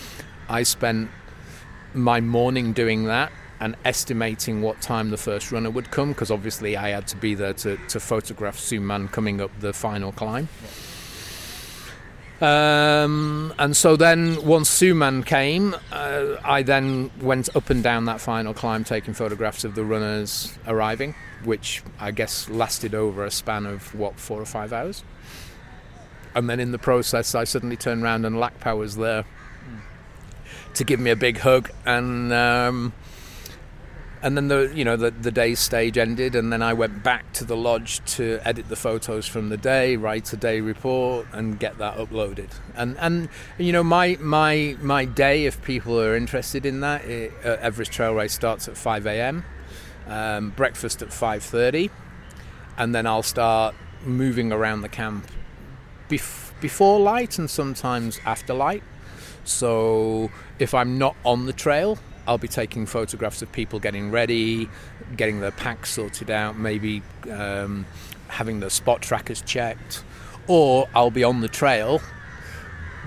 I 0.47 0.63
spent 0.63 1.09
my 1.93 2.21
morning 2.21 2.73
doing 2.73 3.05
that 3.05 3.31
and 3.59 3.75
estimating 3.83 4.61
what 4.61 4.81
time 4.81 5.09
the 5.09 5.17
first 5.17 5.51
runner 5.51 5.69
would 5.69 5.91
come 5.91 6.09
because 6.09 6.31
obviously 6.31 6.77
I 6.77 6.89
had 6.89 7.07
to 7.07 7.17
be 7.17 7.35
there 7.35 7.53
to, 7.53 7.77
to 7.89 7.99
photograph 7.99 8.57
Suman 8.57 9.11
coming 9.11 9.41
up 9.41 9.51
the 9.59 9.73
final 9.73 10.11
climb. 10.11 10.47
Um, 12.41 13.53
and 13.59 13.75
so 13.75 13.97
then, 13.97 14.45
once 14.45 14.69
Suman 14.69 15.25
came, 15.25 15.75
uh, 15.91 16.37
I 16.41 16.63
then 16.63 17.11
went 17.19 17.53
up 17.53 17.69
and 17.69 17.83
down 17.83 18.05
that 18.05 18.21
final 18.21 18.53
climb 18.53 18.85
taking 18.85 19.13
photographs 19.13 19.65
of 19.65 19.75
the 19.75 19.83
runners 19.83 20.57
arriving, 20.65 21.15
which 21.43 21.83
I 21.99 22.11
guess 22.11 22.47
lasted 22.47 22.95
over 22.95 23.25
a 23.25 23.31
span 23.31 23.65
of 23.65 23.93
what, 23.93 24.17
four 24.17 24.41
or 24.41 24.45
five 24.45 24.71
hours. 24.71 25.03
And 26.33 26.49
then 26.49 26.61
in 26.61 26.71
the 26.71 26.77
process, 26.77 27.35
I 27.35 27.43
suddenly 27.43 27.75
turned 27.75 28.03
around 28.03 28.23
and 28.23 28.37
Lakpa 28.37 28.77
was 28.77 28.95
there 28.95 29.25
to 30.75 30.83
give 30.85 30.99
me 30.99 31.09
a 31.09 31.17
big 31.17 31.39
hug. 31.39 31.69
And 31.85 32.31
um, 32.31 32.93
and 34.21 34.35
then 34.35 34.49
the 34.49 34.71
you 34.73 34.83
know 34.83 34.95
the 34.95 35.11
the 35.11 35.31
day's 35.31 35.59
stage 35.59 35.97
ended, 35.97 36.35
and 36.35 36.51
then 36.51 36.61
I 36.61 36.73
went 36.73 37.03
back 37.03 37.31
to 37.33 37.45
the 37.45 37.55
lodge 37.55 38.01
to 38.15 38.39
edit 38.43 38.67
the 38.67 38.75
photos 38.75 39.27
from 39.27 39.49
the 39.49 39.57
day, 39.57 39.95
write 39.95 40.31
a 40.33 40.37
day 40.37 40.59
report, 40.59 41.27
and 41.31 41.59
get 41.59 41.77
that 41.77 41.97
uploaded. 41.97 42.49
And 42.75 42.97
and 42.99 43.29
you 43.57 43.71
know 43.71 43.83
my 43.83 44.17
my 44.19 44.75
my 44.81 45.05
day, 45.05 45.45
if 45.45 45.61
people 45.63 45.99
are 45.99 46.15
interested 46.15 46.65
in 46.65 46.81
that, 46.81 47.05
it, 47.05 47.31
uh, 47.45 47.57
Everest 47.61 47.91
Trail 47.91 48.13
Race 48.13 48.33
starts 48.33 48.67
at 48.67 48.77
5 48.77 49.05
a.m. 49.05 49.45
Um, 50.07 50.49
breakfast 50.51 51.01
at 51.01 51.09
5:30, 51.09 51.89
and 52.77 52.93
then 52.93 53.07
I'll 53.07 53.23
start 53.23 53.75
moving 54.03 54.51
around 54.51 54.81
the 54.81 54.89
camp 54.89 55.27
bef- 56.09 56.51
before 56.59 56.99
light 56.99 57.37
and 57.37 57.49
sometimes 57.49 58.19
after 58.25 58.53
light. 58.53 58.83
So 59.45 60.29
if 60.57 60.73
I'm 60.73 60.97
not 60.97 61.15
on 61.23 61.45
the 61.45 61.53
trail, 61.53 61.97
I'll 62.29 62.37
be 62.37 62.47
taking 62.47 62.85
photographs 62.85 63.41
of 63.41 63.51
people 63.51 63.79
getting 63.79 64.11
ready, 64.11 64.69
getting 65.17 65.39
their 65.39 65.49
packs 65.49 65.89
sorted 65.89 66.29
out, 66.29 66.59
maybe 66.59 67.01
um, 67.31 67.87
having 68.27 68.59
the 68.59 68.69
spot 68.69 69.01
trackers 69.01 69.41
checked, 69.41 70.03
or 70.47 70.87
I'll 70.93 71.09
be 71.09 71.23
on 71.23 71.41
the 71.41 71.47
trail 71.47 72.01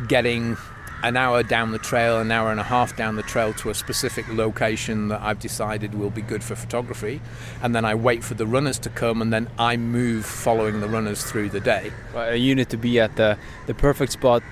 getting 0.08 0.56
an 1.04 1.16
hour 1.16 1.44
down 1.44 1.70
the 1.70 1.78
trail, 1.78 2.18
an 2.18 2.32
hour 2.32 2.50
and 2.50 2.58
a 2.58 2.64
half 2.64 2.96
down 2.96 3.14
the 3.14 3.22
trail 3.22 3.52
to 3.52 3.70
a 3.70 3.74
specific 3.74 4.26
location 4.28 5.06
that 5.08 5.20
I've 5.20 5.38
decided 5.38 5.94
will 5.94 6.10
be 6.10 6.22
good 6.22 6.42
for 6.42 6.56
photography, 6.56 7.20
and 7.62 7.76
then 7.76 7.84
I 7.84 7.94
wait 7.94 8.24
for 8.24 8.34
the 8.34 8.46
runners 8.46 8.78
to 8.80 8.90
come, 8.90 9.22
and 9.22 9.32
then 9.32 9.48
I 9.56 9.76
move 9.76 10.26
following 10.26 10.80
the 10.80 10.88
runners 10.88 11.22
through 11.22 11.50
the 11.50 11.60
day. 11.60 11.92
Well, 12.12 12.34
you 12.34 12.56
need 12.56 12.70
to 12.70 12.76
be 12.76 12.98
at 12.98 13.14
the 13.14 13.38
the 13.66 13.74
perfect 13.74 14.10
spot 14.10 14.42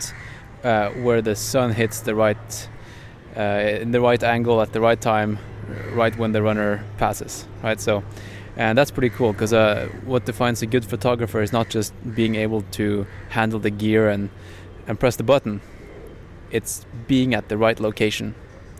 uh, 0.62 0.90
where 0.90 1.22
the 1.22 1.34
sun 1.34 1.72
hits 1.72 2.00
the 2.02 2.14
right 2.14 2.68
in 3.36 3.90
the 3.92 4.00
right 4.00 4.22
angle 4.22 4.60
at 4.60 4.72
the 4.72 4.80
right 4.80 5.00
time, 5.00 5.38
right 5.92 6.16
when 6.16 6.32
the 6.32 6.42
runner 6.42 6.84
passes. 6.98 7.46
Right, 7.62 7.80
so. 7.80 8.02
And 8.56 8.76
that's 8.76 8.90
pretty 8.90 9.10
cool 9.10 9.32
because 9.32 9.52
uh, 9.52 9.88
what 10.04 10.26
defines 10.26 10.60
a 10.60 10.66
good 10.66 10.84
photographer 10.84 11.40
is 11.40 11.52
not 11.52 11.70
just 11.70 11.94
being 12.14 12.34
able 12.34 12.62
to 12.72 13.06
handle 13.30 13.58
the 13.60 13.70
gear 13.70 14.08
and, 14.10 14.28
and 14.86 14.98
press 14.98 15.16
the 15.16 15.22
button. 15.22 15.62
It's 16.50 16.84
being 17.06 17.32
at 17.32 17.48
the 17.48 17.56
right 17.56 17.78
location 17.80 18.34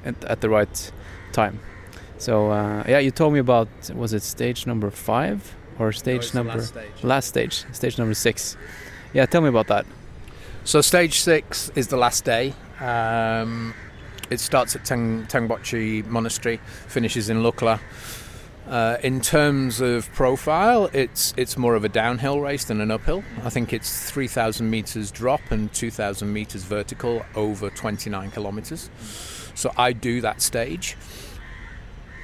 at, 0.05 0.23
at 0.25 0.41
the 0.41 0.51
right 0.51 0.93
time. 1.33 1.61
So 2.19 2.51
uh, 2.51 2.85
yeah, 2.87 2.99
you 2.99 3.11
told 3.13 3.33
me 3.33 3.39
about 3.39 3.69
was 3.95 4.13
it 4.13 4.23
stage 4.23 4.67
number 4.67 4.91
five 4.91 5.55
or 5.79 5.93
stage 5.93 6.35
No, 6.35 6.43
number 6.43 6.59
last 6.59 6.69
stage. 6.69 7.05
last 7.05 7.29
stage, 7.29 7.65
stage 7.73 7.97
number 7.97 8.15
six. 8.15 8.57
Yeah, 9.15 9.25
tell 9.27 9.41
me 9.41 9.49
about 9.49 9.69
that. 9.69 9.87
So 10.65 10.81
stage 10.83 11.21
six 11.21 11.71
is 11.75 11.89
the 11.89 11.97
last 11.97 12.25
day. 12.25 12.55
Um, 12.81 13.73
it 14.31 14.41
starts 14.41 14.77
at 14.77 14.85
Teng, 14.85 15.29
Tengboche 15.29 16.07
Monastery, 16.07 16.61
finishes 16.87 17.29
in 17.29 17.43
Lukla. 17.43 17.81
Uh, 18.69 18.99
in 19.03 19.21
terms 19.21 19.81
of 19.81 20.09
profile, 20.13 20.89
it's 20.93 21.35
it's 21.37 21.57
more 21.57 21.75
of 21.75 21.85
a 21.85 21.89
downhill 21.89 22.41
race 22.41 22.65
than 22.65 22.81
an 22.81 22.91
uphill. 22.93 23.25
I 23.43 23.51
think 23.51 23.73
it's 23.73 24.09
3,000 24.11 24.71
meters 24.71 25.11
drop 25.11 25.41
and 25.51 25.73
2,000 25.73 26.33
meters 26.33 26.63
vertical 26.63 27.25
over 27.35 27.69
29 27.69 28.31
kilometers. 28.31 28.89
So 29.57 29.73
I 29.77 29.93
do 29.93 30.21
that 30.21 30.41
stage. 30.41 30.97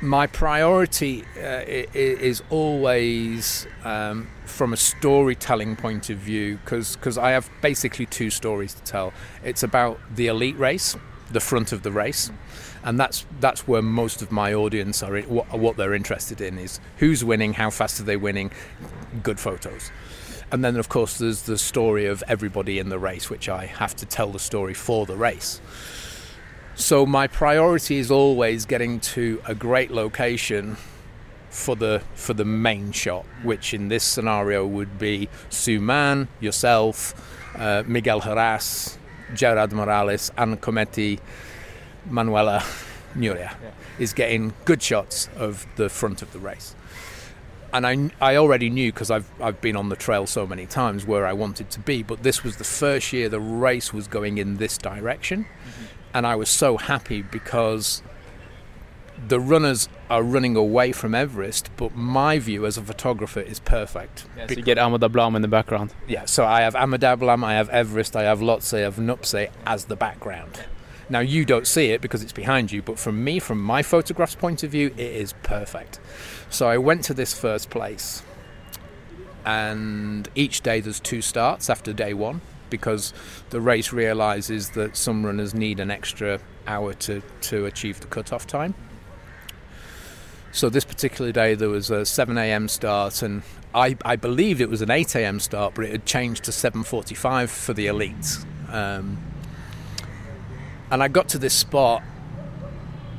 My 0.00 0.26
priority 0.26 1.24
uh, 1.36 1.62
is 1.66 2.42
always 2.50 3.66
um, 3.82 4.28
from 4.44 4.72
a 4.72 4.76
storytelling 4.76 5.74
point 5.74 6.10
of 6.10 6.18
view 6.18 6.58
because 6.64 7.18
I 7.18 7.30
have 7.30 7.50
basically 7.62 8.06
two 8.06 8.30
stories 8.30 8.74
to 8.74 8.82
tell. 8.82 9.12
It's 9.42 9.62
about 9.62 9.98
the 10.14 10.28
elite 10.28 10.58
race, 10.58 10.96
the 11.30 11.40
front 11.40 11.72
of 11.72 11.82
the 11.82 11.92
race, 11.92 12.30
and 12.84 12.98
that's 12.98 13.26
that's 13.40 13.66
where 13.66 13.82
most 13.82 14.22
of 14.22 14.30
my 14.30 14.54
audience 14.54 15.02
are. 15.02 15.18
What, 15.22 15.58
what 15.58 15.76
they're 15.76 15.94
interested 15.94 16.40
in 16.40 16.58
is 16.58 16.80
who's 16.98 17.24
winning, 17.24 17.54
how 17.54 17.70
fast 17.70 18.00
are 18.00 18.04
they 18.04 18.16
winning, 18.16 18.50
good 19.22 19.40
photos. 19.40 19.90
And 20.52 20.64
then, 20.64 20.76
of 20.76 20.88
course, 20.88 21.18
there's 21.18 21.42
the 21.42 21.58
story 21.58 22.06
of 22.06 22.22
everybody 22.28 22.78
in 22.78 22.88
the 22.88 22.98
race, 23.00 23.28
which 23.28 23.48
I 23.48 23.66
have 23.66 23.96
to 23.96 24.06
tell 24.06 24.30
the 24.30 24.38
story 24.38 24.74
for 24.74 25.04
the 25.04 25.16
race. 25.16 25.60
So 26.76 27.04
my 27.06 27.26
priority 27.26 27.96
is 27.96 28.10
always 28.10 28.64
getting 28.66 29.00
to 29.00 29.42
a 29.46 29.54
great 29.54 29.90
location 29.90 30.76
for 31.50 31.74
the 31.74 32.02
for 32.14 32.34
the 32.34 32.44
main 32.44 32.92
shot, 32.92 33.24
which 33.42 33.72
in 33.72 33.88
this 33.88 34.04
scenario 34.04 34.66
would 34.66 34.98
be 34.98 35.28
Suman, 35.50 36.28
yourself, 36.38 37.14
uh, 37.58 37.82
Miguel 37.86 38.20
Heras, 38.20 38.98
Gerard 39.34 39.72
Morales, 39.72 40.30
Anna 40.36 40.56
Comet, 40.56 41.20
Manuela 42.08 42.62
Nuria, 43.16 43.54
is 43.98 44.12
getting 44.12 44.52
good 44.64 44.82
shots 44.82 45.28
of 45.36 45.66
the 45.76 45.88
front 45.88 46.22
of 46.22 46.32
the 46.32 46.38
race. 46.38 46.74
And 47.72 47.86
I, 47.86 48.10
I 48.20 48.36
already 48.36 48.70
knew 48.70 48.92
because 48.92 49.10
I've, 49.10 49.28
I've 49.40 49.60
been 49.60 49.76
on 49.76 49.88
the 49.88 49.96
trail 49.96 50.26
so 50.26 50.46
many 50.46 50.66
times 50.66 51.04
where 51.04 51.26
I 51.26 51.32
wanted 51.32 51.70
to 51.70 51.80
be, 51.80 52.02
but 52.02 52.22
this 52.22 52.42
was 52.42 52.56
the 52.56 52.64
first 52.64 53.12
year 53.12 53.28
the 53.28 53.40
race 53.40 53.92
was 53.92 54.08
going 54.08 54.38
in 54.38 54.56
this 54.56 54.78
direction. 54.78 55.44
Mm-hmm. 55.44 55.84
And 56.14 56.26
I 56.26 56.36
was 56.36 56.48
so 56.48 56.78
happy 56.78 57.22
because 57.22 58.02
the 59.28 59.40
runners 59.40 59.88
are 60.08 60.22
running 60.22 60.56
away 60.56 60.92
from 60.92 61.14
Everest, 61.14 61.70
but 61.76 61.94
my 61.94 62.38
view 62.38 62.66
as 62.66 62.76
a 62.76 62.82
photographer 62.82 63.40
is 63.40 63.60
perfect. 63.60 64.26
so 64.36 64.54
you 64.54 64.62
get 64.62 64.78
Ama 64.78 64.98
Dablam 64.98 65.34
in 65.36 65.42
the 65.42 65.48
background. 65.48 65.94
Yeah, 66.06 66.24
so 66.26 66.44
I 66.44 66.60
have 66.62 66.76
Ama 66.76 66.98
Dablam, 66.98 67.44
I 67.44 67.54
have 67.54 67.68
Everest, 67.70 68.16
I 68.16 68.24
have 68.24 68.40
Lhotse, 68.40 68.76
I 68.76 68.80
have 68.80 68.96
Nuptse 68.96 69.50
as 69.66 69.86
the 69.86 69.96
background. 69.96 70.64
Now 71.08 71.20
you 71.20 71.44
don't 71.44 71.66
see 71.66 71.90
it 71.90 72.00
because 72.00 72.22
it's 72.22 72.32
behind 72.32 72.72
you, 72.72 72.82
but 72.82 72.98
from 72.98 73.22
me, 73.22 73.38
from 73.38 73.60
my 73.62 73.82
photograph's 73.82 74.34
point 74.34 74.62
of 74.62 74.70
view, 74.70 74.88
it 74.96 74.98
is 74.98 75.34
perfect. 75.42 76.00
So 76.50 76.68
I 76.68 76.78
went 76.78 77.04
to 77.04 77.14
this 77.14 77.32
first 77.32 77.70
place, 77.70 78.22
and 79.44 80.28
each 80.34 80.62
day 80.62 80.80
there's 80.80 81.00
two 81.00 81.22
starts 81.22 81.70
after 81.70 81.92
day 81.92 82.12
one 82.12 82.40
because 82.70 83.12
the 83.50 83.60
race 83.60 83.92
realizes 83.92 84.70
that 84.70 84.96
some 84.96 85.24
runners 85.24 85.54
need 85.54 85.78
an 85.78 85.90
extra 85.90 86.40
hour 86.66 86.92
to, 86.94 87.22
to 87.40 87.66
achieve 87.66 88.00
the 88.00 88.08
cutoff 88.08 88.46
time. 88.46 88.74
So 90.56 90.70
this 90.70 90.86
particular 90.86 91.32
day 91.32 91.54
there 91.54 91.68
was 91.68 91.90
a 91.90 92.06
7 92.06 92.38
a.m. 92.38 92.68
start, 92.68 93.20
and 93.20 93.42
I, 93.74 93.94
I 94.06 94.16
believed 94.16 94.62
it 94.62 94.70
was 94.70 94.80
an 94.80 94.90
8 94.90 95.14
a.m. 95.16 95.38
start, 95.38 95.74
but 95.74 95.84
it 95.84 95.92
had 95.92 96.06
changed 96.06 96.44
to 96.44 96.50
7:45 96.50 97.50
for 97.50 97.74
the 97.74 97.88
elites. 97.88 98.42
Um, 98.72 99.18
and 100.90 101.02
I 101.02 101.08
got 101.08 101.28
to 101.28 101.38
this 101.38 101.52
spot, 101.52 102.02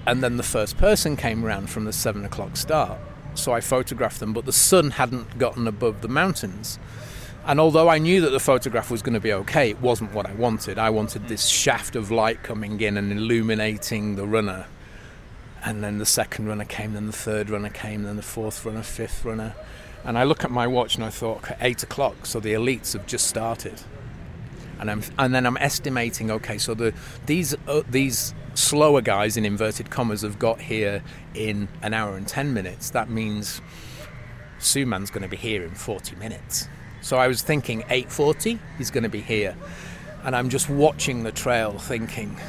and 0.08 0.24
then 0.24 0.38
the 0.38 0.44
first 0.58 0.80
person 0.80 1.16
came 1.16 1.46
round 1.46 1.70
from 1.70 1.86
the 1.86 1.94
seven 1.94 2.26
o'clock 2.26 2.58
start. 2.58 2.98
So 3.36 3.52
I 3.52 3.62
photographed 3.62 4.20
them, 4.20 4.34
but 4.34 4.46
the 4.46 4.52
sun 4.52 4.90
hadn't 4.90 5.38
gotten 5.38 5.68
above 5.68 6.02
the 6.02 6.08
mountains. 6.08 6.80
And 7.46 7.60
although 7.60 7.88
I 7.88 8.00
knew 8.00 8.20
that 8.22 8.32
the 8.32 8.40
photograph 8.40 8.90
was 8.90 9.04
going 9.04 9.14
to 9.14 9.20
be 9.20 9.34
okay, 9.34 9.70
it 9.70 9.80
wasn't 9.80 10.12
what 10.12 10.26
I 10.26 10.34
wanted. 10.34 10.80
I 10.80 10.90
wanted 10.90 11.28
this 11.28 11.46
shaft 11.46 11.96
of 11.96 12.10
light 12.10 12.42
coming 12.42 12.82
in 12.82 12.98
and 12.98 13.12
illuminating 13.12 14.16
the 14.16 14.26
runner. 14.26 14.66
And 15.68 15.84
then 15.84 15.98
the 15.98 16.06
second 16.06 16.48
runner 16.48 16.64
came, 16.64 16.94
then 16.94 17.08
the 17.08 17.12
third 17.12 17.50
runner 17.50 17.68
came, 17.68 18.04
then 18.04 18.16
the 18.16 18.22
fourth 18.22 18.64
runner, 18.64 18.82
fifth 18.82 19.26
runner. 19.26 19.54
And 20.06 20.18
I 20.18 20.24
look 20.24 20.46
at 20.46 20.50
my 20.50 20.66
watch 20.66 20.96
and 20.96 21.04
I 21.04 21.10
thought, 21.10 21.40
okay, 21.40 21.58
eight 21.60 21.84
o'clock, 21.84 22.26
so 22.26 22.40
the 22.40 22.54
elites 22.54 22.94
have 22.94 23.06
just 23.06 23.28
started. 23.28 23.82
And 24.80 24.90
I'm, 24.90 25.04
and 25.20 25.36
then 25.36 25.46
I'm 25.46 25.58
estimating, 25.58 26.32
okay, 26.32 26.58
so 26.58 26.74
the 26.74 26.94
these 27.26 27.54
uh, 27.68 27.82
these 27.90 28.34
slower 28.54 29.02
guys 29.02 29.36
in 29.36 29.44
inverted 29.44 29.90
commas 29.90 30.22
have 30.22 30.40
got 30.40 30.62
here 30.62 31.04
in 31.34 31.68
an 31.82 31.94
hour 31.94 32.16
and 32.16 32.26
ten 32.26 32.54
minutes. 32.54 32.92
That 32.92 33.10
means 33.10 33.62
Suman's 34.60 35.12
going 35.12 35.24
to 35.24 35.28
be 35.28 35.36
here 35.36 35.64
in 35.64 35.76
40 35.76 36.16
minutes. 36.16 36.70
So 37.02 37.18
I 37.18 37.28
was 37.28 37.42
thinking 37.42 37.82
8:40, 37.90 38.58
he's 38.78 38.90
going 38.90 39.04
to 39.04 39.10
be 39.10 39.20
here, 39.20 39.54
and 40.24 40.34
I'm 40.34 40.48
just 40.48 40.70
watching 40.70 41.24
the 41.24 41.34
trail, 41.34 41.78
thinking, 41.78 42.40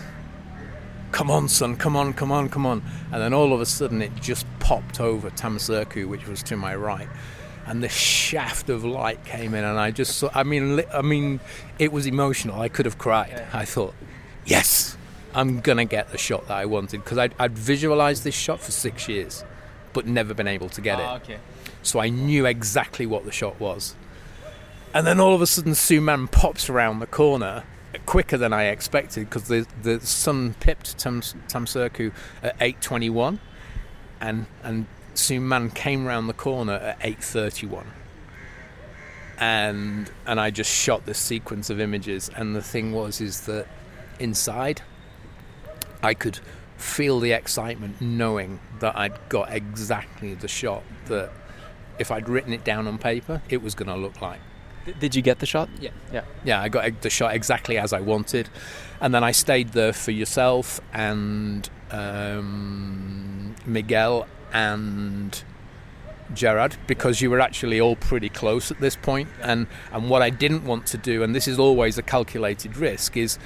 "Come 1.12 1.30
on, 1.30 1.48
son, 1.48 1.76
come 1.76 1.96
on, 1.96 2.12
come 2.12 2.32
on, 2.32 2.48
come 2.48 2.66
on!" 2.66 2.82
And 3.12 3.22
then 3.22 3.32
all 3.32 3.52
of 3.52 3.60
a 3.60 3.66
sudden, 3.66 4.02
it 4.02 4.14
just 4.16 4.46
popped 4.60 5.00
over 5.00 5.30
Thamserku, 5.30 6.06
which 6.06 6.26
was 6.26 6.42
to 6.44 6.56
my 6.56 6.74
right, 6.74 7.08
and 7.66 7.82
the 7.82 7.88
shaft 7.88 8.68
of 8.70 8.84
light 8.84 9.24
came 9.24 9.54
in, 9.54 9.64
and 9.64 9.78
I 9.78 9.90
just 9.90 10.16
saw. 10.16 10.30
I 10.34 10.42
mean, 10.42 10.82
I 10.92 11.02
mean, 11.02 11.40
it 11.78 11.92
was 11.92 12.06
emotional. 12.06 12.60
I 12.60 12.68
could 12.68 12.86
have 12.86 12.98
cried. 12.98 13.46
I 13.52 13.64
thought, 13.64 13.94
yes, 14.44 14.96
I'm 15.34 15.60
gonna 15.60 15.84
get 15.84 16.10
the 16.10 16.18
shot 16.18 16.48
that 16.48 16.56
I 16.56 16.66
wanted 16.66 17.04
because 17.04 17.18
I'd, 17.18 17.34
I'd 17.38 17.56
visualized 17.56 18.24
this 18.24 18.34
shot 18.34 18.60
for 18.60 18.72
six 18.72 19.08
years, 19.08 19.44
but 19.92 20.06
never 20.06 20.34
been 20.34 20.48
able 20.48 20.68
to 20.70 20.80
get 20.80 20.98
ah, 20.98 21.14
it. 21.14 21.22
okay. 21.22 21.38
So 21.82 22.00
I 22.00 22.08
knew 22.08 22.46
exactly 22.46 23.06
what 23.06 23.24
the 23.24 23.32
shot 23.32 23.60
was. 23.60 23.94
And 24.94 25.06
then 25.06 25.20
all 25.20 25.34
of 25.34 25.42
a 25.42 25.46
sudden, 25.46 25.72
Suman 25.72 26.30
pops 26.30 26.68
around 26.70 27.00
the 27.00 27.06
corner 27.06 27.64
quicker 28.08 28.38
than 28.38 28.54
I 28.54 28.68
expected 28.68 29.28
because 29.28 29.48
the, 29.48 29.66
the 29.82 30.00
sun 30.00 30.54
pipped 30.60 30.96
Tam, 30.96 31.20
Thamserku 31.20 32.10
at 32.42 32.58
8.21 32.58 33.38
and, 34.18 34.46
and 34.62 34.86
Suman 35.14 35.74
came 35.74 36.06
round 36.06 36.26
the 36.26 36.32
corner 36.32 36.72
at 36.72 37.00
8.31. 37.00 37.84
And, 39.38 40.10
and 40.26 40.40
I 40.40 40.48
just 40.50 40.70
shot 40.70 41.04
this 41.04 41.18
sequence 41.18 41.68
of 41.68 41.80
images. 41.80 42.30
And 42.34 42.56
the 42.56 42.62
thing 42.62 42.92
was, 42.92 43.20
is 43.20 43.42
that 43.42 43.66
inside, 44.18 44.80
I 46.02 46.14
could 46.14 46.40
feel 46.78 47.20
the 47.20 47.32
excitement 47.32 48.00
knowing 48.00 48.58
that 48.80 48.96
I'd 48.96 49.18
got 49.28 49.52
exactly 49.52 50.32
the 50.32 50.48
shot 50.48 50.82
that 51.08 51.30
if 51.98 52.10
I'd 52.10 52.30
written 52.30 52.54
it 52.54 52.64
down 52.64 52.88
on 52.88 52.96
paper, 52.96 53.42
it 53.50 53.62
was 53.62 53.74
going 53.74 53.88
to 53.88 53.96
look 53.96 54.22
like. 54.22 54.40
Did 54.98 55.14
you 55.14 55.22
get 55.22 55.38
the 55.38 55.46
shot? 55.46 55.68
Yeah. 55.80 55.90
Yeah. 56.12 56.24
Yeah, 56.44 56.62
I 56.62 56.68
got 56.68 57.02
the 57.02 57.10
shot 57.10 57.34
exactly 57.34 57.78
as 57.78 57.92
I 57.92 58.00
wanted, 58.00 58.48
and 59.00 59.14
then 59.14 59.22
I 59.24 59.32
stayed 59.32 59.70
there 59.70 59.92
for 59.92 60.10
yourself 60.10 60.80
and 60.92 61.68
um, 61.90 63.54
Miguel 63.66 64.26
and 64.52 65.42
Gerard 66.34 66.76
because 66.86 67.20
you 67.20 67.30
were 67.30 67.40
actually 67.40 67.80
all 67.80 67.96
pretty 67.96 68.28
close 68.28 68.70
at 68.70 68.80
this 68.80 68.96
point. 68.96 69.28
And 69.42 69.66
and 69.92 70.10
what 70.10 70.22
I 70.22 70.30
didn't 70.30 70.64
want 70.64 70.86
to 70.86 70.98
do, 70.98 71.22
and 71.22 71.34
this 71.34 71.48
is 71.48 71.58
always 71.58 71.98
a 71.98 72.02
calculated 72.02 72.76
risk, 72.76 73.16
is 73.16 73.38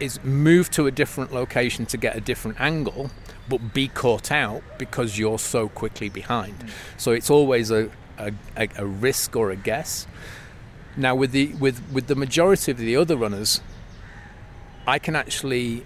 is 0.00 0.22
move 0.24 0.70
to 0.70 0.86
a 0.86 0.90
different 0.90 1.32
location 1.32 1.86
to 1.86 1.96
get 1.96 2.16
a 2.16 2.20
different 2.20 2.60
angle, 2.60 3.10
but 3.48 3.72
be 3.72 3.88
caught 3.88 4.30
out 4.32 4.62
because 4.78 5.18
you're 5.18 5.38
so 5.38 5.68
quickly 5.68 6.08
behind. 6.08 6.54
So 6.96 7.12
it's 7.12 7.30
always 7.30 7.70
a, 7.70 7.90
a, 8.18 8.32
a, 8.56 8.68
a 8.76 8.86
risk 8.86 9.36
or 9.36 9.50
a 9.50 9.56
guess. 9.56 10.06
Now 10.96 11.14
with 11.14 11.32
the 11.32 11.48
with 11.54 11.82
with 11.92 12.06
the 12.06 12.14
majority 12.14 12.70
of 12.70 12.78
the 12.78 12.96
other 12.96 13.16
runners, 13.16 13.60
I 14.86 14.98
can 14.98 15.16
actually 15.16 15.84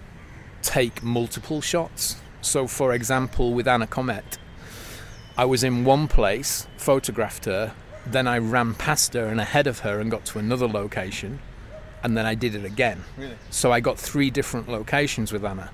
take 0.61 1.01
multiple 1.01 1.61
shots. 1.61 2.17
So 2.41 2.67
for 2.67 2.93
example, 2.93 3.53
with 3.53 3.67
Anna 3.67 3.87
Comet, 3.87 4.37
I 5.37 5.45
was 5.45 5.63
in 5.63 5.83
one 5.83 6.07
place, 6.07 6.67
photographed 6.77 7.45
her, 7.45 7.73
then 8.05 8.27
I 8.27 8.37
ran 8.37 8.75
past 8.75 9.13
her 9.13 9.25
and 9.25 9.39
ahead 9.39 9.67
of 9.67 9.79
her 9.79 9.99
and 9.99 10.11
got 10.11 10.25
to 10.25 10.39
another 10.39 10.67
location, 10.67 11.39
and 12.03 12.17
then 12.17 12.25
I 12.25 12.35
did 12.35 12.55
it 12.55 12.65
again. 12.65 13.03
Really? 13.17 13.35
So 13.49 13.71
I 13.71 13.79
got 13.79 13.97
three 13.97 14.29
different 14.29 14.69
locations 14.69 15.31
with 15.31 15.43
Anna. 15.43 15.71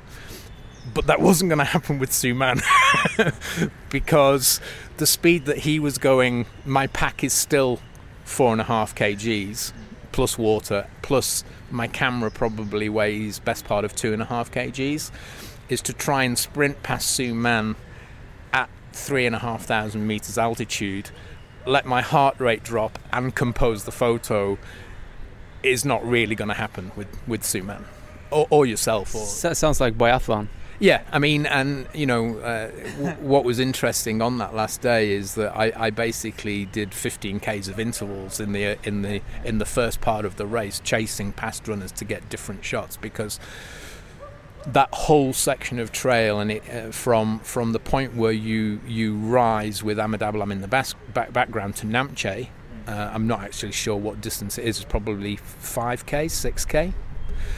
But 0.94 1.08
that 1.08 1.20
wasn't 1.20 1.50
going 1.50 1.60
to 1.60 1.66
happen 1.66 1.98
with 1.98 2.12
Suman 2.12 2.62
because 3.90 4.62
the 4.98 5.08
speed 5.08 5.46
that 5.46 5.60
he 5.60 5.80
was 5.80 5.98
going, 5.98 6.46
my 6.64 6.88
pack 6.88 7.24
is 7.24 7.34
still 7.34 7.80
four 8.26 8.52
and 8.52 8.60
a 8.60 8.66
half 8.66 8.94
kgs 8.94 9.72
plus 10.12 10.38
water, 10.38 10.88
plus 11.02 11.44
my 11.72 11.88
camera 11.88 12.32
probably 12.32 12.88
weighs 12.90 13.40
best 13.40 13.66
part 13.66 13.84
of 13.84 13.96
two 13.96 14.14
and 14.14 14.22
a 14.22 14.26
half 14.26 14.52
kgs, 14.52 15.12
is 15.70 15.82
to 15.82 15.94
try 15.94 16.24
and 16.24 16.38
sprint 16.38 16.82
past 16.84 17.18
Suman 17.20 17.76
at 18.54 18.70
three 18.94 19.26
and 19.26 19.36
a 19.36 19.40
half 19.40 19.64
thousand 19.64 20.08
meters 20.08 20.38
altitude, 20.38 21.12
let 21.66 21.86
my 21.86 22.02
heart 22.02 22.40
rate 22.40 22.64
drop, 22.64 22.98
and 23.12 23.36
compose 23.36 23.84
the 23.84 23.92
photo 23.92 24.58
is 25.64 25.84
not 25.84 26.06
really 26.06 26.36
going 26.36 26.48
to 26.48 26.54
happen 26.54 26.92
with 26.96 27.08
with 27.28 27.42
Suman 27.42 27.84
or, 28.32 28.48
or 28.50 28.66
yourself. 28.66 29.16
Or 29.16 29.26
So, 29.26 29.54
sounds 29.54 29.82
like 29.82 29.98
biathlon. 29.98 30.48
Yeah, 30.80 31.04
I 31.12 31.20
mean, 31.20 31.46
and 31.46 31.88
you 31.94 32.06
know, 32.06 32.38
uh, 32.40 32.70
w- 32.98 33.16
what 33.22 33.46
was 33.46 33.60
interesting 33.60 34.22
on 34.22 34.38
that 34.40 34.54
last 34.54 34.82
day 34.82 35.12
is 35.12 35.36
that 35.36 35.56
I, 35.56 35.72
I 35.76 35.90
basically 35.90 36.66
did 36.66 36.94
15 36.94 37.40
k's 37.40 37.68
of 37.68 37.80
intervals 37.80 38.40
in 38.40 38.52
the 38.52 38.78
in 38.88 39.02
the 39.02 39.22
in 39.44 39.58
the 39.60 39.66
first 39.66 40.02
part 40.02 40.26
of 40.26 40.36
the 40.36 40.46
race, 40.46 40.82
chasing 40.84 41.32
past 41.32 41.68
runners 41.68 41.92
to 41.94 42.06
get 42.06 42.30
different 42.30 42.66
shots 42.66 42.98
because 42.98 43.40
that 44.68 44.90
whole 44.92 45.32
section 45.32 45.78
of 45.80 45.92
trail 45.92 46.40
and 46.40 46.52
it 46.52 46.64
uh, 46.70 46.92
from 46.92 47.40
from 47.40 47.72
the 47.72 47.80
point 47.80 48.16
where 48.16 48.32
you 48.32 48.82
you 48.88 49.16
rise 49.16 49.84
with 49.84 50.00
Ama 50.00 50.18
Dablam 50.18 50.52
in 50.52 50.62
the 50.62 50.68
bas- 50.68 50.96
back, 51.14 51.32
background 51.32 51.76
to 51.78 51.86
Namche. 51.86 52.50
Uh, 52.88 53.12
I'm 53.14 53.26
not 53.28 53.42
actually 53.42 53.72
sure 53.72 53.96
what 53.96 54.22
distance 54.22 54.58
it 54.60 54.66
is. 54.66 54.78
It's 54.78 54.86
probably 54.86 55.38
5k, 55.38 56.26
6k. 56.26 56.94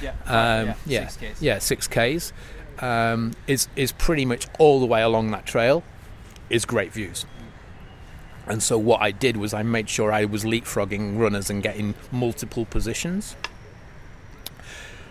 Yeah. 0.01 0.11
Um, 0.25 0.67
yeah, 0.85 1.09
yeah, 1.41 1.59
six 1.59 1.87
Ks 1.87 2.33
um, 2.79 3.33
is 3.47 3.67
is 3.75 3.91
pretty 3.91 4.25
much 4.25 4.47
all 4.59 4.79
the 4.79 4.85
way 4.85 5.01
along 5.01 5.31
that 5.31 5.45
trail 5.45 5.83
is 6.49 6.65
great 6.65 6.91
views. 6.91 7.25
And 8.45 8.63
so 8.63 8.77
what 8.77 9.01
I 9.01 9.11
did 9.11 9.35
was 9.35 9.53
I 9.53 9.63
made 9.63 9.89
sure 9.89 10.11
I 10.11 10.23
was 10.25 10.45
leapfrogging 10.45 11.19
runners 11.19 11.49
and 11.49 11.61
getting 11.61 11.95
multiple 12.11 12.65
positions. 12.65 13.35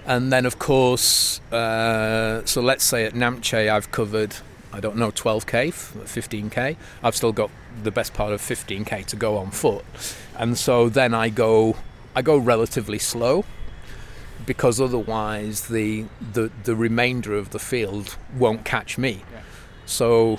And 0.06 0.32
then 0.32 0.46
of 0.46 0.58
course, 0.58 1.40
uh, 1.52 2.44
so 2.46 2.62
let's 2.62 2.84
say 2.84 3.04
at 3.04 3.12
Namche 3.12 3.68
I've 3.70 3.90
covered 3.90 4.36
I 4.72 4.80
don't 4.80 4.96
know 4.96 5.10
12k, 5.10 5.72
15k. 6.04 6.76
I've 7.02 7.16
still 7.16 7.32
got 7.32 7.50
the 7.82 7.90
best 7.90 8.14
part 8.14 8.32
of 8.32 8.40
15k 8.40 9.06
to 9.06 9.16
go 9.16 9.36
on 9.36 9.50
foot, 9.50 9.84
and 10.38 10.56
so 10.56 10.88
then 10.88 11.14
I 11.14 11.28
go 11.28 11.76
I 12.14 12.22
go 12.22 12.36
relatively 12.36 12.98
slow 12.98 13.44
because 14.46 14.80
otherwise 14.80 15.68
the, 15.68 16.06
the 16.32 16.50
the 16.64 16.76
remainder 16.76 17.34
of 17.34 17.50
the 17.50 17.58
field 17.58 18.16
won't 18.36 18.64
catch 18.64 18.96
me. 18.96 19.22
So 19.84 20.38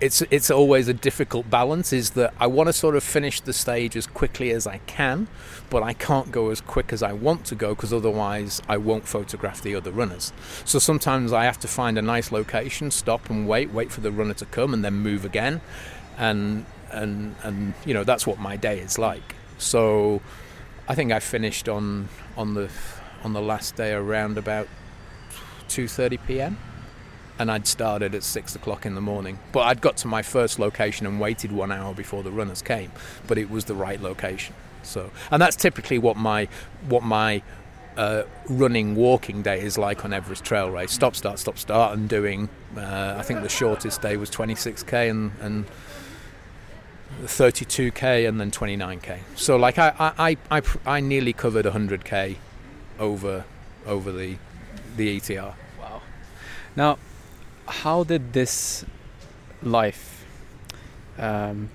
it's 0.00 0.22
it's 0.30 0.50
always 0.50 0.88
a 0.88 0.94
difficult 0.94 1.48
balance. 1.48 1.92
Is 1.92 2.10
that 2.10 2.34
I 2.38 2.46
want 2.46 2.68
to 2.68 2.72
sort 2.72 2.96
of 2.96 3.02
finish 3.02 3.40
the 3.40 3.52
stage 3.52 3.96
as 3.96 4.06
quickly 4.06 4.50
as 4.50 4.66
I 4.66 4.78
can, 4.86 5.28
but 5.70 5.82
I 5.82 5.92
can't 5.92 6.30
go 6.30 6.50
as 6.50 6.60
quick 6.60 6.92
as 6.92 7.02
I 7.02 7.12
want 7.12 7.44
to 7.46 7.54
go 7.54 7.74
because 7.74 7.92
otherwise 7.92 8.60
I 8.68 8.76
won't 8.76 9.06
photograph 9.06 9.62
the 9.62 9.74
other 9.74 9.90
runners. 9.90 10.32
So 10.64 10.78
sometimes 10.78 11.32
I 11.32 11.44
have 11.44 11.58
to 11.60 11.68
find 11.68 11.96
a 11.96 12.02
nice 12.02 12.32
location, 12.32 12.90
stop 12.90 13.30
and 13.30 13.48
wait, 13.48 13.72
wait 13.72 13.90
for 13.90 14.00
the 14.00 14.12
runner 14.12 14.34
to 14.34 14.46
come, 14.46 14.74
and 14.74 14.84
then 14.84 14.94
move 14.94 15.24
again, 15.24 15.60
and 16.18 16.66
and 16.90 17.36
and 17.42 17.74
you 17.86 17.94
know 17.94 18.04
that's 18.04 18.26
what 18.26 18.38
my 18.38 18.56
day 18.56 18.80
is 18.80 18.98
like. 18.98 19.34
So 19.58 20.20
I 20.88 20.94
think 20.94 21.12
I 21.12 21.20
finished 21.20 21.68
on 21.68 22.08
on 22.36 22.54
the 22.54 22.68
on 23.24 23.32
the 23.32 23.40
last 23.40 23.74
day 23.74 23.92
around 23.92 24.38
about 24.38 24.68
2:30 25.68 26.18
p.m. 26.26 26.58
and 27.38 27.50
I'd 27.50 27.66
started 27.66 28.14
at 28.14 28.22
six 28.22 28.54
o'clock 28.54 28.86
in 28.86 28.94
the 28.94 29.00
morning. 29.00 29.38
But 29.52 29.60
I'd 29.62 29.80
got 29.80 29.96
to 29.98 30.08
my 30.08 30.22
first 30.22 30.58
location 30.58 31.06
and 31.06 31.18
waited 31.18 31.50
one 31.50 31.72
hour 31.72 31.94
before 31.94 32.22
the 32.22 32.30
runners 32.30 32.62
came. 32.62 32.92
But 33.26 33.38
it 33.38 33.50
was 33.50 33.64
the 33.64 33.74
right 33.74 34.00
location. 34.00 34.54
So, 34.82 35.10
and 35.30 35.40
that's 35.40 35.56
typically 35.56 35.98
what 35.98 36.16
my 36.16 36.48
what 36.88 37.02
my 37.02 37.42
uh, 37.96 38.24
running 38.48 38.94
walking 38.94 39.42
day 39.42 39.62
is 39.62 39.78
like 39.78 40.04
on 40.04 40.12
Everest 40.12 40.44
Trail 40.44 40.70
Race. 40.70 40.92
Stop, 40.92 41.16
start, 41.16 41.38
stop, 41.38 41.58
start, 41.58 41.96
and 41.96 42.08
doing. 42.08 42.48
Uh, 42.76 43.14
I 43.16 43.22
think 43.22 43.42
the 43.42 43.48
shortest 43.48 44.02
day 44.02 44.16
was 44.16 44.30
26k 44.30 45.10
and 45.10 45.32
and 45.40 45.64
32k 47.22 48.28
and 48.28 48.40
then 48.40 48.50
29k. 48.50 49.20
So 49.36 49.56
like 49.56 49.78
I 49.78 49.94
I, 49.98 50.36
I, 50.50 50.58
I, 50.58 50.62
I 50.86 51.00
nearly 51.00 51.32
covered 51.32 51.64
100k 51.64 52.36
over 52.98 53.44
over 53.86 54.12
the 54.12 54.36
the 54.96 55.20
ETR. 55.20 55.54
Wow. 55.80 56.02
Now, 56.76 56.98
how 57.66 58.04
did 58.04 58.32
this 58.32 58.84
life, 59.62 60.24
um, 61.18 61.70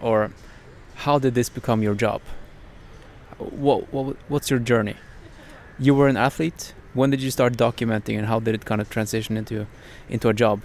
or 0.00 0.30
how 0.96 1.18
did 1.18 1.34
this 1.34 1.48
become 1.48 1.82
your 1.82 1.94
job? 1.94 2.20
What, 3.38 3.92
what 3.92 4.16
what's 4.28 4.50
your 4.50 4.58
journey? 4.58 4.96
You 5.78 5.94
were 5.94 6.08
an 6.08 6.16
athlete. 6.16 6.74
When 6.92 7.10
did 7.10 7.22
you 7.22 7.30
start 7.30 7.54
documenting, 7.54 8.18
and 8.18 8.26
how 8.26 8.40
did 8.40 8.54
it 8.54 8.64
kind 8.64 8.80
of 8.80 8.90
transition 8.90 9.36
into 9.36 9.66
into 10.08 10.28
a 10.28 10.34
job? 10.34 10.62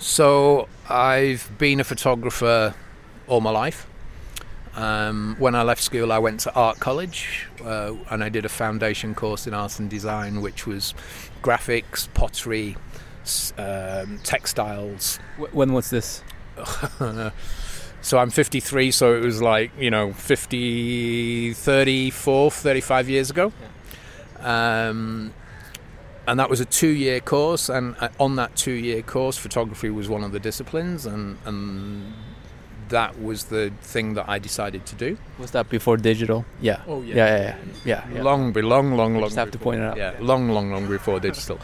So 0.00 0.68
I've 0.88 1.50
been 1.58 1.80
a 1.80 1.84
photographer 1.84 2.74
all 3.26 3.40
my 3.40 3.50
life. 3.50 3.86
Um, 4.78 5.34
when 5.40 5.56
I 5.56 5.64
left 5.64 5.82
school, 5.82 6.12
I 6.12 6.18
went 6.18 6.38
to 6.40 6.54
art 6.54 6.78
college 6.78 7.48
uh, 7.64 7.94
and 8.10 8.22
I 8.22 8.28
did 8.28 8.44
a 8.44 8.48
foundation 8.48 9.12
course 9.12 9.48
in 9.48 9.52
art 9.52 9.80
and 9.80 9.90
design, 9.90 10.40
which 10.40 10.68
was 10.68 10.94
graphics, 11.42 12.06
pottery, 12.14 12.76
um, 13.58 14.20
textiles. 14.22 15.18
When 15.50 15.72
was 15.72 15.90
this? 15.90 16.22
so 18.02 18.18
I'm 18.18 18.30
53, 18.30 18.92
so 18.92 19.16
it 19.16 19.24
was 19.24 19.42
like, 19.42 19.72
you 19.76 19.90
know, 19.90 20.12
50, 20.12 21.54
34, 21.54 22.50
35 22.52 23.08
years 23.08 23.30
ago. 23.30 23.52
Um, 24.38 25.34
and 26.28 26.38
that 26.38 26.48
was 26.48 26.60
a 26.60 26.64
two 26.64 26.86
year 26.86 27.18
course, 27.18 27.68
and 27.68 27.96
uh, 27.98 28.10
on 28.20 28.36
that 28.36 28.54
two 28.54 28.70
year 28.70 29.02
course, 29.02 29.36
photography 29.36 29.90
was 29.90 30.08
one 30.08 30.22
of 30.22 30.30
the 30.30 30.38
disciplines, 30.38 31.04
and, 31.04 31.36
and 31.46 32.12
that 32.88 33.20
was 33.20 33.44
the 33.44 33.70
thing 33.82 34.14
that 34.14 34.28
I 34.28 34.38
decided 34.38 34.86
to 34.86 34.94
do. 34.94 35.16
Was 35.38 35.50
that 35.52 35.68
before 35.68 35.96
digital? 35.96 36.44
Yeah. 36.60 36.82
Oh, 36.86 37.02
Yeah, 37.02 37.14
yeah, 37.14 37.26
yeah. 37.42 37.56
yeah, 37.84 38.14
yeah. 38.14 38.22
Long, 38.22 38.52
be 38.52 38.62
long, 38.62 38.96
long, 38.96 39.14
long. 39.14 39.24
just 39.24 39.36
have 39.36 39.50
to 39.52 39.58
point 39.58 39.80
it 39.80 39.84
out. 39.84 39.96
Yeah, 39.96 40.14
long, 40.20 40.48
long, 40.50 40.70
long 40.70 40.88
before 40.88 41.20
digital. 41.20 41.58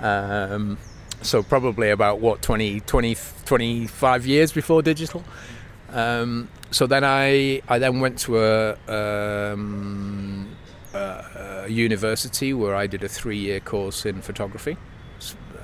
Um, 0.00 0.78
so 1.22 1.42
probably 1.42 1.90
about 1.90 2.20
what 2.20 2.42
20, 2.42 2.80
20, 2.80 3.16
25 3.44 4.26
years 4.26 4.52
before 4.52 4.82
digital. 4.82 5.24
Um, 5.90 6.48
so 6.70 6.86
then 6.86 7.02
I 7.02 7.62
I 7.68 7.78
then 7.78 7.98
went 8.00 8.18
to 8.20 8.38
a, 8.38 9.52
um, 9.52 10.48
a, 10.94 11.64
a 11.64 11.68
university 11.68 12.52
where 12.52 12.74
I 12.74 12.86
did 12.86 13.02
a 13.02 13.08
three 13.08 13.38
year 13.38 13.58
course 13.60 14.04
in 14.06 14.20
photography, 14.22 14.76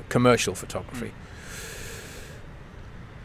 commercial 0.08 0.54
photography. 0.54 1.12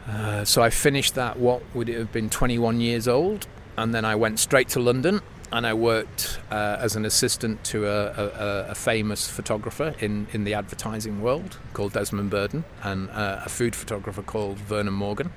Uh, 0.10 0.44
so 0.44 0.62
I 0.64 0.70
finished 0.72 1.16
that. 1.16 1.38
What 1.38 1.62
would 1.76 1.88
it 1.88 1.98
have 1.98 2.12
been? 2.12 2.30
Twenty 2.30 2.58
one 2.58 2.82
years 2.82 3.08
old, 3.08 3.48
and 3.78 3.94
then 3.94 4.06
I 4.06 4.16
went 4.16 4.40
straight 4.40 4.70
to 4.70 4.80
London 4.80 5.22
and 5.52 5.66
I 5.66 5.74
worked 5.74 6.40
uh, 6.52 6.78
as 6.80 6.96
an 6.96 7.06
assistant 7.06 7.64
to 7.66 7.88
a, 7.88 8.12
a, 8.12 8.66
a 8.70 8.76
famous 8.76 9.28
photographer 9.28 9.96
in, 10.00 10.28
in 10.32 10.44
the 10.44 10.54
advertising 10.54 11.22
world 11.22 11.58
called 11.74 11.94
Desmond 11.94 12.32
Burdon 12.32 12.64
and 12.84 13.10
uh, 13.10 13.42
a 13.46 13.50
food 13.50 13.76
photographer 13.76 14.22
called 14.22 14.58
Vernon 14.58 14.94
Morgan. 14.94 15.32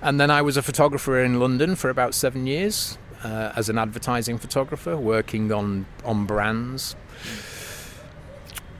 And 0.00 0.20
then 0.20 0.30
I 0.30 0.42
was 0.42 0.56
a 0.56 0.62
photographer 0.62 1.22
in 1.22 1.38
London 1.38 1.74
for 1.76 1.90
about 1.90 2.14
seven 2.14 2.46
years 2.46 2.96
uh, 3.22 3.52
as 3.56 3.68
an 3.68 3.78
advertising 3.78 4.38
photographer, 4.38 4.96
working 4.96 5.52
on, 5.52 5.86
on 6.04 6.26
brands. 6.26 6.96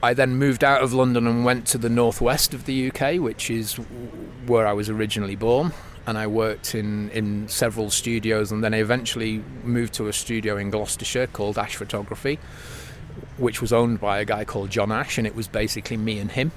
I 0.01 0.13
then 0.13 0.35
moved 0.35 0.63
out 0.63 0.83
of 0.83 0.93
London 0.93 1.25
and 1.25 1.43
went 1.43 1.65
to 1.67 1.77
the 1.77 1.89
northwest 1.89 2.53
of 2.53 2.65
the 2.65 2.91
UK, 2.91 3.15
which 3.15 3.49
is 3.49 3.75
where 4.45 4.67
I 4.67 4.73
was 4.73 4.89
originally 4.89 5.35
born 5.35 5.73
and 6.07 6.17
I 6.17 6.27
worked 6.27 6.73
in, 6.73 7.09
in 7.09 7.47
several 7.49 7.89
studios 7.89 8.51
and 8.51 8.63
then 8.63 8.73
I 8.73 8.77
eventually 8.77 9.43
moved 9.63 9.93
to 9.95 10.07
a 10.07 10.13
studio 10.13 10.55
in 10.55 10.69
Gloucestershire 10.69 11.27
called 11.27 11.57
Ash 11.57 11.75
Photography, 11.75 12.39
which 13.37 13.59
was 13.61 13.73
owned 13.73 13.99
by 13.99 14.19
a 14.19 14.25
guy 14.25 14.45
called 14.45 14.69
John 14.69 14.91
Ash, 14.91 15.17
and 15.17 15.27
it 15.27 15.35
was 15.35 15.49
basically 15.49 15.97
me 15.97 16.19
and 16.19 16.31
him. 16.31 16.51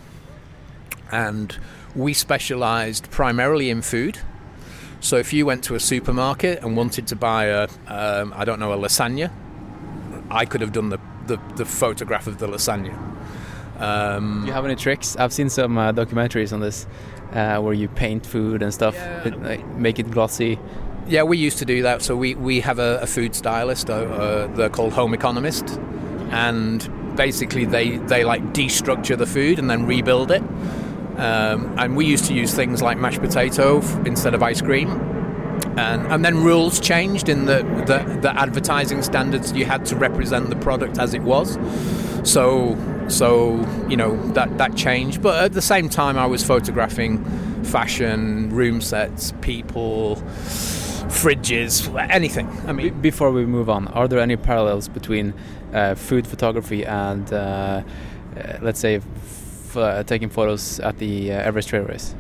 And 1.11 1.59
we 1.97 2.13
specialised 2.13 3.11
primarily 3.11 3.71
in 3.71 3.83
food. 3.83 4.19
So 5.01 5.17
if 5.17 5.33
you 5.33 5.47
went 5.47 5.65
to 5.65 5.75
a 5.75 5.81
supermarket 5.81 6.63
and 6.63 6.77
wanted 6.77 7.09
to 7.09 7.17
buy 7.17 7.47
a, 7.47 7.69
um, 7.89 8.33
I 8.37 8.45
don't 8.45 8.61
know, 8.61 8.73
a 8.73 8.77
lasagna, 8.77 9.33
I 10.31 10.45
could 10.45 10.61
have 10.61 10.73
done 10.73 10.91
the, 10.91 11.01
the, 11.27 11.41
the 11.57 11.65
photograph 11.65 12.29
of 12.29 12.39
the 12.39 12.47
lasagna. 12.47 12.97
Um, 13.81 14.41
Do 14.43 14.47
you 14.49 14.53
have 14.53 14.65
any 14.65 14.77
tricks? 14.77 15.17
I've 15.17 15.33
seen 15.33 15.49
some 15.49 15.79
uh, 15.79 15.93
documentaries 15.93 16.53
on 16.53 16.61
this 16.61 16.87
uh, 17.33 17.59
where 17.61 17.75
you 17.75 17.89
paint 17.89 18.27
food 18.27 18.63
and 18.63 18.73
stuff, 18.75 18.95
Yeah. 18.95 19.29
it, 19.29 19.43
like, 19.43 19.67
make 19.77 19.99
it 19.99 20.11
glossy. 20.11 20.59
Yeah, 21.09 21.23
we 21.23 21.39
used 21.39 21.59
to 21.59 21.65
do 21.65 21.83
that. 21.83 22.03
So 22.03 22.15
we, 22.17 22.35
we 22.35 22.61
have 22.61 22.79
a, 22.79 22.99
a 23.03 23.07
food 23.07 23.35
stylist. 23.35 23.89
Uh, 23.91 23.95
uh, 23.95 24.47
they're 24.49 24.69
called 24.69 24.93
Home 24.93 25.15
Economist, 25.15 25.81
and 26.31 26.89
basically 27.17 27.65
they 27.65 27.97
they 27.97 28.23
like 28.23 28.43
destructure 28.53 29.17
the 29.19 29.27
food 29.27 29.59
and 29.59 29.69
then 29.69 29.87
rebuild 29.87 30.31
it. 30.31 30.43
Um, 31.17 31.75
and 31.79 31.97
we 31.97 32.07
used 32.07 32.27
to 32.27 32.35
use 32.35 32.55
things 32.55 32.81
like 32.83 32.97
mashed 32.99 33.21
potato 33.21 33.79
f- 33.79 34.07
instead 34.07 34.35
of 34.35 34.43
ice 34.43 34.63
cream. 34.63 34.89
And, 35.77 36.07
and 36.07 36.25
then 36.25 36.43
rules 36.43 36.81
changed 36.81 37.29
in 37.29 37.45
the, 37.47 37.59
the, 37.87 38.19
the 38.23 38.33
advertising 38.41 39.03
standards 39.03 39.53
you 39.53 39.65
had 39.67 39.85
to 39.87 39.97
represent 39.97 40.49
the 40.51 40.57
product 40.57 40.99
as 40.99 41.13
it 41.15 41.23
was. 41.23 41.59
So 42.25 42.75
so 43.11 43.57
you 43.89 43.97
know 43.97 44.17
that 44.33 44.57
that 44.59 44.77
changed. 44.77 45.21
But 45.23 45.43
at 45.45 45.53
the 45.53 45.63
same 45.63 45.89
time, 45.89 46.17
I 46.19 46.27
was 46.27 46.43
photographing 46.45 47.25
fashion, 47.65 48.51
room 48.51 48.81
sets, 48.81 49.33
people, 49.41 50.17
fridges, 51.09 51.89
anything. 52.11 52.49
I 52.67 52.73
Be- 52.73 52.85
mean, 52.91 53.01
before 53.01 53.31
we 53.33 53.45
move 53.47 53.69
on, 53.69 53.89
are 53.89 54.09
there 54.09 54.19
any 54.21 54.37
parallels 54.37 54.89
between 54.89 55.35
uh, 55.73 55.95
food 55.95 56.27
photography 56.27 56.85
and, 56.85 57.31
uh, 57.33 57.37
uh, 57.37 58.59
let's 58.63 58.81
say, 58.81 58.97
f- 58.97 59.77
uh, 59.77 60.03
taking 60.05 60.31
photos 60.31 60.81
at 60.81 60.99
the 60.99 61.33
uh, 61.33 61.37
Everest 61.37 61.69
Trail 61.69 61.85
Race? 61.85 62.15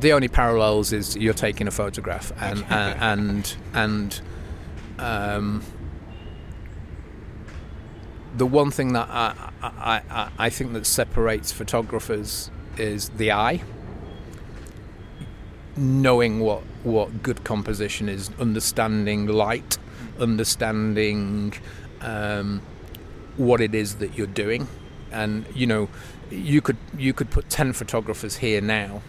the 0.00 0.12
only 0.12 0.26
parallels 0.26 0.92
is 0.92 1.14
you're 1.16 1.32
taking 1.32 1.68
a 1.68 1.70
photograph 1.70 2.32
and 2.40 2.64
and 2.70 2.98
and, 3.00 3.56
and 3.72 4.20
um, 4.98 5.62
the 8.36 8.46
one 8.46 8.70
thing 8.70 8.92
that 8.94 9.08
I, 9.10 9.50
I, 9.62 10.02
I, 10.10 10.28
I 10.38 10.50
think 10.50 10.72
that 10.72 10.86
separates 10.86 11.52
photographers 11.52 12.50
is 12.78 13.10
the 13.10 13.32
eye. 13.32 13.62
Knowing 15.76 16.40
what 16.40 16.62
what 16.82 17.22
good 17.22 17.44
composition 17.44 18.08
is 18.08 18.30
understanding 18.38 19.26
light 19.26 19.78
understanding 20.18 21.54
um, 22.00 22.60
what 23.36 23.60
it 23.60 23.74
is 23.74 23.96
that 23.96 24.16
you're 24.16 24.26
doing. 24.26 24.68
And 25.10 25.44
you 25.54 25.66
know 25.66 25.88
you 26.30 26.60
could 26.60 26.78
you 26.96 27.12
could 27.12 27.30
put 27.30 27.50
10 27.50 27.72
photographers 27.74 28.36
here 28.36 28.60
now 28.60 29.02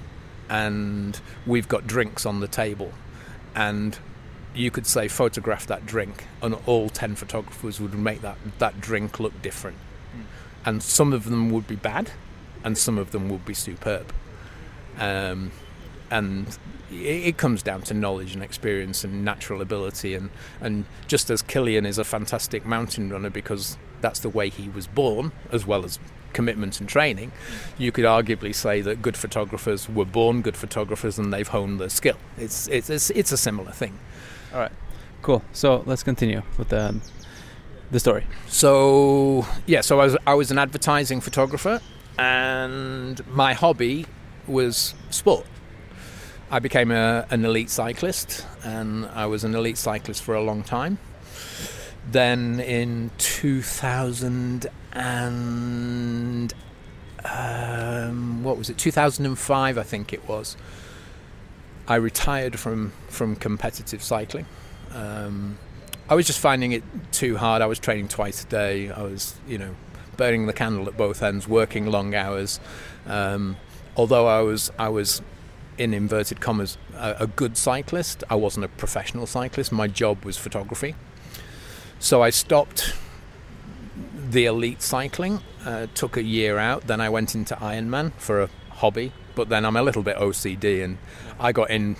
and 0.50 1.20
we've 1.46 1.68
got 1.68 1.88
drinks 1.88 2.26
on 2.26 2.40
the 2.40 2.48
table. 2.48 2.92
And 3.56 3.98
you 4.56 4.70
could 4.70 4.86
say 4.86 5.08
photograph 5.08 5.66
that 5.68 5.86
drink 5.86 6.26
and 6.42 6.56
all 6.66 6.90
10 6.90 7.16
photographers 7.16 7.80
would 7.80 7.94
make 7.94 8.22
that, 8.22 8.38
that 8.60 8.80
drink 8.80 9.20
look 9.20 9.42
different. 9.42 9.78
And 10.66 10.82
some 10.82 11.12
of 11.12 11.30
them 11.30 11.50
would 11.50 11.68
be 11.68 11.76
bad 11.76 12.12
and 12.64 12.78
some 12.78 12.98
of 12.98 13.12
them 13.12 13.30
would 13.30 13.46
be 13.46 13.54
superb. 13.54 14.14
Um, 14.98 15.52
and 16.12 16.48
it, 16.92 17.28
it 17.28 17.38
comes 17.38 17.64
down 17.64 17.82
to 17.84 17.94
knowledge 17.94 18.34
and 18.34 18.44
experience 18.44 19.04
and 19.04 19.26
natural 19.26 19.62
ability. 19.62 20.14
And, 20.14 20.30
and 20.62 20.86
just 21.08 21.30
as 21.30 21.42
Kilian 21.42 21.86
is 21.86 21.98
a 21.98 22.04
fantastic 22.04 22.66
mountain 22.66 23.10
runner 23.10 23.30
because 23.30 23.78
that's 24.02 24.20
the 24.20 24.30
way 24.30 24.50
he 24.50 24.70
was 24.70 24.86
born 24.88 25.32
as 25.52 25.66
well 25.66 25.84
as 25.84 26.00
commitment 26.34 26.80
and 26.80 26.90
training 26.90 27.32
you 27.78 27.92
could 27.92 28.06
arguably 28.06 28.54
say 28.56 28.82
that 28.82 29.04
good 29.04 29.16
photographers 29.16 29.88
were 29.88 30.04
born 30.04 30.42
good 30.42 30.58
photographers 30.58 31.20
and 31.20 31.32
they've 31.32 31.50
honed 31.50 31.80
their 31.80 31.90
skill. 31.90 32.18
It's 32.38 32.68
it's 32.70 32.90
it's, 32.90 33.12
it's 33.12 33.32
a 33.32 33.38
similar 33.38 33.72
thing 33.72 34.00
All 34.54 34.60
right, 34.60 34.72
cool. 35.22 35.42
So 35.52 35.84
let's 35.86 36.04
continue 36.04 36.44
with 36.58 36.70
the 36.70 36.96
the 37.92 38.00
story. 38.00 38.26
So 38.48 39.46
yeah, 39.66 39.82
so 39.82 40.00
I 40.00 40.06
was 40.06 40.18
I 40.28 40.34
was 40.36 40.52
an 40.52 40.60
advertising 40.60 41.22
photographer, 41.22 41.82
and 42.18 43.26
my 43.28 43.54
hobby 43.54 44.06
was 44.48 44.94
sport. 45.10 45.46
I 46.52 46.60
became 46.60 46.92
a, 46.92 47.26
an 47.32 47.46
elite 47.46 47.72
cyclist, 47.72 48.46
and 48.64 49.08
I 49.08 49.26
was 49.26 49.44
an 49.44 49.56
elite 49.56 49.78
cyclist 49.78 50.22
for 50.22 50.36
a 50.36 50.44
long 50.44 50.62
time. 50.62 51.00
Then 52.12 52.60
in 52.60 53.10
2000 53.18 54.68
and 54.92 56.54
um, 57.26 58.44
what 58.44 58.58
was 58.58 58.70
it? 58.70 58.78
2005, 58.78 59.78
I 59.78 59.84
think 59.84 60.14
it 60.14 60.28
was. 60.28 60.58
I 61.88 61.96
retired 61.96 62.60
from 62.60 62.94
from 63.10 63.36
competitive 63.36 64.02
cycling. 64.02 64.46
Um, 64.94 65.58
I 66.10 66.16
was 66.16 66.28
just 66.28 66.40
finding 66.40 66.74
it 66.74 66.84
too 67.12 67.38
hard. 67.38 67.62
I 67.62 67.66
was 67.66 67.80
training 67.80 68.10
twice 68.10 68.44
a 68.44 68.48
day. 68.48 68.92
I 68.92 69.02
was, 69.04 69.36
you 69.48 69.58
know, 69.58 69.76
burning 70.18 70.46
the 70.48 70.54
candle 70.54 70.88
at 70.88 70.98
both 70.98 71.24
ends, 71.24 71.48
working 71.48 71.86
long 71.88 72.14
hours. 72.14 72.60
Um, 73.08 73.58
although 73.96 74.28
I 74.28 74.42
was, 74.42 74.72
I 74.78 74.90
was, 74.90 75.22
in 75.78 75.94
inverted 75.94 76.40
commas, 76.40 76.78
a, 76.96 77.16
a 77.22 77.28
good 77.28 77.58
cyclist. 77.58 78.24
I 78.30 78.36
wasn't 78.36 78.66
a 78.66 78.68
professional 78.68 79.26
cyclist. 79.26 79.72
My 79.72 79.88
job 79.88 80.26
was 80.26 80.38
photography. 80.38 80.96
So 82.00 82.22
I 82.22 82.30
stopped 82.30 82.94
the 84.30 84.46
elite 84.46 84.82
cycling. 84.82 85.40
Uh, 85.66 85.88
took 85.96 86.18
a 86.18 86.24
year 86.24 86.58
out. 86.58 86.88
Then 86.88 87.00
I 87.00 87.10
went 87.10 87.34
into 87.34 87.56
Ironman 87.56 88.12
for 88.18 88.42
a 88.42 88.50
hobby. 88.70 89.14
But 89.36 89.50
then 89.50 89.66
I'm 89.66 89.76
a 89.76 89.82
little 89.82 90.04
bit 90.04 90.18
OCD, 90.18 90.84
and 90.84 90.98
I 91.40 91.52
got 91.52 91.70
in 91.70 91.96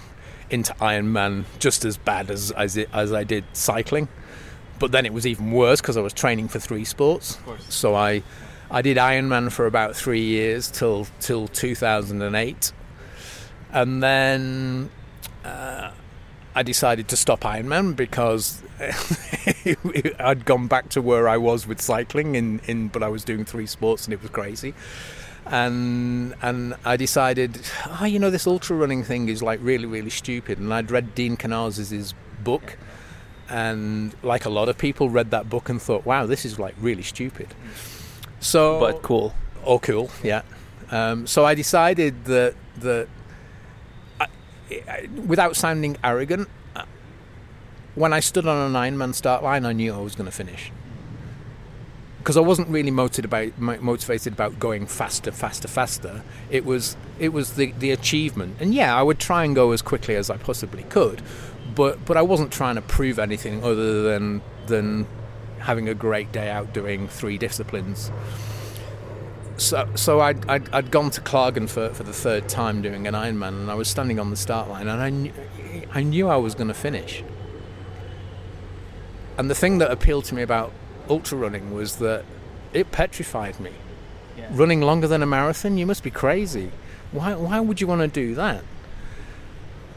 into 0.50 0.74
Ironman 0.76 1.46
just 1.60 1.84
as 1.86 1.98
bad 1.98 2.30
as 2.30 2.52
as, 2.52 2.78
it, 2.78 2.90
as 2.94 3.12
I 3.14 3.24
did 3.24 3.46
cycling. 3.54 4.08
But 4.80 4.92
then 4.92 5.06
it 5.06 5.14
was 5.14 5.26
even 5.26 5.52
worse 5.52 5.82
because 5.82 5.98
I 5.98 6.02
was 6.02 6.14
training 6.14 6.48
for 6.48 6.60
three 6.60 6.86
sports. 6.86 7.38
So 7.70 7.96
I 7.96 8.24
I 8.70 8.82
did 8.82 8.98
Ironman 8.98 9.52
for 9.52 9.66
about 9.66 9.96
three 9.96 10.24
years 10.24 10.70
till 10.70 11.08
till 11.20 11.48
2008, 11.48 12.74
and 13.72 14.04
then 14.04 14.90
uh, 15.46 15.92
I 16.56 16.64
decided 16.64 17.08
to 17.10 17.18
stop 17.18 17.42
Ironman 17.42 17.96
because 17.96 18.62
I'd 20.20 20.46
gone 20.46 20.68
back 20.68 20.90
to 20.90 21.02
where 21.02 21.28
I 21.28 21.38
was 21.38 21.66
with 21.66 21.82
cycling, 21.82 22.36
in, 22.36 22.60
in 22.66 22.88
but 22.90 23.02
I 23.02 23.08
was 23.08 23.24
doing 23.24 23.46
three 23.46 23.66
sports 23.66 24.06
and 24.06 24.14
it 24.14 24.22
was 24.22 24.30
crazy 24.30 24.74
and 25.46 26.34
and 26.42 26.76
I 26.86 26.98
decided, 26.98 27.60
oh, 28.00 28.06
you 28.06 28.20
know, 28.20 28.30
this 28.30 28.48
ultra 28.48 28.76
running 28.76 29.04
thing 29.04 29.30
is 29.30 29.42
like 29.44 29.60
really, 29.62 29.86
really 29.86 30.10
stupid. 30.10 30.60
And 30.60 30.74
I'd 30.74 30.92
read 30.92 31.16
Dean 31.16 31.38
Karnazes' 31.38 32.14
book, 32.44 32.78
and 33.50 34.16
like 34.24 34.46
a 34.46 34.50
lot 34.50 34.70
of 34.70 34.78
people, 34.78 35.10
read 35.10 35.32
that 35.32 35.50
book 35.50 35.70
and 35.70 35.82
thought, 35.82 36.06
wow, 36.06 36.26
this 36.26 36.46
is 36.46 36.60
like 36.60 36.76
really 36.80 37.04
stupid. 37.04 37.54
So, 38.40 38.80
But 38.80 39.02
cool. 39.02 39.34
oh, 39.66 39.80
cool, 39.80 40.10
yeah. 40.22 40.42
Um, 40.92 41.26
so 41.28 41.46
I 41.46 41.56
decided 41.56 42.26
that 42.26 42.56
that 42.78 43.08
I, 44.20 44.28
I- 44.88 45.10
without 45.26 45.56
sounding 45.56 45.98
arrogant, 46.04 46.50
uh, 46.76 46.86
when 47.96 48.12
I 48.14 48.20
stood 48.20 48.46
on 48.48 48.58
an 48.58 48.74
Ironman 48.74 49.14
start 49.14 49.44
line, 49.44 49.66
I 49.66 49.74
knew 49.74 49.94
I 49.94 50.00
was 50.00 50.16
going 50.16 50.26
to 50.30 50.36
finish. 50.36 50.72
Because 52.24 52.38
I 52.38 52.40
wasn't 52.40 52.70
really 52.70 52.90
motivated 52.90 53.26
about 53.26 53.82
motivated 53.82 54.32
about 54.32 54.58
going 54.58 54.88
faster, 54.88 55.30
faster, 55.30 55.68
faster. 55.68 56.24
It 56.50 56.64
was 56.64 56.96
it 57.20 57.34
was 57.34 57.56
the, 57.56 57.74
the 57.74 57.92
achievement, 57.92 58.56
and 58.62 58.74
yeah, 58.74 58.96
I 58.96 59.02
would 59.04 59.20
try 59.20 59.44
and 59.44 59.54
go 59.54 59.74
as 59.74 59.82
quickly 59.82 60.16
as 60.16 60.30
I 60.30 60.38
possibly 60.38 60.84
could, 60.84 61.22
but 61.76 62.06
but 62.06 62.16
I 62.16 62.22
wasn't 62.22 62.54
trying 62.54 62.76
to 62.76 62.82
prove 62.82 63.20
anything 63.20 63.62
other 63.62 64.04
than 64.04 64.42
than 64.68 65.06
having 65.60 65.90
a 65.90 65.94
great 65.94 66.32
day 66.32 66.50
out 66.50 66.74
doing 66.74 67.10
three 67.10 67.38
disciplines. 67.38 68.10
So, 69.58 69.88
so 69.96 70.20
I'd, 70.20 70.50
I'd, 70.50 70.70
I'd 70.74 70.92
gone 70.92 71.10
to 71.12 71.22
Klagen 71.22 71.70
for, 71.70 71.94
for 71.94 72.04
the 72.04 72.14
third 72.14 72.50
time 72.50 72.82
doing 72.82 73.06
an 73.08 73.14
Ironman, 73.14 73.50
and 73.50 73.72
I 73.72 73.76
was 73.76 73.88
standing 73.88 74.20
on 74.20 74.30
the 74.30 74.36
start 74.36 74.68
line, 74.68 74.88
and 74.88 75.02
I 75.02 75.10
knew, 75.10 75.32
I 75.92 76.04
knew 76.04 76.28
I 76.28 76.38
was 76.38 76.56
going 76.56 76.70
to 76.70 76.74
finish. 76.74 77.24
And 79.38 79.50
the 79.50 79.56
thing 79.56 79.78
that 79.78 79.92
appealed 79.92 80.26
to 80.26 80.36
me 80.36 80.42
about 80.42 80.74
ultra 81.10 81.38
running 81.38 81.74
was 81.74 81.98
that 81.98 82.26
it 82.74 82.92
petrified 82.92 83.60
me. 83.60 83.72
Running 84.52 84.82
longer 84.82 85.08
than 85.08 85.22
a 85.22 85.26
marathon, 85.26 85.78
you 85.78 85.86
must 85.86 86.04
be 86.04 86.12
crazy. 86.12 86.72
Why, 87.12 87.36
why 87.36 87.60
would 87.60 87.80
you 87.80 87.88
want 87.88 88.02
to 88.02 88.08
do 88.08 88.36
that? 88.36 88.64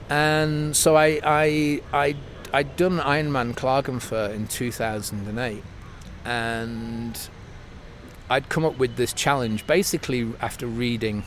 And 0.08 0.76
so 0.76 0.96
I, 0.96 1.20
I, 1.24 1.80
I, 1.92 2.16
I'd 2.52 2.76
done 2.76 2.98
Ironman 2.98 3.54
Klagenfurt 3.54 4.34
in 4.34 4.46
2008, 4.46 5.62
and 6.24 7.28
I'd 8.28 8.48
come 8.48 8.64
up 8.64 8.78
with 8.78 8.96
this 8.96 9.12
challenge 9.12 9.66
basically 9.66 10.32
after 10.40 10.66
reading 10.66 11.24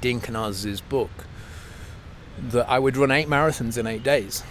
Dean 0.00 0.20
Karnazes's 0.20 0.80
book 0.80 1.10
that 2.38 2.68
I 2.68 2.78
would 2.78 2.96
run 2.96 3.10
eight 3.10 3.28
marathons 3.28 3.78
in 3.78 3.86
eight 3.86 4.02
days. 4.02 4.42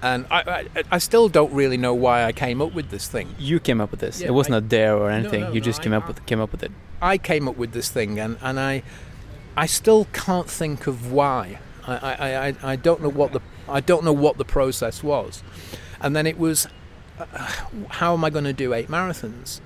And 0.00 0.26
I, 0.30 0.66
I, 0.76 0.82
I 0.92 0.98
still 0.98 1.28
don't 1.28 1.52
really 1.52 1.76
know 1.76 1.92
why 1.94 2.24
I 2.24 2.32
came 2.32 2.62
up 2.62 2.72
with 2.72 2.90
this 2.90 3.08
thing. 3.08 3.34
You 3.38 3.58
came 3.58 3.80
up 3.80 3.90
with 3.90 4.00
this. 4.00 4.20
Yeah, 4.20 4.28
it 4.28 4.34
wasn't 4.34 4.54
I- 4.54 4.58
a 4.58 4.62
dare 4.62 4.96
or 4.96 5.10
anything. 5.10 5.40
no, 5.42 5.48
you 5.52 5.60
no, 5.60 5.64
just 5.64 5.80
I- 5.80 5.84
came 5.84 5.92
up 5.92 6.06
with 6.06 6.24
came 6.26 6.40
up 6.40 6.52
with 6.52 6.62
it. 6.62 6.72
I 7.02 7.18
came 7.18 7.48
up 7.48 7.56
with 7.56 7.72
this 7.72 7.88
thing, 7.90 8.18
and, 8.18 8.36
and 8.42 8.58
I, 8.58 8.82
I 9.56 9.66
still 9.66 10.06
can't 10.12 10.48
think 10.50 10.86
of 10.86 11.12
why. 11.12 11.58
I, 11.86 11.96
I, 11.96 12.48
I, 12.48 12.54
I 12.72 12.76
don't 12.76 13.02
know 13.02 13.08
what 13.08 13.32
the 13.32 13.40
I 13.68 13.80
don't 13.80 14.04
know 14.04 14.12
what 14.12 14.36
the 14.38 14.44
process 14.44 15.02
was, 15.02 15.42
and 16.00 16.14
then 16.16 16.26
it 16.26 16.38
was, 16.38 16.66
uh, 17.18 17.24
how 17.88 18.14
am 18.14 18.24
I 18.24 18.30
going 18.30 18.44
to 18.44 18.52
do 18.52 18.72
eight 18.74 18.88
marathons? 18.88 19.60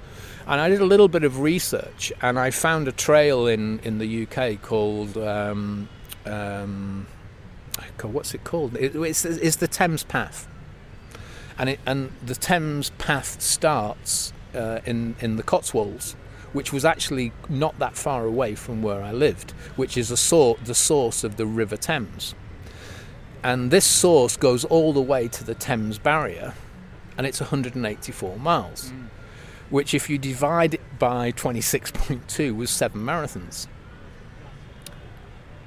And 0.47 0.61
I 0.61 0.69
did 0.69 0.81
a 0.81 0.85
little 0.85 1.09
bit 1.09 1.23
of 1.25 1.41
research, 1.41 2.13
and 2.21 2.39
I 2.39 2.51
found 2.51 2.89
a 2.89 2.93
trail 2.93 3.47
in, 3.47 3.79
in 3.81 3.99
the 3.99 4.27
UK 4.27 4.61
called, 4.61 5.17
um, 5.17 5.89
um, 6.27 7.07
God, 7.97 8.13
what's 8.13 8.35
it 8.35 8.45
called? 8.45 8.77
It, 8.77 8.95
it's, 8.95 9.25
it's 9.25 9.57
the 9.57 9.69
Thames 9.69 10.05
Path, 10.05 10.47
and 11.59 11.71
it 11.71 11.81
and 11.87 12.13
the 12.25 12.35
Thames 12.35 12.91
Path 12.99 13.41
starts 13.41 14.33
uh, 14.55 14.81
in 14.85 15.17
in 15.21 15.37
the 15.37 15.43
Cotswolds 15.43 16.17
which 16.53 16.73
was 16.73 16.85
actually 16.85 17.33
not 17.49 17.79
that 17.79 17.97
far 17.97 18.25
away 18.25 18.55
from 18.55 18.83
where 18.83 19.03
I 19.03 19.13
lived, 19.13 19.53
which 19.77 19.97
is 19.97 20.11
a 20.11 20.17
sor- 20.17 20.59
the 20.63 20.75
source 20.75 21.25
of 21.25 21.37
the 21.37 21.47
River 21.47 21.77
Thames. 21.77 22.35
And 23.43 23.71
this 23.71 23.85
source 23.85 24.37
goes 24.37 24.65
all 24.65 24.93
the 24.93 25.03
way 25.03 25.29
to 25.29 25.45
the 25.45 25.55
Thames 25.55 25.99
barrier, 25.99 26.55
and 27.17 27.27
it's 27.27 27.41
184 27.41 28.39
miles, 28.39 28.93
which, 29.71 29.95
if 29.95 30.09
you 30.09 30.19
divide 30.19 30.75
it 30.75 30.99
by 30.99 31.33
26.2, 31.33 32.55
was 32.55 32.71
seven 32.71 33.03
marathons. 33.03 33.67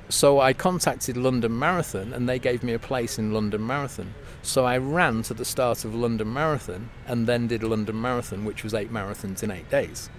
So 0.10 0.39
I 0.39 0.53
contacted 0.53 1.18
London 1.18 1.58
Marathon, 1.58 2.14
and 2.14 2.30
they 2.30 2.39
gave 2.39 2.64
me 2.64 2.74
a 2.74 2.80
place 2.80 3.18
in 3.18 3.34
London 3.34 3.66
Marathon. 3.66 4.14
So 4.43 4.66
I 4.66 4.78
ran 4.78 5.24
to 5.24 5.34
the 5.34 5.45
start 5.45 5.84
of 5.86 5.95
London 5.95 6.32
Marathon, 6.32 6.89
and 7.08 7.26
then 7.28 7.47
did 7.47 7.64
London 7.64 7.99
Marathon, 7.99 8.45
which 8.45 8.64
was 8.64 8.74
eight 8.74 8.91
marathons 8.93 9.41
in 9.43 9.51
eight 9.51 9.70
days 9.70 10.10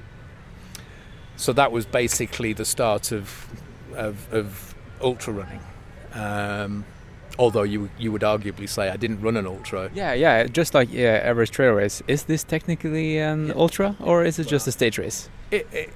so 1.37 1.53
that 1.53 1.71
was 1.71 1.85
basically 1.87 2.53
the 2.53 2.65
start 2.65 3.13
of 3.13 3.47
of, 3.95 4.33
of 4.33 4.75
ultra 5.01 5.33
running. 5.33 5.61
Um, 6.15 6.85
although 7.39 7.63
you 7.63 7.91
you 7.99 8.11
would 8.11 8.23
arguably 8.23 8.69
say 8.69 8.89
I 8.89 8.97
didn't 8.97 9.21
run 9.21 9.37
an 9.37 9.47
ultra. 9.47 9.91
Yeah, 9.95 10.15
yeah. 10.15 10.45
Just 10.45 10.75
like 10.75 10.93
yeah, 10.93 11.21
Everest 11.23 11.53
Trail 11.53 11.73
Race. 11.73 12.03
Is 12.09 12.25
this 12.25 12.43
technically 12.43 13.19
an 13.19 13.49
Yeah. 13.49 13.53
ultra 13.55 13.97
or 14.01 14.25
is 14.25 14.39
it 14.39 14.49
just 14.49 14.67
a 14.67 14.73
stage 14.73 14.99
race? 14.99 15.29
It, 15.51 15.67
it, 15.73 15.91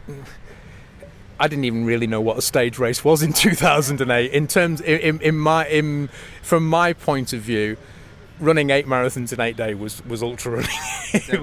I 1.40 1.48
didn't 1.48 1.64
even 1.64 1.84
really 1.86 2.06
know 2.06 2.20
what 2.20 2.36
a 2.38 2.42
stage 2.42 2.78
race 2.78 3.02
was 3.04 3.22
in 3.22 3.32
2008. 3.48 4.30
In 4.30 4.46
terms, 4.46 4.80
in, 4.80 5.00
in, 5.00 5.20
in 5.22 5.38
my 5.38 5.66
in 5.66 6.08
from 6.42 6.68
my 6.68 6.92
point 6.92 7.32
of 7.32 7.40
view, 7.40 7.76
running 8.38 8.70
eight 8.70 8.86
marathons 8.86 9.32
in 9.32 9.40
eight 9.40 9.56
days 9.56 9.76
was 9.76 10.04
was 10.04 10.22
ultra 10.22 10.52
running. 10.56 10.70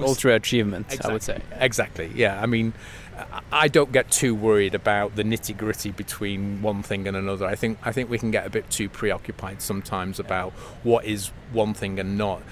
Was- 0.00 0.08
ultra 0.10 0.34
achievement, 0.34 0.86
I 1.04 1.12
would 1.12 1.22
say. 1.22 1.40
Exactly. 1.58 2.10
Yeah. 2.14 2.40
I 2.40 2.46
mean, 2.46 2.72
I- 3.18 3.42
I 3.50 3.68
don't 3.68 3.90
get 3.92 4.10
too 4.10 4.34
worried 4.34 4.74
about 4.74 5.16
the 5.16 5.24
nitty 5.24 5.56
gritty 5.56 5.90
between 5.90 6.62
one 6.62 6.82
thing 6.82 7.06
and 7.08 7.16
another. 7.16 7.46
I 7.46 7.56
think 7.56 7.78
I 7.84 7.90
think 7.92 8.08
we 8.08 8.18
can 8.18 8.30
get 8.30 8.46
a 8.46 8.50
bit 8.50 8.70
too 8.70 8.88
preoccupied 8.88 9.60
sometimes 9.62 10.18
about 10.20 10.52
what 10.84 11.04
is 11.04 11.32
one 11.52 11.74
thing 11.74 11.98
and 11.98 12.16
not. 12.16 12.42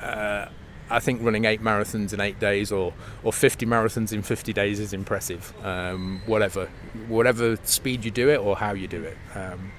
Uh, 0.00 0.46
I 0.92 1.00
think 1.00 1.22
running 1.22 1.46
eight 1.46 1.62
marathons 1.62 2.12
in 2.12 2.20
eight 2.20 2.38
days 2.38 2.70
or, 2.70 2.92
or 3.22 3.32
50 3.32 3.64
marathons 3.66 4.12
in 4.12 4.22
50 4.22 4.52
days 4.52 4.78
is 4.78 4.92
impressive. 4.92 5.52
Um, 5.64 6.20
whatever, 6.26 6.68
whatever 7.08 7.56
speed 7.64 8.04
you 8.04 8.10
do 8.10 8.28
it 8.28 8.36
or 8.38 8.56
how 8.56 8.74
you 8.74 8.86
do 8.86 9.02
it. 9.02 9.16
Um, 9.34 9.72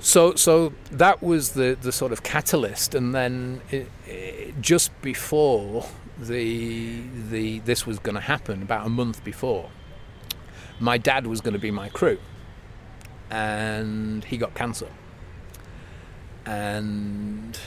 so 0.00 0.34
so 0.34 0.72
that 0.92 1.22
was 1.22 1.50
the, 1.50 1.76
the 1.80 1.90
sort 1.90 2.12
of 2.12 2.22
catalyst, 2.22 2.94
and 2.94 3.14
then 3.14 3.60
it, 3.70 3.90
it, 4.06 4.60
just 4.60 4.90
before 5.02 5.86
the 6.16 7.02
the 7.30 7.58
this 7.60 7.84
was 7.84 7.98
going 7.98 8.14
to 8.14 8.20
happen, 8.20 8.62
about 8.62 8.86
a 8.86 8.88
month 8.88 9.24
before, 9.24 9.70
my 10.78 10.98
dad 10.98 11.26
was 11.26 11.40
going 11.40 11.54
to 11.54 11.58
be 11.58 11.72
my 11.72 11.88
crew, 11.88 12.18
and 13.28 14.24
he 14.24 14.36
got 14.36 14.54
cancer, 14.54 14.88
and 16.46 17.58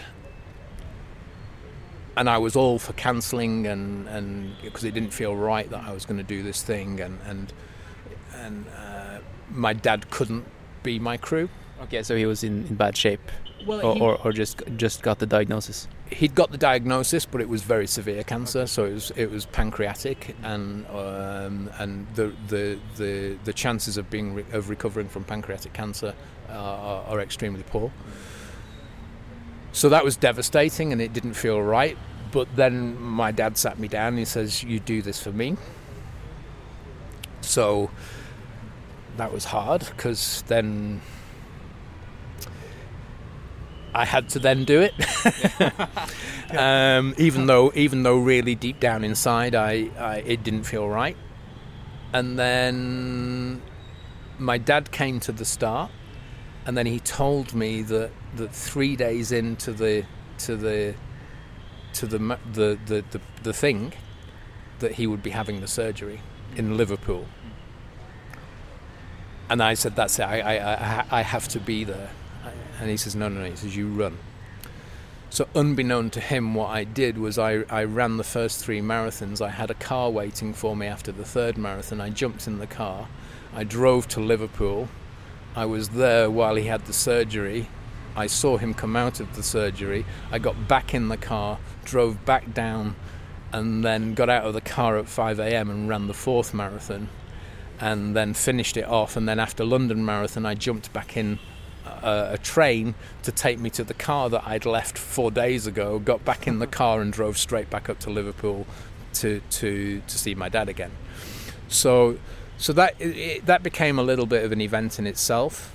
and 2.18 2.30
I 2.30 2.38
was 2.38 2.56
all 2.56 2.80
for 2.80 2.94
cancelling, 2.94 3.68
and 3.68 4.08
and 4.08 4.54
because 4.62 4.84
it 4.84 4.94
didn't 4.94 5.14
feel 5.14 5.36
right 5.36 5.70
that 5.70 5.84
I 5.84 5.94
was 5.94 6.06
going 6.06 6.18
to 6.18 6.24
do 6.24 6.44
this 6.44 6.62
thing, 6.64 7.00
and 7.02 7.20
and 7.26 7.54
and 8.36 8.66
uh, 8.78 9.20
my 9.52 9.74
dad 9.74 10.10
couldn't 10.10 10.46
be 10.84 11.00
my 11.00 11.18
crew. 11.18 11.50
Okay, 11.84 12.04
so 12.04 12.16
he 12.16 12.26
was 12.28 12.44
in, 12.44 12.68
in 12.68 12.76
bad 12.76 12.96
shape, 12.96 13.32
Well, 13.66 13.84
or, 13.86 13.96
he- 13.96 14.02
or, 14.02 14.18
or 14.24 14.32
just 14.34 14.62
just 14.78 15.02
got 15.02 15.18
the 15.20 15.26
diagnosis. 15.26 15.88
he'd 16.12 16.36
got 16.36 16.52
the 16.52 16.58
diagnosis, 16.58 17.26
but 17.26 17.42
it 17.42 17.50
was 17.50 17.64
very 17.64 17.88
severe 17.88 18.24
cancer. 18.24 18.68
So 18.68 18.86
it 18.86 18.94
was 18.94 19.12
it 19.16 19.32
was 19.32 19.46
pancreatic, 19.48 20.36
and 20.44 20.86
um, 20.88 21.70
and 21.80 22.06
the, 22.16 22.34
the 22.50 22.78
the 22.98 23.38
the 23.46 23.54
chances 23.54 23.98
of 23.98 24.10
being 24.12 24.36
re- 24.36 24.46
of 24.54 24.70
recovering 24.70 25.08
from 25.10 25.24
pancreatic 25.24 25.74
cancer 25.74 26.14
are, 26.50 27.04
are 27.08 27.20
extremely 27.22 27.64
poor. 27.64 27.92
So 29.74 29.90
that 29.90 30.04
was 30.04 30.18
devastating, 30.18 30.92
and 30.92 31.02
it 31.02 31.14
didn't 31.14 31.34
feel 31.34 31.62
right. 31.62 31.98
But 32.32 32.56
then 32.56 33.00
my 33.02 33.32
dad 33.32 33.58
sat 33.58 33.80
me 33.80 33.88
down 33.88 34.10
and 34.10 34.20
he 34.20 34.26
says, 34.26 34.64
"You 34.64 34.80
do 34.80 35.02
this 35.02 35.22
for 35.22 35.32
me." 35.32 35.58
So 37.42 37.90
that 39.18 39.34
was 39.34 39.46
hard 39.46 39.82
because 39.82 40.44
then 40.48 41.02
I 43.94 44.06
had 44.06 44.30
to 44.30 44.40
then 44.40 44.64
do 44.64 44.82
it. 44.82 44.94
um, 46.58 47.14
even 47.18 47.48
though, 47.48 47.72
even 47.76 48.04
though, 48.04 48.18
really 48.18 48.56
deep 48.56 48.80
down 48.80 49.04
inside, 49.04 49.56
I, 49.56 49.90
I 49.98 50.18
it 50.26 50.44
didn't 50.44 50.64
feel 50.64 50.88
right. 50.88 51.18
And 52.14 52.38
then 52.38 53.62
my 54.38 54.58
dad 54.58 54.92
came 54.92 55.20
to 55.22 55.32
the 55.32 55.46
start, 55.46 55.92
and 56.66 56.78
then 56.78 56.86
he 56.86 57.00
told 57.00 57.54
me 57.54 57.82
that 57.84 58.12
that 58.36 58.52
three 58.54 58.96
days 58.96 59.32
into 59.32 59.72
the 59.72 60.06
to 60.40 60.56
the 60.56 60.96
to 61.94 62.06
the 62.06 62.18
the 62.54 62.80
the, 62.86 63.04
the, 63.12 63.22
the 63.44 63.54
thing 63.54 63.94
that 64.80 64.94
he 64.94 65.08
would 65.08 65.22
be 65.22 65.32
having 65.32 65.62
the 65.62 65.68
surgery 65.68 66.22
in 66.56 66.78
Liverpool. 66.78 67.26
And 69.50 69.62
I 69.62 69.74
said, 69.74 69.96
"That's 69.96 70.18
it. 70.18 70.24
I, 70.24 70.58
I, 70.58 71.06
I, 71.12 71.22
have 71.22 71.48
to 71.50 71.60
be 71.60 71.84
there." 71.84 72.10
And 72.80 72.90
he 72.90 72.98
says, 72.98 73.16
"No, 73.16 73.28
no, 73.28 73.42
no." 73.42 73.50
He 73.50 73.56
says, 73.56 73.76
"You 73.76 73.88
run." 73.88 74.18
So, 75.30 75.48
unbeknown 75.56 76.10
to 76.12 76.20
him, 76.20 76.56
what 76.56 76.72
I 76.72 76.84
did 76.84 77.18
was 77.18 77.38
I, 77.38 77.64
I 77.70 77.86
ran 77.86 78.18
the 78.18 78.24
first 78.24 78.64
three 78.64 78.82
marathons. 78.82 79.42
I 79.42 79.50
had 79.50 79.72
a 79.72 79.74
car 79.74 80.10
waiting 80.10 80.54
for 80.54 80.76
me 80.76 80.88
after 80.88 81.12
the 81.14 81.24
third 81.24 81.58
marathon. 81.58 82.02
I 82.02 82.10
jumped 82.10 82.48
in 82.48 82.60
the 82.60 82.68
car. 82.68 83.08
I 83.54 83.64
drove 83.64 84.10
to 84.10 84.20
Liverpool. 84.20 84.90
I 85.56 85.66
was 85.66 85.90
there 85.90 86.30
while 86.30 86.56
he 86.56 86.66
had 86.66 86.86
the 86.86 86.94
surgery. 86.94 87.68
I 88.16 88.28
saw 88.28 88.58
him 88.58 88.74
come 88.74 88.96
out 88.96 89.20
of 89.20 89.36
the 89.36 89.44
surgery. 89.44 90.06
I 90.32 90.40
got 90.40 90.68
back 90.68 90.94
in 90.94 91.08
the 91.08 91.18
car, 91.18 91.60
drove 91.86 92.26
back 92.26 92.54
down, 92.54 92.96
and 93.54 93.84
then 93.84 94.14
got 94.14 94.30
out 94.30 94.46
of 94.46 94.54
the 94.54 94.62
car 94.62 94.98
at 94.98 95.08
5 95.08 95.40
a.m. 95.40 95.70
and 95.70 95.90
ran 95.90 96.08
the 96.08 96.14
fourth 96.14 96.54
marathon. 96.54 97.10
and 97.80 98.16
then 98.16 98.34
finished 98.34 98.78
it 98.78 98.86
off. 98.86 99.18
And 99.18 99.28
then 99.28 99.40
after 99.40 99.66
London 99.66 100.06
Marathon, 100.06 100.46
I 100.46 100.54
jumped 100.54 100.94
back 100.94 101.18
in 101.18 101.40
a, 101.86 102.34
a 102.34 102.38
train 102.38 102.94
to 103.24 103.32
take 103.32 103.60
me 103.60 103.70
to 103.72 103.84
the 103.84 103.96
car 103.96 104.30
that 104.30 104.44
I'd 104.46 104.66
left 104.66 104.98
four 104.98 105.32
days 105.32 105.66
ago. 105.66 105.98
Got 106.00 106.24
back 106.24 106.48
in 106.48 106.60
the 106.60 106.68
car 106.80 107.02
and 107.02 107.12
drove 107.12 107.38
straight 107.38 107.70
back 107.70 107.90
up 107.90 108.00
to 108.02 108.10
Liverpool 108.10 108.68
to 109.14 109.42
to 109.50 110.02
to 110.08 110.18
see 110.18 110.36
my 110.36 110.48
dad 110.48 110.70
again. 110.70 110.92
So 111.68 112.18
so 112.58 112.72
that 112.74 112.96
it, 113.00 113.46
that 113.48 113.64
became 113.64 113.98
a 113.98 114.04
little 114.04 114.28
bit 114.28 114.44
of 114.44 114.52
an 114.52 114.62
event 114.62 115.00
in 115.00 115.08
itself. 115.08 115.74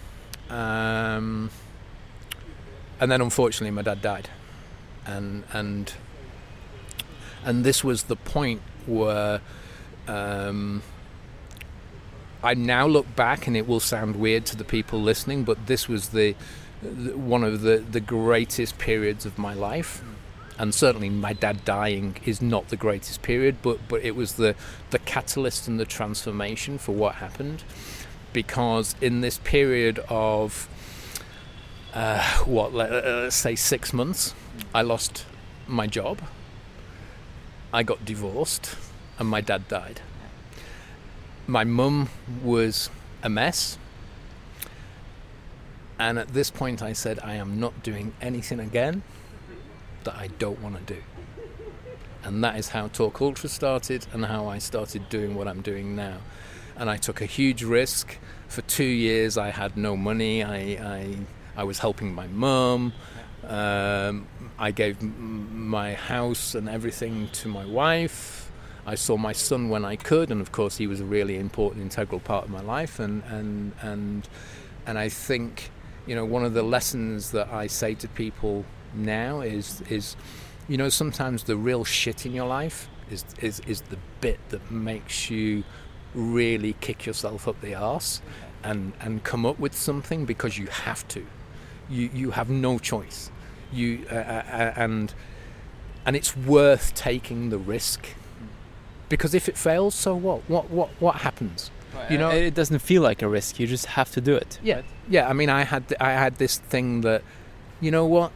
Um, 0.49 1.51
and 3.01 3.11
then 3.11 3.21
unfortunately 3.21 3.71
my 3.71 3.83
dad 3.83 4.03
died. 4.03 4.29
And 5.05 5.45
and 5.53 5.93
and 7.45 7.65
this 7.65 7.85
was 7.85 8.05
the 8.05 8.17
point 8.17 8.61
where 8.87 9.41
um, 10.09 10.83
I 12.43 12.55
now 12.55 12.87
look 12.87 13.15
back 13.15 13.47
and 13.47 13.57
it 13.57 13.67
will 13.67 13.81
sound 13.81 14.17
weird 14.17 14.47
to 14.47 14.57
the 14.57 14.65
people 14.65 15.01
listening 15.01 15.45
but 15.45 15.67
this 15.67 15.89
was 15.89 16.11
the, 16.11 16.35
the 16.83 17.17
one 17.17 17.45
of 17.45 17.61
the 17.63 17.79
the 17.79 18.01
greatest 18.01 18.79
periods 18.79 19.27
of 19.27 19.39
my 19.39 19.55
life. 19.55 20.03
And 20.59 20.75
certainly 20.75 21.11
my 21.11 21.35
dad 21.35 21.67
dying 21.67 22.17
is 22.25 22.41
not 22.41 22.69
the 22.69 22.77
greatest 22.77 23.23
period 23.23 23.57
but 23.63 23.79
but 23.89 24.03
it 24.03 24.17
was 24.17 24.35
the 24.35 24.55
the 24.91 24.99
catalyst 24.99 25.69
and 25.69 25.79
the 25.79 25.85
transformation 25.85 26.79
for 26.79 26.93
what 26.93 27.17
happened. 27.17 27.63
Because 28.33 28.97
in 29.01 29.21
this 29.21 29.39
period 29.39 29.99
of 30.09 30.69
uh, 31.97 32.23
what 32.45 32.75
let, 32.75 32.93
uh, 32.93 33.23
let's 33.23 33.37
say 33.37 33.57
six 33.57 33.93
months 33.93 34.35
I 34.75 34.83
lost 34.83 35.25
my 35.67 35.87
job. 35.87 36.21
I 37.73 37.83
got 37.83 38.05
divorced 38.05 38.77
and 39.19 39.29
my 39.29 39.41
dad 39.41 39.67
died. 39.67 40.03
My 41.47 41.65
mum 41.65 42.11
was 42.43 42.91
a 43.23 43.29
mess. 43.29 43.79
And 45.99 46.19
at 46.19 46.29
this 46.29 46.51
point 46.51 46.83
I 46.83 46.93
said 46.93 47.19
I 47.25 47.35
am 47.35 47.59
not 47.59 47.83
doing 47.83 48.13
anything 48.21 48.61
again 48.61 49.03
that 50.05 50.15
I 50.15 50.29
don't 50.39 50.61
want 50.61 50.77
to 50.77 50.95
do. 50.95 51.03
And 52.23 52.45
that 52.45 52.59
is 52.59 52.69
how 52.69 52.89
Talk 52.89 53.23
Ultra 53.23 53.49
started 53.49 54.07
and 54.13 54.27
how 54.27 54.49
I 54.49 54.59
started 54.59 55.09
doing 55.09 55.35
what 55.35 55.49
I'm 55.49 55.63
doing 55.63 55.97
now. 55.97 56.19
And 56.77 56.91
I 56.91 56.99
took 56.99 57.23
a 57.23 57.27
huge 57.27 57.63
risk. 57.63 58.19
For 58.49 58.61
two 58.63 58.85
years 58.85 59.39
I 59.39 59.51
had 59.51 59.77
no 59.77 59.97
money. 59.97 60.43
I, 60.43 60.57
I 60.57 61.17
I 61.57 61.65
was 61.65 61.79
helping 61.79 62.15
my 62.15 62.27
mum. 62.27 62.93
Um, 63.47 64.27
I 64.59 64.71
gave 64.71 65.01
my 65.03 65.95
house 65.95 66.55
and 66.55 66.69
everything 66.69 67.29
to 67.35 67.49
my 67.49 67.65
wife. 67.65 68.51
I 68.85 68.95
saw 68.95 69.17
my 69.17 69.33
son 69.33 69.69
when 69.69 69.85
I 69.85 69.97
could, 69.97 70.31
and 70.31 70.41
of 70.41 70.53
course, 70.53 70.77
he 70.77 70.87
was 70.87 71.01
a 71.01 71.05
really 71.05 71.37
important, 71.37 71.83
integral 71.83 72.21
part 72.21 72.45
of 72.45 72.51
my 72.51 72.61
life. 72.61 73.01
And 73.01 73.23
and 73.25 73.73
and 73.83 74.29
and 74.87 74.99
I 74.99 75.09
think, 75.09 75.71
you 76.07 76.15
know, 76.15 76.25
one 76.25 76.45
of 76.45 76.55
the 76.55 76.63
lessons 76.63 77.33
that 77.33 77.49
I 77.53 77.67
say 77.67 77.95
to 77.95 78.09
people 78.09 78.65
now 78.95 79.41
is 79.41 79.83
is, 79.89 80.17
you 80.69 80.77
know, 80.77 80.89
sometimes 80.89 81.45
the 81.45 81.57
real 81.57 81.85
shit 81.85 82.27
in 82.27 82.33
your 82.33 82.47
life 82.47 82.89
is 83.11 83.25
is 83.41 83.61
is 83.61 83.81
the 83.83 83.99
bit 84.21 84.39
that 84.51 84.71
makes 84.71 85.31
you 85.31 85.65
really 86.15 86.75
kick 86.81 87.07
yourself 87.07 87.47
up 87.47 87.61
the 87.61 87.75
arse 87.75 88.23
and 88.63 88.93
and 89.01 89.23
come 89.23 89.45
up 89.45 89.59
with 89.59 89.75
something 89.77 90.25
because 90.25 90.59
you 90.59 90.67
have 90.67 91.07
to 91.09 91.27
you 91.89 92.11
you 92.13 92.31
have 92.33 92.51
no 92.51 92.79
choice. 92.79 93.31
You 93.73 94.07
uh, 94.11 94.15
uh, 94.15 94.73
and 94.77 95.15
and 96.05 96.17
it's 96.17 96.37
worth 96.37 96.95
taking 96.95 97.51
the 97.51 97.59
risk 97.59 98.07
because 99.09 99.35
if 99.35 99.49
it 99.49 99.57
fails, 99.57 99.95
so 99.95 100.15
what? 100.15 100.49
What 100.49 100.71
what 100.71 100.91
what 101.01 101.17
happens? 101.17 101.71
You 102.11 102.19
know, 102.19 102.29
it 102.29 102.53
doesn't 102.55 102.81
feel 102.81 103.01
like 103.01 103.23
a 103.23 103.29
risk. 103.29 103.59
You 103.59 103.67
just 103.67 103.87
have 103.87 104.11
to 104.13 104.21
do 104.21 104.37
it. 104.37 104.61
Yeah, 104.63 104.83
yeah. 105.09 105.29
I 105.29 105.33
mean, 105.33 105.49
I 105.49 105.65
had 105.65 105.95
I 105.99 106.13
had 106.13 106.37
this 106.37 106.59
thing 106.59 107.01
that, 107.01 107.23
you 107.81 107.91
know 107.91 108.05
what, 108.05 108.33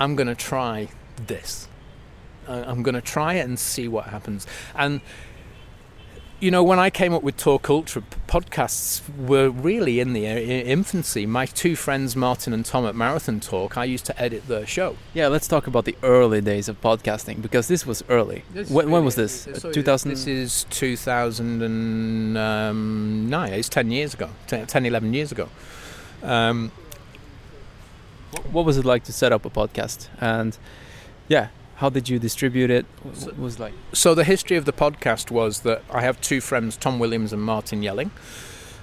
I'm 0.00 0.16
going 0.16 0.26
to 0.26 0.34
try 0.34 0.88
this. 1.26 1.68
I'm 2.48 2.82
going 2.82 2.96
to 2.96 3.00
try 3.00 3.34
it 3.34 3.46
and 3.46 3.58
see 3.58 3.86
what 3.86 4.06
happens. 4.06 4.46
And 4.74 5.00
you 6.40 6.50
know, 6.52 6.62
when 6.62 6.78
I 6.78 6.88
came 6.88 7.12
up 7.12 7.24
with 7.24 7.36
Talk 7.36 7.68
Ultra, 7.68 8.04
podcasts 8.28 9.02
were 9.16 9.50
really 9.50 9.98
in 9.98 10.12
the 10.12 10.24
infancy. 10.24 11.26
My 11.26 11.46
two 11.46 11.74
friends, 11.74 12.14
Martin 12.14 12.52
and 12.52 12.64
Tom 12.64 12.86
at 12.86 12.94
Marathon 12.94 13.40
Talk, 13.40 13.76
I 13.76 13.82
used 13.84 14.06
to 14.06 14.16
edit 14.20 14.46
their 14.46 14.64
show. 14.64 14.96
Yeah, 15.14 15.26
let's 15.28 15.48
talk 15.48 15.66
about 15.66 15.84
the 15.84 15.96
early 16.02 16.40
days 16.40 16.68
of 16.68 16.80
podcasting 16.80 17.42
because 17.42 17.66
this 17.66 17.84
was 17.84 18.04
early. 18.08 18.44
This 18.52 18.70
when, 18.70 18.88
when, 18.90 19.04
was 19.04 19.16
this? 19.16 19.48
So 19.54 19.72
2000? 19.72 20.10
This 20.10 20.28
is 20.28 20.64
2009. 20.70 23.52
It's 23.52 23.68
10 23.68 23.90
years 23.90 24.14
ago, 24.14 24.30
10, 24.46 24.66
10 24.66 24.86
11 24.86 25.14
years 25.14 25.32
ago. 25.32 25.48
Um, 26.22 26.70
what 28.52 28.64
was 28.64 28.78
it 28.78 28.84
like 28.84 29.02
to 29.04 29.12
set 29.12 29.32
up 29.32 29.44
a 29.44 29.50
podcast? 29.50 30.08
And 30.20 30.56
yeah, 31.26 31.48
how 31.78 31.88
did 31.88 32.08
you 32.08 32.18
distribute 32.18 32.70
it? 32.70 32.86
What 33.04 33.38
was 33.38 33.60
like? 33.60 33.72
So 33.92 34.12
the 34.12 34.24
history 34.24 34.56
of 34.56 34.64
the 34.64 34.72
podcast 34.72 35.30
was 35.30 35.60
that 35.60 35.82
I 35.92 36.00
have 36.00 36.20
two 36.20 36.40
friends, 36.40 36.76
Tom 36.76 36.98
Williams 36.98 37.32
and 37.32 37.40
Martin 37.40 37.84
Yelling, 37.84 38.10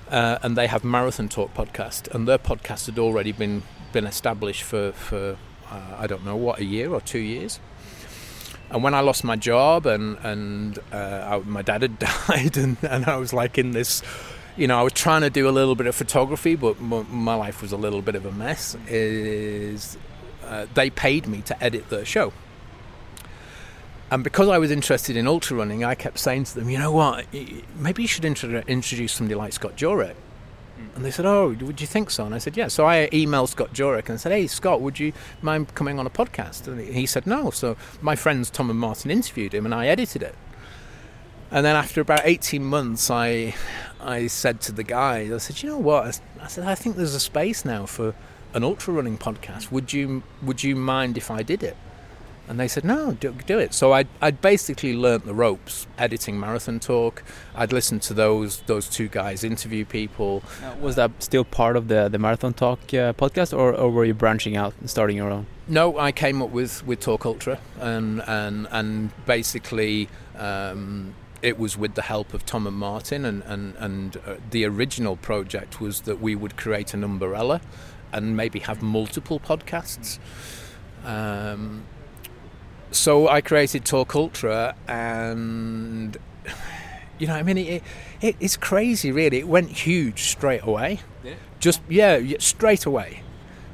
uh, 0.09 0.39
and 0.41 0.57
they 0.57 0.67
have 0.67 0.85
Marathon 0.85 1.27
Talk 1.27 1.53
podcast, 1.53 2.13
and 2.15 2.25
their 2.25 2.37
podcast 2.37 2.85
had 2.85 2.97
already 2.97 3.33
been 3.33 3.63
been 3.91 4.05
established 4.05 4.63
for 4.63 4.93
for 4.93 5.37
uh, 5.69 5.95
I 5.97 6.07
don't 6.07 6.23
know 6.23 6.37
what 6.37 6.59
a 6.59 6.63
year 6.63 6.93
or 6.93 7.01
two 7.01 7.19
years. 7.19 7.59
And 8.69 8.81
when 8.81 8.93
I 8.93 9.01
lost 9.01 9.25
my 9.25 9.35
job 9.35 9.85
and 9.85 10.17
and 10.23 10.79
uh, 10.93 11.27
I, 11.31 11.39
my 11.39 11.63
dad 11.63 11.81
had 11.81 11.99
died, 12.27 12.55
and, 12.55 12.77
and 12.81 13.05
I 13.07 13.17
was 13.17 13.33
like 13.33 13.57
in 13.57 13.71
this 13.71 14.03
you 14.55 14.67
know, 14.67 14.79
I 14.79 14.83
was 14.83 14.93
trying 14.93 15.19
to 15.19 15.29
do 15.29 15.49
a 15.49 15.51
little 15.51 15.75
bit 15.75 15.85
of 15.85 15.95
photography, 15.95 16.55
but 16.55 16.79
my 16.79 17.35
life 17.35 17.61
was 17.61 17.73
a 17.73 17.77
little 17.77 18.01
bit 18.01 18.15
of 18.15 18.25
a 18.25 18.31
mess. 18.31 18.77
Is 18.87 19.97
uh, 20.45 20.67
they 20.73 20.89
paid 20.89 21.27
me 21.27 21.41
to 21.41 21.61
edit 21.61 21.89
the 21.89 22.05
show, 22.05 22.31
and 24.15 24.23
because 24.23 24.47
I 24.47 24.57
was 24.59 24.71
interested 24.71 25.17
in 25.17 25.27
ultra 25.27 25.57
running, 25.57 25.83
I 25.83 25.93
kept 25.93 26.19
saying 26.19 26.45
to 26.45 26.55
them, 26.55 26.69
you 26.69 26.79
know 26.79 26.93
what, 26.93 27.25
maybe 27.77 28.01
you 28.01 28.07
should 28.07 28.23
introduce 28.23 29.11
somebody 29.11 29.35
like 29.35 29.51
Scott 29.51 29.75
Jurek. 29.75 30.15
Hmm. 30.77 30.95
And 30.95 31.03
they 31.03 31.11
said, 31.11 31.25
"Oh, 31.25 31.49
would 31.49 31.81
you 31.81 31.87
think 31.87 32.09
so?" 32.09 32.25
And 32.25 32.33
I 32.33 32.37
said, 32.37 32.55
"Yeah." 32.55 32.69
So 32.69 32.85
I 32.85 33.09
emailed 33.11 33.49
Scott 33.49 33.73
Jurek 33.73 34.07
and 34.07 34.17
said, 34.17 34.31
"Hey, 34.31 34.47
Scott, 34.47 34.79
would 34.79 34.99
you 34.99 35.11
mind 35.41 35.75
coming 35.75 35.99
on 35.99 36.07
a 36.07 36.09
podcast?" 36.09 36.65
And 36.65 36.79
he 36.79 37.05
said, 37.05 37.27
"No." 37.27 37.49
So 37.51 37.75
my 38.01 38.15
friends 38.15 38.49
Tom 38.49 38.69
and 38.69 38.79
Martin 38.79 39.11
interviewed 39.11 39.53
him, 39.53 39.65
and 39.65 39.75
I 39.75 39.87
edited 39.87 40.23
it. 40.23 40.35
And 41.51 41.65
then 41.65 41.75
after 41.75 41.99
about 41.99 42.21
eighteen 42.23 42.63
months, 42.63 43.11
I 43.11 43.53
I 43.99 44.27
said 44.27 44.61
to 44.61 44.71
the 44.71 44.83
guy, 44.83 45.29
I 45.33 45.37
said, 45.39 45.61
"You 45.61 45.71
know 45.71 45.77
what?" 45.77 46.21
I 46.41 46.47
said, 46.47 46.63
"I 46.63 46.75
think 46.75 46.95
there's 46.95 47.15
a 47.15 47.19
space 47.19 47.65
now 47.65 47.85
for 47.85 48.15
an 48.53 48.63
ultra 48.63 48.93
running 48.93 49.17
podcast. 49.17 49.73
Would 49.73 49.91
you 49.91 50.23
Would 50.41 50.63
you 50.63 50.77
mind 50.77 51.17
if 51.17 51.29
I 51.29 51.43
did 51.43 51.63
it?" 51.63 51.75
And 52.47 52.59
they 52.59 52.67
said, 52.67 52.83
no, 52.83 53.13
do, 53.13 53.31
do 53.47 53.57
it. 53.57 53.73
So 53.73 53.93
I'd, 53.93 54.07
I'd 54.21 54.39
basically 54.39 54.95
learnt 54.95 55.25
the 55.25 55.33
ropes 55.33 55.87
editing 55.97 56.39
Marathon 56.39 56.79
Talk. 56.79 57.23
I'd 57.55 57.73
listened 57.73 58.03
to 58.03 58.13
those 58.13 58.61
those 58.67 58.87
two 58.87 59.07
guys 59.07 59.43
interview 59.43 59.83
people. 59.83 60.43
Uh, 60.63 60.75
was 60.79 60.95
that 60.95 61.11
still 61.23 61.43
part 61.43 61.75
of 61.75 61.87
the, 61.87 62.07
the 62.07 62.19
Marathon 62.19 62.53
Talk 62.53 62.79
uh, 62.93 63.13
podcast, 63.13 63.57
or, 63.57 63.73
or 63.73 63.89
were 63.89 64.05
you 64.05 64.13
branching 64.13 64.55
out 64.55 64.73
and 64.79 64.89
starting 64.89 65.17
your 65.17 65.31
own? 65.31 65.47
No, 65.67 65.97
I 65.97 66.11
came 66.11 66.43
up 66.43 66.51
with, 66.51 66.85
with 66.85 66.99
Talk 66.99 67.25
Ultra, 67.25 67.59
and, 67.79 68.21
and, 68.27 68.67
and 68.69 69.25
basically 69.25 70.07
um, 70.37 71.15
it 71.41 71.57
was 71.57 71.75
with 71.75 71.95
the 71.95 72.03
help 72.03 72.35
of 72.35 72.45
Tom 72.45 72.67
and 72.67 72.77
Martin. 72.77 73.25
And, 73.25 73.41
and, 73.43 73.75
and 73.77 74.17
uh, 74.17 74.35
the 74.51 74.65
original 74.65 75.15
project 75.15 75.81
was 75.81 76.01
that 76.01 76.21
we 76.21 76.35
would 76.35 76.57
create 76.57 76.93
an 76.93 77.03
umbrella 77.03 77.59
and 78.11 78.37
maybe 78.37 78.59
have 78.59 78.83
multiple 78.83 79.39
podcasts. 79.39 80.19
Um, 81.03 81.85
so 82.95 83.27
I 83.27 83.41
created 83.41 83.85
Talk 83.85 84.15
Ultra, 84.15 84.75
and 84.87 86.17
you 87.19 87.27
know, 87.27 87.35
I 87.35 87.43
mean, 87.43 87.57
it, 87.57 87.83
it, 88.21 88.35
it's 88.39 88.57
crazy, 88.57 89.11
really. 89.11 89.37
It 89.39 89.47
went 89.47 89.69
huge 89.69 90.23
straight 90.23 90.63
away. 90.63 91.01
Yeah. 91.23 91.33
Just 91.59 91.81
yeah, 91.89 92.21
straight 92.39 92.85
away, 92.85 93.23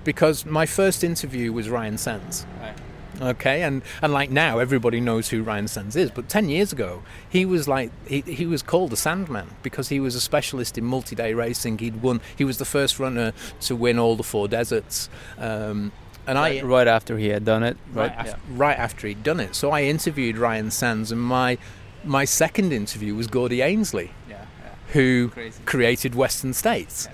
because 0.03 0.45
my 0.45 0.65
first 0.65 1.03
interview 1.03 1.53
was 1.53 1.69
Ryan 1.69 1.95
Sandes. 1.95 2.45
Right. 2.59 2.77
Okay, 3.21 3.61
and, 3.61 3.83
and 4.01 4.11
like 4.11 4.31
now 4.31 4.57
everybody 4.57 4.99
knows 4.99 5.29
who 5.29 5.43
Ryan 5.43 5.65
Sandes 5.65 5.95
is, 5.95 6.09
but 6.09 6.27
ten 6.27 6.49
years 6.49 6.73
ago 6.73 7.03
he 7.29 7.45
was 7.45 7.67
like 7.67 7.91
he, 8.07 8.21
he 8.21 8.47
was 8.47 8.63
called 8.63 8.89
the 8.89 8.97
Sandman 8.97 9.47
because 9.61 9.89
he 9.89 9.99
was 9.99 10.15
a 10.15 10.21
specialist 10.21 10.77
in 10.77 10.85
multi-day 10.85 11.35
racing. 11.35 11.77
He'd 11.77 12.01
won. 12.01 12.21
He 12.35 12.43
was 12.43 12.57
the 12.57 12.65
first 12.65 12.99
runner 12.99 13.33
to 13.61 13.75
win 13.75 13.99
all 13.99 14.15
the 14.15 14.23
four 14.23 14.47
deserts. 14.47 15.09
Um, 15.37 15.91
and 16.27 16.37
right, 16.37 16.63
I 16.63 16.65
right 16.65 16.87
after 16.87 17.17
he 17.17 17.27
had 17.29 17.45
done 17.45 17.63
it, 17.63 17.77
right, 17.93 18.15
right, 18.15 18.25
yeah. 18.27 18.35
right 18.49 18.77
after 18.77 19.07
he'd 19.07 19.23
done 19.23 19.39
it. 19.39 19.55
So 19.55 19.71
I 19.71 19.83
interviewed 19.83 20.37
Ryan 20.37 20.67
Sandes, 20.69 21.11
and 21.11 21.21
my 21.21 21.57
my 22.03 22.25
second 22.25 22.73
interview 22.73 23.15
was 23.15 23.27
Gordy 23.27 23.59
Ainsleigh, 23.59 24.09
yeah, 24.29 24.45
yeah. 24.63 24.69
who 24.93 25.29
Crazy. 25.29 25.61
created 25.65 26.15
Western 26.15 26.53
States. 26.53 27.07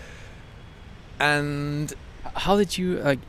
And 1.19 1.93
how 2.35 2.57
did 2.57 2.77
you 2.77 2.95
like? 2.99 3.19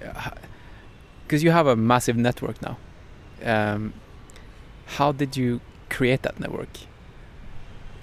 Because 1.26 1.42
you 1.42 1.50
have 1.50 1.66
a 1.66 1.76
massive 1.76 2.16
network 2.16 2.60
now. 2.62 2.78
Um, 3.44 3.92
how 4.86 5.12
did 5.12 5.36
you 5.36 5.60
create 5.90 6.22
that 6.22 6.40
network? 6.40 6.68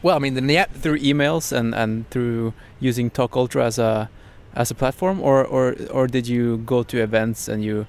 Well, 0.02 0.16
I 0.16 0.20
mean, 0.20 0.36
the 0.36 0.42
Niep 0.42 0.70
through 0.70 1.00
emails 1.00 1.52
and, 1.52 1.74
and 1.74 2.10
through 2.12 2.54
using 2.80 3.10
Talk 3.10 3.36
Ultra 3.36 3.66
as 3.66 3.80
a 3.80 4.10
as 4.56 4.72
a 4.72 4.76
platform, 4.76 5.22
or, 5.22 5.46
or 5.46 5.76
or 5.92 6.08
did 6.08 6.28
you 6.28 6.58
go 6.58 6.84
to 6.84 7.02
events 7.02 7.48
and 7.48 7.64
you 7.64 7.86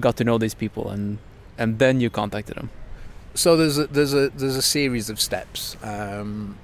got 0.00 0.16
to 0.16 0.24
know 0.24 0.38
these 0.38 0.54
people 0.54 0.88
and 0.88 1.18
and 1.58 1.78
then 1.78 2.00
you 2.00 2.10
contacted 2.10 2.56
them? 2.56 2.70
so 3.34 3.56
there's 3.56 3.78
a, 3.78 3.86
there's 3.88 4.14
a 4.14 4.30
there's 4.30 4.56
a 4.56 4.62
series 4.62 5.10
of 5.10 5.20
steps. 5.20 5.76
Um, 5.82 6.56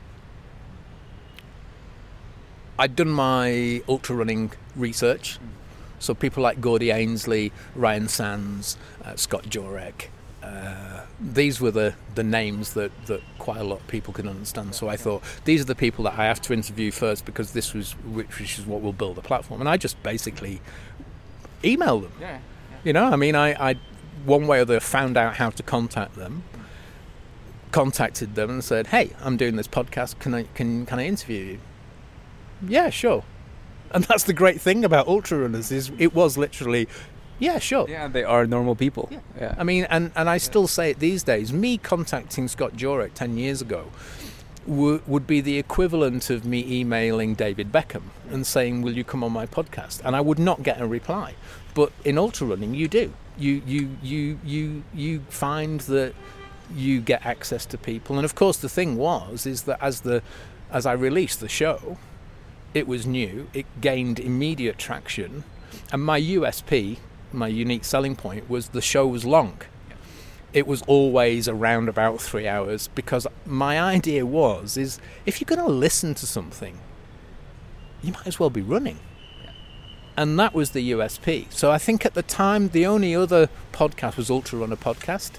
I'd 2.79 2.97
done 2.97 3.11
my 3.11 3.83
ultra 3.89 4.17
running 4.17 4.53
research, 4.75 5.39
so 5.99 6.15
people 6.15 6.43
like 6.43 6.61
Gordy 6.61 6.89
Ainsleigh, 6.89 7.51
Ryan 7.75 8.07
Sandes, 8.07 8.77
uh, 9.05 9.17
Scott 9.17 9.45
Jurek. 9.45 10.09
Uh, 10.43 11.03
these 11.21 11.61
were 11.61 11.71
the, 11.71 11.95
the 12.15 12.25
names 12.25 12.75
that, 12.75 12.91
that 13.07 13.21
quite 13.39 13.59
a 13.61 13.65
lot 13.65 13.81
of 13.81 13.87
people 13.89 14.13
can 14.15 14.27
understand. 14.27 14.75
So 14.75 14.89
I 14.89 14.97
thought 14.97 15.23
these 15.45 15.61
are 15.61 15.65
the 15.65 15.75
people 15.75 16.05
that 16.05 16.19
I 16.19 16.25
have 16.25 16.41
to 16.43 16.53
interview 16.53 16.91
first 16.91 17.25
because 17.25 17.53
this 17.53 17.75
was 17.75 17.93
which 17.93 18.59
is 18.59 18.67
what 18.67 18.81
will 18.81 18.93
build 18.93 19.17
the 19.17 19.23
platform. 19.23 19.61
And 19.61 19.69
I 19.69 19.77
just 19.77 20.03
basically 20.03 20.61
emailed 21.63 22.03
them. 22.03 22.13
Yeah. 22.21 22.39
You 22.85 22.93
know, 22.95 23.05
I 23.05 23.17
mean, 23.17 23.35
I, 23.35 23.71
I 23.71 23.75
one 24.25 24.47
way 24.47 24.61
or 24.61 24.65
the 24.65 24.75
other 24.75 24.81
found 24.81 25.17
out 25.17 25.37
how 25.37 25.51
to 25.51 25.63
contact 25.63 26.17
them, 26.17 26.45
contacted 27.73 28.35
them, 28.35 28.51
and 28.51 28.65
said, 28.65 28.89
"Hey, 28.89 29.11
I'm 29.21 29.37
doing 29.37 29.57
this 29.57 29.69
podcast. 29.69 30.19
Can 30.19 30.35
I 30.35 30.45
can 30.55 30.87
can 30.87 30.99
I 30.99 31.07
interview 31.07 31.45
you?" 31.45 31.59
Yeah, 32.67 32.91
sure. 32.91 33.25
And 33.93 34.05
that's 34.05 34.25
the 34.25 34.33
great 34.33 34.61
thing 34.61 34.85
about 34.85 35.09
ultra 35.09 35.39
runners 35.39 35.73
is 35.73 35.91
it 35.99 36.15
was 36.15 36.39
literally, 36.39 36.89
yeah, 37.41 37.59
sure. 37.59 37.89
Yeah, 37.89 38.07
they 38.07 38.23
are 38.23 38.47
normal 38.47 38.77
people. 38.77 39.09
Yeah. 39.11 39.19
yeah. 39.39 39.55
I 39.59 39.65
mean, 39.65 39.85
and, 39.91 40.13
and 40.15 40.29
I 40.29 40.39
still 40.39 40.69
say 40.69 40.91
it 40.91 41.01
these 41.01 41.23
days. 41.23 41.53
Me 41.53 41.79
contacting 41.79 42.47
Scott 42.47 42.77
Jurek 42.77 43.15
10 43.15 43.39
years 43.39 43.61
ago 43.61 43.87
w- 44.69 45.03
would 45.07 45.27
be 45.27 45.41
the 45.41 45.59
equivalent 45.59 46.31
of 46.31 46.45
me 46.45 46.65
emailing 46.81 47.35
David 47.35 47.73
Beckham 47.73 48.03
and 48.31 48.47
saying, 48.47 48.83
Will 48.83 48.93
you 48.93 49.05
come 49.05 49.25
on 49.25 49.33
my 49.33 49.47
podcast? 49.47 50.01
And 50.05 50.15
I 50.15 50.21
would 50.21 50.39
not 50.39 50.63
get 50.63 50.81
a 50.81 50.87
reply. 50.87 51.35
But 51.75 51.93
in 52.05 52.19
ultra 52.19 52.47
running, 52.47 52.75
you 52.75 52.89
do. 52.89 53.13
You, 53.39 53.63
you, 53.67 53.97
you, 54.03 54.39
you, 54.45 54.85
you 54.93 55.21
find 55.31 55.81
that 55.81 56.15
you 56.75 57.01
get 57.01 57.25
access 57.25 57.65
to 57.67 57.79
people. 57.79 58.17
And 58.17 58.25
of 58.25 58.35
course, 58.35 58.59
the 58.59 58.69
thing 58.69 58.97
was, 58.97 59.47
is 59.47 59.63
that 59.63 59.83
as, 59.83 60.03
the, 60.03 60.23
as 60.71 60.85
I 60.85 60.93
released 60.93 61.41
the 61.41 61.49
show, 61.49 61.97
it 62.75 62.87
was 62.87 63.07
new, 63.07 63.49
it 63.53 63.67
gained 63.81 64.21
immediate 64.21 64.79
traction. 64.79 65.45
And 65.93 66.05
my 66.05 66.21
USP 66.21 66.99
my 67.33 67.49
unique 67.49 67.85
selling 67.85 68.17
point 68.17 68.49
was 68.49 68.69
the 68.69 68.81
show 68.81 69.07
was 69.07 69.25
long. 69.25 69.61
It 70.53 70.67
was 70.67 70.83
always 70.83 71.49
around 71.49 71.89
about 71.89 72.21
three 72.21 72.49
hours 72.49 72.89
because 72.89 73.27
my 73.47 73.81
idea 73.81 74.27
was 74.27 74.77
is 74.77 74.99
if 75.27 75.41
you're 75.41 75.47
going 75.47 75.67
to 75.67 75.73
listen 75.73 76.15
to 76.15 76.27
something, 76.27 76.79
you 78.03 78.13
might 78.13 78.27
as 78.27 78.41
well 78.41 78.51
be 78.51 78.63
running. 78.63 78.99
And 80.17 80.39
that 80.39 80.53
was 80.53 80.73
the 80.73 80.91
USP. 80.91 81.51
So 81.53 81.71
I 81.71 81.79
think 81.79 82.05
at 82.05 82.15
the 82.15 82.23
time 82.23 82.71
the 82.71 82.85
only 82.85 83.15
other 83.15 83.49
podcast 83.73 84.17
was 84.17 84.29
Ultra 84.29 84.59
Runner 84.59 84.77
podcast, 84.77 85.33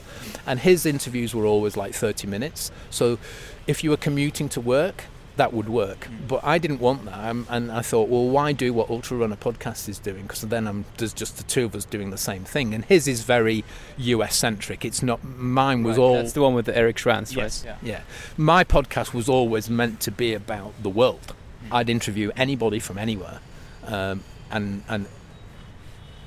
and 0.48 0.60
his 0.60 0.86
interviews 0.86 1.36
were 1.36 1.46
always 1.46 1.76
like 1.78 1.94
30 1.94 2.28
minutes. 2.28 2.72
So 2.90 3.20
if 3.68 3.84
you 3.84 3.90
were 3.90 3.98
commuting 3.98 4.50
to 4.50 4.62
work, 4.62 5.04
that 5.38 5.54
would 5.54 5.70
work. 5.70 6.08
But 6.28 6.44
I 6.44 6.58
didn't 6.58 6.80
want 6.80 7.06
that, 7.06 7.30
um, 7.30 7.48
and 7.50 7.72
I 7.72 7.82
thought, 7.82 8.10
well, 8.10 8.28
why 8.28 8.52
do 8.52 8.74
what 8.74 8.90
Ultra 8.90 9.18
Runner 9.18 9.36
podcast 9.36 9.88
is 9.88 9.98
doing? 10.00 10.24
Because 10.24 10.42
then 10.42 10.68
I'm, 10.68 10.86
there's 10.98 11.14
just 11.14 11.38
the 11.38 11.44
two 11.44 11.66
of 11.66 11.76
us 11.76 11.86
doing 11.86 12.10
the 12.10 12.18
same 12.18 12.44
thing, 12.44 12.74
and 12.74 12.84
his 12.86 13.08
is 13.08 13.24
very 13.24 13.64
US 13.98 14.36
centric. 14.36 14.84
It's 14.84 15.02
not 15.02 15.24
mine 15.24 15.84
was 15.84 15.98
Right, 15.98 16.04
all 16.04 16.16
That's 16.16 16.34
the 16.34 16.42
one 16.42 16.54
with 16.54 16.66
the 16.66 16.78
Eric 16.78 16.98
Schranz, 16.98 17.36
yes, 17.36 17.66
right? 17.66 17.76
yeah. 17.82 18.02
My 18.38 18.64
podcast 18.64 19.14
was 19.14 19.30
always 19.30 19.70
meant 19.70 20.00
to 20.02 20.12
be 20.12 20.34
about 20.34 20.74
the 20.82 20.90
world. 20.90 21.34
I'd 21.72 21.90
interview 21.90 22.32
anybody 22.36 22.80
from 22.80 22.98
anywhere, 22.98 23.40
um, 23.86 24.24
and 24.50 24.84
and 24.90 25.08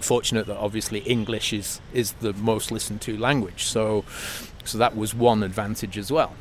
fortunate 0.00 0.46
that 0.46 0.56
obviously 0.56 1.00
English 1.00 1.52
is 1.52 1.80
is 1.92 2.12
the 2.14 2.32
most 2.34 2.70
listened 2.70 3.00
to 3.02 3.16
language. 3.16 3.64
So 3.64 4.04
so 4.64 4.78
that 4.78 4.96
was 4.96 5.14
one 5.14 5.42
advantage 5.42 5.98
as 5.98 6.10
well. 6.10 6.34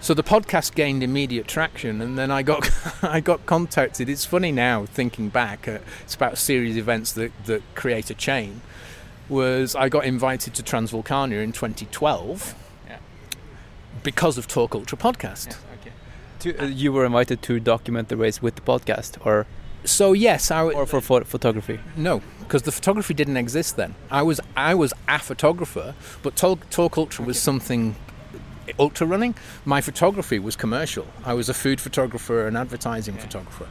So 0.00 0.14
the 0.14 0.22
podcast 0.22 0.74
gained 0.74 1.02
immediate 1.02 1.48
traction, 1.48 2.00
and 2.00 2.16
then 2.18 2.30
I 2.30 2.42
got 2.42 2.70
I 3.02 3.20
got 3.20 3.44
contacted. 3.46 4.08
It's 4.08 4.24
funny 4.24 4.52
now 4.52 4.86
thinking 4.86 5.28
back. 5.30 5.66
Uh, 5.66 5.78
it's 6.02 6.14
about 6.14 6.34
a 6.34 6.36
series 6.36 6.72
of 6.76 6.78
events 6.78 7.12
that 7.12 7.32
that 7.46 7.62
create 7.74 8.10
a 8.10 8.14
chain. 8.14 8.60
Was 9.28 9.74
I 9.74 9.88
got 9.88 10.04
invited 10.04 10.54
to 10.54 10.62
Transvulcania 10.62 11.42
in 11.42 11.50
2012 11.50 12.54
Yeah. 12.88 12.98
because 14.04 14.38
of 14.38 14.46
Talk 14.46 14.74
Ultra 14.76 14.96
podcast. 14.96 15.56
okay. 15.80 15.92
To, 16.40 16.62
uh, 16.62 16.66
you 16.66 16.92
were 16.92 17.04
invited 17.04 17.42
to 17.42 17.58
document 17.58 18.08
the 18.08 18.16
race 18.16 18.40
with 18.40 18.54
the 18.54 18.60
podcast, 18.60 19.18
or 19.26 19.46
So 19.84 20.12
yes, 20.12 20.52
I 20.52 20.58
w- 20.58 20.76
or 20.78 20.86
for 20.86 21.00
pho- 21.00 21.24
photography. 21.24 21.80
no, 21.96 22.22
because 22.40 22.62
the 22.62 22.70
photography 22.70 23.14
didn't 23.14 23.36
exist 23.38 23.74
then. 23.76 23.96
I 24.12 24.22
was 24.22 24.40
I 24.56 24.74
was 24.76 24.92
a 25.08 25.18
photographer, 25.18 25.94
but 26.22 26.36
Talk, 26.36 26.70
Talk 26.70 26.96
Ultra 26.96 27.24
was 27.24 27.40
something 27.40 27.96
ultra 28.78 29.06
running. 29.06 29.34
My 29.64 29.80
photography 29.80 30.38
was 30.38 30.56
commercial. 30.56 31.06
I 31.24 31.34
was 31.34 31.48
a 31.48 31.54
food 31.54 31.80
photographer, 31.80 32.46
an 32.46 32.56
advertising 32.56 33.16
photographer. 33.16 33.68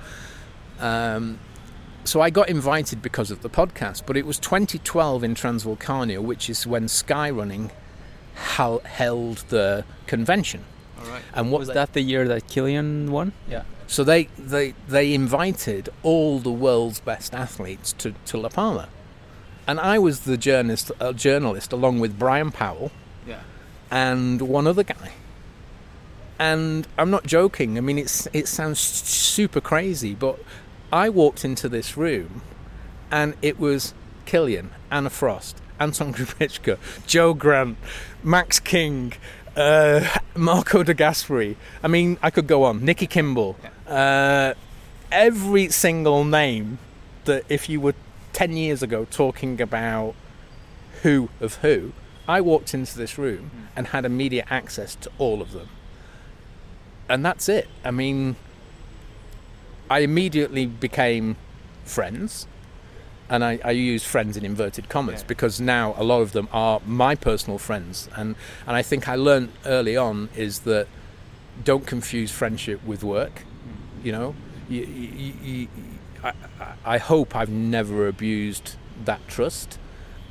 Um, 0.80 1.39
so 2.04 2.22
I 2.22 2.30
got 2.30 2.50
invited 2.50 3.02
because 3.02 3.32
of 3.32 3.41
the 3.41 3.50
podcast, 3.50 4.06
but 4.06 4.16
it 4.18 4.26
was 4.26 4.38
2012 4.39 5.24
in 5.24 5.34
Transvulcania, 5.36 6.20
which 6.20 6.50
is 6.50 6.68
when 6.68 6.86
Skyrunning 6.86 7.72
hel- 8.36 8.80
held 8.80 9.38
the 9.50 9.86
convention. 10.06 10.64
All 11.00 11.08
right. 11.08 11.24
And 11.34 11.52
what 11.52 11.60
Was 11.60 11.70
that 11.70 11.93
the 11.93 12.02
year 12.02 12.28
that 12.28 12.48
Kilian 12.48 13.10
won? 13.10 13.34
Yeah. 13.50 13.64
So 13.88 14.04
they, 14.04 14.26
they, 14.38 14.74
they 14.88 15.14
invited 15.14 15.89
all 16.04 16.39
the 16.39 16.52
world's 16.52 17.00
best 17.00 17.34
athletes 17.34 17.93
to, 17.93 18.14
to 18.26 18.38
La 18.38 18.50
Palma. 18.50 18.89
And 19.68 19.80
I 19.80 19.98
was 19.98 20.22
the 20.22 20.38
journalist, 20.38 20.91
uh, 21.00 21.14
journalist 21.14 21.72
along 21.72 22.00
with 22.00 22.20
Bryon 22.20 22.52
Powell 22.52 22.91
Yeah. 22.91 23.05
And 23.92 24.42
one 24.42 24.68
other 24.68 24.84
guy. 24.84 25.14
And 26.38 26.88
I'm 26.98 27.10
not 27.10 27.26
joking. 27.26 27.78
I 27.78 27.82
mean, 27.82 27.98
it's, 27.98 28.28
it 28.34 28.48
sounds 28.48 28.80
super 28.80 29.62
crazy, 29.62 30.14
but 30.14 30.40
I 30.92 31.10
walked 31.10 31.46
into 31.46 31.70
this 31.70 31.96
room 31.96 32.42
and 33.12 33.36
it 33.42 33.60
was 33.60 33.94
Kilian, 34.26 34.70
Anna 34.92 35.10
Frost, 35.10 35.62
Anton 35.80 36.14
Krupicka, 36.16 36.78
Joe 37.08 37.34
Grant, 37.34 37.78
Max 38.24 38.60
King, 38.60 39.14
uh, 39.56 40.08
Marco 40.36 40.84
de 40.84 40.94
Gasperi. 40.94 41.56
I 41.82 41.88
mean, 41.88 42.18
I 42.22 42.30
could 42.30 42.48
go 42.48 42.64
on. 42.64 42.84
Nikki 42.84 43.08
Kimball. 43.08 43.56
Uh, 43.88 44.54
every 45.12 45.70
single 45.70 46.24
name 46.24 46.80
that 47.26 47.46
if 47.50 47.70
you 47.70 47.80
were 47.80 47.94
10 48.34 48.58
years 48.58 48.84
ago 48.84 49.06
talking 49.10 49.62
about 49.62 50.16
who 51.04 51.30
of 51.40 51.56
who, 51.56 51.94
I 52.28 52.41
walked 52.41 52.73
into 52.73 52.97
this 52.97 53.17
room 53.17 53.51
and 53.76 53.88
had 53.88 54.05
immediate 54.05 54.47
access 54.49 54.95
to 54.95 55.11
all 55.17 55.41
of 55.41 55.51
them. 55.51 55.69
And 57.07 57.23
that's 57.26 57.47
it. 57.49 57.67
I 57.84 57.91
mean, 57.91 58.36
I 59.89 59.99
immediately 59.99 60.65
became 60.65 61.36
friends. 61.84 62.47
And 63.28 63.43
I, 63.43 63.59
I 63.65 63.71
use 63.71 64.03
friends 64.03 64.38
in 64.38 64.45
inverted 64.45 64.88
commas 64.88 65.21
Yeah. 65.21 65.28
because 65.28 65.59
now 65.59 65.95
a 65.97 66.03
lot 66.03 66.21
of 66.21 66.32
them 66.32 66.47
are 66.51 66.80
my 66.86 67.15
personal 67.15 67.57
friends. 67.57 68.07
And, 68.15 68.36
and 68.67 68.76
I 68.76 68.82
think 68.84 69.09
I 69.09 69.15
learned 69.15 69.51
early 69.65 69.97
on 69.97 70.30
is 70.36 70.59
that 70.59 70.88
don't 71.63 71.88
confuse 71.88 72.32
friendship 72.32 72.84
with 72.86 73.03
work. 73.03 73.43
You 74.03 74.11
know, 74.11 74.36
you, 74.69 74.82
you, 74.84 75.34
you, 75.43 75.67
I, 76.23 76.30
I- 76.59 76.73
I 76.88 76.97
hope 76.99 77.36
I've 77.36 77.49
never 77.49 78.07
abused 78.07 78.76
that 79.05 79.28
trust. 79.28 79.80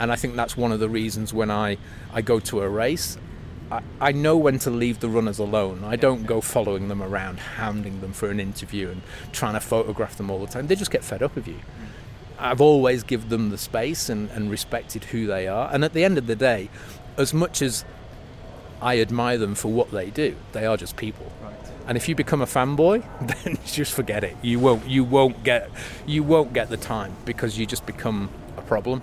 And 0.05 0.13
I 0.13 0.17
think 0.17 0.37
that's 0.37 0.55
one 0.55 0.71
of 0.71 0.81
the 0.81 0.89
reasons 0.91 1.33
when 1.33 1.51
I, 1.51 1.79
I 2.13 2.21
go 2.21 2.39
to 2.39 2.61
a 2.61 2.69
race, 2.69 3.17
I, 3.73 3.81
I 4.03 4.13
know 4.13 4.37
when 4.37 4.59
to 4.59 4.71
leave 4.71 5.01
the 5.01 5.09
runners 5.09 5.39
alone. 5.39 5.83
I 5.83 5.97
don't 5.97 6.27
go 6.27 6.43
following 6.43 6.89
them 6.89 7.03
around, 7.03 7.41
hounding 7.41 8.03
them 8.03 8.13
for 8.13 8.29
an 8.29 8.39
interview 8.39 8.91
and 8.91 9.01
trying 9.33 9.55
to 9.55 9.61
photograph 9.61 10.19
them 10.19 10.31
all 10.31 10.41
the 10.41 10.47
time. 10.47 10.67
They 10.67 10.77
just 10.77 10.91
get 10.91 11.03
fed 11.03 11.23
up 11.23 11.39
of 11.39 11.49
you. 11.49 11.59
I've 12.39 12.61
always 12.61 13.03
given 13.03 13.31
them 13.31 13.49
the 13.49 13.57
space 13.57 14.11
and, 14.11 14.29
and 14.33 14.51
respected 14.51 15.05
who 15.05 15.27
they 15.27 15.49
are. 15.49 15.71
And 15.73 15.83
at 15.87 15.95
the 15.95 16.05
end 16.05 16.19
of 16.19 16.27
the 16.27 16.37
day, 16.37 16.69
as 17.17 17.33
much 17.33 17.63
as 17.63 17.87
I 18.83 19.01
admire 19.01 19.39
them 19.39 19.55
for 19.55 19.73
what 19.73 19.91
they 19.91 20.11
do, 20.11 20.37
they 20.53 20.67
are 20.67 20.77
just 20.77 20.99
people. 20.99 21.33
Right. 21.43 21.55
And 21.87 21.97
if 21.97 22.11
you 22.11 22.15
become 22.15 22.43
a 22.43 22.47
fanboy, 22.47 23.03
then 23.45 23.57
just 23.65 23.95
forget 23.95 24.23
it. 24.23 24.37
You 24.43 24.61
won't 24.61 24.87
you 24.87 25.03
won't 25.03 25.43
get 25.45 25.71
you 26.05 26.23
won't 26.23 26.53
get 26.53 26.69
the 26.69 26.77
time 26.77 27.17
because 27.25 27.59
you 27.59 27.65
just 27.65 27.87
become 27.87 28.29
a 28.59 28.63
problem. 28.63 29.01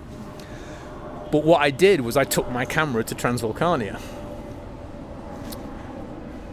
But 1.32 1.44
what 1.44 1.62
I 1.62 1.70
did 1.70 2.02
was 2.02 2.16
I 2.16 2.24
took 2.24 2.48
my 2.50 2.64
camera 2.66 3.02
to 3.04 3.14
Transvulcania. 3.14 3.98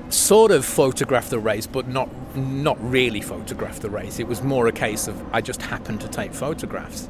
Sort 0.10 0.52
of 0.52 0.66
photographed 0.66 1.30
the 1.30 1.38
race, 1.38 1.68
but 1.68 1.88
not 1.88 2.10
not 2.36 2.78
really 2.82 3.22
photographed 3.22 3.82
the 3.82 3.90
race. 3.90 4.20
It 4.20 4.28
was 4.28 4.42
more 4.42 4.68
a 4.68 4.72
case 4.72 5.08
of 5.08 5.22
I 5.34 5.42
just 5.42 5.62
happened 5.62 6.02
to 6.02 6.08
take 6.08 6.34
photographs. 6.34 7.10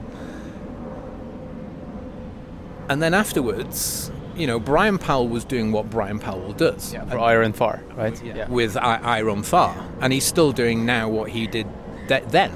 And 2.89 3.01
then 3.03 3.13
afterwards, 3.13 4.11
you 4.35 4.47
know, 4.47 4.59
Bryon 4.59 4.97
Powell 4.97 5.27
was 5.27 5.45
doing 5.45 5.71
what 5.71 5.89
Bryon 5.91 6.17
Powell 6.19 6.53
does 6.53 6.93
for 6.93 7.17
iRunFar, 7.17 7.95
right? 7.95 8.21
Yeah. 8.23 8.49
with 8.49 8.75
I- 8.77 9.21
iRunFar, 9.21 9.75
and 10.01 10.11
he's 10.11 10.25
still 10.25 10.51
doing 10.51 10.85
now 10.85 11.07
what 11.07 11.29
he 11.29 11.45
did 11.45 11.67
th- 12.07 12.23
then. 12.29 12.51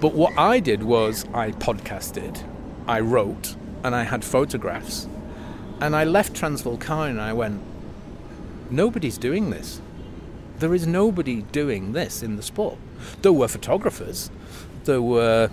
But 0.00 0.14
what 0.14 0.32
I 0.38 0.60
did 0.60 0.82
was 0.82 1.26
I 1.34 1.50
podcasted, 1.50 2.42
I 2.86 3.00
wrote, 3.00 3.54
and 3.84 3.94
I 3.94 4.04
had 4.04 4.24
photographs, 4.24 5.08
and 5.80 5.94
I 5.94 6.04
left 6.04 6.32
Transvulcania 6.34 7.10
and 7.10 7.20
I 7.20 7.32
went, 7.32 7.62
nobody's 8.70 9.18
doing 9.18 9.50
this. 9.50 9.80
There 10.58 10.74
is 10.74 10.86
nobody 10.86 11.42
doing 11.42 11.92
this 11.92 12.22
in 12.22 12.36
the 12.36 12.42
sport. 12.42 12.78
There 13.22 13.32
were 13.32 13.48
photographers, 13.48 14.30
there 14.84 15.02
were, 15.02 15.50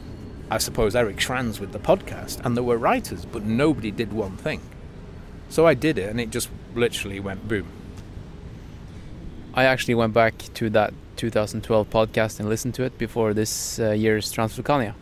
I 0.50 0.58
suppose, 0.58 0.96
Eric 0.96 1.18
Schranz 1.18 1.60
with 1.60 1.72
the 1.72 1.80
podcast, 1.80 2.44
and 2.44 2.56
there 2.58 2.64
were 2.64 2.78
writers, 2.78 3.26
but 3.26 3.44
nobody 3.44 3.92
did 3.92 4.14
one 4.14 4.38
thing. 4.38 4.62
So 5.50 5.68
I 5.68 5.76
did 5.76 5.98
it, 5.98 6.10
and 6.10 6.20
it 6.20 6.32
just 6.32 6.50
literally 6.74 7.20
went 7.20 7.48
boom. 7.48 7.68
I 9.54 9.66
actually 9.66 9.96
went 9.96 10.14
back 10.14 10.38
to 10.56 10.70
that 10.72 10.94
2012 11.18 11.90
podcast 11.90 12.40
and 12.40 12.50
listened 12.50 12.74
to 12.76 12.84
it 12.84 12.98
before 12.98 13.34
this 13.34 13.80
uh, 13.80 13.92
year's 13.92 14.34
Transvulcania. 14.34 14.96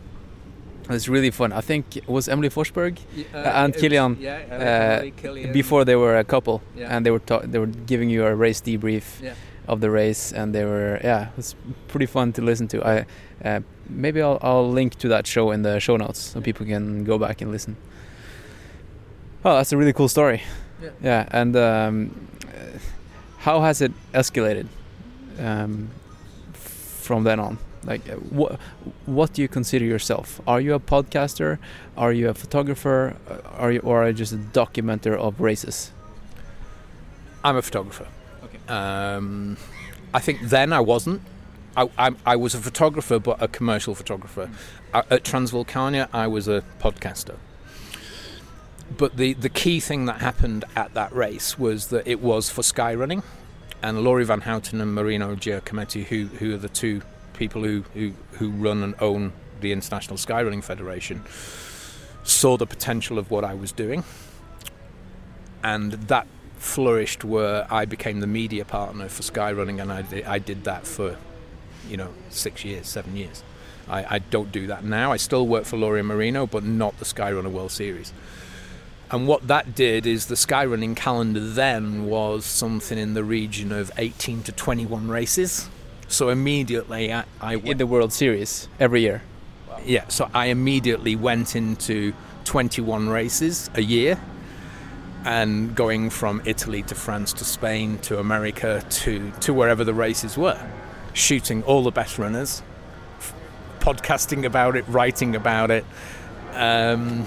It's 0.90 1.08
really 1.08 1.30
fun. 1.30 1.52
I 1.52 1.60
think 1.62 1.96
it 1.96 2.06
was 2.08 2.28
Emelie 2.28 2.50
Forsberg 2.50 2.98
Uh, 3.34 3.38
and 3.38 3.74
Kilian 3.74 4.16
uh, 4.20 5.52
before 5.52 5.84
they 5.84 5.96
were 5.96 6.18
a 6.18 6.24
couple, 6.24 6.60
Yeah. 6.76 6.94
and 6.96 7.04
they 7.06 7.10
were 7.10 7.20
they 7.50 7.58
were 7.58 7.72
giving 7.86 8.10
you 8.10 8.26
a 8.26 8.34
race 8.34 8.60
debrief 8.60 9.04
Yeah. 9.22 9.32
of 9.66 9.80
the 9.80 9.90
race, 9.90 10.32
and 10.36 10.54
they 10.54 10.64
were 10.64 11.00
yeah, 11.04 11.28
it 11.30 11.36
was 11.36 11.54
pretty 11.88 12.06
fun 12.06 12.32
to 12.32 12.42
listen 12.42 12.68
to. 12.68 12.76
I 12.86 13.06
uh, 13.44 13.60
maybe 13.88 14.20
I'll, 14.20 14.38
I'll 14.42 14.70
link 14.74 14.94
to 14.98 15.08
that 15.08 15.26
show 15.26 15.52
in 15.52 15.62
the 15.62 15.80
show 15.80 15.96
notes 15.96 16.20
so 16.32 16.40
people 16.40 16.66
can 16.66 17.04
go 17.04 17.18
back 17.18 17.40
and 17.42 17.50
listen. 17.50 17.76
Oh, 19.44 19.56
that's 19.56 19.72
a 19.72 19.76
really 19.76 19.92
cool 19.92 20.08
story. 20.08 20.42
Yeah. 20.82 20.90
Yeah, 21.02 21.28
and 21.30 21.56
um, 21.56 22.10
uh, 22.46 22.78
how 23.38 23.60
has 23.62 23.80
it 23.80 23.92
escalated 24.12 24.66
um, 25.38 25.88
from 26.52 27.24
then 27.24 27.40
on? 27.40 27.58
Like, 27.84 28.08
uh, 28.08 28.14
what 28.14 28.58
what 29.06 29.32
do 29.32 29.42
you 29.42 29.48
consider 29.48 29.84
yourself? 29.84 30.40
Are 30.46 30.60
you 30.60 30.74
a 30.74 30.80
podcaster? 30.80 31.58
Are 31.96 32.12
you 32.12 32.28
a 32.28 32.34
photographer? 32.34 33.16
Uh, 33.28 33.36
Are 33.58 33.72
you 33.72 33.80
or 33.80 34.02
are 34.02 34.08
you 34.08 34.14
just 34.14 34.32
a 34.32 34.36
documenter 34.36 35.16
of 35.16 35.40
races? 35.40 35.92
I'm 37.42 37.56
a 37.56 37.62
photographer. 37.62 38.06
Okay. 38.44 38.58
Um, 38.68 39.56
I 40.14 40.20
think 40.20 40.40
then 40.42 40.72
I 40.72 40.80
wasn't. 40.80 41.20
I, 41.76 41.90
I, 41.98 42.10
I 42.24 42.36
was 42.36 42.54
a 42.54 42.60
photographer, 42.60 43.18
but 43.18 43.42
a 43.42 43.48
commercial 43.48 43.94
photographer. 43.94 44.48
I, 44.92 45.00
at 45.10 45.24
Transvulcania, 45.24 46.08
I 46.12 46.26
was 46.28 46.48
a 46.48 46.62
podcaster. 46.78 47.36
But 48.96 49.16
the, 49.16 49.32
the 49.34 49.48
key 49.48 49.80
thing 49.80 50.06
that 50.06 50.20
happened 50.20 50.64
at 50.76 50.94
that 50.94 51.12
race 51.12 51.58
was 51.58 51.88
that 51.88 52.06
it 52.06 52.20
was 52.20 52.48
for 52.48 52.62
skyrunning, 52.62 53.24
and 53.82 54.04
Lauri 54.04 54.24
Van 54.24 54.42
Houten 54.42 54.80
and 54.80 54.94
Marino 54.94 55.34
Giacometti, 55.34 56.04
who, 56.04 56.26
who 56.26 56.54
are 56.54 56.58
the 56.58 56.68
two 56.68 57.02
people 57.34 57.62
who, 57.62 57.82
who, 57.94 58.12
who 58.32 58.50
run 58.50 58.82
and 58.82 58.94
own 59.00 59.32
the 59.60 59.72
International 59.72 60.16
Skyrunning 60.16 60.62
Federation, 60.62 61.22
saw 62.22 62.56
the 62.56 62.66
potential 62.66 63.18
of 63.18 63.30
what 63.30 63.44
I 63.44 63.54
was 63.54 63.72
doing, 63.72 64.04
and 65.62 65.92
that 65.92 66.26
flourished 66.56 67.24
where 67.24 67.66
I 67.72 67.84
became 67.84 68.20
the 68.20 68.26
media 68.26 68.64
partner 68.64 69.08
for 69.08 69.22
skyrunning, 69.22 69.80
and 69.80 69.92
I 69.92 70.02
did, 70.02 70.24
I 70.24 70.38
did 70.38 70.64
that 70.64 70.86
for, 70.86 71.16
you 71.88 71.96
know, 71.96 72.08
six 72.30 72.64
years, 72.64 72.88
seven 72.88 73.16
years. 73.16 73.42
I, 73.88 74.16
I 74.16 74.18
don't 74.18 74.50
do 74.50 74.66
that 74.68 74.84
now. 74.84 75.12
I 75.12 75.18
still 75.18 75.46
work 75.46 75.64
for 75.64 75.76
Lauri 75.76 76.02
Marino, 76.02 76.46
but 76.46 76.64
not 76.64 76.98
the 76.98 77.04
Skyrunner 77.04 77.50
World 77.50 77.70
Series. 77.70 78.12
And 79.10 79.28
what 79.28 79.46
that 79.48 79.74
did 79.74 80.06
is 80.06 80.26
the 80.26 80.34
skyrunning 80.34 80.96
calendar 80.96 81.40
then 81.40 82.06
was 82.06 82.44
something 82.44 82.98
in 82.98 83.14
the 83.14 83.22
region 83.22 83.70
of 83.70 83.92
18 83.98 84.42
to 84.44 84.52
21 84.52 85.08
races. 85.08 85.68
So 86.14 86.28
immediately 86.28 87.12
I, 87.12 87.24
I 87.40 87.56
in 87.56 87.76
the 87.76 87.88
World 87.88 88.12
Series 88.12 88.68
every 88.78 89.00
year. 89.00 89.22
yeah, 89.84 90.06
so 90.06 90.30
I 90.32 90.46
immediately 90.46 91.16
went 91.16 91.56
into 91.56 92.12
21 92.44 93.08
races 93.08 93.68
a 93.74 93.82
year 93.82 94.20
and 95.24 95.74
going 95.74 96.10
from 96.10 96.40
Italy 96.44 96.84
to 96.84 96.94
France 96.94 97.32
to 97.32 97.44
Spain 97.44 97.98
to 98.02 98.20
America 98.20 98.84
to, 98.90 99.32
to 99.40 99.52
wherever 99.52 99.82
the 99.82 99.92
races 99.92 100.38
were, 100.38 100.60
shooting 101.14 101.64
all 101.64 101.82
the 101.82 101.90
best 101.90 102.16
runners, 102.16 102.62
f- 103.18 103.34
podcasting 103.80 104.44
about 104.44 104.76
it, 104.76 104.84
writing 104.86 105.34
about 105.34 105.72
it, 105.72 105.84
um, 106.52 107.26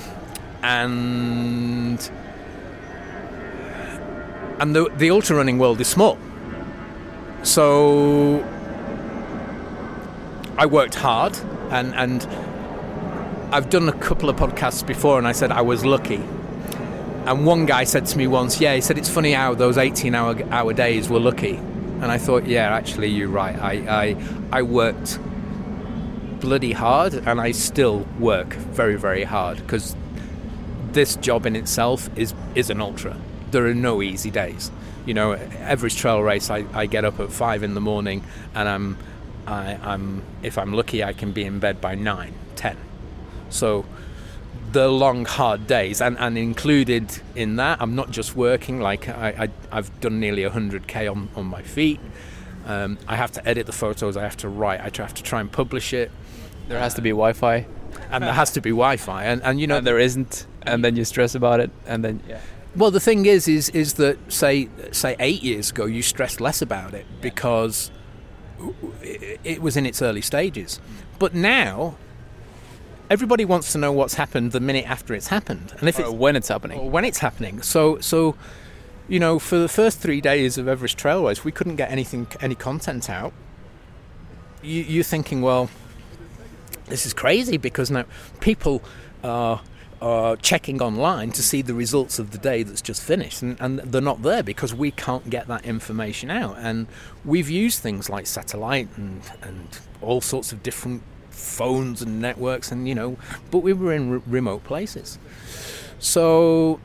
and 0.63 2.09
and 4.61 4.73
the 4.73 4.89
the 4.95 5.11
ultra 5.11 5.35
running 5.35 5.57
world 5.57 5.81
is 5.81 5.89
small, 5.89 6.17
so 7.43 8.45
I 10.57 10.65
worked 10.65 10.95
hard 10.95 11.37
and 11.71 11.93
and 11.95 12.27
I've 13.49 13.69
done 13.69 13.87
a 13.87 13.93
couple 13.93 14.29
of 14.29 14.35
podcasts 14.35 14.85
before, 14.85 15.17
and 15.17 15.25
I 15.25 15.31
said 15.31 15.51
I 15.51 15.61
was 15.61 15.85
lucky. 15.85 16.21
And 17.25 17.45
one 17.45 17.65
guy 17.65 17.85
said 17.85 18.05
to 18.07 18.17
me 18.17 18.27
once, 18.27 18.59
"Yeah, 18.59 18.75
he 18.75 18.81
said 18.81 18.97
it's 18.97 19.09
funny 19.09 19.31
how 19.31 19.53
those 19.53 19.77
18-hour 19.77 20.43
hour 20.51 20.73
days 20.73 21.07
were 21.09 21.19
lucky." 21.19 21.55
And 21.55 22.05
I 22.05 22.17
thought, 22.17 22.45
"Yeah, 22.45 22.73
actually, 22.73 23.07
you're 23.07 23.29
right. 23.29 23.57
I 23.57 23.71
I, 23.71 24.15
I 24.51 24.61
worked 24.63 25.19
bloody 26.41 26.73
hard, 26.73 27.13
and 27.13 27.39
I 27.39 27.51
still 27.51 28.05
work 28.19 28.53
very 28.53 28.97
very 28.97 29.23
hard 29.23 29.57
because 29.57 29.95
this 30.91 31.15
job 31.15 31.45
in 31.45 31.55
itself 31.55 32.09
is 32.17 32.33
is 32.55 32.69
an 32.69 32.81
ultra. 32.81 33.15
There 33.51 33.65
are 33.65 33.73
no 33.75 34.01
easy 34.01 34.29
days. 34.29 34.71
You 35.05 35.13
know, 35.13 35.31
every 35.59 35.89
trail 35.89 36.21
race, 36.21 36.49
I, 36.49 36.65
I 36.73 36.85
get 36.85 37.05
up 37.05 37.21
at 37.21 37.31
five 37.31 37.63
in 37.63 37.75
the 37.75 37.81
morning, 37.81 38.23
and 38.53 38.67
I'm 38.67 38.97
I, 39.47 39.79
I'm 39.81 40.23
if 40.43 40.57
I'm 40.57 40.73
lucky, 40.73 41.03
I 41.03 41.13
can 41.13 41.31
be 41.31 41.43
in 41.43 41.59
bed 41.59 41.81
by 41.81 41.95
nine, 41.95 42.33
ten. 42.55 42.77
So 43.49 43.85
the 44.71 44.89
long 44.89 45.23
hard 45.23 45.65
days 45.65 46.01
and, 46.01 46.17
and 46.19 46.37
included 46.37 47.21
in 47.35 47.55
that 47.55 47.81
I'm 47.81 47.95
not 47.95 48.11
just 48.11 48.35
working 48.35 48.81
like 48.81 49.07
I, 49.07 49.29
I, 49.71 49.77
I've 49.77 49.97
done 50.01 50.19
nearly 50.19 50.43
100k 50.43 51.09
on, 51.09 51.29
on 51.37 51.45
my 51.45 51.61
feet 51.61 52.01
um, 52.65 52.97
I 53.07 53.15
have 53.15 53.31
to 53.31 53.47
edit 53.47 53.65
the 53.65 53.71
photos 53.71 54.17
I 54.17 54.23
have 54.23 54.35
to 54.37 54.49
write 54.49 54.81
I 54.81 54.91
have 55.01 55.13
to 55.13 55.23
try 55.23 55.39
and 55.39 55.49
publish 55.49 55.93
it 55.93 56.11
There 56.67 56.79
has 56.79 56.93
to 56.95 57.01
be 57.01 57.11
Wi-Fi, 57.11 57.65
and 58.11 58.23
there 58.23 58.33
has 58.33 58.51
to 58.51 58.61
be 58.61 58.71
Wi-Fi 58.71 59.23
and, 59.23 59.41
and 59.41 59.59
you 59.59 59.67
know 59.67 59.77
and 59.77 59.87
there 59.87 59.99
isn't, 59.99 60.45
and 60.63 60.83
then 60.83 60.95
you 60.95 61.05
stress 61.05 61.33
about 61.33 61.59
it, 61.59 61.71
and 61.85 62.03
then 62.03 62.21
yeah. 62.27 62.39
Well, 62.75 62.91
the 62.91 62.99
thing 62.99 63.25
is, 63.25 63.47
is 63.47 63.69
is 63.69 63.93
that 63.95 64.17
say 64.31 64.69
say 64.91 65.15
eight 65.19 65.41
years 65.41 65.71
ago, 65.71 65.85
you 65.85 66.01
stressed 66.01 66.41
less 66.41 66.61
about 66.61 66.93
it 66.93 67.05
because 67.21 67.89
it 69.01 69.61
was 69.61 69.77
in 69.77 69.85
its 69.85 70.01
early 70.01 70.21
stages. 70.21 70.79
But 71.19 71.33
now, 71.33 71.95
everybody 73.09 73.45
wants 73.45 73.71
to 73.73 73.77
know 73.77 73.91
what's 73.91 74.15
happened 74.15 74.51
the 74.51 74.59
minute 74.59 74.89
after 74.89 75.13
it's 75.13 75.27
happened, 75.27 75.73
and 75.79 75.87
if 75.89 75.97
Or 75.99 76.03
it's 76.03 76.11
when 76.11 76.35
it's 76.35 76.47
happening. 76.47 76.79
or 76.79 76.89
when 76.89 77.05
it's 77.05 77.19
happening. 77.19 77.61
So 77.61 77.99
so. 77.99 78.35
You 79.09 79.21
know, 79.21 79.39
for 79.39 79.57
the 79.57 79.69
first 79.69 79.99
three 79.99 80.19
days 80.19 80.57
of 80.57 80.67
Everest 80.67 80.97
Trail 80.97 81.23
Race, 81.25 81.45
we 81.45 81.51
couldn't 81.53 81.77
get 81.77 81.89
anything, 81.89 82.27
any 82.41 82.55
content 82.55 83.09
out. 83.09 83.31
You, 84.61 84.81
you're 84.83 85.05
thinking, 85.05 85.41
well, 85.41 85.69
this 86.87 87.05
is 87.05 87.13
crazy 87.13 87.55
because 87.55 87.89
now 87.89 88.03
people 88.41 88.83
are, 89.23 89.61
are 90.01 90.35
checking 90.35 90.81
online 90.81 91.31
to 91.31 91.41
see 91.41 91.61
the 91.61 91.73
results 91.73 92.19
of 92.19 92.31
the 92.31 92.37
day 92.37 92.63
that's 92.63 92.81
just 92.81 93.01
finished, 93.01 93.41
and, 93.41 93.59
and 93.59 93.79
they're 93.79 94.01
not 94.01 94.21
there 94.21 94.43
because 94.43 94.73
we 94.73 94.91
can't 94.91 95.29
get 95.29 95.47
that 95.47 95.65
information 95.65 96.29
out. 96.29 96.57
And 96.59 96.87
we've 97.25 97.49
used 97.49 97.79
things 97.79 98.09
like 98.09 98.27
satellite 98.27 98.89
and, 98.97 99.21
and 99.41 99.79
all 100.01 100.21
sorts 100.21 100.51
of 100.51 100.63
different 100.63 101.03
phones 101.29 102.01
and 102.01 102.21
networks, 102.21 102.71
and 102.71 102.87
you 102.87 102.95
know, 102.95 103.17
but 103.51 103.59
we 103.59 103.73
were 103.73 103.93
in 103.93 104.21
remote 104.27 104.63
places. 104.63 105.17
So 105.99 106.79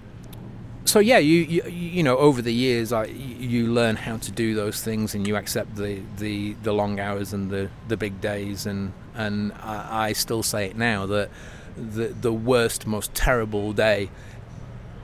so 0.85 0.99
yeah, 0.99 1.19
you, 1.19 1.39
you 1.41 1.63
you 1.69 2.03
know 2.03 2.17
over 2.19 2.43
the 2.43 2.53
years, 2.53 2.93
I 2.93 3.05
you 3.05 3.73
learn 3.73 3.97
how 3.97 4.17
to 4.19 4.31
do 4.31 4.55
those 4.55 4.83
things, 4.83 5.15
and 5.15 5.27
you 5.27 5.37
accept 5.37 5.77
the, 5.77 6.01
the, 6.19 6.55
the 6.63 6.73
long 6.73 7.01
hours 7.01 7.33
and 7.33 7.51
the, 7.51 7.71
the 7.89 7.97
big 7.97 8.21
days, 8.21 8.67
and 8.67 8.93
and 9.15 9.53
I, 9.55 10.09
I 10.09 10.13
still 10.13 10.43
say 10.43 10.67
it 10.67 10.77
now 10.77 11.07
that 11.07 11.31
the 11.77 12.09
the 12.09 12.33
worst, 12.33 12.87
most 12.87 13.15
terrible 13.15 13.73
day 13.73 14.11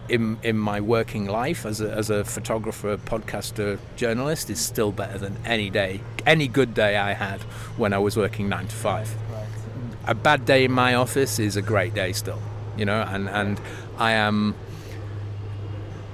in 0.09 0.39
in 0.43 0.57
my 0.57 0.81
working 0.81 1.27
life 1.27 1.67
as 1.67 1.81
a 1.81 1.91
as 1.91 2.11
a 2.11 2.25
photographer, 2.25 2.97
podcaster, 2.97 3.79
journalist 3.97 4.51
is 4.51 4.59
still 4.59 4.93
better 4.93 5.19
than 5.19 5.37
any 5.45 5.71
day, 5.71 6.01
any 6.27 6.49
good 6.49 6.75
day 6.75 6.97
I 6.97 7.13
had 7.13 7.41
when 7.77 7.93
I 7.93 7.99
was 7.99 8.17
working 8.17 8.49
nine 8.49 8.69
to 8.69 8.77
five. 8.77 9.15
A 10.07 10.15
bad 10.15 10.47
day 10.47 10.65
in 10.65 10.73
my 10.73 10.95
office 10.95 11.39
is 11.39 11.57
a 11.57 11.63
great 11.63 11.95
day 11.95 12.13
still, 12.13 12.41
you 12.77 12.85
know, 12.85 13.03
and 13.03 13.29
and 13.29 13.61
I 13.99 14.13
am 14.13 14.55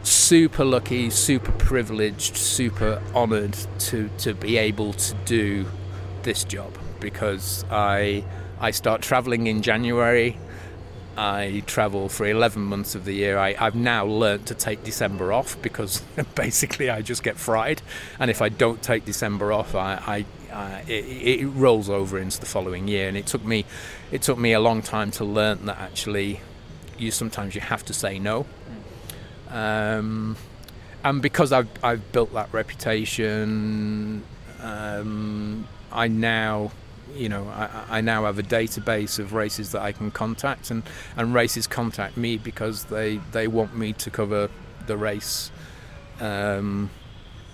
super 0.02 0.64
lucky, 0.64 1.10
super 1.10 1.52
privileged, 1.52 2.36
super 2.36 3.00
honoured 3.14 3.56
to 3.78 4.10
to 4.18 4.34
be 4.34 4.56
able 4.56 4.92
to 4.94 5.14
do 5.24 5.66
this 6.24 6.42
job 6.44 6.76
because 7.00 7.64
I 7.70 8.24
I 8.60 8.72
start 8.72 9.02
travelling 9.02 9.46
in 9.46 9.62
January. 9.62 10.38
I 11.16 11.62
travel 11.66 12.08
for 12.08 12.26
11 12.26 12.62
months 12.62 12.94
of 12.94 13.04
the 13.04 13.12
year. 13.12 13.38
I, 13.38 13.54
I've 13.58 13.74
now 13.74 14.04
learnt 14.04 14.46
to 14.46 14.54
take 14.54 14.82
December 14.84 15.32
off 15.32 15.60
because 15.62 16.00
basically 16.34 16.90
I 16.90 17.02
just 17.02 17.22
get 17.22 17.36
fried. 17.36 17.82
And 18.18 18.30
if 18.30 18.42
I 18.42 18.48
don't 18.48 18.82
take 18.82 19.04
December 19.04 19.52
off, 19.52 19.74
I, 19.74 19.94
I 20.06 20.52
uh, 20.52 20.80
it, 20.86 21.40
it, 21.40 21.46
rolls 21.46 21.90
over 21.90 22.18
into 22.18 22.38
the 22.38 22.46
following 22.46 22.88
year. 22.88 23.08
And 23.08 23.16
it 23.16 23.26
took 23.26 23.44
me, 23.44 23.64
it 24.10 24.22
took 24.22 24.38
me 24.38 24.52
a 24.52 24.60
long 24.60 24.82
time 24.82 25.10
to 25.12 25.24
learn 25.24 25.66
that 25.66 25.78
actually, 25.78 26.40
you 26.98 27.10
sometimes 27.10 27.54
you 27.54 27.60
have 27.60 27.84
to 27.86 27.92
say 27.92 28.18
no. 28.18 28.46
Um, 29.50 30.36
and 31.04 31.20
because 31.20 31.52
I've 31.52 31.68
I've 31.82 32.12
built 32.12 32.32
that 32.32 32.52
reputation, 32.52 34.24
um, 34.60 35.68
I 35.92 36.08
now 36.08 36.72
you 37.14 37.28
know, 37.28 37.46
I, 37.48 37.98
I, 37.98 38.00
now 38.00 38.24
have 38.24 38.38
a 38.38 38.42
database 38.42 39.18
of 39.18 39.32
races 39.32 39.72
that 39.72 39.82
I 39.82 39.92
can 39.92 40.10
contact, 40.10 40.70
and, 40.70 40.82
and 41.16 41.34
races 41.34 41.66
contact 41.66 42.16
me 42.16 42.36
because 42.36 42.84
they, 42.84 43.18
they 43.32 43.46
want 43.46 43.76
me 43.76 43.92
to 43.94 44.10
cover 44.10 44.50
the 44.86 44.96
race 44.96 45.50
um, 46.20 46.90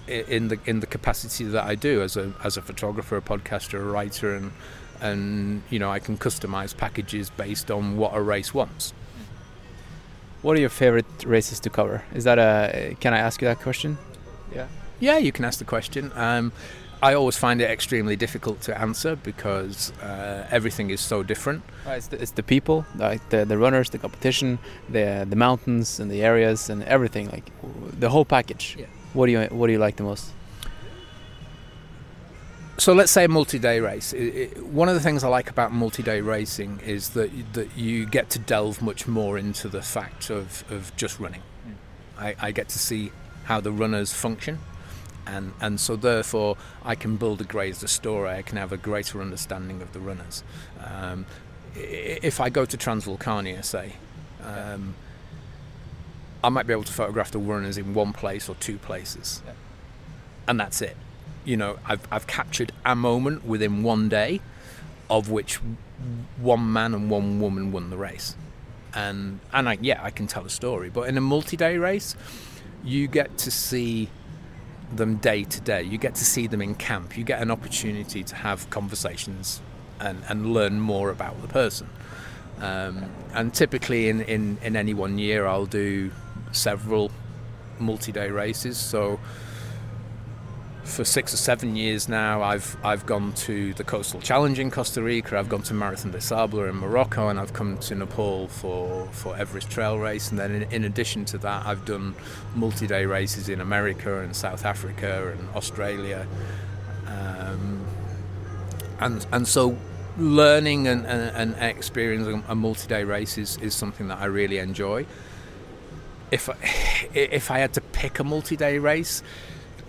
in 0.08 0.48
the 0.48 0.58
in 0.66 0.80
the 0.80 0.86
capacity 0.86 1.44
that 1.44 1.64
I 1.64 1.74
do 1.74 2.02
as 2.02 2.16
a 2.16 2.32
as 2.42 2.56
a 2.56 2.62
photographer, 2.62 3.16
a 3.16 3.22
podcaster, 3.22 3.78
a 3.78 3.84
writer, 3.84 4.34
and 4.34 4.52
and 5.00 5.62
you 5.70 5.78
know 5.78 5.90
I 5.90 5.98
can 5.98 6.18
customize 6.18 6.76
packages 6.76 7.30
based 7.30 7.70
on 7.70 7.96
what 7.96 8.14
a 8.14 8.20
race 8.20 8.52
wants. 8.52 8.92
What 10.42 10.56
are 10.56 10.60
your 10.60 10.70
favorite 10.70 11.24
races 11.24 11.60
to 11.60 11.70
cover? 11.70 12.04
Is 12.14 12.24
that 12.24 12.38
a? 12.38 12.96
Can 13.00 13.14
I 13.14 13.18
ask 13.18 13.40
you 13.40 13.48
that 13.48 13.60
question? 13.60 13.98
Yeah. 14.54 14.68
Yeah, 14.98 15.16
you 15.16 15.32
can 15.32 15.46
ask 15.46 15.58
the 15.58 15.64
question. 15.64 16.12
Um, 16.14 16.52
I 17.02 17.14
always 17.14 17.36
find 17.36 17.62
it 17.62 17.70
extremely 17.70 18.14
difficult 18.14 18.60
to 18.62 18.78
answer 18.78 19.16
because 19.16 19.92
uh, 20.02 20.46
everything 20.50 20.90
is 20.90 21.00
so 21.00 21.22
different. 21.22 21.62
It's, 21.86 22.08
the, 22.08 22.20
it's, 22.20 22.32
the, 22.32 22.42
people, 22.42 22.84
like 22.96 23.26
the, 23.30 23.46
the 23.46 23.56
runners, 23.56 23.88
the 23.90 23.98
competition, 23.98 24.58
the 24.88 25.26
the 25.28 25.36
mountains 25.36 25.98
and 25.98 26.10
the 26.10 26.22
areas 26.22 26.68
and 26.68 26.82
everything, 26.84 27.30
like 27.30 27.50
the 27.98 28.10
whole 28.10 28.26
package. 28.26 28.76
Yeah. 28.78 28.86
What 29.14 29.26
do 29.26 29.32
you 29.32 29.40
What 29.44 29.68
do 29.68 29.72
you 29.72 29.78
like 29.78 29.96
the 29.96 30.02
most? 30.02 30.32
So 32.76 32.94
let's 32.94 33.12
say 33.12 33.24
a 33.24 33.28
multi-day 33.28 33.80
race. 33.80 34.14
It, 34.14 34.34
it, 34.34 34.64
one 34.64 34.88
of 34.88 34.94
the 34.94 35.00
things 35.00 35.22
I 35.22 35.28
like 35.28 35.50
about 35.50 35.70
multi-day 35.70 36.20
racing 36.22 36.80
is 36.84 37.10
that 37.10 37.30
that 37.54 37.76
you 37.76 38.04
get 38.04 38.28
to 38.30 38.38
delve 38.38 38.82
much 38.82 39.06
more 39.06 39.38
into 39.38 39.68
the 39.68 39.82
fact 39.82 40.28
of, 40.30 40.64
of 40.70 40.94
just 40.96 41.18
running. 41.18 41.42
Mm. 41.66 41.74
I, 42.18 42.36
I 42.48 42.52
get 42.52 42.68
to 42.70 42.78
see 42.78 43.12
how 43.44 43.60
the 43.60 43.72
runners 43.72 44.12
function 44.12 44.58
and 45.26 45.52
and 45.60 45.80
so 45.80 45.96
therefore 45.96 46.56
I 46.84 46.94
can 46.94 47.16
build 47.16 47.40
a 47.40 47.44
greater 47.44 47.86
story. 47.86 48.30
I 48.30 48.42
can 48.42 48.56
have 48.56 48.72
a 48.72 48.76
greater 48.76 49.20
understanding 49.20 49.82
of 49.82 49.92
the 49.92 50.00
runners. 50.00 50.42
Um, 50.84 51.26
if 51.74 52.40
I 52.40 52.50
go 52.50 52.64
to 52.64 52.76
Transvulcania, 52.76 53.64
say, 53.64 53.94
um, 54.42 54.94
I 56.42 56.48
might 56.48 56.66
be 56.66 56.72
able 56.72 56.84
to 56.84 56.92
photograph 56.92 57.30
the 57.30 57.38
runners 57.38 57.78
in 57.78 57.94
one 57.94 58.12
place 58.12 58.48
or 58.48 58.54
two 58.56 58.78
places, 58.78 59.42
yeah. 59.46 59.52
and 60.48 60.58
that's 60.58 60.82
it. 60.82 60.96
You 61.44 61.56
know, 61.56 61.78
I've 61.86 62.06
I've 62.10 62.26
captured 62.26 62.72
a 62.84 62.96
moment 62.96 63.44
within 63.44 63.82
one 63.82 64.08
day, 64.08 64.40
of 65.08 65.30
which 65.30 65.60
one 66.38 66.72
man 66.72 66.94
and 66.94 67.10
one 67.10 67.40
woman 67.40 67.72
won 67.72 67.90
the 67.90 67.96
race, 67.96 68.36
and 68.94 69.40
and 69.52 69.68
I, 69.68 69.78
yeah, 69.80 70.02
I 70.02 70.10
can 70.10 70.26
tell 70.26 70.44
a 70.44 70.50
story. 70.50 70.90
But 70.90 71.08
in 71.08 71.16
a 71.16 71.20
multi-day 71.20 71.76
race, 71.76 72.16
you 72.82 73.06
get 73.06 73.38
to 73.38 73.50
see 73.50 74.08
them 74.92 75.16
day 75.16 75.44
to 75.44 75.60
day. 75.60 75.82
You 75.82 75.98
get 75.98 76.14
to 76.16 76.24
see 76.24 76.46
them 76.46 76.60
in 76.60 76.74
camp. 76.74 77.16
You 77.16 77.24
get 77.24 77.40
an 77.40 77.50
opportunity 77.50 78.22
to 78.24 78.34
have 78.34 78.68
conversations 78.70 79.60
and, 80.00 80.22
and 80.28 80.52
learn 80.52 80.80
more 80.80 81.10
about 81.10 81.40
the 81.42 81.48
person. 81.48 81.88
Um, 82.60 83.10
and 83.32 83.54
typically, 83.54 84.08
in, 84.08 84.20
in, 84.22 84.58
in 84.62 84.76
any 84.76 84.94
one 84.94 85.18
year, 85.18 85.46
I'll 85.46 85.66
do 85.66 86.10
several 86.52 87.10
multi 87.78 88.12
day 88.12 88.30
races. 88.30 88.76
So 88.76 89.18
for 90.84 91.04
six 91.04 91.32
or 91.34 91.36
seven 91.36 91.76
years 91.76 92.08
now, 92.08 92.42
I've 92.42 92.76
I've 92.82 93.06
gone 93.06 93.32
to 93.34 93.74
the 93.74 93.84
Coastal 93.84 94.20
Challenge 94.20 94.58
in 94.58 94.70
Costa 94.70 95.02
Rica. 95.02 95.38
I've 95.38 95.48
gone 95.48 95.62
to 95.62 95.74
Marathon 95.74 96.10
des 96.10 96.20
Sables 96.20 96.68
in 96.68 96.76
Morocco, 96.76 97.28
and 97.28 97.38
I've 97.38 97.52
come 97.52 97.78
to 97.78 97.94
Nepal 97.94 98.48
for 98.48 99.06
for 99.12 99.36
Everest 99.36 99.70
Trail 99.70 99.98
Race. 99.98 100.30
And 100.30 100.38
then 100.38 100.50
in, 100.50 100.62
in 100.72 100.84
addition 100.84 101.24
to 101.26 101.38
that, 101.38 101.66
I've 101.66 101.84
done 101.84 102.14
multi-day 102.54 103.06
races 103.06 103.48
in 103.48 103.60
America 103.60 104.20
and 104.20 104.34
South 104.34 104.64
Africa 104.64 105.34
and 105.36 105.48
Australia. 105.54 106.26
Um, 107.06 107.84
and 109.00 109.26
and 109.32 109.46
so 109.46 109.76
learning 110.18 110.88
and, 110.88 111.06
and, 111.06 111.54
and 111.54 111.76
experiencing 111.76 112.44
a 112.48 112.54
multi-day 112.54 113.04
race 113.04 113.38
is, 113.38 113.56
is 113.58 113.74
something 113.74 114.08
that 114.08 114.18
I 114.18 114.26
really 114.26 114.58
enjoy. 114.58 115.06
If 116.30 116.48
if 117.14 117.50
I 117.50 117.58
had 117.58 117.74
to 117.74 117.80
pick 117.80 118.18
a 118.18 118.24
multi-day 118.24 118.78
race 118.78 119.22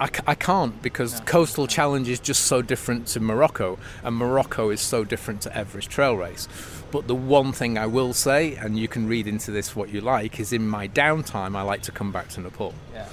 I, 0.02 0.10
I 0.26 0.36
can't 0.36 0.82
because 0.82 1.20
no. 1.20 1.26
Coastal 1.26 1.68
Challenge 1.68 2.10
is 2.10 2.20
just 2.20 2.46
so 2.46 2.64
different 2.64 3.06
to 3.08 3.20
Morocco, 3.20 3.78
and 4.04 4.16
Morocco 4.16 4.72
is 4.72 4.82
so 4.82 5.04
different 5.04 5.42
to 5.42 5.56
Everest 5.56 5.92
Trail 5.92 6.16
Race. 6.18 6.48
But 6.90 7.08
the 7.08 7.14
one 7.14 7.54
thing 7.54 7.78
I 7.78 7.86
will 7.86 8.12
say, 8.12 8.56
and 8.56 8.80
you 8.80 8.88
can 8.88 9.08
read 9.08 9.28
into 9.28 9.52
this 9.52 9.76
what 9.76 9.90
you 9.90 10.02
like, 10.02 10.40
is 10.40 10.52
in 10.52 10.68
my 10.68 10.88
downtime, 10.88 11.56
I 11.56 11.62
like 11.62 11.84
to 11.84 11.92
come 11.92 12.12
back 12.12 12.30
to 12.30 12.42
Nepal. 12.42 12.74
Yeah. 12.94 13.08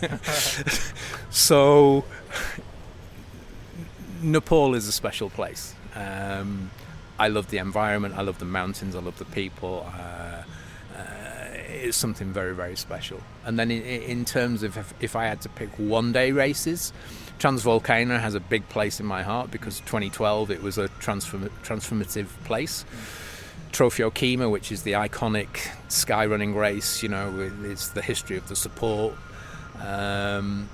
yeah. 0.00 0.16
so, 1.30 2.04
Nepal 4.22 4.76
is 4.76 4.86
a 4.86 4.92
special 4.92 5.30
place. 5.30 5.74
Um, 5.96 6.70
I 7.18 7.26
love 7.26 7.50
the 7.50 7.58
environment, 7.58 8.14
I 8.16 8.22
love 8.22 8.38
the 8.38 8.44
mountains, 8.44 8.94
I 8.94 9.00
love 9.00 9.18
the 9.18 9.24
people. 9.24 9.84
Uh, 9.92 10.41
is 11.72 11.96
something 11.96 12.32
very 12.32 12.54
very 12.54 12.76
special. 12.76 13.20
And 13.44 13.58
then 13.58 13.70
in, 13.70 13.82
in 13.82 14.24
terms 14.24 14.62
of 14.62 14.76
if, 14.76 14.94
if, 15.00 15.16
I 15.16 15.26
had 15.26 15.40
to 15.42 15.48
pick 15.48 15.70
one 15.78 16.12
day 16.12 16.32
races, 16.32 16.92
Transvolcano 17.38 18.20
has 18.20 18.34
a 18.34 18.40
big 18.40 18.68
place 18.68 19.00
in 19.00 19.06
my 19.06 19.22
heart 19.22 19.50
because 19.50 19.80
2012 19.80 20.50
it 20.50 20.62
was 20.62 20.78
a 20.78 20.88
transform, 21.00 21.50
transformative 21.64 22.26
place. 22.44 22.84
Trofeo 23.72 24.12
Kima, 24.12 24.50
which 24.50 24.70
is 24.70 24.82
the 24.82 24.92
iconic 24.92 25.70
sky 25.88 26.26
running 26.26 26.54
race, 26.54 27.02
you 27.02 27.08
know, 27.08 27.50
it's 27.64 27.88
the 27.88 28.02
history 28.02 28.36
of 28.36 28.46
the 28.48 28.56
support. 28.56 29.14
Um, 29.80 30.68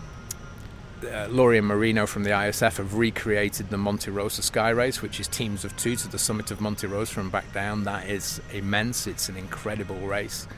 uh, 1.04 1.28
Lauri 1.30 1.58
and 1.58 1.66
Marino 1.66 2.06
from 2.06 2.24
the 2.24 2.30
ISF 2.30 2.78
have 2.78 2.94
recreated 2.94 3.70
the 3.70 3.78
Monte 3.78 4.10
Rosa 4.10 4.42
Sky 4.42 4.70
Race, 4.70 5.00
which 5.00 5.20
is 5.20 5.28
teams 5.28 5.64
of 5.64 5.76
two 5.76 5.96
to 5.96 6.08
the 6.08 6.18
summit 6.18 6.50
of 6.50 6.60
Monte 6.60 6.86
Rosa 6.86 7.20
and 7.20 7.30
back 7.30 7.52
down. 7.52 7.84
That 7.84 8.08
is 8.08 8.40
immense. 8.52 9.06
It's 9.06 9.28
an 9.28 9.36
incredible 9.36 10.00
race. 10.00 10.48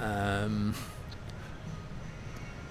Um, 0.00 0.74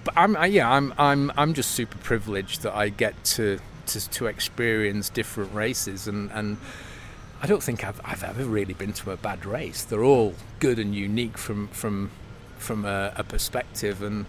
but 0.04 0.14
I'm, 0.16 0.36
I, 0.36 0.46
yeah, 0.46 0.70
I'm, 0.70 0.92
I'm, 0.98 1.30
I'm 1.36 1.54
just 1.54 1.70
super 1.70 1.98
privileged 1.98 2.62
that 2.62 2.74
I 2.74 2.88
get 2.88 3.22
to, 3.24 3.60
to, 3.86 4.10
to 4.10 4.26
experience 4.26 5.08
different 5.08 5.54
races, 5.54 6.08
and, 6.08 6.30
and 6.32 6.56
I 7.42 7.46
don't 7.46 7.62
think 7.62 7.84
I've, 7.84 8.00
I've 8.04 8.24
ever 8.24 8.44
really 8.44 8.74
been 8.74 8.92
to 8.94 9.12
a 9.12 9.16
bad 9.16 9.46
race. 9.46 9.84
They're 9.84 10.04
all 10.04 10.34
good 10.58 10.78
and 10.78 10.94
unique 10.94 11.38
from, 11.38 11.68
from, 11.68 12.10
from 12.58 12.84
a, 12.84 13.12
a 13.16 13.24
perspective, 13.24 14.02
and 14.02 14.26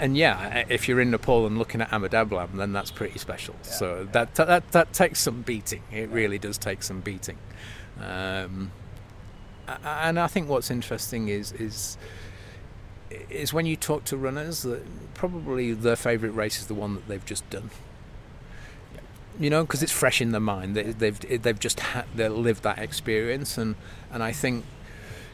and 0.00 0.16
yeah, 0.16 0.64
if 0.68 0.88
you're 0.88 1.00
in 1.00 1.10
Nepal 1.10 1.46
and 1.46 1.58
looking 1.58 1.80
at 1.80 1.92
Ama 1.92 2.08
then 2.08 2.72
that's 2.72 2.90
pretty 2.90 3.18
special. 3.18 3.54
Yeah, 3.64 3.70
so 3.70 3.98
yeah. 4.00 4.12
That, 4.12 4.34
that 4.34 4.72
that 4.72 4.92
takes 4.92 5.20
some 5.20 5.42
beating. 5.42 5.82
It 5.90 6.10
really 6.10 6.38
does 6.38 6.58
take 6.58 6.82
some 6.82 7.00
beating. 7.00 7.38
Um, 8.00 8.72
and 9.84 10.18
I 10.18 10.26
think 10.26 10.48
what's 10.48 10.70
interesting 10.70 11.28
is 11.28 11.52
is 11.52 11.96
is 13.30 13.52
when 13.52 13.66
you 13.66 13.76
talk 13.76 14.04
to 14.04 14.16
runners 14.16 14.62
that 14.62 14.82
probably 15.14 15.72
their 15.72 15.96
favourite 15.96 16.34
race 16.34 16.58
is 16.58 16.66
the 16.66 16.74
one 16.74 16.94
that 16.94 17.08
they've 17.08 17.24
just 17.24 17.48
done. 17.50 17.70
You 19.38 19.50
know, 19.50 19.64
because 19.64 19.82
it's 19.82 19.92
fresh 19.92 20.20
in 20.20 20.30
their 20.30 20.40
mind. 20.40 20.76
They, 20.76 20.82
they've 20.82 21.42
they've 21.42 21.58
just 21.58 21.80
had 21.80 22.04
they 22.14 22.28
lived 22.28 22.62
that 22.62 22.78
experience, 22.78 23.58
and 23.58 23.74
and 24.12 24.22
I 24.22 24.32
think, 24.32 24.64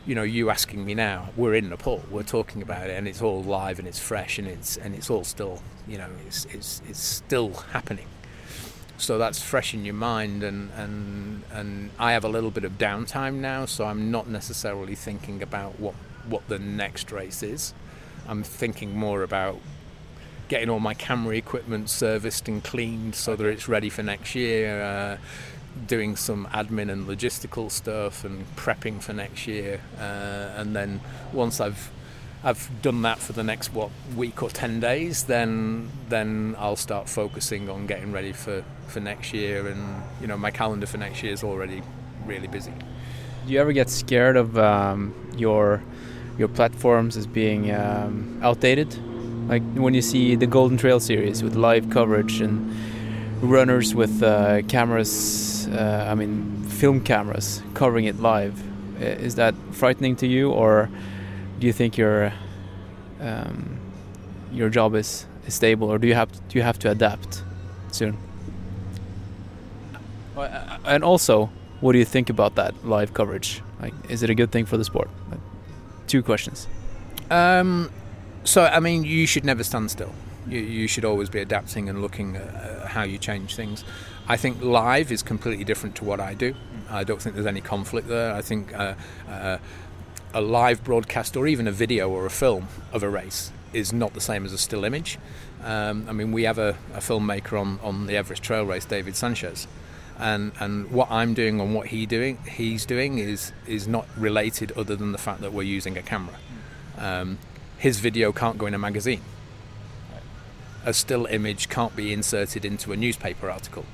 you 0.07 0.15
know, 0.15 0.23
you 0.23 0.49
asking 0.49 0.85
me 0.85 0.95
now, 0.95 1.31
we're 1.37 1.55
in 1.55 1.69
Nepal, 1.69 2.03
we're 2.11 2.23
talking 2.23 2.63
about 2.63 2.89
it, 2.89 2.97
and 2.97 3.07
it's 3.07 3.21
all 3.21 3.43
live 3.43 3.79
and 3.79 3.87
it's 3.87 3.99
fresh 3.99 4.39
and 4.39 4.49
it's 4.49 4.79
and 4.79 4.95
it's 4.95 5.11
all 5.11 5.25
still, 5.25 5.63
you 5.87 5.99
know, 5.99 6.09
it's 6.27 6.47
it's 6.47 6.81
it's 6.89 7.01
still 7.01 7.53
happening 7.73 8.07
so 9.01 9.19
that's 9.19 9.43
fresh 9.43 9.75
in 9.75 9.85
your 9.85 9.95
mind 9.95 10.43
and 10.43 10.71
and 10.77 11.43
and 11.53 11.91
I 11.99 12.13
have 12.13 12.25
a 12.25 12.29
little 12.29 12.51
bit 12.51 12.65
of 12.65 12.79
downtime 12.79 13.35
now 13.35 13.67
so 13.67 13.85
I'm 13.87 14.11
not 14.11 14.29
necessarily 14.29 14.95
thinking 14.95 15.43
about 15.43 15.81
what 15.81 15.95
what 16.29 16.47
the 16.49 16.59
next 16.59 17.11
race 17.11 17.43
is. 17.43 17.75
I'm 18.29 18.43
thinking 18.43 18.97
more 18.97 19.23
about 19.23 19.59
getting 20.49 20.69
all 20.69 20.81
my 20.81 20.95
camera 20.95 21.37
equipment 21.37 21.89
serviced 21.89 22.49
and 22.49 22.63
cleaned 22.63 23.15
so 23.15 23.37
that 23.37 23.47
it's 23.47 23.69
ready 23.69 23.89
for 23.89 24.03
next 24.03 24.35
year 24.35 24.83
uh, 24.83 25.17
doing 25.87 26.17
some 26.17 26.47
admin 26.47 26.91
and 26.91 27.07
logistical 27.07 27.71
stuff 27.71 28.25
and 28.25 28.45
prepping 28.57 29.01
for 29.01 29.13
next 29.13 29.47
year. 29.47 29.81
Uh, 29.99 30.53
and 30.57 30.75
then 30.75 31.01
once 31.33 31.61
I've 31.61 31.91
I've 32.43 32.71
done 32.81 33.03
that 33.03 33.19
for 33.19 33.35
the 33.35 33.45
next 33.45 33.75
what 33.75 33.91
week 34.17 34.43
or 34.43 34.49
ten 34.49 34.81
days, 34.81 35.25
then 35.25 35.91
then 36.09 36.57
I'll 36.59 36.77
start 36.77 37.09
focusing 37.09 37.69
on 37.69 37.87
getting 37.87 38.13
ready 38.13 38.33
for, 38.33 38.65
for 38.91 39.01
next 39.01 39.33
year, 39.33 39.67
and 39.67 40.03
you 40.21 40.27
know 40.27 40.37
my 40.37 40.51
calendar 40.51 40.87
for 40.87 40.99
next 40.99 41.23
year 41.23 41.33
is 41.33 41.43
already 41.43 41.83
really 42.27 42.49
busy. 42.49 42.73
do 43.47 43.53
you 43.53 43.61
ever 43.61 43.73
get 43.73 43.89
scared 43.89 44.37
of 44.37 44.59
um, 44.59 45.15
your 45.37 45.83
your 46.39 46.49
platforms 46.49 47.17
as 47.17 47.27
being 47.27 47.73
um, 47.73 48.39
outdated? 48.43 48.95
Like 49.49 49.63
when 49.75 49.95
you 49.95 50.03
see 50.03 50.37
the 50.37 50.47
Golden 50.47 50.79
Trail 50.79 51.01
series 51.01 51.43
with 51.43 51.57
live 51.57 51.91
coverage 51.91 52.41
and 52.41 52.73
runners 53.43 53.95
with 53.95 54.23
uh, 54.23 54.63
cameras, 54.69 55.67
uh, 55.69 56.07
I 56.11 56.15
mean 56.15 56.65
film 56.65 57.01
cameras 57.01 57.63
covering 57.75 58.05
it 58.05 58.21
live. 58.21 58.63
Is 59.01 59.35
that 59.37 59.55
frightening 59.73 60.17
to 60.17 60.27
you, 60.27 60.51
or 60.51 60.91
do 61.59 61.67
you 61.67 61.73
think 61.73 61.97
your 61.97 62.33
um, 63.21 63.79
your 64.53 64.69
job 64.69 64.95
is, 64.95 65.27
stable, 65.49 65.91
or 65.91 65.99
do 65.99 66.07
you 66.07 66.15
have 66.15 66.31
to, 66.31 66.39
do 66.49 66.59
you 66.59 66.63
have 66.63 66.79
to 66.81 66.91
adapt 66.91 67.43
soon? 67.93 68.17
And 70.85 71.05
also, 71.05 71.51
what 71.81 71.93
do 71.93 71.99
you 71.99 72.05
think 72.05 72.31
about 72.31 72.55
that 72.57 72.87
live 72.87 73.15
coverage? 73.15 73.63
Like, 73.81 73.95
is 74.09 74.23
it 74.23 74.31
a 74.31 74.35
good 74.35 74.53
thing 74.53 74.67
for 74.67 74.77
the 74.77 74.85
sport? 74.85 75.09
Like, 75.31 75.41
two 76.07 76.23
questions. 76.23 76.67
Um, 77.31 77.91
so, 78.45 78.65
I 78.65 78.81
mean, 78.81 79.05
you 79.05 79.27
should 79.27 79.45
never 79.45 79.65
stand 79.65 79.91
still. 79.91 80.13
You, 80.47 80.59
you 80.61 80.89
should 80.89 81.05
always 81.05 81.29
be 81.29 81.41
adapting 81.41 81.89
and 81.89 82.03
looking 82.03 82.37
at 82.37 82.87
how 82.89 83.03
you 83.03 83.19
change 83.19 83.55
things. 83.55 83.85
I 84.29 84.37
think 84.37 84.63
live 84.63 85.13
is 85.13 85.23
completely 85.23 85.65
different 85.65 85.97
to 85.97 86.05
what 86.05 86.21
I 86.21 86.35
do. 86.35 86.55
I 86.89 87.05
don't 87.05 87.21
think 87.21 87.35
there's 87.35 87.47
any 87.47 87.61
conflict 87.61 88.09
there. 88.09 88.35
I 88.35 88.43
think 88.43 88.73
uh, 88.75 88.95
uh, 89.29 89.59
a 90.35 90.41
live 90.41 90.85
broadcast 90.85 91.37
or 91.37 91.47
even 91.47 91.67
a 91.67 91.73
video 91.73 92.09
or 92.09 92.27
a 92.27 92.31
film 92.31 92.69
of 92.93 93.03
a 93.03 93.09
race 93.09 93.53
is 93.73 93.93
not 93.93 94.15
the 94.15 94.21
same 94.21 94.45
as 94.45 94.53
a 94.53 94.59
still 94.59 94.85
image. 94.85 95.19
Um, 95.63 96.07
I 96.09 96.13
mean, 96.13 96.33
we 96.33 96.45
have 96.45 96.59
a, 96.59 96.71
a, 96.95 97.01
filmmaker 97.01 97.61
on, 97.61 97.79
on 97.83 98.07
the 98.07 98.17
Everest 98.17 98.43
Trail 98.43 98.65
race, 98.65 98.85
David 98.85 99.15
Sanchez, 99.15 99.67
and 100.21 100.53
and 100.61 100.91
what 100.91 101.11
I'm 101.11 101.35
doing 101.35 101.61
and 101.61 101.75
what 101.75 101.89
he 101.89 102.07
doing 102.07 102.39
he's 102.45 102.85
doing 102.85 103.19
is 103.19 103.53
is 103.67 103.89
not 103.89 104.07
related 104.17 104.71
other 104.73 104.95
than 104.95 105.13
the 105.13 105.19
fact 105.19 105.41
that 105.41 105.53
we're 105.53 105.63
using 105.63 105.97
a 105.97 106.03
camera. 106.03 106.37
Um, 106.99 107.39
his 107.79 107.99
video 107.99 108.31
can't 108.31 108.59
go 108.59 108.67
in 108.67 108.75
a 108.75 108.79
magazine. 108.79 109.23
A 110.85 110.93
still 110.93 111.27
image 111.27 111.69
can't 111.69 111.97
be 111.97 112.13
inserted 112.13 112.65
into 112.65 112.93
a 112.93 112.97
newspaper 112.97 113.51
article. 113.51 113.87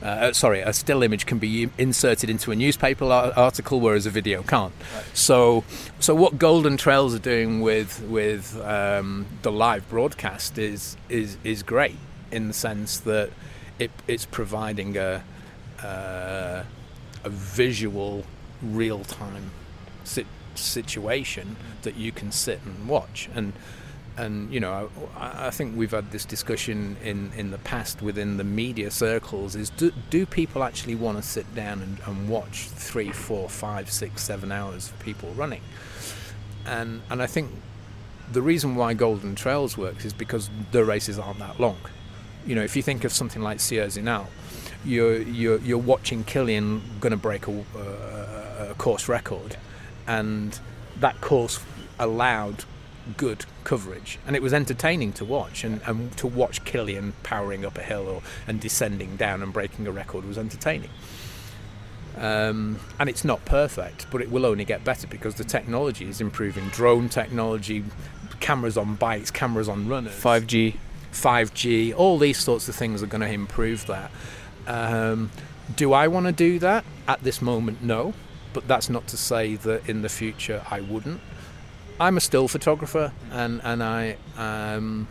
Uh, 0.00 0.06
uh 0.06 0.32
sorry, 0.32 0.60
a 0.60 0.72
still 0.72 1.02
image 1.02 1.26
can 1.26 1.38
be 1.38 1.68
inserted 1.76 2.30
into 2.30 2.52
a 2.52 2.56
newspaper 2.56 3.04
article, 3.04 3.80
whereas 3.80 4.06
a 4.06 4.10
video 4.10 4.42
can't. 4.42 4.74
Right. 4.94 5.04
So, 5.14 5.64
so 5.98 6.14
what 6.14 6.38
Golden 6.38 6.76
Trails 6.76 7.14
are 7.14 7.20
doing 7.20 7.60
with 7.60 8.00
with 8.02 8.60
um, 8.64 9.26
the 9.42 9.50
live 9.50 9.88
broadcast 9.88 10.58
is 10.58 10.96
is 11.08 11.36
is 11.42 11.64
great 11.64 11.96
in 12.30 12.48
the 12.48 12.54
sense 12.54 12.98
that 13.00 13.30
it, 13.78 13.90
it's 14.06 14.26
providing 14.26 14.96
a 14.96 15.24
uh, 15.84 16.64
a 17.24 17.28
visual, 17.28 18.24
real 18.62 19.04
time 19.04 19.50
sit- 20.04 20.26
situation 20.54 21.56
that 21.82 21.96
you 21.96 22.12
can 22.12 22.32
sit 22.32 22.60
and 22.64 22.88
watch. 22.88 23.28
And 23.34 23.52
and 24.16 24.52
you 24.52 24.60
know, 24.60 24.90
I, 25.16 25.48
I, 25.48 25.50
think 25.50 25.76
we've 25.76 25.90
had 25.90 26.12
this 26.12 26.24
discussion 26.24 26.96
in, 27.02 27.32
in 27.36 27.50
the 27.50 27.58
past 27.58 28.00
within 28.00 28.36
the 28.36 28.44
media 28.44 28.90
circles: 28.90 29.56
is 29.56 29.70
do, 29.70 29.92
do 30.10 30.24
people 30.24 30.62
actually 30.62 30.94
want 30.94 31.16
to 31.18 31.22
sit 31.22 31.52
down 31.54 31.82
and, 31.82 31.98
and 32.06 32.28
watch 32.28 32.68
three, 32.68 33.10
four, 33.10 33.48
five, 33.48 33.90
six, 33.90 34.22
seven 34.22 34.52
hours 34.52 34.90
of 34.90 34.98
people 35.00 35.30
running? 35.30 35.62
And 36.64 37.02
and 37.10 37.20
I 37.20 37.26
think 37.26 37.50
the 38.32 38.40
reason 38.40 38.76
why 38.76 38.94
Golden 38.94 39.34
Trails 39.34 39.76
works 39.76 40.04
is 40.04 40.12
because 40.12 40.48
the 40.70 40.84
races 40.84 41.18
aren't 41.18 41.40
that 41.40 41.58
long. 41.58 41.78
You 42.46 42.54
know, 42.54 42.62
if 42.62 42.76
you 42.76 42.82
think 42.82 43.04
of 43.04 43.12
something 43.12 43.42
like 43.42 43.58
Sierre 43.58 43.86
Zinal, 43.86 44.26
you're 44.84 45.22
you're, 45.22 45.58
you're 45.58 45.78
watching 45.78 46.24
Kilian 46.24 46.80
going 47.00 47.12
to 47.12 47.16
break 47.16 47.46
a, 47.46 47.64
uh, 47.76 48.68
a, 48.70 48.74
course 48.74 49.08
record, 49.08 49.56
and 50.06 50.58
that 51.00 51.20
course 51.20 51.60
allowed 51.98 52.64
good 53.16 53.44
coverage, 53.64 54.18
and 54.26 54.34
it 54.36 54.42
was 54.42 54.52
entertaining 54.54 55.12
to 55.14 55.24
watch. 55.24 55.64
And, 55.64 55.80
and 55.86 56.16
to 56.18 56.26
watch 56.26 56.64
Kilian 56.64 57.12
powering 57.22 57.64
up 57.64 57.78
a 57.78 57.82
hill 57.82 58.08
or, 58.08 58.22
and 58.46 58.60
descending 58.60 59.16
down 59.16 59.42
and 59.42 59.52
breaking 59.52 59.86
a 59.86 59.92
record 59.92 60.24
was 60.24 60.38
entertaining. 60.38 60.90
Um, 62.16 62.78
and 63.00 63.08
it's 63.08 63.24
not 63.24 63.44
perfect, 63.44 64.06
but 64.10 64.20
it 64.20 64.30
will 64.30 64.46
only 64.46 64.64
get 64.64 64.84
better 64.84 65.06
because 65.06 65.34
the 65.34 65.44
technology 65.44 66.08
is 66.08 66.20
improving. 66.20 66.68
Drone 66.68 67.08
technology, 67.08 67.84
cameras 68.40 68.76
on 68.76 68.94
bikes, 68.94 69.30
cameras 69.30 69.68
on 69.68 69.88
runners, 69.88 70.14
5G, 70.14 70.76
5G, 71.12 71.94
all 71.96 72.18
these 72.18 72.38
sorts 72.38 72.68
of 72.68 72.74
things 72.74 73.02
are 73.02 73.06
going 73.06 73.20
to 73.20 73.30
improve 73.30 73.86
that. 73.86 74.10
Um, 74.66 75.30
do 75.76 75.92
I 75.92 76.08
want 76.08 76.26
to 76.26 76.32
do 76.32 76.58
that 76.58 76.84
at 77.08 77.22
this 77.22 77.40
moment? 77.40 77.82
No, 77.82 78.14
but 78.52 78.68
that's 78.68 78.88
not 78.88 79.06
to 79.08 79.16
say 79.16 79.56
that 79.56 79.88
in 79.88 80.02
the 80.02 80.08
future 80.08 80.62
I 80.70 80.80
wouldn't. 80.80 81.20
I'm 82.00 82.16
a 82.16 82.20
still 82.20 82.48
photographer, 82.48 83.12
and 83.30 83.60
and 83.62 83.82
I 83.82 84.16
um, 84.36 85.06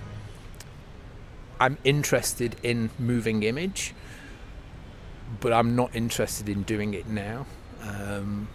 I'm 1.59 1.77
interested 1.83 2.55
in 2.61 2.89
moving 2.99 3.43
image, 3.43 3.93
but 5.39 5.53
I'm 5.53 5.75
not 5.75 5.95
interested 5.95 6.49
in 6.49 6.63
doing 6.63 6.93
it 6.93 7.07
now. 7.07 7.45
Um, 7.81 8.49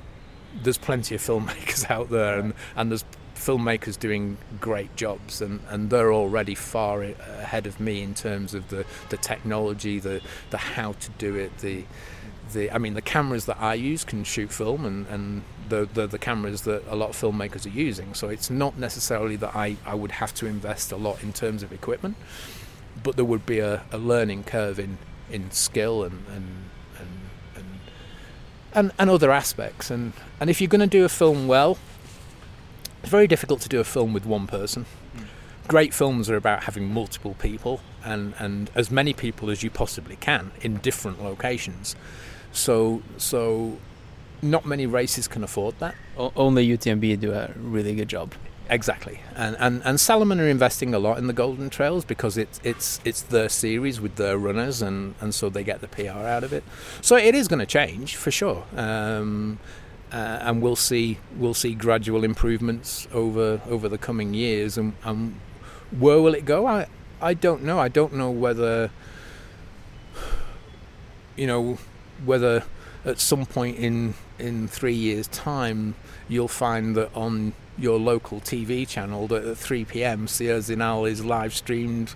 there's 0.63 0.79
plenty 0.79 1.15
of 1.15 1.23
filmmakers 1.23 1.91
out 1.91 2.11
there, 2.11 2.39
and, 2.39 2.55
and 2.77 2.91
there's 2.91 3.05
filmmakers 3.39 3.99
doing 3.99 4.37
great 4.61 4.95
jobs, 4.97 5.41
and, 5.41 5.61
and 5.69 5.91
they're 5.91 6.13
already 6.13 6.55
far 6.55 7.03
ahead 7.03 7.67
of 7.67 7.79
me 7.81 8.03
in 8.03 8.15
terms 8.15 8.53
of 8.53 8.69
the, 8.69 8.85
the 9.11 9.17
technology, 9.17 9.99
the 9.99 10.21
the 10.51 10.59
how 10.59 10.93
to 10.93 11.11
do 11.19 11.37
it, 11.37 11.57
the 11.59 11.85
the 12.53 12.71
I 12.71 12.79
mean 12.79 12.95
the 12.95 13.03
cameras 13.03 13.47
that 13.47 13.61
I 13.61 13.75
use 13.75 14.05
can 14.05 14.25
shoot 14.25 14.53
film, 14.53 14.85
and 14.85 15.07
and 15.07 15.43
the, 15.69 15.89
the 15.93 16.07
the 16.07 16.19
cameras 16.19 16.63
that 16.63 16.83
a 16.89 16.97
lot 16.97 17.11
of 17.11 17.17
filmmakers 17.17 17.65
are 17.65 17.71
using. 17.71 18.15
So 18.15 18.29
it's 18.29 18.51
not 18.51 18.77
necessarily 18.79 19.37
that 19.37 19.55
I, 19.55 19.77
I 19.87 19.95
would 19.95 20.13
have 20.13 20.35
to 20.35 20.47
invest 20.47 20.93
a 20.93 20.97
lot 20.97 21.23
in 21.23 21.33
terms 21.33 21.63
of 21.63 21.73
equipment, 21.73 22.17
but 23.03 23.17
there 23.17 23.25
would 23.25 23.47
be 23.47 23.61
a, 23.61 23.85
a 23.93 23.99
learning 23.99 24.45
curve 24.45 24.79
in 24.79 24.99
in 25.31 25.51
skill 25.51 26.03
and 26.05 26.25
and 26.35 26.71
and 26.99 27.09
and, 27.57 27.81
and, 28.75 28.93
and 28.99 29.11
other 29.11 29.31
aspects. 29.31 29.91
And 29.91 30.13
and 30.41 30.51
if 30.51 30.61
you're 30.61 30.69
going 30.69 30.81
to 30.81 30.99
do 30.99 31.05
a 31.05 31.09
film 31.09 31.47
well 31.47 31.79
it's 33.01 33.11
very 33.11 33.27
difficult 33.27 33.61
to 33.63 33.69
do 33.69 33.81
a 33.81 33.85
film 33.85 34.13
with 34.13 34.27
one 34.27 34.47
person. 34.47 34.87
Mm. 35.17 35.25
Great 35.69 35.95
films 35.95 36.31
are 36.31 36.37
about 36.37 36.65
having 36.65 36.93
multiple 36.93 37.37
people 37.39 37.81
and, 38.05 38.35
and 38.39 38.71
as 38.75 38.91
many 38.91 39.13
people 39.13 39.51
as 39.51 39.63
you 39.63 39.71
possibly 39.71 40.17
can 40.17 40.51
in 40.61 40.79
different 40.79 41.23
locations. 41.23 41.95
So 42.53 43.03
so 43.19 43.79
not 44.41 44.65
many 44.65 44.87
races 44.87 45.29
can 45.29 45.45
afford 45.45 45.79
that. 45.81 45.95
O- 46.17 46.33
only 46.37 46.67
UTMB 46.67 47.21
do 47.21 47.33
a 47.33 47.53
really 47.57 47.95
good 47.95 48.09
job. 48.09 48.35
Exactly, 48.71 49.21
and, 49.35 49.57
and 49.59 49.81
and 49.83 49.99
Salomon 49.99 50.39
are 50.41 50.49
investing 50.49 50.93
a 50.93 50.99
lot 50.99 51.17
in 51.17 51.27
the 51.27 51.33
Golden 51.33 51.71
Trails 51.71 52.05
because 52.05 52.37
it's 52.37 52.61
it's 52.63 53.01
it's 53.03 53.23
their 53.23 53.49
series 53.49 53.99
with 53.99 54.17
their 54.17 54.37
runners, 54.37 54.83
and, 54.83 55.15
and 55.23 55.35
so 55.35 55.49
they 55.49 55.65
get 55.65 55.81
the 55.81 55.89
PR 55.89 56.11
out 56.27 56.45
of 56.45 56.53
it. 56.53 56.63
So 57.01 57.17
it 57.17 57.35
is 57.35 57.49
going 57.49 57.61
to 57.61 57.67
change 57.67 58.17
for 58.17 58.31
sure. 58.31 58.65
Um, 58.77 59.59
uh, 60.13 60.39
and 60.43 60.63
we'll 60.63 60.77
see 60.77 61.19
we'll 61.37 61.55
see 61.55 61.75
gradual 61.75 62.25
improvements 62.25 63.07
over 63.13 63.61
over 63.69 63.89
the 63.89 63.99
coming 63.99 64.35
years. 64.35 64.79
And, 64.79 64.95
and 65.05 65.39
where 65.91 66.21
will 66.21 66.35
it 66.35 66.45
go? 66.45 66.67
I 66.67 66.87
I 67.21 67.35
don't 67.35 67.63
know. 67.63 67.79
I 67.79 67.89
don't 67.89 68.15
know 68.15 68.31
whether 68.31 68.91
you 71.37 71.47
know 71.47 71.79
whether 72.25 72.65
at 73.05 73.19
some 73.19 73.47
point 73.47 73.79
in 73.79 74.15
in 74.39 74.69
three 74.69 74.95
years' 74.95 75.29
time 75.29 75.95
you'll 76.29 76.49
find 76.49 76.95
that 76.97 77.15
on 77.15 77.53
your 77.77 77.99
local 77.99 78.41
TV 78.41 78.87
channel 78.87 79.27
that 79.29 79.45
at 79.45 79.57
3 79.57 79.85
p.m. 79.85 80.27
Sierre 80.27 80.59
Zinal 80.59 81.09
is 81.09 81.25
live 81.25 81.55
streamed 81.55 82.15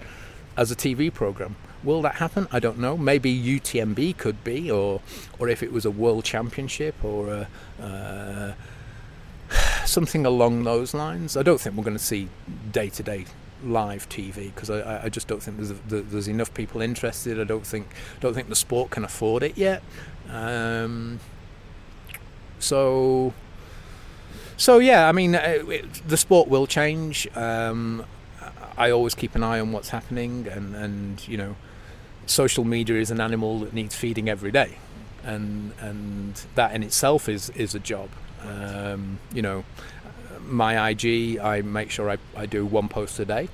as 0.56 0.70
a 0.70 0.76
TV 0.76 1.12
program. 1.12 1.56
Will 1.84 2.02
that 2.02 2.16
happen? 2.16 2.46
I 2.52 2.60
don't 2.60 2.78
know. 2.78 2.96
Maybe 2.96 3.36
UTMB 3.36 4.16
could 4.16 4.42
be, 4.44 4.70
or 4.70 5.00
or 5.38 5.48
if 5.48 5.62
it 5.62 5.72
was 5.72 5.84
a 5.84 5.90
world 5.90 6.24
championship 6.24 6.94
or 7.04 7.46
a, 7.80 7.82
uh, 7.82 8.52
something 9.84 10.24
along 10.24 10.64
those 10.64 10.94
lines. 10.94 11.36
I 11.36 11.42
don't 11.42 11.60
think 11.60 11.76
we're 11.76 11.84
going 11.84 11.96
to 11.96 12.02
see 12.02 12.28
day 12.70 12.88
to 12.90 13.02
day 13.02 13.26
live 13.64 14.08
TV 14.08 14.52
because 14.52 14.70
I, 14.70 15.04
I 15.04 15.08
just 15.08 15.28
don't 15.28 15.42
think 15.42 15.58
there's 15.58 15.72
there's 16.10 16.28
enough 16.28 16.52
people 16.54 16.80
interested. 16.80 17.40
I 17.40 17.44
don't 17.44 17.66
think 17.66 17.88
don't 18.20 18.34
think 18.34 18.48
the 18.48 18.56
sport 18.56 18.90
can 18.90 19.04
afford 19.04 19.42
it 19.42 19.56
yet. 19.56 19.82
Um, 20.30 21.20
so 22.58 23.34
so 24.56 24.78
yeah, 24.78 25.08
I 25.08 25.12
mean, 25.12 25.34
it, 25.34 25.68
it, 25.68 26.08
the 26.08 26.16
sport 26.16 26.48
will 26.48 26.66
change. 26.66 27.26
Um, 27.36 28.04
I 28.76 28.90
always 28.90 29.14
keep 29.14 29.34
an 29.34 29.42
eye 29.42 29.60
on 29.60 29.72
what's 29.72 29.88
happening, 29.88 30.46
and 30.48 30.74
and 30.74 31.26
you 31.28 31.36
know, 31.36 31.56
social 32.32 32.64
media 32.64 32.96
is 33.00 33.10
an 33.10 33.20
animal 33.20 33.60
that 33.60 33.72
needs 33.72 33.94
feeding 33.94 34.28
every 34.28 34.50
day, 34.50 34.78
and 35.24 35.72
and 35.80 36.34
that 36.54 36.74
in 36.74 36.82
itself 36.82 37.28
is 37.28 37.50
is 37.50 37.74
a 37.74 37.80
job. 37.80 38.08
Um, 38.42 39.18
you 39.32 39.42
know, 39.42 39.64
my 40.40 40.90
IG, 40.90 41.38
I 41.38 41.62
make 41.62 41.90
sure 41.90 42.10
I, 42.10 42.18
I 42.36 42.46
do 42.46 42.66
one 42.66 42.88
post 42.88 43.20
a 43.20 43.24
day. 43.24 43.48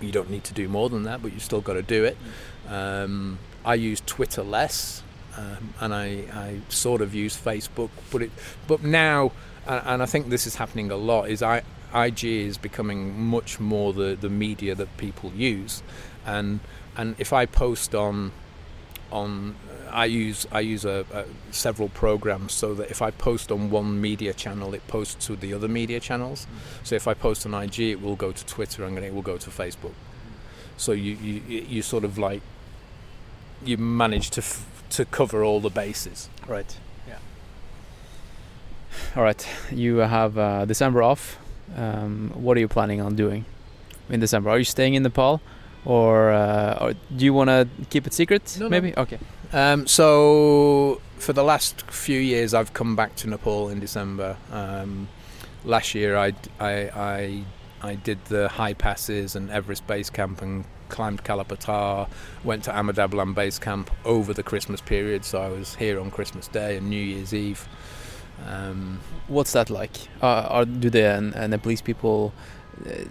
You 0.00 0.12
don't 0.12 0.30
need 0.30 0.44
to 0.44 0.54
do 0.54 0.68
more 0.68 0.88
than 0.90 1.02
that, 1.04 1.22
but 1.22 1.32
you 1.32 1.40
still 1.40 1.60
got 1.60 1.74
to 1.74 1.82
do 1.82 2.04
it. 2.04 2.16
Um, 2.68 3.38
I 3.64 3.74
use 3.74 4.00
Twitter 4.06 4.42
less. 4.44 5.02
um, 5.36 5.74
and 5.80 5.94
I, 5.94 6.24
I 6.32 6.60
sort 6.68 7.00
of 7.02 7.14
use 7.14 7.36
Facebook, 7.36 7.90
but 8.10 8.22
it 8.22 8.30
but 8.66 8.82
now, 8.82 9.32
and, 9.66 9.82
and 9.86 10.02
I 10.02 10.06
think 10.06 10.28
this 10.28 10.46
is 10.46 10.56
happening 10.56 10.90
a 10.90 10.96
lot, 10.96 11.28
is 11.28 11.42
I 11.42 11.62
IG 11.94 12.24
is 12.24 12.58
becoming 12.58 13.18
much 13.18 13.60
more 13.60 13.92
the, 13.92 14.16
the 14.18 14.30
media 14.30 14.74
that 14.74 14.96
people 14.96 15.30
use, 15.32 15.82
and 16.24 16.60
and 16.96 17.14
if 17.18 17.32
I 17.32 17.46
post 17.46 17.94
on 17.94 18.32
on 19.12 19.54
I 19.90 20.06
use 20.06 20.46
I 20.50 20.60
use 20.60 20.84
a, 20.84 21.04
a, 21.12 21.24
several 21.52 21.88
programs 21.88 22.52
so 22.52 22.74
that 22.74 22.90
if 22.90 23.00
I 23.02 23.10
post 23.10 23.52
on 23.52 23.70
one 23.70 24.00
media 24.00 24.32
channel, 24.32 24.74
it 24.74 24.86
posts 24.88 25.26
to 25.26 25.36
the 25.36 25.54
other 25.54 25.68
media 25.68 26.00
channels. 26.00 26.46
So 26.82 26.96
if 26.96 27.06
I 27.06 27.14
post 27.14 27.46
on 27.46 27.54
IG, 27.54 27.80
it 27.80 28.02
will 28.02 28.16
go 28.16 28.32
to 28.32 28.46
Twitter 28.46 28.84
and 28.84 28.98
it 28.98 29.14
will 29.14 29.22
go 29.22 29.38
to 29.38 29.50
Facebook. 29.50 29.94
So 30.76 30.92
you 30.92 31.14
you, 31.14 31.60
you 31.68 31.82
sort 31.82 32.04
of 32.04 32.18
like 32.18 32.42
you 33.64 33.76
manage 33.76 34.30
to 34.30 34.40
f- 34.40 34.66
to 34.90 35.04
cover 35.04 35.44
all 35.44 35.60
the 35.60 35.70
bases. 35.70 36.28
Right. 36.46 36.76
Yeah. 37.08 37.18
All 39.16 39.22
right. 39.22 39.46
You 39.70 39.98
have 39.98 40.36
uh, 40.36 40.64
December 40.64 41.02
off. 41.02 41.38
Um, 41.74 42.30
what 42.34 42.56
are 42.56 42.60
you 42.60 42.68
planning 42.68 43.00
on 43.00 43.16
doing 43.16 43.44
in 44.08 44.20
December? 44.20 44.50
Are 44.50 44.58
you 44.58 44.64
staying 44.64 44.94
in 44.94 45.02
Nepal, 45.02 45.40
or, 45.86 46.32
uh, 46.32 46.78
or 46.80 46.92
do 47.16 47.24
you 47.24 47.32
want 47.32 47.48
to 47.48 47.68
keep 47.88 48.06
it 48.06 48.12
secret? 48.12 48.56
No, 48.58 48.66
no. 48.66 48.70
maybe. 48.70 48.94
Okay. 48.96 49.18
Um, 49.52 49.86
so 49.86 51.00
for 51.18 51.32
the 51.32 51.44
last 51.44 51.82
few 51.90 52.18
years, 52.20 52.52
I've 52.52 52.74
come 52.74 52.96
back 52.96 53.14
to 53.16 53.28
Nepal 53.28 53.68
in 53.68 53.80
December. 53.80 54.36
Um, 54.50 55.08
last 55.64 55.94
year, 55.94 56.16
I, 56.16 56.34
I, 56.60 56.72
I, 56.72 57.44
I 57.82 57.94
did 57.94 58.22
the 58.26 58.48
high 58.48 58.74
passes 58.74 59.36
and 59.36 59.50
Everest 59.50 59.86
Base 59.86 60.10
Camp 60.10 60.42
and 60.42 60.64
climbed 60.88 61.24
Kalapatar, 61.24 62.08
went 62.44 62.64
to 62.64 62.76
Ama 62.76 62.92
Dablam 62.92 63.34
Base 63.34 63.58
Camp 63.58 63.90
over 64.04 64.34
the 64.34 64.42
Christmas 64.42 64.80
period. 64.80 65.24
So 65.24 65.40
I 65.40 65.48
was 65.48 65.76
here 65.76 66.00
on 66.00 66.10
Christmas 66.10 66.48
Day 66.48 66.76
and 66.76 66.90
New 66.90 67.02
Year's 67.02 67.32
Eve. 67.32 67.66
Um, 68.46 69.00
What's 69.28 69.52
that 69.52 69.70
like? 69.70 69.96
Uh, 70.22 70.46
are 70.48 70.64
do 70.64 70.90
the 70.90 71.34
uh, 71.34 71.46
Nepalese 71.46 71.80
people 71.82 72.32
uh, 72.84 73.04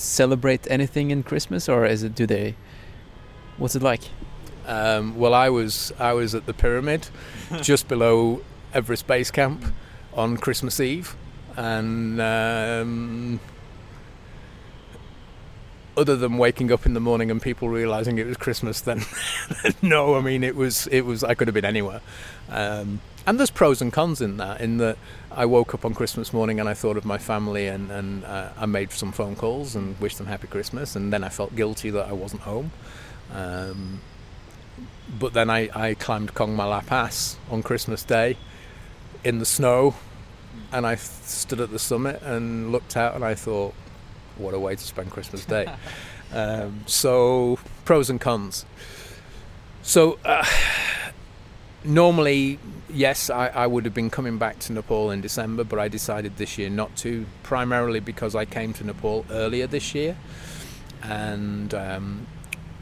celebrate 0.00 0.70
anything 0.70 1.10
in 1.10 1.22
Christmas, 1.22 1.68
or 1.68 1.84
is 1.84 2.02
it 2.02 2.14
do 2.14 2.26
they? 2.26 2.56
What's 3.56 3.76
it 3.76 3.82
like? 3.82 4.02
Um, 4.66 5.16
well, 5.18 5.34
I 5.34 5.48
was 5.48 5.92
I 5.98 6.12
was 6.12 6.34
at 6.34 6.46
the 6.46 6.54
pyramid, 6.54 7.08
just 7.60 7.88
below 7.88 8.42
Everest 8.72 9.06
Base 9.06 9.30
Camp, 9.30 9.64
on 10.14 10.36
Christmas 10.36 10.80
Eve, 10.80 11.16
and 11.56 12.20
um, 12.20 13.40
other 15.96 16.16
than 16.16 16.38
waking 16.38 16.72
up 16.72 16.86
in 16.86 16.94
the 16.94 17.00
morning 17.00 17.30
and 17.30 17.42
people 17.42 17.68
realizing 17.68 18.18
it 18.18 18.26
was 18.26 18.36
Christmas, 18.36 18.80
then 18.80 19.02
no, 19.82 20.14
I 20.14 20.20
mean 20.20 20.42
it 20.42 20.56
was 20.56 20.86
it 20.88 21.02
was 21.02 21.22
I 21.24 21.34
could 21.34 21.48
have 21.48 21.54
been 21.54 21.64
anywhere. 21.64 22.00
Um, 22.48 23.00
and 23.26 23.38
there's 23.38 23.50
pros 23.50 23.80
and 23.82 23.92
cons 23.92 24.20
in 24.20 24.36
that. 24.38 24.60
In 24.60 24.78
that 24.78 24.98
I 25.30 25.46
woke 25.46 25.74
up 25.74 25.84
on 25.84 25.94
Christmas 25.94 26.32
morning 26.32 26.60
and 26.60 26.68
I 26.68 26.74
thought 26.74 26.96
of 26.96 27.04
my 27.04 27.18
family 27.18 27.66
and 27.66 27.90
and 27.90 28.24
uh, 28.24 28.50
I 28.56 28.66
made 28.66 28.92
some 28.92 29.12
phone 29.12 29.36
calls 29.36 29.74
and 29.76 29.98
wished 30.00 30.18
them 30.18 30.26
happy 30.26 30.46
Christmas, 30.46 30.96
and 30.96 31.12
then 31.12 31.24
I 31.24 31.28
felt 31.28 31.54
guilty 31.54 31.90
that 31.90 32.06
I 32.06 32.12
wasn't 32.12 32.42
home. 32.42 32.72
Um, 33.32 34.00
but 35.18 35.32
then 35.32 35.50
I, 35.50 35.68
I 35.74 35.94
climbed 35.94 36.34
Kongma 36.34 36.86
Pass 36.86 37.36
on 37.50 37.62
Christmas 37.62 38.02
Day 38.04 38.36
in 39.24 39.38
the 39.38 39.46
snow, 39.46 39.94
and 40.72 40.86
I 40.86 40.94
stood 40.96 41.60
at 41.60 41.70
the 41.70 41.78
summit 41.78 42.22
and 42.22 42.72
looked 42.72 42.96
out 42.96 43.14
and 43.14 43.24
I 43.24 43.34
thought, 43.34 43.74
what 44.36 44.54
a 44.54 44.58
way 44.58 44.76
to 44.76 44.82
spend 44.82 45.10
Christmas 45.10 45.44
Day. 45.44 45.66
um, 46.32 46.84
so 46.86 47.58
pros 47.84 48.08
and 48.08 48.20
cons. 48.20 48.64
So 49.82 50.18
uh, 50.24 50.44
normally, 51.84 52.58
yes, 52.92 53.30
I, 53.30 53.48
I, 53.48 53.66
would 53.66 53.84
have 53.84 53.94
been 53.94 54.10
coming 54.10 54.38
back 54.38 54.58
to 54.60 54.72
Nepal 54.72 55.10
in 55.10 55.20
December, 55.20 55.64
but 55.64 55.78
I 55.78 55.88
decided 55.88 56.36
this 56.36 56.58
year 56.58 56.70
not 56.70 56.94
to, 56.96 57.26
primarily 57.42 58.00
because 58.00 58.34
I 58.34 58.44
came 58.44 58.72
to 58.74 58.84
Nepal 58.84 59.24
earlier 59.30 59.66
this 59.66 59.94
year, 59.94 60.16
and 61.02 61.72
um, 61.74 62.26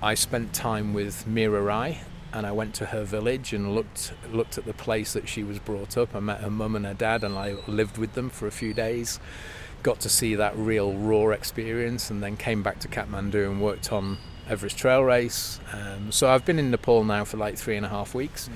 I 0.02 0.14
spent 0.14 0.52
time 0.52 0.94
with 0.94 1.26
Mira 1.26 1.62
Rai. 1.62 2.01
And 2.30 2.47
I 2.47 2.52
went 2.52 2.74
to 2.74 2.85
her 2.85 3.05
village 3.05 3.55
and 3.55 3.74
looked 3.74 4.12
looked 4.30 4.59
at 4.59 4.66
the 4.66 4.74
place 4.74 5.14
that 5.14 5.30
she 5.30 5.43
was 5.43 5.59
brought 5.59 5.97
up. 5.97 6.14
I 6.14 6.20
met 6.20 6.43
her 6.43 6.51
mum 6.51 6.76
and 6.76 6.85
her 6.85 6.93
dad, 6.93 7.24
and 7.24 7.35
I 7.39 7.56
lived 7.66 7.97
with 7.97 8.12
them 8.12 8.28
for 8.28 8.47
a 8.47 8.51
few 8.51 8.74
days 8.74 9.18
got 9.82 10.01
to 10.01 10.09
see 10.09 10.35
that 10.35 10.56
real 10.56 10.93
raw 10.94 11.28
experience 11.28 12.10
and 12.10 12.22
then 12.22 12.36
came 12.36 12.62
back 12.62 12.80
to 12.80 12.89
Kathmandu 12.89 13.48
and 13.48 13.62
worked 13.62 13.93
on 13.93 14.18
Everest 14.48 14.76
Trail 14.76 15.02
Race. 15.02 15.60
Um, 15.72 16.10
so 16.10 16.28
I've 16.28 16.44
been 16.44 16.59
in 16.59 16.70
Nepal 16.70 17.05
now 17.05 17.24
for 17.24 17.36
like 17.36 17.56
three 17.56 17.76
and 17.76 17.86
a 17.86 17.89
half 17.89 18.14
weeks. 18.14 18.48
Mm. 18.48 18.52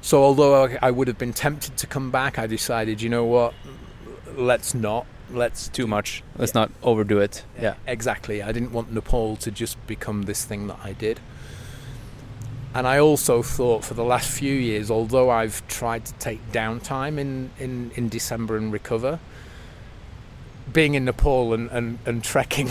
So 0.00 0.22
although 0.22 0.76
I 0.80 0.90
would 0.90 1.08
have 1.08 1.18
been 1.18 1.32
tempted 1.32 1.76
to 1.78 1.86
come 1.86 2.10
back, 2.10 2.38
I 2.38 2.46
decided, 2.46 3.02
you 3.02 3.08
know 3.08 3.24
what, 3.24 3.54
let's 4.36 4.74
not. 4.74 5.06
Let's 5.30 5.68
too 5.68 5.86
much. 5.86 6.22
Let's 6.38 6.54
yeah. 6.54 6.62
not 6.62 6.70
overdo 6.82 7.18
it. 7.18 7.44
Yeah, 7.60 7.74
exactly. 7.86 8.42
I 8.42 8.52
didn't 8.52 8.72
want 8.72 8.92
Nepal 8.92 9.36
to 9.36 9.50
just 9.50 9.84
become 9.86 10.22
this 10.22 10.44
thing 10.44 10.68
that 10.68 10.78
I 10.82 10.92
did. 10.92 11.20
And 12.74 12.86
I 12.86 12.98
also 12.98 13.42
thought 13.42 13.84
for 13.84 13.94
the 13.94 14.04
last 14.04 14.30
few 14.30 14.54
years, 14.54 14.90
although 14.90 15.30
I've 15.30 15.66
tried 15.68 16.04
to 16.06 16.14
take 16.14 16.52
downtime 16.52 17.18
in, 17.18 17.50
in, 17.58 17.90
in 17.94 18.08
December 18.08 18.56
and 18.56 18.72
recover, 18.72 19.18
being 20.72 20.94
in 20.94 21.04
Nepal 21.04 21.54
and, 21.54 21.70
and, 21.70 21.98
and 22.04 22.22
trekking 22.22 22.68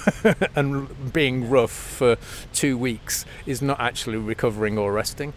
and 0.56 1.12
being 1.12 1.48
rough 1.48 1.72
for 1.72 2.16
two 2.52 2.76
weeks 2.78 3.26
is 3.46 3.60
not 3.60 3.80
actually 3.80 4.16
recovering 4.16 4.78
or 4.78 4.92
resting. 4.92 5.34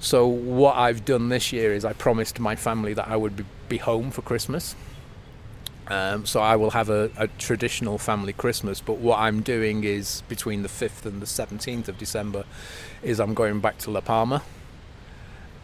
So, 0.00 0.26
what 0.26 0.76
I've 0.76 1.04
done 1.04 1.28
this 1.28 1.52
year 1.52 1.72
is 1.72 1.84
I 1.84 1.92
promised 1.92 2.38
my 2.38 2.54
family 2.54 2.94
that 2.94 3.08
I 3.08 3.16
would 3.16 3.44
be, 3.68 3.78
home 3.78 4.10
for 4.10 4.22
Christmas. 4.22 4.74
Um, 5.88 6.26
so 6.26 6.40
I 6.40 6.56
will 6.56 6.70
have 6.70 6.90
a, 6.90 7.10
a, 7.16 7.28
traditional 7.28 7.96
family 7.96 8.34
Christmas, 8.34 8.80
but 8.80 8.98
what 8.98 9.18
I'm 9.18 9.40
doing 9.40 9.84
is 9.84 10.22
between 10.28 10.62
the 10.62 10.68
5th 10.68 11.06
and 11.06 11.22
the 11.22 11.26
17th 11.26 11.88
of 11.88 11.96
December 11.96 12.44
is 13.02 13.18
I'm 13.18 13.32
going 13.32 13.60
back 13.60 13.78
to 13.78 13.90
La 13.90 14.02
Palma 14.02 14.42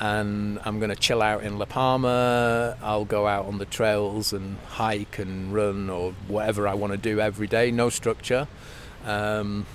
and 0.01 0.59
I'm 0.65 0.79
going 0.79 0.91
to 0.91 0.97
chill 0.97 1.21
out 1.21 1.43
in 1.43 1.59
La 1.59 1.67
Palma. 1.67 2.77
I'll 2.83 3.05
go 3.05 3.27
out 3.27 3.47
on 3.47 3.59
the 3.59 3.67
trails 3.67 4.33
and 4.33 4.57
hike 4.67 5.19
and 5.19 5.53
run 5.53 5.91
or 5.91 6.13
whatever 6.27 6.67
I 6.67 6.75
want 6.75 6.93
to 6.93 6.99
do 6.99 7.21
every 7.21 7.47
day, 7.47 7.71
no 7.71 7.91
structure. 7.91 8.49
Um, 9.05 9.67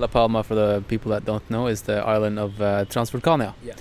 La 0.00 0.06
Palma, 0.06 0.42
for 0.42 0.54
the 0.54 0.82
people 0.88 1.10
that 1.12 1.24
don't 1.24 1.48
know, 1.50 1.66
is 1.66 1.82
the 1.82 1.98
island 2.04 2.38
of 2.38 2.60
uh, 2.60 2.84
Transvulcania. 2.86 3.54
Yeah. 3.62 3.74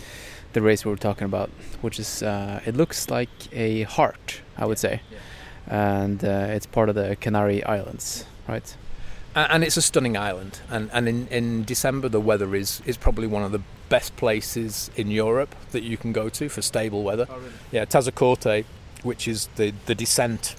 The 0.54 0.62
race 0.62 0.84
we 0.84 0.91
were 0.91 0.98
talking 0.98 1.26
about, 1.26 1.50
which 1.82 2.00
is, 2.00 2.24
uh, 2.24 2.60
it 2.66 2.76
looks 2.76 3.10
like 3.10 3.30
a 3.52 3.84
heart, 3.84 4.41
I 4.58 4.66
would 4.66 4.80
say. 4.80 5.02
Yeah 5.12 5.18
and 5.70 6.26
uh, 6.26 6.48
it's 6.50 6.66
part 6.66 6.90
of 6.90 6.96
the 6.96 7.16
Canary 7.16 7.64
Islands, 7.64 8.26
right? 8.48 8.76
And 9.36 9.64
it's 9.64 9.78
a 9.78 9.82
stunning 9.82 10.18
island, 10.18 10.60
and, 10.70 10.90
and 10.91 11.08
in, 11.08 11.28
in 11.28 11.64
December 11.64 12.10
the 12.10 12.20
weather 12.20 12.56
is, 12.56 12.82
is 12.86 12.98
probably 12.98 13.28
one 13.28 13.44
of 13.44 13.52
the 13.52 13.62
best 13.88 14.16
places 14.18 14.90
in 14.96 15.12
Europe 15.12 15.56
that 15.72 15.84
you 15.84 15.98
can 15.98 16.12
go 16.12 16.30
to 16.30 16.50
for 16.50 16.62
stable 16.64 17.04
weather. 17.04 17.28
Oh, 17.30 17.38
really? 17.38 17.52
Yeah, 17.72 17.86
Tazacorte, 17.86 18.66
which 19.04 19.28
is 19.28 19.48
the, 19.56 19.74
the 19.86 19.94
descent 19.94 20.56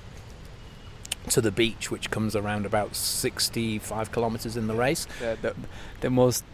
to 1.28 1.40
the 1.40 1.50
beach, 1.50 1.90
which 1.90 2.10
comes 2.10 2.34
around 2.34 2.66
about 2.66 2.96
65 2.96 4.12
kilometers 4.12 4.56
in 4.56 4.66
the 4.66 4.74
race. 4.74 5.06
The, 5.18 5.38
the, 5.40 5.54
the 6.00 6.10
most 6.10 6.44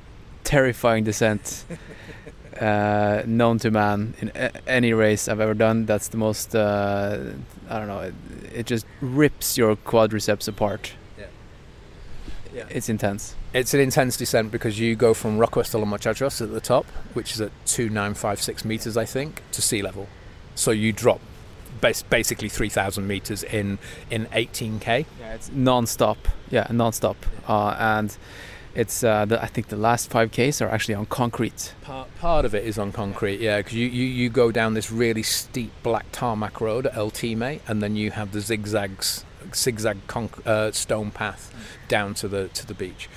terrifying 0.44 1.05
descent 1.05 1.64
uh, 2.60 3.22
known 3.26 3.59
to 3.59 3.70
man 3.70 4.14
in 4.20 4.30
a- 4.34 4.68
any 4.68 4.93
race 4.93 5.28
I've 5.28 5.40
ever 5.40 5.55
done. 5.55 5.86
That's 5.86 6.09
the 6.09 6.16
most. 6.16 6.55
Uh, 6.55 7.32
I 7.68 7.78
don't 7.78 7.88
know. 7.88 8.01
It, 8.01 8.14
it, 8.55 8.66
just 8.66 8.86
rips 9.01 9.59
your 9.59 9.76
quadriceps 9.76 10.48
apart. 10.48 10.94
Yeah. 11.18 11.26
Yeah. 12.55 12.64
It's 12.70 12.88
intense. 12.88 13.34
It's 13.52 13.74
an 13.74 13.80
intense 13.80 14.16
descent 14.16 14.51
because 14.51 14.78
you 14.78 14.97
go 14.97 15.14
from 15.14 15.38
Roque 15.38 15.64
de 15.64 15.78
los 15.78 15.88
Muchachos 15.88 16.40
at 16.40 16.52
the 16.52 16.60
top, 16.60 16.86
which 17.14 17.32
is 17.32 17.40
at 17.40 17.52
two 17.66 17.88
nine 17.88 18.14
five 18.14 18.40
six 18.40 18.64
meters, 18.64 18.97
I 18.97 19.05
think, 19.05 19.43
to 19.52 19.62
sea 19.62 19.82
level. 19.82 20.09
So 20.55 20.70
you 20.70 20.93
drop 20.93 21.20
basically 21.81 22.48
three 22.48 22.69
thousand 22.69 23.07
meters 23.07 23.43
in 23.43 23.78
in 24.11 24.28
eighteen 24.32 24.78
k. 24.78 25.07
Yeah, 25.20 25.35
it's 25.35 25.51
non-stop. 25.51 26.19
Yeah, 26.51 26.66
non-stop, 26.70 27.16
uh, 27.48 27.77
and 27.78 28.16
it's 28.74 29.03
uh, 29.03 29.24
the, 29.24 29.43
I 29.43 29.47
think 29.47 29.69
the 29.69 29.77
last 29.77 30.11
five 30.11 30.31
Ks 30.31 30.61
are 30.61 30.69
actually 30.69 30.94
on 30.94 31.07
concrete. 31.07 31.74
Part, 31.82 32.15
part 32.19 32.44
of 32.44 32.55
it 32.55 32.65
is 32.65 32.78
on 32.78 32.93
concrete, 32.93 33.40
yeah, 33.40 33.57
because 33.57 33.73
you, 33.73 33.86
you, 33.86 34.05
you 34.05 34.28
go 34.28 34.53
down 34.53 34.74
this 34.74 34.93
really 34.93 35.23
steep 35.23 35.73
black 35.82 36.07
tarmac 36.12 36.61
road 36.61 36.86
at 36.86 36.97
El 36.97 37.11
Time, 37.11 37.61
and 37.66 37.82
then 37.82 37.97
you 37.97 38.11
have 38.11 38.32
the 38.32 38.40
zigzags 38.40 39.24
zigzag 39.55 40.07
conc- 40.07 40.47
uh, 40.47 40.73
stone 40.73 41.11
path 41.11 41.55
down 41.89 42.12
to 42.15 42.28
the 42.28 42.48
to 42.48 42.66
the 42.66 42.74
beach. 42.74 43.09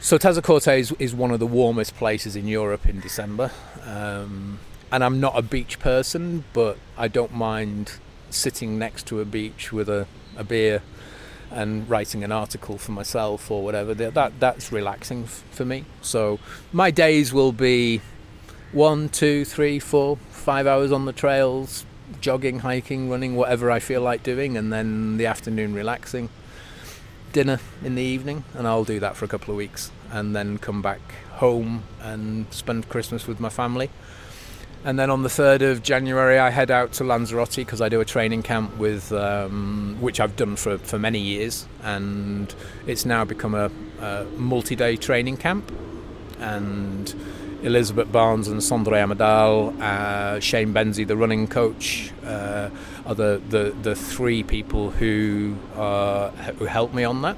So 0.00 0.18
Tazacorte 0.18 0.80
is, 0.80 0.92
is 0.98 1.14
one 1.14 1.30
of 1.30 1.38
the 1.38 1.46
warmest 1.46 1.94
places 1.94 2.34
in 2.34 2.48
Europe 2.48 2.88
in 2.88 2.98
December, 2.98 3.52
um, 3.84 4.58
and 4.92 5.02
I'm 5.02 5.18
not 5.18 5.36
a 5.36 5.42
beach 5.42 5.80
person, 5.80 6.44
but 6.52 6.76
I 6.98 7.08
don't 7.08 7.32
mind 7.32 7.92
sitting 8.28 8.78
next 8.78 9.06
to 9.06 9.20
a 9.20 9.24
beach 9.24 9.72
with 9.72 9.88
a, 9.88 10.06
a 10.36 10.44
beer 10.44 10.82
and 11.50 11.88
writing 11.88 12.22
an 12.22 12.30
article 12.30 12.76
for 12.78 12.92
myself 12.92 13.50
or 13.50 13.64
whatever. 13.64 13.94
That, 13.94 14.14
that 14.14 14.38
that's 14.38 14.70
relaxing 14.70 15.24
f- 15.24 15.42
for 15.50 15.64
me. 15.64 15.86
So 16.02 16.38
my 16.72 16.90
days 16.90 17.32
will 17.32 17.52
be 17.52 18.02
one, 18.72 19.08
two, 19.08 19.46
three, 19.46 19.78
four, 19.78 20.18
five 20.30 20.66
hours 20.66 20.92
on 20.92 21.06
the 21.06 21.12
trails, 21.12 21.86
jogging, 22.20 22.60
hiking, 22.60 23.08
running, 23.10 23.34
whatever 23.34 23.70
I 23.70 23.80
feel 23.80 24.02
like 24.02 24.22
doing, 24.22 24.58
and 24.58 24.70
then 24.72 25.16
the 25.16 25.26
afternoon 25.26 25.74
relaxing. 25.74 26.28
Dinner 27.32 27.60
in 27.82 27.94
the 27.94 28.02
evening, 28.02 28.44
and 28.52 28.66
I'll 28.68 28.84
do 28.84 29.00
that 29.00 29.16
for 29.16 29.24
a 29.24 29.28
couple 29.28 29.52
of 29.52 29.56
weeks, 29.56 29.90
and 30.10 30.36
then 30.36 30.58
come 30.58 30.82
back 30.82 31.00
home 31.36 31.84
and 32.00 32.46
spend 32.50 32.90
Christmas 32.90 33.26
with 33.26 33.40
my 33.40 33.48
family. 33.48 33.88
And 34.84 34.98
then 34.98 35.10
on 35.10 35.22
the 35.22 35.28
3rd 35.28 35.70
of 35.70 35.82
January, 35.84 36.40
I 36.40 36.50
head 36.50 36.70
out 36.70 36.92
to 36.94 37.04
Lanzarote 37.04 37.54
because 37.54 37.80
I 37.80 37.88
do 37.88 38.00
a 38.00 38.04
training 38.04 38.42
camp 38.42 38.76
with, 38.78 39.12
um, 39.12 39.96
which 40.00 40.18
I've 40.18 40.34
done 40.34 40.56
for, 40.56 40.76
for 40.78 40.98
many 40.98 41.20
years, 41.20 41.66
and 41.84 42.52
it's 42.86 43.04
now 43.04 43.24
become 43.24 43.54
a, 43.54 43.70
a 44.00 44.24
multi 44.36 44.74
day 44.74 44.96
training 44.96 45.36
camp. 45.36 45.70
And 46.40 47.14
Elizabeth 47.62 48.10
Barnes 48.10 48.48
and 48.48 48.60
Sondre 48.60 48.98
Amdahl, 49.06 49.80
uh, 49.80 50.40
Shane 50.40 50.74
Benzie, 50.74 51.06
the 51.06 51.16
running 51.16 51.46
coach, 51.46 52.10
uh, 52.24 52.68
are 53.06 53.14
the, 53.14 53.40
the, 53.50 53.72
the 53.82 53.94
three 53.94 54.42
people 54.42 54.90
who, 54.90 55.54
uh, 55.76 56.30
who 56.58 56.64
helped 56.64 56.92
me 56.92 57.04
on 57.04 57.22
that. 57.22 57.36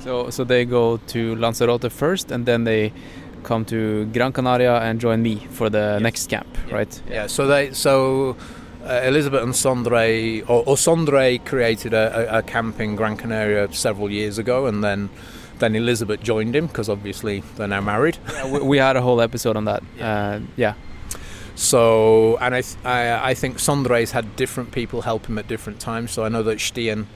So, 0.00 0.28
so 0.28 0.44
they 0.44 0.66
go 0.66 0.98
to 0.98 1.36
Lanzarote 1.36 1.90
first, 1.90 2.30
and 2.30 2.44
then 2.44 2.64
they 2.64 2.92
come 3.40 3.64
to 3.66 4.06
Gran 4.06 4.32
Canaria 4.32 4.76
and 4.80 5.00
join 5.00 5.22
me 5.22 5.36
for 5.50 5.68
the 5.70 5.78
Yes. 5.94 6.02
next 6.02 6.30
camp, 6.30 6.48
right? 6.70 7.02
Yeah, 7.10 7.26
so 7.26 7.46
they 7.46 7.72
so 7.72 8.36
uh, 8.84 9.00
Elizabeth 9.04 9.42
and 9.42 9.52
Sondre, 9.52 10.42
or, 10.48 10.62
or 10.66 10.76
Sondre 10.76 11.44
created 11.44 11.92
a, 11.94 12.34
a, 12.34 12.38
a 12.38 12.42
camp 12.42 12.80
in 12.80 12.96
Gran 12.96 13.16
Canaria 13.16 13.72
several 13.72 14.10
years 14.10 14.38
ago, 14.38 14.66
and 14.66 14.82
then 14.82 15.10
then 15.58 15.74
Elizabeth 15.76 16.22
joined 16.22 16.56
him 16.56 16.66
because 16.66 16.88
obviously 16.88 17.42
they're 17.56 17.68
now 17.68 17.80
married. 17.82 18.16
Yeah, 18.32 18.50
we, 18.50 18.60
we 18.60 18.78
had 18.78 18.96
a 18.96 19.02
whole 19.02 19.20
episode 19.20 19.56
on 19.56 19.64
that. 19.66 19.82
Uh, 20.00 20.40
yeah. 20.56 20.74
So 21.54 22.38
and 22.38 22.54
I 22.54 22.62
th- 22.62 22.76
I, 22.84 23.30
I 23.30 23.34
think 23.34 23.58
Sondre's 23.58 24.12
had 24.12 24.36
different 24.36 24.72
people 24.72 25.02
help 25.02 25.26
him 25.26 25.38
at 25.38 25.46
different 25.48 25.80
times. 25.80 26.10
So 26.12 26.24
I 26.24 26.28
know 26.28 26.42
that 26.44 26.58
Stien. 26.58 27.06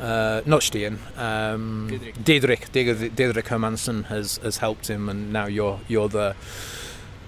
Uh, 0.00 0.42
not 0.46 0.60
Stien, 0.60 0.98
um, 1.18 1.88
Didrik, 2.22 2.70
Didrik, 2.70 3.10
Didrik 3.16 3.48
Hermansen 3.48 4.04
has, 4.04 4.36
has 4.38 4.58
helped 4.58 4.88
him, 4.88 5.08
and 5.08 5.32
now 5.32 5.46
you're 5.46 5.80
you're 5.88 6.08
the. 6.08 6.36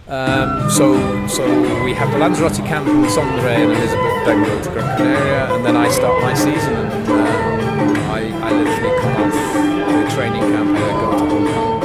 Um, 0.06 0.70
so 0.70 1.26
so 1.26 1.44
we 1.84 1.94
have 1.94 2.12
the 2.12 2.18
Lanzarote 2.18 2.64
camp 2.66 2.86
and 2.88 3.04
Sondre 3.06 3.56
and 3.56 3.72
Elizabeth 3.72 4.24
then 4.24 4.44
go 4.44 4.62
to 4.62 4.70
Gran 4.70 4.96
Canaria, 4.96 5.54
and 5.54 5.64
then 5.64 5.76
I 5.76 5.88
start 5.90 6.22
my 6.22 6.32
season, 6.34 6.74
and 6.74 7.08
um, 7.08 7.96
I, 8.10 8.20
I 8.38 8.52
literally 8.52 9.00
come 9.00 9.16
off 9.22 9.34
the 9.34 10.14
training 10.14 10.42
camp, 10.52 10.70
and 10.70 10.78
I 10.78 10.92
go 11.00 11.10
to 11.10 11.18
Hong 11.18 11.46
Kong 11.52 11.80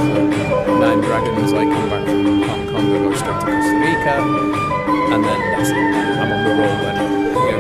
for 0.66 0.80
Nine 0.80 1.02
Dragons, 1.02 1.52
I 1.54 1.64
come 1.66 1.90
back 1.90 2.06
from 2.06 2.44
Hong 2.44 2.68
Kong, 2.68 2.86
I 2.96 2.98
go 3.00 3.14
straight 3.16 3.40
to 3.40 3.46
Costa 3.46 3.76
Rica, 3.82 4.16
and 5.14 5.24
then 5.24 5.40
that's 5.52 5.70
it. 5.70 5.76
I'm 5.76 6.32
on 6.32 6.44
the 6.44 6.50
roll 6.50 6.78
then. 6.84 6.95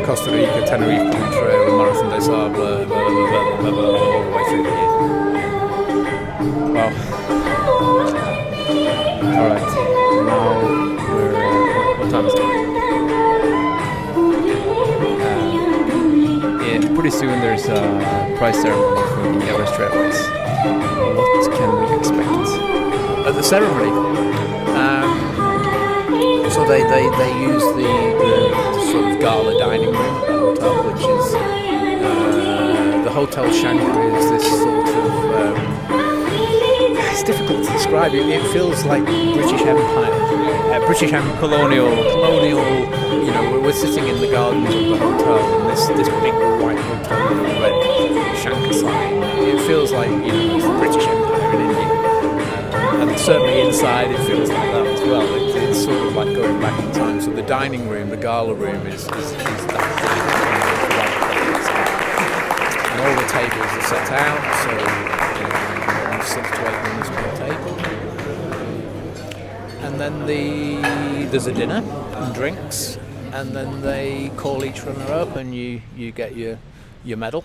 Costa 0.05 0.31
Rica, 0.31 0.65
Tenerife 0.67 1.11
Trail, 1.33 1.77
Marathon 1.77 2.09
blah, 2.09 2.47
blah, 2.49 2.85
blah, 2.85 3.09
blah, 3.09 3.57
blah, 3.57 3.71
blah, 3.71 3.97
all 3.97 4.23
the 4.23 4.29
way 4.35 4.43
through. 4.49 4.63
Wow. 6.73 6.89
All 9.33 9.47
right. 9.49 9.67
Now 10.25 10.43
we're. 11.11 11.35
Uh, 11.35 11.97
what 11.97 12.09
time 12.11 12.25
is 12.27 12.33
it? 12.33 12.39
Uh, 15.21 15.41
yeah, 16.63 16.79
pretty 16.93 17.09
soon 17.09 17.39
there's 17.41 17.65
a 17.65 17.79
prize 18.37 18.61
ceremony 18.61 19.01
for 19.09 19.21
the 19.39 19.45
Everest 19.49 19.73
Trail 19.73 19.91
Race. 19.91 20.21
What 21.17 21.51
can 21.57 21.69
we 21.79 21.85
expect? 21.97 22.25
at 23.25 23.33
the 23.33 23.41
ceremony. 23.41 23.89
Um, 24.77 25.04
so 26.55 26.63
they, 26.63 26.83
they, 26.83 27.09
they 27.17 27.41
use 27.41 27.63
the, 27.75 27.83
the 27.83 28.89
sort 28.89 29.11
of 29.11 29.19
gala 29.19 29.59
dining 29.59 29.89
room 29.89 29.97
at 29.97 30.25
the 30.25 30.39
hotel, 30.39 30.87
which 30.87 31.03
is 31.03 31.35
uh, 31.35 33.01
the 33.03 33.11
Hotel 33.11 33.51
Shankar 33.51 34.15
is 34.15 34.29
this 34.31 34.47
sort 34.61 34.87
of. 34.87 35.11
Um, 35.35 35.57
it's 37.11 37.23
difficult 37.23 37.65
to 37.65 37.71
describe. 37.73 38.13
It, 38.13 38.25
it 38.29 38.53
feels 38.53 38.85
like 38.85 39.03
British 39.03 39.63
Empire, 39.63 40.13
uh, 40.71 40.85
British 40.85 41.11
Empire, 41.11 41.39
colonial, 41.39 41.93
colonial. 42.13 42.63
You 43.25 43.31
know, 43.33 43.51
we're, 43.51 43.59
we're 43.59 43.73
sitting 43.73 44.07
in 44.07 44.21
the 44.21 44.31
gardens 44.31 44.73
of 44.73 44.81
the 44.81 44.97
hotel, 44.97 45.59
and 45.59 45.69
this 45.69 45.87
this 45.87 46.07
big 46.23 46.33
white 46.63 46.79
hotel 46.79 47.35
with 47.35 47.51
a 47.51 47.59
red 47.59 48.37
Shankar 48.37 48.71
sign. 48.71 49.23
It 49.43 49.59
feels 49.67 49.91
like 49.91 50.09
you 50.09 50.31
know 50.31 50.79
British 50.79 51.05
Empire 51.05 51.53
in 51.53 51.69
India 51.69 51.84
and 53.09 53.19
certainly 53.19 53.61
inside 53.61 54.11
it 54.11 54.17
feels 54.25 54.49
like 54.49 54.71
that 54.71 54.85
as 54.85 55.01
well. 55.01 55.35
It, 55.35 55.55
it's 55.63 55.83
sort 55.83 56.07
of 56.07 56.15
like 56.15 56.33
going 56.35 56.59
back 56.59 56.83
in 56.83 56.91
time. 56.91 57.21
So 57.21 57.31
the 57.31 57.43
dining 57.43 57.87
room, 57.89 58.09
the 58.09 58.17
gala 58.17 58.53
room, 58.53 58.87
is, 58.87 59.03
is, 59.03 59.31
is 59.31 59.35
that 59.35 60.35
and 62.91 63.01
all 63.01 63.15
the 63.15 63.27
tables 63.27 63.71
are 63.75 63.81
set 63.81 64.11
out. 64.11 64.41
So 64.63 64.71
you 65.35 65.47
know, 66.11 66.23
six 66.23 66.49
to 66.49 66.59
eight 66.69 66.81
minutes 66.83 67.09
per 67.09 67.29
table, 67.45 67.73
and 69.85 69.99
then 69.99 70.25
the 70.25 71.27
there's 71.29 71.47
a 71.47 71.53
dinner 71.53 71.81
and 72.15 72.33
drinks, 72.33 72.97
and 73.33 73.55
then 73.55 73.81
they 73.81 74.31
call 74.37 74.63
each 74.63 74.83
runner 74.83 75.11
up, 75.11 75.35
and 75.35 75.53
you 75.53 75.81
you 75.95 76.11
get 76.11 76.35
your 76.35 76.57
your 77.03 77.17
medal. 77.17 77.43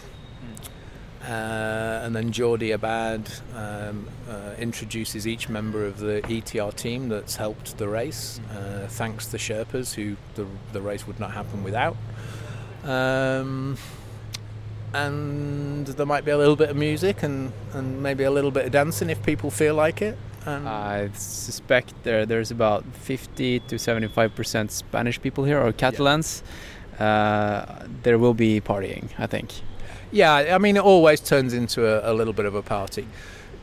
Uh, 1.31 2.01
and 2.03 2.17
then 2.17 2.33
Jordi 2.33 2.75
Abad 2.75 3.31
um, 3.55 4.09
uh, 4.29 4.55
introduces 4.59 5.29
each 5.29 5.49
member 5.49 5.87
of 5.87 6.01
the 6.01 6.23
ETR 6.23 6.75
team 6.75 7.09
that's 7.09 7.37
helped 7.37 7.79
the 7.79 7.87
race, 7.87 8.41
uh, 8.51 8.89
thanks 8.89 9.29
the 9.29 9.39
Sherpas 9.39 9.95
who 9.95 10.17
the, 10.35 10.45
the 10.73 10.81
race 10.81 11.07
would 11.07 11.21
not 11.21 11.31
happen 11.31 11.63
without. 11.63 11.97
Um, 12.83 13.77
and 14.93 15.87
there 15.87 16.07
might 16.07 16.25
be 16.25 16.33
a 16.33 16.37
little 16.39 16.57
bit 16.57 16.71
of 16.71 16.77
music 16.77 17.23
and, 17.23 17.53
and 17.75 18.03
maybe 18.03 18.25
a 18.25 18.31
little 18.33 18.51
bit 18.51 18.67
of 18.67 18.73
dancing 18.73 19.09
if 19.09 19.23
people 19.23 19.53
feel 19.53 19.77
like 19.77 20.03
it. 20.03 20.19
And 20.47 20.69
I 20.69 21.11
suspect 21.13 21.95
there 22.03 22.27
there's 22.27 22.51
about 22.51 22.85
50 22.93 23.61
to 23.61 23.79
75 23.79 24.35
percent 24.35 24.73
Spanish 24.73 25.23
people 25.23 25.45
here 25.45 25.61
or 25.61 25.71
Catalans. 25.73 26.43
Uh, 26.99 27.87
there 28.03 28.19
will 28.19 28.35
be 28.35 28.61
partying, 28.61 29.11
I 29.17 29.27
think. 29.29 29.53
Yeah, 30.13 30.33
I 30.35 30.59
mean, 30.59 30.77
it 30.77 30.83
always 30.83 31.21
turns 31.21 31.55
into 31.55 31.87
a, 31.87 32.13
a 32.13 32.15
little 32.15 32.33
bit 32.33 32.47
of 32.47 32.55
a 32.55 32.63
party. 32.63 33.07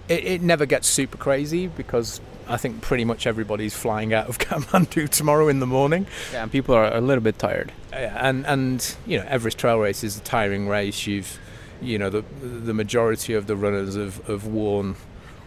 It, 0.08 0.24
it 0.24 0.42
never 0.42 0.66
gets 0.66 0.88
super 0.88 1.18
crazy 1.18 1.68
because 1.68 2.22
I 2.48 2.58
think 2.58 2.82
pretty 2.82 3.04
much 3.04 3.28
everybody's 3.28 3.76
flying 3.76 4.14
out 4.14 4.28
of 4.28 4.38
Kathmandu 4.40 5.10
tomorrow 5.10 5.48
in 5.50 5.60
the 5.60 5.68
morning. 5.68 6.08
Yeah, 6.32 6.44
and 6.44 6.52
people 6.52 6.76
are 6.76 6.94
a 6.94 7.02
little 7.02 7.24
bit 7.24 7.38
tired. 7.38 7.72
Yeah, 7.92 8.18
and 8.20 8.46
and 8.46 8.96
you 9.06 9.20
know, 9.20 9.26
Everest 9.28 9.58
Trail 9.58 9.80
Race 9.80 10.04
is 10.04 10.18
a 10.18 10.22
tiring 10.22 10.68
race. 10.68 11.06
You've, 11.06 11.38
you 11.82 11.98
know, 11.98 12.10
the 12.10 12.22
the 12.42 12.74
majority 12.74 13.34
of 13.34 13.48
the 13.48 13.56
runners 13.56 13.96
have, 13.96 14.26
have 14.28 14.46
worn 14.46 14.96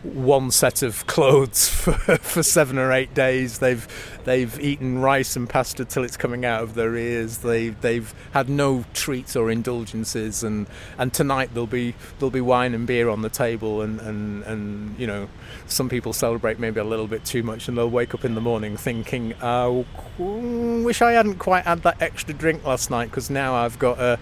one 0.02 0.50
set 0.50 0.82
of 0.82 1.06
clothes 1.06 1.68
for, 1.68 1.92
for 1.92 2.42
seven 2.42 2.78
or 2.78 2.92
eight 2.92 3.12
days. 3.14 3.58
They've 3.58 3.86
they've 4.24 4.58
eaten 4.60 5.00
rice 5.00 5.36
and 5.36 5.48
pasta 5.48 5.84
till 5.84 6.04
it's 6.04 6.16
coming 6.16 6.44
out 6.44 6.62
of 6.62 6.74
their 6.74 6.96
ears. 6.96 7.38
They 7.38 7.68
they've 7.68 8.12
had 8.32 8.48
no 8.48 8.84
treats 8.94 9.36
or 9.36 9.50
indulgences, 9.50 10.42
and, 10.42 10.66
and 10.98 11.12
tonight 11.12 11.50
there'll 11.52 11.66
be 11.66 11.94
there'll 12.18 12.30
be 12.30 12.40
wine 12.40 12.74
and 12.74 12.86
beer 12.86 13.08
on 13.08 13.22
the 13.22 13.28
table, 13.28 13.82
and, 13.82 14.00
and, 14.00 14.42
and 14.44 14.98
you 14.98 15.06
know 15.06 15.28
some 15.66 15.88
people 15.88 16.12
celebrate 16.12 16.58
maybe 16.58 16.80
a 16.80 16.84
little 16.84 17.06
bit 17.06 17.24
too 17.24 17.42
much, 17.42 17.68
and 17.68 17.76
they'll 17.76 17.90
wake 17.90 18.14
up 18.14 18.24
in 18.24 18.34
the 18.34 18.40
morning 18.40 18.76
thinking, 18.76 19.34
"I 19.42 19.84
wish 20.18 21.02
I 21.02 21.12
hadn't 21.12 21.38
quite 21.38 21.64
had 21.64 21.82
that 21.82 22.00
extra 22.00 22.34
drink 22.34 22.64
last 22.64 22.90
night 22.90 23.10
because 23.10 23.30
now 23.30 23.54
I've 23.54 23.78
got 23.78 23.98
a 23.98 24.18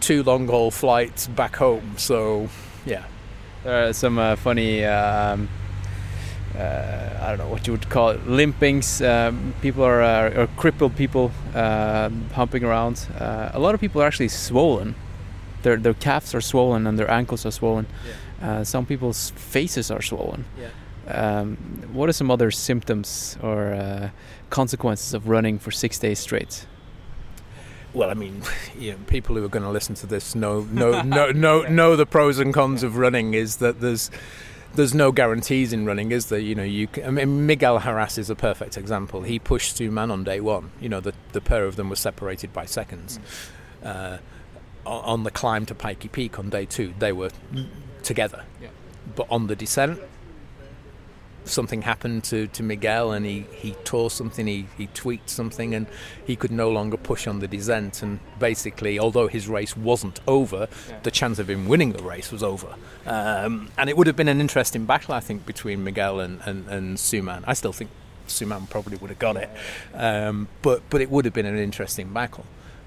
two 0.00 0.22
long 0.24 0.48
haul 0.48 0.70
flights 0.70 1.28
back 1.28 1.56
home." 1.56 1.94
So 1.96 2.48
yeah. 2.84 3.04
There 3.64 3.88
are 3.88 3.92
some 3.92 4.18
uh, 4.18 4.36
funny, 4.36 4.84
um, 4.84 5.48
uh, 6.56 6.58
I 7.20 7.28
don't 7.28 7.38
know 7.38 7.48
what 7.48 7.66
you 7.66 7.72
would 7.72 7.88
call 7.88 8.10
it, 8.10 8.26
limpings. 8.26 9.00
Um, 9.06 9.54
people 9.62 9.84
are, 9.84 10.02
uh, 10.02 10.42
or 10.42 10.46
crippled 10.56 10.96
people 10.96 11.30
um 11.54 12.28
humping 12.34 12.64
around. 12.64 13.06
Uh, 13.20 13.50
a 13.54 13.58
lot 13.58 13.74
of 13.74 13.80
people 13.80 14.02
are 14.02 14.06
actually 14.06 14.28
swollen. 14.28 14.94
Their 15.62 15.76
their 15.76 15.94
calves 15.94 16.34
are 16.34 16.40
swollen 16.40 16.86
and 16.86 16.98
their 16.98 17.10
ankles 17.10 17.46
are 17.46 17.52
swollen. 17.52 17.86
Uh, 18.42 18.64
some 18.64 18.84
people's 18.86 19.30
faces 19.36 19.90
are 19.90 20.02
swollen. 20.02 20.44
Um, 21.06 21.56
what 21.92 22.08
are 22.08 22.12
some 22.12 22.30
other 22.32 22.50
symptoms 22.50 23.36
or 23.42 23.72
uh, 23.74 24.08
consequences 24.50 25.14
of 25.14 25.28
running 25.28 25.58
for 25.60 25.70
six 25.70 25.98
days 25.98 26.18
straight? 26.18 26.66
Well, 27.94 28.10
I 28.10 28.14
mean, 28.14 28.42
you 28.78 28.92
know, 28.92 28.98
people 29.06 29.36
who 29.36 29.44
are 29.44 29.48
going 29.48 29.64
to 29.64 29.70
listen 29.70 29.94
to 29.96 30.06
this 30.06 30.34
know 30.34 30.62
know 30.62 31.02
know 31.02 31.30
know, 31.30 31.62
know 31.62 31.96
the 31.96 32.06
pros 32.06 32.38
and 32.38 32.52
cons 32.52 32.82
of 32.82 32.96
running. 32.96 33.34
Is 33.34 33.56
that 33.56 33.80
there's 33.80 34.10
there's 34.74 34.94
no 34.94 35.12
guarantees 35.12 35.72
in 35.72 35.84
running, 35.84 36.12
is 36.12 36.26
there? 36.26 36.38
You 36.38 36.54
know, 36.54 36.62
you. 36.62 36.86
Can, 36.86 37.04
I 37.04 37.10
mean, 37.10 37.46
Miguel 37.46 37.80
Heras 37.80 38.18
is 38.18 38.30
a 38.30 38.34
perfect 38.34 38.76
example. 38.76 39.22
He 39.22 39.38
pushed 39.38 39.76
two 39.76 39.90
man 39.90 40.10
on 40.10 40.24
day 40.24 40.40
one. 40.40 40.72
You 40.80 40.88
know, 40.88 41.00
the 41.00 41.14
the 41.32 41.40
pair 41.40 41.64
of 41.64 41.76
them 41.76 41.90
were 41.90 41.96
separated 41.96 42.52
by 42.52 42.64
seconds. 42.64 43.18
Uh, 43.82 44.18
on 44.84 45.22
the 45.22 45.30
climb 45.30 45.64
to 45.66 45.74
Pikey 45.74 46.10
Peak 46.10 46.38
on 46.38 46.50
day 46.50 46.64
two, 46.64 46.94
they 46.98 47.12
were 47.12 47.30
together. 48.02 48.44
Yeah. 48.60 48.68
But 49.14 49.26
on 49.30 49.46
the 49.46 49.54
descent, 49.54 50.00
something 51.44 51.82
happened 51.82 52.24
to, 52.24 52.46
to 52.48 52.62
Miguel 52.62 53.12
and 53.12 53.26
he, 53.26 53.46
he 53.52 53.72
tore 53.84 54.10
something, 54.10 54.46
he, 54.46 54.66
he 54.78 54.86
tweaked 54.88 55.28
something, 55.28 55.74
and 55.74 55.86
he 56.26 56.36
could 56.36 56.50
no 56.52 56.70
longer 56.70 56.96
push 56.96 57.26
on 57.26 57.40
the 57.40 57.48
descent. 57.48 58.02
And 58.02 58.20
basically, 58.38 58.98
although 58.98 59.28
his 59.28 59.48
race 59.48 59.76
wasn't 59.76 60.20
over, 60.26 60.68
Yeah. 60.88 61.00
the 61.02 61.10
chance 61.10 61.38
of 61.38 61.48
him 61.50 61.66
winning 61.68 61.92
the 61.92 62.02
race 62.02 62.30
was 62.32 62.42
over. 62.42 62.74
Um, 63.06 63.70
and 63.76 63.90
it 63.90 63.96
would 63.96 64.06
have 64.06 64.16
been 64.16 64.28
an 64.28 64.40
interesting 64.40 64.84
battle, 64.86 65.14
I 65.14 65.20
think, 65.20 65.44
between 65.46 65.82
Miguel 65.84 66.20
and, 66.20 66.40
and, 66.44 66.68
and 66.68 66.96
Suman. 66.96 67.42
I 67.46 67.54
still 67.54 67.72
think 67.72 67.90
Suman 68.28 68.70
probably 68.70 68.96
would 68.98 69.10
have 69.10 69.18
got 69.18 69.36
it, 69.36 69.50
um, 69.94 70.48
but, 70.62 70.82
but 70.90 71.00
it 71.00 71.10
would 71.10 71.24
have 71.24 71.34
been 71.34 71.46
an 71.46 71.58
interesting 71.58 72.12
battle. 72.12 72.44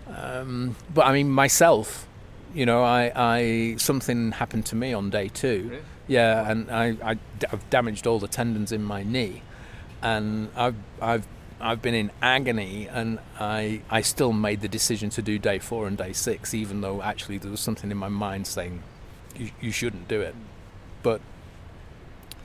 Um, 0.08 0.76
but 0.94 1.06
I 1.06 1.12
mean, 1.14 1.30
myself, 1.30 2.08
you 2.54 2.66
know, 2.66 2.84
I, 2.84 3.12
I 3.16 3.76
something 3.78 4.32
happened 4.32 4.66
to 4.68 4.76
me 4.76 4.94
on 4.94 5.10
day 5.10 5.28
two. 5.28 5.68
Really? 5.70 5.82
Yeah, 6.08 6.50
and 6.50 6.70
I, 6.70 6.98
I 7.04 7.18
have 7.50 7.68
damaged 7.70 8.06
all 8.06 8.20
the 8.20 8.28
tendons 8.28 8.72
in 8.72 8.84
my 8.84 9.04
knee, 9.04 9.42
and 10.02 10.50
I've 10.56 10.76
I've 11.02 11.28
I've 11.60 11.82
been 11.82 11.96
in 11.96 12.12
agony, 12.22 12.88
and 12.88 13.20
I 13.40 13.82
I 13.90 14.02
still 14.02 14.32
made 14.34 14.62
the 14.62 14.68
decision 14.68 15.10
to 15.12 15.22
do 15.22 15.40
day 15.40 15.58
four 15.60 15.88
and 15.88 15.98
day 15.98 16.14
six, 16.14 16.54
even 16.54 16.82
though 16.82 17.02
actually 17.02 17.40
there 17.40 17.50
was 17.50 17.60
something 17.60 17.90
in 17.90 17.98
my 17.98 18.10
mind 18.10 18.46
saying 18.46 18.84
you, 19.36 19.50
you 19.60 19.72
shouldn't 19.72 20.08
do 20.08 20.22
it, 20.22 20.36
but 21.02 21.22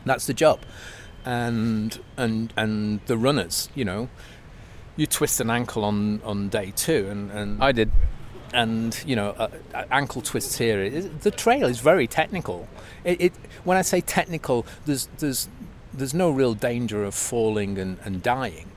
that's 0.07 0.27
the 0.27 0.35
job, 0.35 0.61
and 1.24 2.01
and 2.16 2.53
and 2.57 3.01
the 3.07 3.19
runners, 3.19 3.69
you 3.74 3.85
know. 3.85 4.09
You 4.97 5.07
twist 5.07 5.41
an 5.41 5.51
ankle 5.51 5.85
on, 5.85 6.20
on 6.24 6.49
day 6.51 6.73
two, 6.77 7.09
and, 7.11 7.31
and 7.31 7.62
I 7.62 7.73
did. 7.73 7.91
And 8.52 9.01
you 9.06 9.16
know 9.16 9.31
uh, 9.31 9.48
uh, 9.74 9.85
ankle 9.90 10.22
twists 10.22 10.59
here. 10.59 10.82
It, 10.82 11.20
the 11.22 11.31
trail 11.31 11.66
is 11.66 11.81
very 11.81 12.06
technical. 12.06 12.68
It, 13.05 13.20
it 13.20 13.32
when 13.64 13.77
I 13.77 13.82
say 13.82 14.01
technical, 14.01 14.66
there's 14.86 15.09
there's 15.18 15.48
there's 15.93 16.14
no 16.14 16.31
real 16.31 16.55
danger 16.55 17.05
of 17.05 17.14
falling 17.14 17.78
and, 17.78 17.98
and 18.05 18.22
dying, 18.22 18.70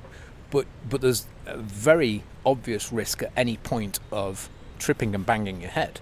but 0.51 0.65
but 0.89 1.01
there's 1.01 1.25
a 1.45 1.57
very 1.57 2.23
obvious 2.45 2.91
risk 2.91 3.23
at 3.23 3.31
any 3.35 3.57
point 3.57 3.99
of 4.11 4.49
tripping 4.79 5.15
and 5.15 5.25
banging 5.25 5.61
your 5.61 5.71
head. 5.71 5.99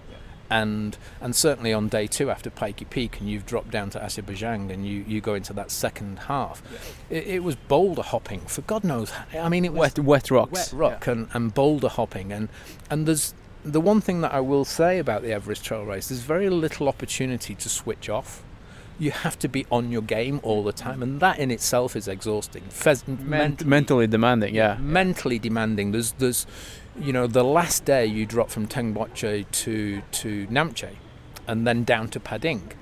And 0.50 0.98
and 1.20 1.34
certainly 1.34 1.72
on 1.72 1.88
day 1.88 2.06
two 2.06 2.30
after 2.30 2.50
Pikey 2.50 2.88
Peak 2.90 3.20
and 3.20 3.28
you've 3.30 3.46
dropped 3.46 3.70
down 3.70 3.88
to 3.90 4.02
Azerbaijan 4.02 4.70
and 4.70 4.86
you, 4.86 5.02
you 5.08 5.22
go 5.22 5.32
into 5.34 5.54
that 5.54 5.70
second 5.70 6.18
half, 6.18 6.62
it, 7.08 7.26
it 7.26 7.42
was 7.42 7.56
boulder 7.56 8.02
hopping 8.02 8.40
for 8.40 8.60
God 8.62 8.84
knows. 8.84 9.12
I 9.32 9.48
mean 9.48 9.64
it 9.64 9.72
was 9.72 9.94
Wet, 9.96 10.04
wet 10.04 10.30
rocks. 10.30 10.52
wet 10.52 10.72
rock 10.78 11.06
and, 11.06 11.28
and 11.32 11.54
boulder 11.54 11.88
hopping 11.88 12.32
and 12.32 12.50
and 12.90 13.06
there's 13.08 13.32
the 13.64 13.80
one 13.80 14.00
thing 14.00 14.20
that 14.22 14.32
I 14.32 14.40
will 14.40 14.64
say 14.64 14.98
about 14.98 15.22
the 15.22 15.32
Everest 15.32 15.64
Trail 15.64 15.84
Race 15.84 16.08
there's 16.08 16.20
very 16.20 16.50
little 16.50 16.88
opportunity 16.88 17.54
to 17.54 17.68
switch 17.68 18.08
off. 18.08 18.42
You 18.98 19.10
have 19.10 19.38
to 19.40 19.48
be 19.48 19.66
on 19.70 19.90
your 19.90 20.02
game 20.02 20.38
all 20.42 20.62
the 20.62 20.72
time 20.72 21.02
and 21.02 21.20
that 21.20 21.38
in 21.38 21.50
itself 21.50 21.96
is 21.96 22.06
exhausting. 22.06 22.62
Fez- 22.68 23.06
Ment- 23.08 23.28
mentally, 23.28 23.68
mentally 23.68 24.06
demanding, 24.06 24.54
yeah. 24.54 24.76
mentally 24.78 25.38
demanding. 25.38 25.92
There's 25.92 26.12
there's 26.12 26.46
you 26.98 27.12
know 27.12 27.26
the 27.26 27.44
last 27.44 27.84
day 27.84 28.04
you 28.06 28.26
drop 28.26 28.50
from 28.50 28.68
Tengboche 28.68 29.50
to 29.50 30.02
to 30.02 30.46
Namche 30.48 30.96
and 31.48 31.66
then 31.66 31.84
down 31.84 32.08
to 32.08 32.20
Phakding 32.20 32.72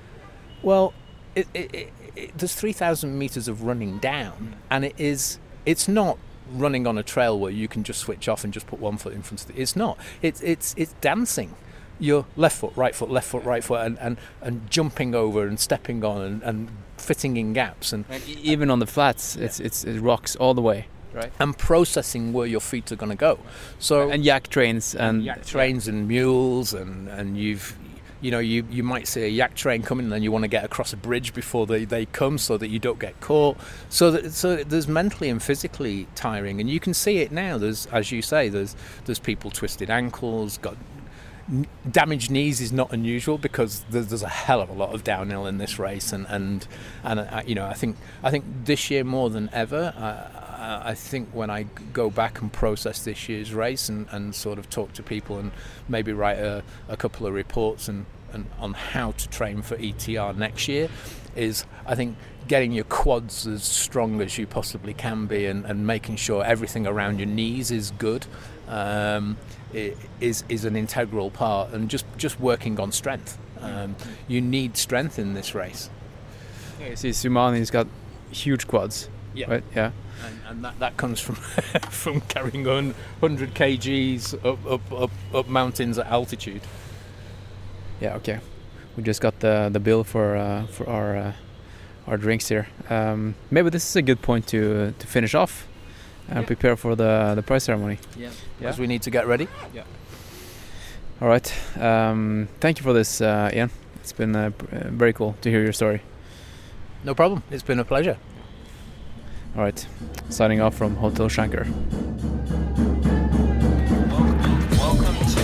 well 0.61 0.93
it, 1.35 1.47
it, 1.53 1.73
it, 1.73 1.93
it, 2.15 2.37
there's 2.37 2.53
3000 2.53 3.17
meters 3.17 3.47
of 3.47 3.63
running 3.63 3.97
down 3.99 4.57
and 4.69 4.83
it 4.85 4.93
is 4.97 5.39
it's 5.65 5.87
not 5.87 6.17
running 6.53 6.87
on 6.87 6.97
a 6.97 7.03
trail 7.03 7.39
where 7.39 7.51
you 7.51 7.67
can 7.67 7.83
just 7.83 7.99
switch 7.99 8.27
off 8.27 8.43
and 8.43 8.53
just 8.53 8.67
put 8.67 8.79
one 8.79 8.97
foot 8.97 9.13
in 9.13 9.21
front 9.21 9.41
of 9.41 9.47
the 9.47 9.61
it's 9.61 9.75
not. 9.75 9.97
It's 10.21 10.41
it's 10.41 10.73
it's 10.77 10.93
dancing. 11.01 11.55
Your 11.99 12.25
left 12.35 12.57
foot 12.57 12.73
right 12.75 12.95
foot 12.95 13.11
left 13.11 13.27
foot 13.27 13.43
right 13.43 13.63
foot 13.63 13.85
and 13.85 13.97
and, 13.99 14.17
and 14.41 14.69
jumping 14.69 15.13
over 15.13 15.47
and 15.47 15.59
stepping 15.59 16.03
on 16.03 16.21
and, 16.21 16.43
and 16.43 16.69
fitting 16.97 17.37
in 17.37 17.53
gaps 17.53 17.93
and 17.93 18.05
And 18.09 18.27
even 18.27 18.69
on 18.71 18.79
the 18.79 18.87
flats, 18.87 19.35
it's, 19.35 19.59
it's 19.59 19.83
it 19.83 19.99
rocks 19.99 20.35
all 20.35 20.53
the 20.53 20.61
way, 20.61 20.87
right? 21.13 21.31
and 21.39 21.57
processing 21.57 22.33
where 22.33 22.47
your 22.47 22.59
feet 22.61 22.91
are 22.91 22.95
going 22.95 23.11
to 23.11 23.15
go. 23.15 23.39
So 23.79 24.09
And 24.09 24.23
yak 24.25 24.47
trains 24.49 24.95
and 24.95 25.23
yak 25.23 25.45
trains 25.45 25.87
and 25.87 26.07
mules 26.07 26.73
and 26.73 27.07
and 27.07 27.37
you've 27.37 27.77
you 28.21 28.31
know 28.31 28.39
you 28.39 28.65
you 28.69 28.83
might 28.83 29.07
see 29.07 29.23
a 29.23 29.27
yak 29.27 29.55
train 29.55 29.81
coming 29.81 30.05
and 30.05 30.13
then 30.13 30.23
you 30.23 30.31
want 30.31 30.43
to 30.43 30.47
get 30.47 30.63
across 30.63 30.93
a 30.93 30.97
bridge 30.97 31.33
before 31.33 31.65
they, 31.65 31.85
they 31.85 32.05
come 32.05 32.37
so 32.37 32.57
that 32.57 32.69
you 32.69 32.79
don't 32.79 32.99
get 32.99 33.19
caught. 33.19 33.57
So 33.89 34.11
that 34.11 34.31
so 34.31 34.57
there's 34.57 34.87
mentally 34.87 35.29
and 35.29 35.41
physically 35.41 36.07
tiring 36.15 36.59
and 36.59 36.69
you 36.69 36.79
can 36.79 36.93
see 36.93 37.17
it 37.17 37.31
now. 37.31 37.57
There's 37.57 37.87
as 37.87 38.11
you 38.11 38.21
say 38.21 38.49
there's 38.49 38.75
there's 39.05 39.19
people 39.19 39.51
twisted 39.51 39.89
ankles 39.89 40.57
got 40.59 40.77
damaged 41.89 42.31
knees 42.31 42.61
is 42.61 42.71
not 42.71 42.93
unusual 42.93 43.37
because 43.37 43.83
there's, 43.89 44.07
there's 44.07 44.23
a 44.23 44.29
hell 44.29 44.61
of 44.61 44.69
a 44.69 44.73
lot 44.73 44.93
of 44.93 45.03
downhill 45.03 45.45
in 45.45 45.57
this 45.57 45.77
race 45.79 46.13
and 46.13 46.25
and 46.29 46.67
and 47.03 47.19
uh, 47.19 47.41
you 47.45 47.55
know 47.55 47.65
I 47.65 47.73
think 47.73 47.97
I 48.23 48.31
think 48.31 48.45
this 48.65 48.89
year 48.89 49.03
more 49.03 49.29
than 49.29 49.49
ever 49.51 49.93
uh, 49.97 50.40
I 50.61 50.93
think 50.93 51.29
when 51.33 51.49
I 51.49 51.63
go 51.93 52.09
back 52.09 52.39
and 52.41 52.51
process 52.53 53.03
this 53.03 53.27
year's 53.27 53.53
race 53.53 53.89
and, 53.89 54.07
and 54.11 54.35
sort 54.35 54.59
of 54.59 54.69
talk 54.69 54.93
to 54.93 55.03
people 55.03 55.37
and 55.39 55.51
maybe 55.89 56.13
write 56.13 56.37
a, 56.37 56.63
a 56.87 56.95
couple 56.95 57.25
of 57.25 57.33
reports 57.33 57.87
and, 57.87 58.05
and 58.31 58.45
on 58.59 58.73
how 58.73 59.11
to 59.13 59.27
train 59.29 59.61
for 59.63 59.75
ETR 59.77 60.35
next 60.37 60.67
year 60.67 60.87
is 61.35 61.65
I 61.85 61.95
think 61.95 62.15
getting 62.47 62.71
your 62.73 62.83
quads 62.83 63.47
as 63.47 63.63
strong 63.63 64.21
as 64.21 64.37
you 64.37 64.45
possibly 64.45 64.93
can 64.93 65.25
be 65.25 65.45
and, 65.47 65.65
and 65.65 65.87
making 65.87 66.17
sure 66.17 66.43
everything 66.43 66.85
around 66.85 67.17
your 67.19 67.27
knees 67.27 67.71
is 67.71 67.91
good 67.97 68.25
um, 68.67 69.37
is 69.73 70.43
is 70.49 70.65
an 70.65 70.75
integral 70.75 71.31
part 71.31 71.71
and 71.71 71.89
just, 71.89 72.05
just 72.17 72.39
working 72.39 72.79
on 72.79 72.91
strength. 72.91 73.37
Um, 73.59 73.95
you 74.27 74.41
need 74.41 74.75
strength 74.77 75.17
in 75.17 75.33
this 75.33 75.55
race. 75.55 75.89
Yeah, 76.79 76.89
you 76.89 76.95
see 76.95 77.09
Sumani's 77.09 77.71
got 77.71 77.87
huge 78.31 78.67
quads, 78.67 79.07
Yeah. 79.33 79.49
right? 79.49 79.63
Yeah. 79.75 79.91
And, 80.25 80.39
and 80.49 80.65
that, 80.65 80.79
that 80.79 80.97
comes 80.97 81.19
from 81.19 81.35
from 81.89 82.21
carrying 82.21 82.67
on 82.67 82.93
100 83.19 83.53
kgs 83.53 84.33
up, 84.45 84.65
up, 84.65 84.91
up, 84.91 85.11
up 85.33 85.47
mountains 85.47 85.97
at 85.97 86.07
altitude. 86.07 86.61
Yeah, 87.99 88.15
okay. 88.15 88.39
We 88.97 89.03
just 89.03 89.21
got 89.21 89.39
the 89.39 89.69
the 89.71 89.79
bill 89.79 90.03
for 90.03 90.35
uh, 90.35 90.65
for 90.67 90.89
our 90.89 91.15
uh, 91.17 91.33
our 92.07 92.17
drinks 92.17 92.49
here. 92.49 92.67
Um, 92.89 93.35
maybe 93.49 93.69
this 93.69 93.89
is 93.89 93.95
a 93.95 94.01
good 94.01 94.21
point 94.21 94.47
to 94.47 94.57
uh, 94.57 94.91
to 94.99 95.07
finish 95.07 95.33
off 95.35 95.67
and 96.27 96.39
Yeah. 96.39 96.45
prepare 96.47 96.75
for 96.75 96.95
the 96.95 97.33
the 97.35 97.41
prize 97.43 97.63
ceremony. 97.63 97.97
Yeah. 98.17 98.29
Yeah. 98.59 98.75
We 98.79 98.87
need 98.87 99.01
to 99.03 99.09
get 99.11 99.27
ready. 99.27 99.47
Yeah. 99.73 99.83
All 101.21 101.27
right. 101.27 101.53
Um, 101.79 102.47
thank 102.59 102.79
you 102.79 102.83
for 102.83 102.93
this, 102.93 103.21
uh, 103.21 103.51
Ian. 103.53 103.69
It's 104.01 104.11
been 104.13 104.35
uh, 104.35 104.49
uh, 104.71 104.89
very 104.89 105.13
cool 105.13 105.35
to 105.41 105.49
hear 105.49 105.61
your 105.61 105.73
story. 105.73 106.01
No 107.03 107.13
problem. 107.13 107.43
It's 107.51 107.63
been 107.63 107.79
a 107.79 107.85
pleasure. 107.85 108.17
All 109.55 109.63
right. 109.63 109.85
Signing 110.29 110.61
off 110.61 110.75
from 110.75 110.95
Hotel 110.95 111.27
Shanker. 111.27 111.67
Welcome 114.79 115.17
to 115.27 115.43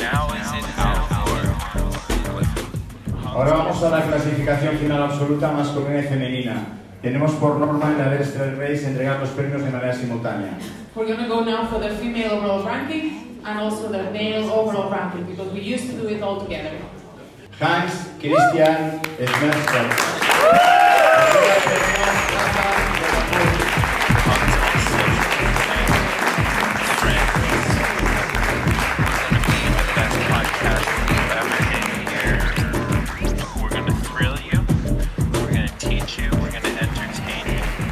Now 0.00 0.32
is 0.32 0.48
it 0.56 0.64
our 0.78 1.04
Ahora 3.26 3.52
vamos 3.52 3.82
a 3.82 3.90
la 3.90 4.00
clasificación 4.06 4.78
final 4.78 5.02
absoluta 5.02 5.52
masculina 5.52 5.98
y 5.98 6.02
femenina. 6.04 6.66
Tenemos 7.02 7.32
por 7.32 7.58
norma 7.58 7.90
en 7.92 7.98
la 7.98 8.06
Everest 8.06 8.36
Race 8.58 8.86
entregar 8.86 9.20
los 9.20 9.28
premios 9.30 9.62
de 9.62 9.70
manera 9.70 9.92
simultánea. 9.92 10.58
We're 10.94 11.06
going 11.06 11.18
to 11.18 11.28
go 11.28 11.44
now 11.44 11.66
for 11.66 11.80
the 11.80 11.90
female 11.96 12.32
overall 12.32 12.64
ranking 12.64 13.40
and 13.44 13.58
also 13.58 13.88
the 13.92 14.10
male 14.10 14.50
overall 14.50 14.90
ranking 14.90 15.24
because 15.24 15.52
we 15.52 15.60
used 15.60 15.90
to 15.90 15.96
do 16.00 16.08
it 16.08 16.22
all 16.22 16.40
together. 16.40 16.78
Hans 17.58 18.08
Christian 18.18 19.00
Schmerzer. 19.18 20.89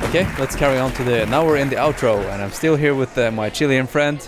Okay, 0.09 0.27
let's 0.39 0.57
carry 0.57 0.79
on 0.79 0.91
to 0.93 1.05
the. 1.05 1.27
Now 1.27 1.45
we're 1.45 1.59
in 1.59 1.69
the 1.69 1.77
outro, 1.77 2.19
and 2.33 2.43
I'm 2.43 2.51
still 2.51 2.77
here 2.77 2.95
with 2.95 3.19
uh, 3.19 3.31
my 3.31 3.51
Chilean 3.51 3.87
friend 3.87 4.19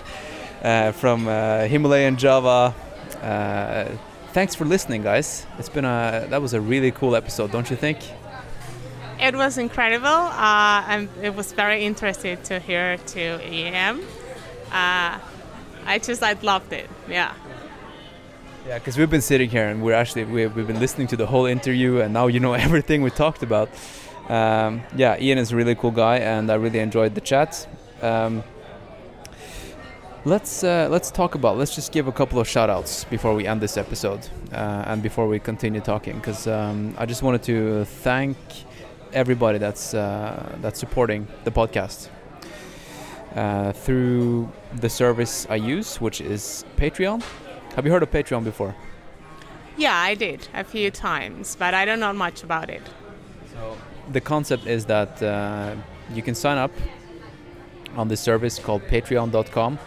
uh, 0.63 0.93
from 0.93 1.27
uh, 1.27 1.65
Himalayan 1.69 2.19
Java. 2.19 2.75
Uh, 3.23 3.89
thanks 4.35 4.55
for 4.55 4.67
listening, 4.67 5.03
guys. 5.03 5.47
It's 5.59 5.71
been 5.71 5.87
a 5.87 6.27
that 6.29 6.43
was 6.43 6.53
a 6.53 6.61
really 6.61 6.91
cool 6.91 7.17
episode, 7.17 7.51
don't 7.51 7.71
you 7.71 7.77
think? 7.77 7.99
It 9.21 9.37
was 9.37 9.59
incredible, 9.59 10.07
uh, 10.07 10.83
and 10.89 11.09
it 11.23 11.35
was 11.35 11.53
very 11.53 11.85
interesting 11.85 12.39
to 12.45 12.59
hear 12.59 12.97
to 12.97 13.21
EM. 13.21 14.01
Uh, 14.73 15.19
I 15.85 15.99
just 16.03 16.23
I 16.23 16.33
loved 16.41 16.73
it. 16.73 16.89
Yeah. 17.07 17.35
Yeah, 18.67 18.79
because 18.79 18.97
we've 18.97 19.11
been 19.11 19.21
sitting 19.21 19.51
here 19.51 19.69
and 19.69 19.83
we're 19.83 19.95
actually 19.95 20.25
we've, 20.25 20.55
we've 20.55 20.67
been 20.67 20.81
listening 20.81 21.07
to 21.09 21.17
the 21.17 21.27
whole 21.27 21.45
interview, 21.45 22.01
and 22.01 22.15
now 22.15 22.29
you 22.29 22.41
know 22.41 22.53
everything 22.67 23.03
we 23.03 23.11
talked 23.11 23.43
about. 23.43 23.69
Um, 24.31 24.83
yeah, 24.97 25.21
Ian 25.21 25.37
is 25.37 25.53
a 25.53 25.57
really 25.57 25.75
cool 25.75 25.91
guy, 25.91 26.17
and 26.17 26.51
I 26.51 26.55
really 26.55 26.79
enjoyed 26.79 27.15
the 27.15 27.21
chat. 27.21 27.69
Um, 28.01 28.43
let's 30.25 30.65
uh, 30.65 30.89
let's 30.91 31.11
talk 31.11 31.35
about. 31.35 31.59
Let's 31.59 31.75
just 31.75 31.93
give 31.93 32.07
a 32.09 32.13
couple 32.13 32.41
of 32.41 32.49
shout 32.49 32.71
outs 32.71 33.05
before 33.05 33.35
we 33.35 33.47
end 33.47 33.61
this 33.61 33.77
episode 33.77 34.27
uh, 34.53 34.85
and 34.87 35.03
before 35.03 35.29
we 35.29 35.39
continue 35.41 35.83
talking, 35.83 36.17
because 36.17 36.47
um, 36.47 36.95
I 36.97 37.05
just 37.05 37.23
wanted 37.23 37.43
to 37.43 37.85
thank 37.85 38.39
everybody 39.13 39.59
that's 39.59 39.95
uh, 39.95 40.57
that's 40.61 40.79
supporting 40.79 41.27
the 41.45 41.51
podcast 41.51 42.09
uh, 43.35 43.73
through 43.73 44.51
the 44.77 44.89
service 44.89 45.47
I 45.51 45.57
use, 45.57 46.01
which 46.01 46.21
is 46.21 46.65
Patreon. 46.77 47.23
Have 47.75 47.87
you 47.87 47.93
heard 47.93 48.03
of 48.03 48.11
Patreon 48.11 48.45
before? 48.45 48.75
Yeah, 49.77 49.97
I 49.97 50.15
did 50.15 50.49
a 50.55 50.65
few 50.65 50.91
times, 50.91 51.57
but 51.57 51.75
I 51.75 51.85
don't 51.85 52.01
know 52.01 52.13
much 52.13 52.43
about 52.43 52.69
it. 52.71 52.83
So 53.53 53.77
the 54.13 54.21
concept 54.21 54.67
is 54.67 54.85
that 54.87 55.23
uh, 55.23 55.75
you 56.13 56.23
can 56.23 56.35
sign 56.35 56.59
up 56.59 56.73
on 57.97 58.09
this 58.09 58.21
service 58.21 58.59
called 58.59 58.83
Patreon.com. 58.83 59.79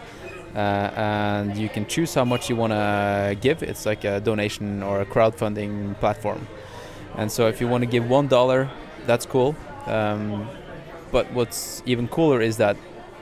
Uh, 0.54 0.58
and 0.94 1.56
you 1.56 1.68
can 1.68 1.84
choose 1.84 2.14
how 2.14 2.24
much 2.24 2.48
you 2.48 2.54
want 2.54 2.72
to 2.72 3.36
give. 3.40 3.60
It's 3.64 3.84
like 3.86 4.04
a 4.04 4.20
donation 4.20 4.84
or 4.84 5.00
a 5.00 5.06
crowdfunding 5.06 5.98
platform. 5.98 6.46
And 7.16 7.30
so, 7.30 7.48
if 7.48 7.60
you 7.60 7.66
want 7.66 7.82
to 7.82 7.90
give 7.90 8.08
one 8.08 8.28
dollar, 8.28 8.70
that's 9.06 9.26
cool. 9.26 9.54
Um, 9.86 10.48
but 11.12 11.30
what's 11.32 11.82
even 11.86 12.08
cooler 12.08 12.40
is 12.40 12.56
that 12.56 12.76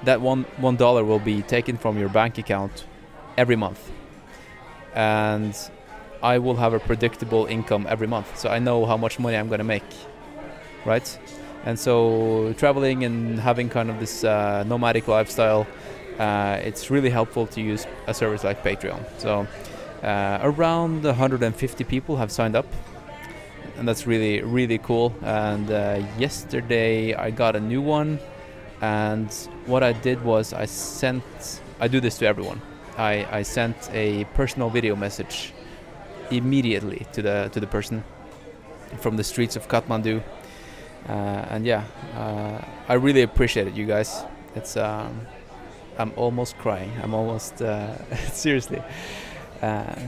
that 0.05 0.21
one 0.21 0.45
one 0.57 0.77
dollar 0.77 1.05
will 1.05 1.19
be 1.19 1.43
taken 1.43 1.77
from 1.77 1.99
your 1.99 2.09
bank 2.09 2.39
account 2.39 2.87
every 3.37 3.57
month, 3.57 3.91
and 4.95 5.55
I 6.23 6.39
will 6.39 6.57
have 6.57 6.73
a 6.73 6.79
predictable 6.79 7.47
income 7.47 7.87
every 7.89 8.07
month. 8.07 8.39
So 8.39 8.49
I 8.49 8.59
know 8.59 8.87
how 8.87 8.97
much 8.97 9.19
money 9.19 9.37
I'm 9.37 9.49
going 9.49 9.59
to 9.59 9.65
make, 9.65 9.91
right? 10.85 11.19
And 11.65 11.79
so 11.79 12.55
traveling 12.59 13.05
and 13.05 13.39
having 13.39 13.69
kind 13.69 13.91
of 13.91 14.01
this 14.01 14.25
uh, 14.25 14.65
nomadic 14.65 15.07
lifestyle, 15.09 15.67
uh, 16.19 16.61
it's 16.63 16.91
really 16.91 17.11
helpful 17.11 17.47
to 17.49 17.61
use 17.61 17.87
a 18.07 18.15
service 18.15 18.45
like 18.45 18.63
Patreon. 18.65 19.01
So 19.19 19.47
uh, 20.03 20.39
around 20.43 21.05
150 21.05 21.85
people 21.85 22.17
have 22.17 22.33
signed 22.33 22.57
up, 22.57 22.67
and 23.83 23.89
that's 23.89 24.07
really 24.07 24.43
really 24.43 24.79
cool. 24.79 25.13
And 25.23 25.69
uh, 25.69 26.07
yesterday 26.17 27.15
I 27.15 27.33
got 27.33 27.57
a 27.57 27.61
new 27.61 27.83
one, 27.83 28.21
and 28.81 29.29
what 29.67 29.83
I 29.83 29.93
did 29.93 30.23
was 30.23 30.53
I 30.53 30.67
sent. 30.67 31.25
I 31.81 31.89
do 31.89 31.99
this 31.99 32.17
to 32.19 32.27
everyone. 32.27 32.63
I, 32.97 33.27
I 33.39 33.43
sent 33.43 33.91
a 33.93 34.25
personal 34.35 34.71
video 34.71 34.95
message 34.95 35.53
immediately 36.31 37.09
to 37.13 37.23
the 37.23 37.51
to 37.53 37.59
the 37.59 37.67
person 37.67 38.05
from 39.01 39.17
the 39.17 39.25
streets 39.25 39.57
of 39.57 39.67
Kathmandu 39.67 40.23
uh, 41.09 41.13
and 41.51 41.67
yeah, 41.67 41.83
uh, 42.15 42.65
I 42.89 42.95
really 42.95 43.23
appreciate 43.23 43.67
it, 43.67 43.75
you 43.75 43.87
guys. 43.87 44.23
It's 44.55 44.77
um, 44.77 45.27
I'm 45.99 46.13
almost 46.15 46.57
crying. 46.59 46.93
I'm 47.03 47.15
almost 47.15 47.61
uh, 47.61 47.97
seriously. 48.33 48.81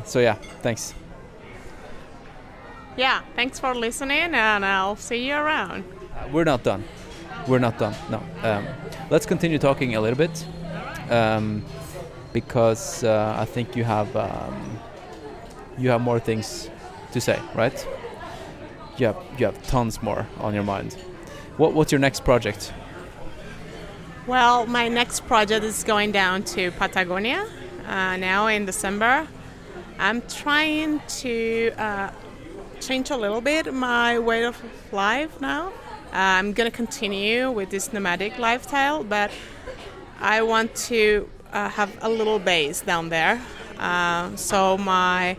so 0.05 0.21
yeah, 0.21 0.35
thanks. 0.63 0.95
Yeah, 2.97 3.23
thanks 3.35 3.59
for 3.59 3.75
listening, 3.75 4.35
and 4.35 4.65
I'll 4.65 4.97
see 4.97 5.27
you 5.29 5.35
around. 5.35 5.85
we're 6.33 6.45
not 6.45 6.63
done. 6.63 6.85
We're 7.49 7.59
not 7.59 7.79
done. 7.79 7.95
No. 8.11 8.23
Um, 8.43 8.67
let's 9.11 9.27
continue 9.27 9.59
talking 9.59 9.97
a 9.97 10.01
little 10.01 10.17
bit, 10.17 10.47
um, 11.11 11.65
because 12.33 13.05
I 13.05 13.45
think 13.45 13.77
you 13.77 13.85
have 13.85 14.15
um, 14.17 14.79
you 15.77 15.91
have 15.91 16.01
more 16.01 16.21
things 16.21 16.71
to 17.13 17.21
say, 17.21 17.41
right? 17.55 17.87
you 18.99 19.07
have 19.07 19.17
you 19.39 19.47
have 19.47 19.67
tons 19.67 20.03
more 20.03 20.27
on 20.39 20.55
your 20.55 20.63
mind. 20.63 20.95
What 21.57 21.75
what's 21.75 21.93
your 21.93 21.99
next 21.99 22.25
project? 22.25 22.73
Well, 24.27 24.67
my 24.67 24.89
next 24.89 25.27
project 25.27 25.65
is 25.65 25.85
going 25.85 26.13
down 26.13 26.45
to 26.55 26.71
Patagonia 26.73 27.47
uh, 27.87 28.17
now 28.17 28.47
in 28.47 28.65
December. 28.65 29.29
I'm 29.99 30.23
trying 30.23 31.01
to 31.21 31.73
uh, 31.77 32.11
change 32.87 33.11
a 33.11 33.17
little 33.17 33.41
bit 33.41 33.73
my 33.73 34.19
way 34.19 34.45
of 34.45 34.61
life 34.93 35.41
now. 35.41 35.69
Uh, 36.13 36.39
I'm 36.39 36.53
gonna 36.53 36.71
continue 36.71 37.51
with 37.51 37.71
this 37.71 37.93
nomadic 37.93 38.39
lifestyle, 38.39 39.03
but 39.03 39.31
I 40.21 40.43
want 40.43 40.75
to 40.89 41.29
uh, 41.53 41.69
have 41.71 41.97
a 42.03 42.09
little 42.09 42.39
base 42.39 42.83
down 42.83 43.09
there. 43.09 43.41
Uh, 43.79 44.37
so 44.37 44.79
my 44.79 45.37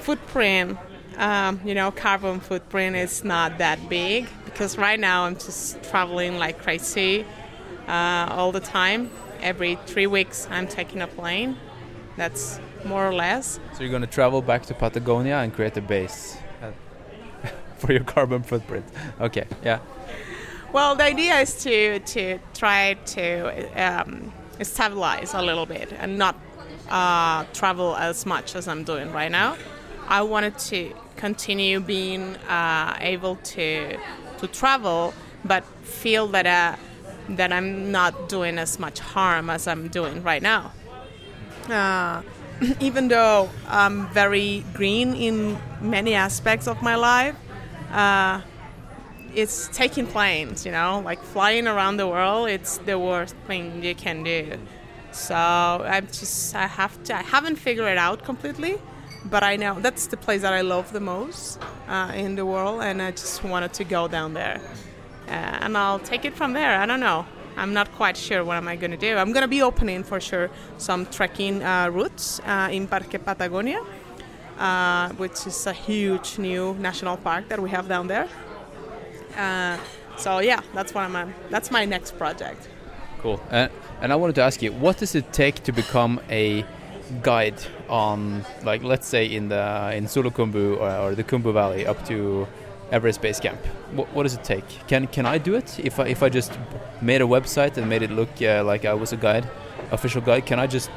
footprint 0.00 0.78
um, 1.16 1.60
you 1.64 1.74
know, 1.74 1.90
carbon 1.90 2.40
footprint 2.40 2.94
is 2.94 3.24
not 3.24 3.58
that 3.58 3.88
big 3.88 4.28
because 4.44 4.76
right 4.76 5.00
now 5.00 5.24
I'm 5.24 5.34
just 5.34 5.82
traveling 5.82 6.36
like 6.38 6.58
crazy 6.58 7.24
uh, 7.88 8.28
all 8.30 8.52
the 8.52 8.60
time. 8.60 9.10
Every 9.40 9.76
three 9.86 10.06
weeks, 10.06 10.46
I'm 10.50 10.66
taking 10.66 11.02
a 11.02 11.06
plane. 11.06 11.56
That's 12.16 12.60
more 12.84 13.06
or 13.06 13.14
less. 13.14 13.58
So 13.74 13.82
you're 13.82 13.98
to 13.98 14.06
travel 14.06 14.42
back 14.42 14.64
to 14.66 14.74
Patagonia 14.74 15.36
and 15.36 15.52
create 15.52 15.76
a 15.76 15.80
base 15.80 16.36
for 17.78 17.92
your 17.92 18.04
carbon 18.04 18.42
footprint. 18.42 18.84
Okay, 19.20 19.46
yeah. 19.64 19.80
Well, 20.72 20.96
the 20.96 21.04
idea 21.04 21.40
is 21.40 21.62
to 21.64 22.00
to 22.00 22.38
try 22.54 22.94
to 22.94 23.24
um, 23.82 24.32
stabilize 24.62 25.34
a 25.34 25.42
little 25.42 25.66
bit 25.66 25.92
and 25.98 26.18
not 26.18 26.36
uh, 26.90 27.44
travel 27.52 27.96
as 27.96 28.26
much 28.26 28.54
as 28.54 28.68
I'm 28.68 28.84
doing 28.84 29.12
right 29.12 29.30
now. 29.30 29.56
I 30.08 30.22
wanted 30.22 30.58
to 30.70 30.92
continue 31.16 31.80
being 31.80 32.36
uh, 32.48 32.96
able 33.00 33.36
to 33.36 33.98
to 34.38 34.46
travel, 34.46 35.14
but 35.44 35.64
feel 35.82 36.26
that 36.28 36.46
uh, 36.46 36.76
that 37.30 37.52
I'm 37.52 37.90
not 37.90 38.28
doing 38.28 38.58
as 38.58 38.78
much 38.78 38.98
harm 38.98 39.50
as 39.50 39.66
I'm 39.66 39.88
doing 39.88 40.22
right 40.22 40.42
now. 40.42 40.72
Uh, 41.68 42.22
even 42.80 43.08
though 43.08 43.50
I'm 43.68 44.08
very 44.08 44.64
green 44.74 45.14
in 45.14 45.58
many 45.80 46.14
aspects 46.14 46.68
of 46.68 46.82
my 46.82 46.94
life, 46.94 47.36
uh, 47.92 48.40
it's 49.34 49.68
taking 49.68 50.06
planes. 50.06 50.64
You 50.66 50.72
know, 50.72 51.02
like 51.04 51.22
flying 51.22 51.66
around 51.66 51.96
the 51.96 52.06
world. 52.06 52.48
It's 52.48 52.78
the 52.78 52.98
worst 52.98 53.36
thing 53.46 53.82
you 53.82 53.94
can 53.94 54.22
do. 54.22 54.58
So 55.12 55.34
I'm 55.34 56.06
just 56.06 56.54
I 56.54 56.66
have 56.66 57.02
to 57.04 57.16
I 57.16 57.22
haven't 57.22 57.56
figured 57.56 57.88
it 57.88 57.98
out 57.98 58.24
completely 58.24 58.78
but 59.30 59.42
I 59.42 59.56
know 59.56 59.78
that's 59.80 60.06
the 60.06 60.16
place 60.16 60.42
that 60.42 60.52
I 60.52 60.60
love 60.60 60.92
the 60.92 61.00
most 61.00 61.60
uh, 61.88 62.12
in 62.14 62.36
the 62.36 62.46
world, 62.46 62.82
and 62.82 63.02
I 63.02 63.10
just 63.10 63.42
wanted 63.44 63.72
to 63.74 63.84
go 63.84 64.08
down 64.08 64.34
there. 64.34 64.60
Uh, 65.26 65.30
and 65.30 65.76
I'll 65.76 65.98
take 65.98 66.24
it 66.24 66.34
from 66.34 66.52
there. 66.52 66.78
I 66.78 66.86
don't 66.86 67.00
know. 67.00 67.26
I'm 67.56 67.72
not 67.72 67.90
quite 67.92 68.16
sure 68.16 68.44
what 68.44 68.56
am 68.56 68.68
I 68.68 68.76
going 68.76 68.90
to 68.90 68.96
do. 68.96 69.16
I'm 69.16 69.32
going 69.32 69.42
to 69.42 69.48
be 69.48 69.62
opening 69.62 70.04
for 70.04 70.20
sure 70.20 70.50
some 70.78 71.06
trekking 71.06 71.62
uh, 71.62 71.88
routes 71.88 72.40
uh, 72.40 72.68
in 72.70 72.86
Parque 72.86 73.24
Patagonia, 73.24 73.80
uh, 74.58 75.10
which 75.10 75.46
is 75.46 75.66
a 75.66 75.72
huge 75.72 76.38
new 76.38 76.74
national 76.74 77.16
park 77.16 77.48
that 77.48 77.60
we 77.60 77.70
have 77.70 77.88
down 77.88 78.06
there. 78.06 78.28
Uh, 79.36 79.76
so 80.16 80.38
yeah, 80.38 80.60
that's 80.74 80.94
what 80.94 81.04
I'm. 81.04 81.34
that's 81.50 81.70
my 81.70 81.84
next 81.84 82.16
project. 82.18 82.68
Cool. 83.18 83.40
and 83.50 84.12
I 84.12 84.16
wanted 84.16 84.34
to 84.36 84.42
ask 84.42 84.62
you, 84.62 84.72
what 84.72 84.98
does 84.98 85.14
it 85.14 85.32
take 85.32 85.62
to 85.64 85.72
become 85.72 86.20
a 86.30 86.64
guide 87.22 87.60
on 87.88 88.44
like 88.64 88.82
let's 88.82 89.06
say 89.06 89.26
in 89.26 89.48
the 89.48 89.92
in 89.94 90.06
Solukhumbu 90.06 90.78
or, 90.78 90.90
or 90.96 91.14
the 91.14 91.24
Khumbu 91.24 91.52
Valley 91.52 91.86
up 91.86 92.04
to 92.06 92.46
Everest 92.90 93.20
Base 93.20 93.40
Camp. 93.40 93.58
What, 93.92 94.12
what, 94.14 94.22
does 94.24 94.34
it 94.34 94.44
take? 94.44 94.64
Can 94.86 95.06
can 95.08 95.26
I 95.26 95.38
do 95.38 95.54
it 95.54 95.78
if 95.80 95.98
I 95.98 96.06
if 96.06 96.22
I 96.22 96.28
just 96.28 96.52
made 97.00 97.20
a 97.20 97.24
website 97.24 97.76
and 97.76 97.88
made 97.88 98.02
it 98.02 98.10
look 98.10 98.30
uh, 98.40 98.62
like 98.64 98.84
I 98.84 98.94
was 98.94 99.12
a 99.12 99.16
guide, 99.16 99.48
official 99.90 100.20
guide? 100.20 100.46
Can 100.46 100.58
I 100.58 100.66
just 100.66 100.90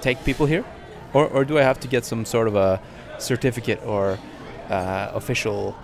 take 0.00 0.22
people 0.24 0.46
here, 0.46 0.64
or 1.12 1.26
or 1.26 1.44
do 1.44 1.58
I 1.58 1.62
have 1.62 1.80
to 1.80 1.88
get 1.88 2.04
some 2.04 2.24
sort 2.24 2.48
of 2.48 2.56
a 2.56 2.80
certificate 3.18 3.80
or 3.84 4.18
uh, 4.68 5.10
official 5.14 5.76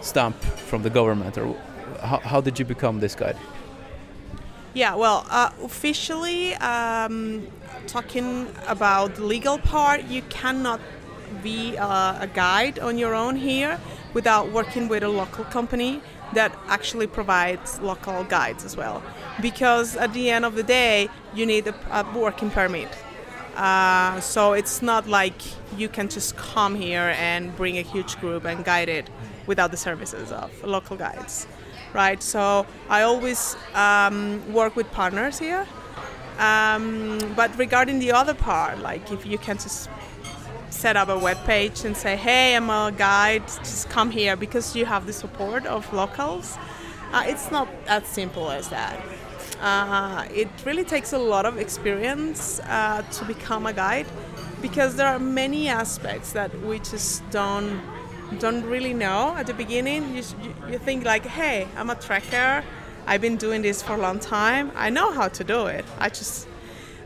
stamp 0.00 0.36
from 0.42 0.82
the 0.82 0.90
government? 0.90 1.38
Or 1.38 1.56
how, 2.00 2.18
how 2.18 2.40
did 2.40 2.58
you 2.58 2.64
become 2.64 3.00
this 3.00 3.14
guide? 3.14 3.36
Yeah, 4.74 4.94
well, 4.94 5.26
uh, 5.28 5.50
officially, 5.62 6.54
um, 6.54 7.46
talking 7.86 8.48
about 8.66 9.16
the 9.16 9.24
legal 9.24 9.58
part, 9.58 10.04
you 10.04 10.22
cannot 10.30 10.80
be 11.42 11.76
uh, 11.76 12.22
a 12.22 12.26
guide 12.26 12.78
on 12.78 12.96
your 12.96 13.14
own 13.14 13.36
here 13.36 13.78
without 14.14 14.50
working 14.50 14.88
with 14.88 15.02
a 15.02 15.08
local 15.08 15.44
company 15.44 16.00
that 16.32 16.56
actually 16.68 17.06
provides 17.06 17.80
local 17.80 18.24
guides 18.24 18.64
as 18.64 18.76
well. 18.76 19.02
Because 19.42 19.96
at 19.96 20.12
the 20.14 20.30
end 20.30 20.44
of 20.46 20.54
the 20.54 20.62
day, 20.62 21.08
you 21.34 21.44
need 21.44 21.66
a, 21.66 21.74
a 21.90 22.18
working 22.18 22.50
permit. 22.50 22.88
Uh, 23.54 24.20
so 24.20 24.52
it's 24.52 24.82
not 24.82 25.06
like 25.06 25.34
you 25.76 25.88
can 25.88 26.08
just 26.08 26.36
come 26.36 26.74
here 26.74 27.14
and 27.18 27.54
bring 27.56 27.78
a 27.78 27.82
huge 27.82 28.18
group 28.18 28.44
and 28.44 28.64
guide 28.64 28.88
it 28.88 29.10
without 29.46 29.70
the 29.70 29.76
services 29.76 30.32
of 30.32 30.50
local 30.64 30.96
guides 30.96 31.46
right? 31.92 32.22
So 32.22 32.66
I 32.88 33.02
always 33.02 33.56
um, 33.74 34.52
work 34.52 34.76
with 34.76 34.90
partners 34.92 35.38
here. 35.38 35.66
Um, 36.38 37.18
but 37.36 37.56
regarding 37.58 37.98
the 37.98 38.12
other 38.12 38.34
part, 38.34 38.78
like 38.78 39.12
if 39.12 39.26
you 39.26 39.38
can 39.38 39.56
just 39.58 39.88
set 40.70 40.96
up 40.96 41.08
a 41.08 41.18
web 41.18 41.36
page 41.44 41.84
and 41.84 41.96
say, 41.96 42.16
hey, 42.16 42.56
I'm 42.56 42.70
a 42.70 42.92
guide, 42.96 43.46
just 43.46 43.88
come 43.90 44.10
here 44.10 44.36
because 44.36 44.74
you 44.74 44.86
have 44.86 45.06
the 45.06 45.12
support 45.12 45.66
of 45.66 45.92
locals, 45.92 46.56
uh, 47.12 47.24
it's 47.26 47.50
not 47.50 47.68
as 47.86 48.06
simple 48.06 48.50
as 48.50 48.68
that. 48.70 48.98
Uh, 49.62 50.26
it 50.34 50.48
really 50.66 50.82
takes 50.82 51.12
a 51.12 51.18
lot 51.18 51.46
of 51.46 51.56
experience 51.56 52.60
uh, 52.64 53.00
to 53.12 53.24
become 53.24 53.64
a 53.64 53.72
guide 53.72 54.06
because 54.60 54.96
there 54.96 55.06
are 55.06 55.20
many 55.20 55.68
aspects 55.68 56.32
that 56.32 56.50
we 56.62 56.80
just 56.80 57.22
don't 57.30 57.80
don't 58.38 58.64
really 58.64 58.94
know 58.94 59.34
at 59.36 59.46
the 59.46 59.54
beginning. 59.54 60.14
You, 60.16 60.22
you, 60.70 60.78
think 60.78 61.04
like, 61.04 61.26
hey, 61.26 61.68
I'm 61.76 61.90
a 61.90 61.94
trekker. 61.94 62.64
I've 63.06 63.20
been 63.20 63.36
doing 63.36 63.62
this 63.62 63.82
for 63.82 63.94
a 63.94 63.98
long 63.98 64.18
time. 64.18 64.72
I 64.74 64.90
know 64.90 65.12
how 65.12 65.28
to 65.28 65.44
do 65.44 65.66
it. 65.66 65.84
I 65.98 66.08
just, 66.08 66.48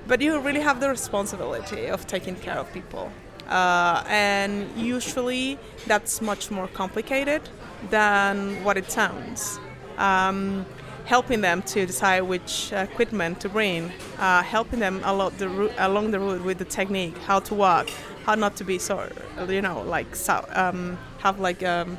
but 0.07 0.21
you 0.21 0.39
really 0.39 0.61
have 0.61 0.81
the 0.81 0.89
responsibility 0.89 1.87
of 1.87 2.07
taking 2.07 2.37
care 2.37 2.57
of 2.59 2.73
people. 2.73 3.11
Uh, 3.49 4.05
and 4.07 4.71
usually 4.77 5.59
that's 5.87 6.21
much 6.21 6.51
more 6.51 6.69
complicated 6.69 7.43
than 7.91 8.63
what 8.63 8.77
it 8.77 8.91
sounds. 8.91 9.59
Um, 9.99 10.65
helping 11.07 11.41
them 11.41 11.63
to 11.63 11.87
decide 11.87 12.21
which 12.23 12.73
equipment 12.73 13.41
to 13.41 13.49
bring, 13.49 13.93
uh, 14.19 14.43
helping 14.43 14.81
them 14.81 15.01
along 15.05 15.33
the, 15.39 15.49
route, 15.49 15.73
along 15.79 16.11
the 16.11 16.19
route 16.19 16.43
with 16.45 16.59
the 16.59 16.65
technique, 16.65 17.17
how 17.19 17.39
to 17.39 17.55
walk, 17.55 17.89
how 18.25 18.35
not 18.35 18.57
to 18.57 18.65
be 18.65 18.79
so, 18.79 19.09
you 19.49 19.63
know, 19.63 19.83
like 19.83 20.15
so, 20.17 20.45
um, 20.53 20.99
have 21.21 21.39
like 21.39 21.63
um, 21.63 21.97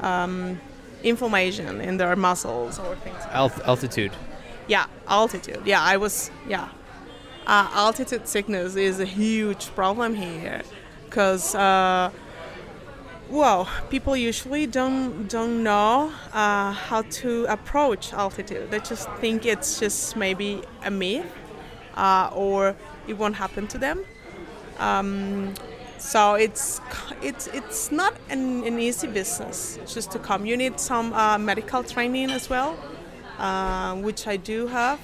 um, 0.00 0.60
inflammation 1.02 1.80
in 1.80 1.96
their 1.96 2.14
muscles 2.16 2.78
or 2.78 2.94
things. 2.96 3.16
Like 3.16 3.34
Alt- 3.34 3.60
altitude. 3.66 4.12
Yeah, 4.66 4.86
altitude. 5.06 5.62
Yeah, 5.64 5.80
I 5.82 5.96
was. 5.96 6.30
Yeah, 6.46 6.68
uh, 7.46 7.70
altitude 7.72 8.28
sickness 8.28 8.76
is 8.76 9.00
a 9.00 9.06
huge 9.06 9.74
problem 9.74 10.14
here, 10.14 10.62
because. 11.06 11.54
Uh, 11.54 12.10
well, 13.30 13.68
people 13.90 14.16
usually 14.16 14.66
don't 14.66 15.28
don't 15.28 15.62
know 15.62 16.12
uh, 16.32 16.72
how 16.72 17.02
to 17.02 17.44
approach 17.48 18.12
altitude. 18.12 18.70
They 18.70 18.78
just 18.80 19.08
think 19.20 19.44
it's 19.44 19.78
just 19.80 20.16
maybe 20.16 20.62
a 20.84 20.90
myth, 20.90 21.26
uh, 21.94 22.30
or 22.34 22.74
it 23.06 23.14
won't 23.18 23.36
happen 23.36 23.66
to 23.68 23.78
them. 23.78 24.04
Um, 24.78 25.54
so 25.98 26.34
it's 26.34 26.80
it's 27.20 27.48
it's 27.48 27.90
not 27.92 28.14
an, 28.30 28.64
an, 28.64 28.78
easy 28.78 29.08
business 29.08 29.78
just 29.86 30.10
to 30.12 30.18
come. 30.18 30.46
You 30.46 30.56
need 30.56 30.78
some 30.80 31.12
uh, 31.12 31.36
medical 31.38 31.82
training 31.82 32.30
as 32.30 32.48
well, 32.48 32.78
uh, 33.38 33.96
which 33.96 34.26
I 34.26 34.36
do 34.36 34.68
have. 34.68 35.00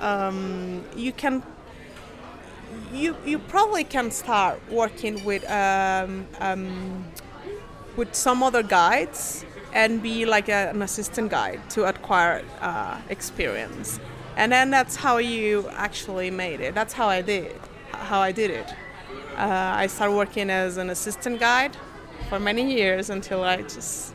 Um, 0.00 0.84
you 0.96 1.12
can 1.12 1.42
you 2.92 3.16
you 3.26 3.38
probably 3.38 3.84
can 3.84 4.10
start 4.10 4.60
working 4.70 5.24
with 5.24 5.48
um, 5.50 6.26
um, 6.40 7.04
with 7.96 8.14
some 8.14 8.42
other 8.42 8.62
guides 8.62 9.44
and 9.72 10.02
be 10.02 10.24
like 10.26 10.48
a, 10.48 10.70
an 10.70 10.82
assistant 10.82 11.30
guide 11.30 11.60
to 11.70 11.84
acquire 11.84 12.42
uh, 12.60 13.00
experience. 13.08 14.00
And 14.36 14.52
then 14.52 14.70
that's 14.70 14.96
how 14.96 15.18
you 15.18 15.68
actually 15.72 16.30
made 16.30 16.60
it. 16.60 16.74
That's 16.74 16.92
how 16.92 17.08
I 17.08 17.22
did 17.22 17.54
how 17.92 18.20
I 18.20 18.32
did 18.32 18.50
it. 18.50 18.74
Uh, 19.36 19.72
I 19.76 19.86
started 19.86 20.14
working 20.16 20.50
as 20.50 20.76
an 20.76 20.90
assistant 20.90 21.40
guide 21.40 21.76
for 22.28 22.38
many 22.40 22.74
years 22.74 23.10
until 23.10 23.42
I 23.44 23.62
just 23.62 24.14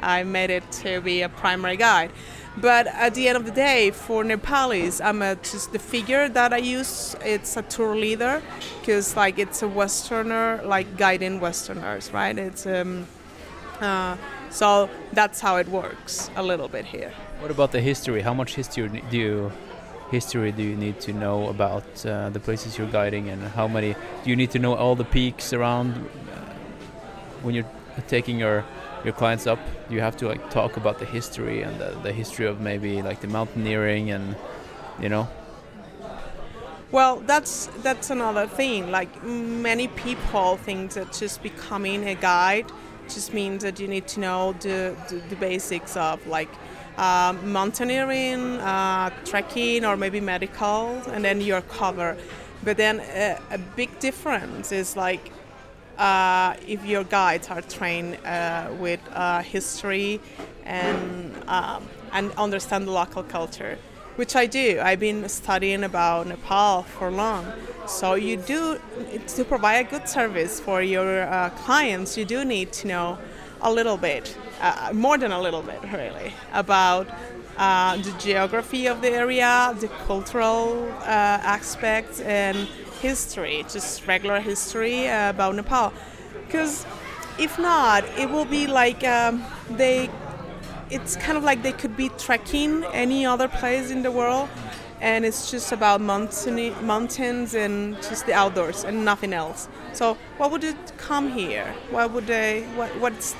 I 0.00 0.24
made 0.24 0.50
it 0.50 0.70
to 0.82 1.00
be 1.00 1.22
a 1.22 1.28
primary 1.28 1.76
guide. 1.76 2.10
But 2.56 2.86
at 2.86 3.14
the 3.14 3.28
end 3.28 3.36
of 3.36 3.46
the 3.46 3.50
day, 3.50 3.90
for 3.90 4.22
Nepalis, 4.24 5.00
I'm 5.00 5.22
a, 5.22 5.36
just 5.36 5.72
the 5.72 5.78
figure 5.78 6.28
that 6.28 6.52
I 6.52 6.58
use. 6.58 7.16
It's 7.24 7.56
a 7.56 7.62
tour 7.62 7.96
leader 7.96 8.42
because 8.80 9.16
like 9.16 9.38
it's 9.38 9.62
a 9.62 9.68
Westerner, 9.68 10.60
like 10.64 10.96
guiding 10.98 11.40
Westerners, 11.40 12.12
right? 12.12 12.38
It's 12.38 12.66
um, 12.66 13.06
uh, 13.80 14.16
so 14.50 14.90
that's 15.12 15.40
how 15.40 15.56
it 15.56 15.68
works 15.68 16.30
a 16.36 16.42
little 16.42 16.68
bit 16.68 16.84
here. 16.84 17.12
What 17.40 17.50
about 17.50 17.72
the 17.72 17.80
history? 17.80 18.20
How 18.20 18.34
much 18.34 18.54
history 18.54 19.02
do 19.10 19.16
you 19.16 19.52
history 20.10 20.52
do 20.52 20.62
you 20.62 20.76
need 20.76 21.00
to 21.00 21.12
know 21.14 21.48
about 21.48 21.84
uh, 22.04 22.28
the 22.28 22.38
places 22.38 22.76
you're 22.76 22.90
guiding, 22.90 23.30
and 23.30 23.42
how 23.42 23.66
many 23.66 23.94
do 24.22 24.30
you 24.30 24.36
need 24.36 24.50
to 24.50 24.58
know 24.58 24.74
all 24.74 24.94
the 24.94 25.04
peaks 25.04 25.54
around 25.54 25.94
uh, 25.94 26.36
when 27.42 27.54
you're 27.54 27.70
taking 28.08 28.38
your 28.38 28.62
your 29.04 29.14
clients 29.14 29.46
up? 29.46 29.58
You 29.90 30.00
have 30.00 30.16
to 30.18 30.28
like 30.28 30.50
talk 30.50 30.76
about 30.76 30.98
the 30.98 31.04
history 31.04 31.62
and 31.62 31.80
the, 31.80 31.96
the 32.02 32.12
history 32.12 32.46
of 32.46 32.60
maybe 32.60 33.02
like 33.02 33.20
the 33.20 33.28
mountaineering 33.28 34.10
and 34.10 34.36
you 35.00 35.08
know 35.08 35.28
well, 36.92 37.20
that's 37.20 37.70
that's 37.82 38.10
another 38.10 38.46
thing. 38.46 38.90
Like 38.90 39.24
many 39.24 39.88
people 39.88 40.58
think 40.58 40.92
that 40.92 41.10
just 41.12 41.42
becoming 41.42 42.06
a 42.06 42.14
guide 42.14 42.70
just 43.08 43.32
means 43.32 43.62
that 43.62 43.80
you 43.80 43.88
need 43.88 44.06
to 44.08 44.20
know 44.20 44.52
the, 44.60 44.94
the, 45.08 45.16
the 45.30 45.36
basics 45.36 45.96
of 45.96 46.24
like 46.26 46.50
uh, 46.98 47.34
mountaineering, 47.44 48.60
uh, 48.60 49.08
trekking, 49.24 49.86
or 49.86 49.96
maybe 49.96 50.20
medical, 50.20 51.00
and 51.08 51.24
then 51.24 51.40
you're 51.40 51.62
covered. 51.62 52.18
But 52.62 52.76
then 52.76 53.00
uh, 53.00 53.40
a 53.50 53.58
big 53.58 53.98
difference 53.98 54.70
is 54.70 54.94
like 54.94 55.32
uh, 56.02 56.56
if 56.66 56.84
your 56.84 57.04
guides 57.04 57.48
are 57.48 57.62
trained 57.62 58.18
uh, 58.24 58.68
with 58.80 59.00
uh, 59.12 59.40
history 59.40 60.20
and 60.64 61.32
um, 61.46 61.88
and 62.12 62.32
understand 62.32 62.88
the 62.88 62.90
local 62.90 63.22
culture, 63.22 63.78
which 64.16 64.34
I 64.34 64.46
do. 64.46 64.80
I've 64.82 64.98
been 64.98 65.28
studying 65.28 65.84
about 65.84 66.26
Nepal 66.26 66.82
for 66.82 67.10
long. 67.10 67.46
So 67.86 68.14
you 68.14 68.36
do 68.36 68.80
to 69.36 69.44
provide 69.44 69.86
a 69.86 69.90
good 69.90 70.08
service 70.08 70.58
for 70.58 70.82
your 70.82 71.22
uh, 71.22 71.50
clients. 71.50 72.18
You 72.18 72.24
do 72.24 72.44
need 72.44 72.72
to 72.80 72.88
know 72.88 73.18
a 73.60 73.72
little 73.72 73.96
bit, 73.96 74.36
uh, 74.60 74.90
more 74.92 75.16
than 75.18 75.30
a 75.30 75.40
little 75.40 75.62
bit, 75.62 75.80
really, 75.92 76.32
about 76.52 77.06
the 77.56 78.14
geography 78.18 78.88
of 78.88 79.02
the 79.02 79.10
area, 79.10 79.72
the 79.78 79.88
cultural 80.06 80.90
aspects, 81.04 82.20
and 82.20 82.66
history, 83.02 83.64
just 83.68 84.06
regular 84.06 84.40
history 84.40 85.08
uh, 85.08 85.30
about 85.30 85.56
Nepal. 85.56 85.92
Because 86.46 86.86
if 87.38 87.58
not, 87.58 88.04
it 88.16 88.30
will 88.30 88.44
be 88.44 88.66
like 88.66 89.04
um, 89.04 89.44
they. 89.68 90.08
It's 90.90 91.16
kind 91.16 91.38
of 91.38 91.44
like 91.44 91.62
they 91.62 91.72
could 91.72 91.96
be 91.96 92.10
trekking 92.10 92.84
any 92.92 93.24
other 93.24 93.48
place 93.48 93.90
in 93.90 94.02
the 94.02 94.10
world, 94.10 94.48
and 95.00 95.24
it's 95.24 95.50
just 95.50 95.72
about 95.72 96.00
mountain, 96.00 96.86
mountains 96.86 97.54
and 97.54 97.96
just 98.08 98.26
the 98.26 98.34
outdoors 98.34 98.84
and 98.84 99.04
nothing 99.04 99.32
else. 99.32 99.68
So, 99.94 100.18
what 100.36 100.50
would 100.50 100.64
it 100.64 100.76
come 100.98 101.30
here? 101.30 101.74
Why 101.90 102.06
would 102.06 102.26
they? 102.26 102.62
What? 102.76 102.90
What's? 103.00 103.34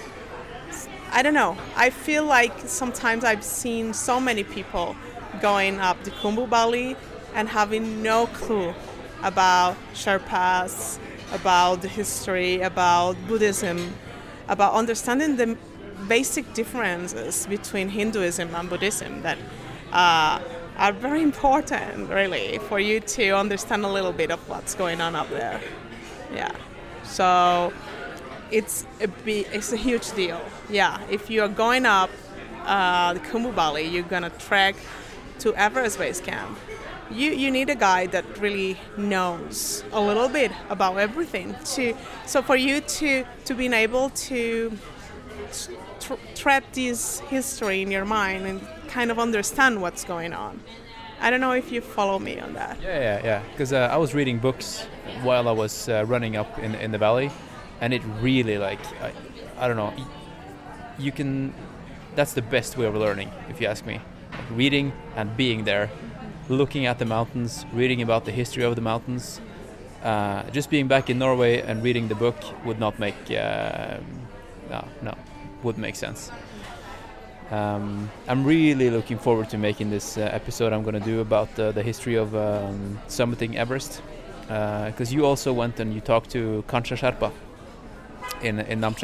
I 1.13 1.23
don't 1.23 1.35
know. 1.35 1.57
I 1.77 1.91
feel 1.91 2.25
like 2.25 2.55
sometimes 2.65 3.23
I've 3.23 3.45
seen 3.45 3.93
so 3.93 4.19
many 4.19 4.45
people 4.45 4.97
going 5.43 5.79
up 5.79 6.03
the 6.05 6.11
Khumbu 6.11 6.49
Valley 6.49 6.97
and 7.35 7.49
having 7.49 8.03
no 8.03 8.27
clue 8.29 8.75
about 9.23 9.77
Sherpas, 9.95 10.99
about 11.33 11.83
the 11.83 11.89
history, 11.89 12.61
about 12.61 13.17
Buddhism, 13.27 13.95
about 14.49 14.75
understanding 14.75 15.37
the 15.37 15.57
basic 16.09 16.53
differences 16.55 17.47
between 17.47 17.89
Hinduism 17.89 18.55
and 18.55 18.69
Buddhism 18.69 19.23
that 19.23 19.39
uh, 19.93 20.41
are 20.77 20.93
very 20.93 21.23
important, 21.23 22.11
really, 22.11 22.59
for 22.69 22.81
you 22.81 23.01
to 23.01 23.31
understand 23.31 23.85
a 23.85 23.89
little 23.89 24.13
bit 24.13 24.31
of 24.31 24.41
what's 24.49 24.75
going 24.75 25.01
on 25.01 25.15
up 25.15 25.29
there. 25.31 25.61
Yeah. 26.35 26.53
So 27.05 27.73
it's 28.51 28.87
a 29.01 29.09
it's 29.55 29.73
a 29.73 29.77
huge 29.77 30.13
deal. 30.13 30.41
Yeah. 30.69 31.01
If 31.11 31.31
you're 31.31 31.49
going 31.49 31.87
up 31.87 32.11
uh, 32.65 33.15
the 33.15 33.21
Khumbu 33.21 33.53
Valley, 33.53 33.87
you're 33.87 34.03
gonna 34.03 34.31
trek 34.31 34.75
to 35.41 35.55
Everest 35.55 35.99
Base 35.99 36.21
Camp 36.21 36.59
you, 37.13 37.31
you 37.33 37.51
need 37.51 37.71
a 37.71 37.75
guy 37.75 38.07
that 38.07 38.25
really 38.39 38.77
knows 38.97 39.85
a 39.93 40.01
little 40.01 40.29
bit 40.29 40.53
about 40.71 40.97
everything 40.97 41.55
to 41.65 41.95
so 42.27 42.43
for 42.43 42.57
you 42.57 42.81
to 42.81 43.25
to 43.45 43.55
being 43.55 43.73
able 43.73 44.11
to 44.11 44.77
tr- 46.01 46.15
thread 46.35 46.65
this 46.73 47.21
history 47.21 47.83
in 47.83 47.91
your 47.91 48.05
mind 48.05 48.47
and 48.47 48.61
kind 48.89 49.11
of 49.11 49.19
understand 49.19 49.81
what's 49.81 50.05
going 50.05 50.33
on. 50.33 50.61
I 51.21 51.31
don't 51.31 51.41
know 51.41 51.53
if 51.53 51.71
you 51.71 51.81
follow 51.81 52.19
me 52.19 52.41
on 52.41 52.55
that. 52.55 52.79
Yeah 52.83 52.99
yeah 52.99 53.25
yeah. 53.25 53.43
Because 53.53 53.73
uh, 53.73 53.89
i 53.93 53.97
was 53.97 54.15
reading 54.15 54.39
books 54.39 54.87
while 55.23 55.49
i 55.49 55.53
was 55.53 55.89
uh, 55.89 56.05
running 56.07 56.37
up 56.37 56.59
in, 56.59 56.75
in 56.77 56.91
the 56.93 56.99
valley 56.99 57.31
and 57.81 57.93
it 57.93 58.03
really 58.21 58.59
like 58.59 58.81
I, 59.03 59.13
I 59.59 59.69
don't 59.69 59.77
know 59.77 59.93
you 60.99 61.13
can 61.13 61.55
that's 62.15 62.35
the 62.35 62.43
best 62.43 62.77
way 62.77 62.87
of 62.87 62.95
learning 62.95 63.31
if 63.49 63.61
you 63.61 63.67
ask 63.67 63.87
me. 63.87 64.01
Like 64.33 64.51
reading 64.51 64.93
and 65.17 65.37
being 65.37 65.65
there 65.65 65.91
looking 66.49 66.87
at 66.87 66.99
the 66.99 67.05
mountains, 67.05 67.65
reading 67.73 68.03
about 68.03 68.25
the 68.25 68.33
history 68.33 68.65
of 68.65 68.75
the 68.75 68.83
mountains. 68.83 69.41
Uh, 70.03 70.43
just 70.51 70.69
being 70.69 70.89
back 70.89 71.09
in 71.11 71.19
Norway 71.19 71.61
and 71.61 71.83
reading 71.83 72.09
the 72.09 72.15
book 72.15 72.37
would 72.65 72.81
not 72.81 72.99
make 72.99 73.15
uh, 73.31 73.99
no 74.69 74.85
no 75.01 75.15
would 75.63 75.79
make 75.79 75.95
sense. 75.97 76.31
Um, 77.51 78.11
I'm 78.29 78.45
really 78.45 78.91
looking 78.91 79.19
forward 79.19 79.51
to 79.51 79.59
making 79.59 79.91
this 79.91 80.17
uh, 80.17 80.23
episode 80.33 80.73
I'm 80.73 80.83
going 80.83 80.99
to 80.99 81.07
do 81.13 81.21
about 81.21 81.55
the 81.55 81.83
history 81.83 82.17
of 82.17 82.35
um, 82.35 82.99
summiting 83.09 83.57
Everest 83.57 84.01
because 84.43 85.13
uh, 85.13 85.15
you 85.15 85.25
also 85.25 85.53
went 85.53 85.79
and 85.81 85.95
you 85.95 86.01
talked 86.01 86.31
to 86.31 86.65
Kancha 86.67 86.95
Sherpa 86.95 87.31
in 88.43 88.61
in. 88.61 88.95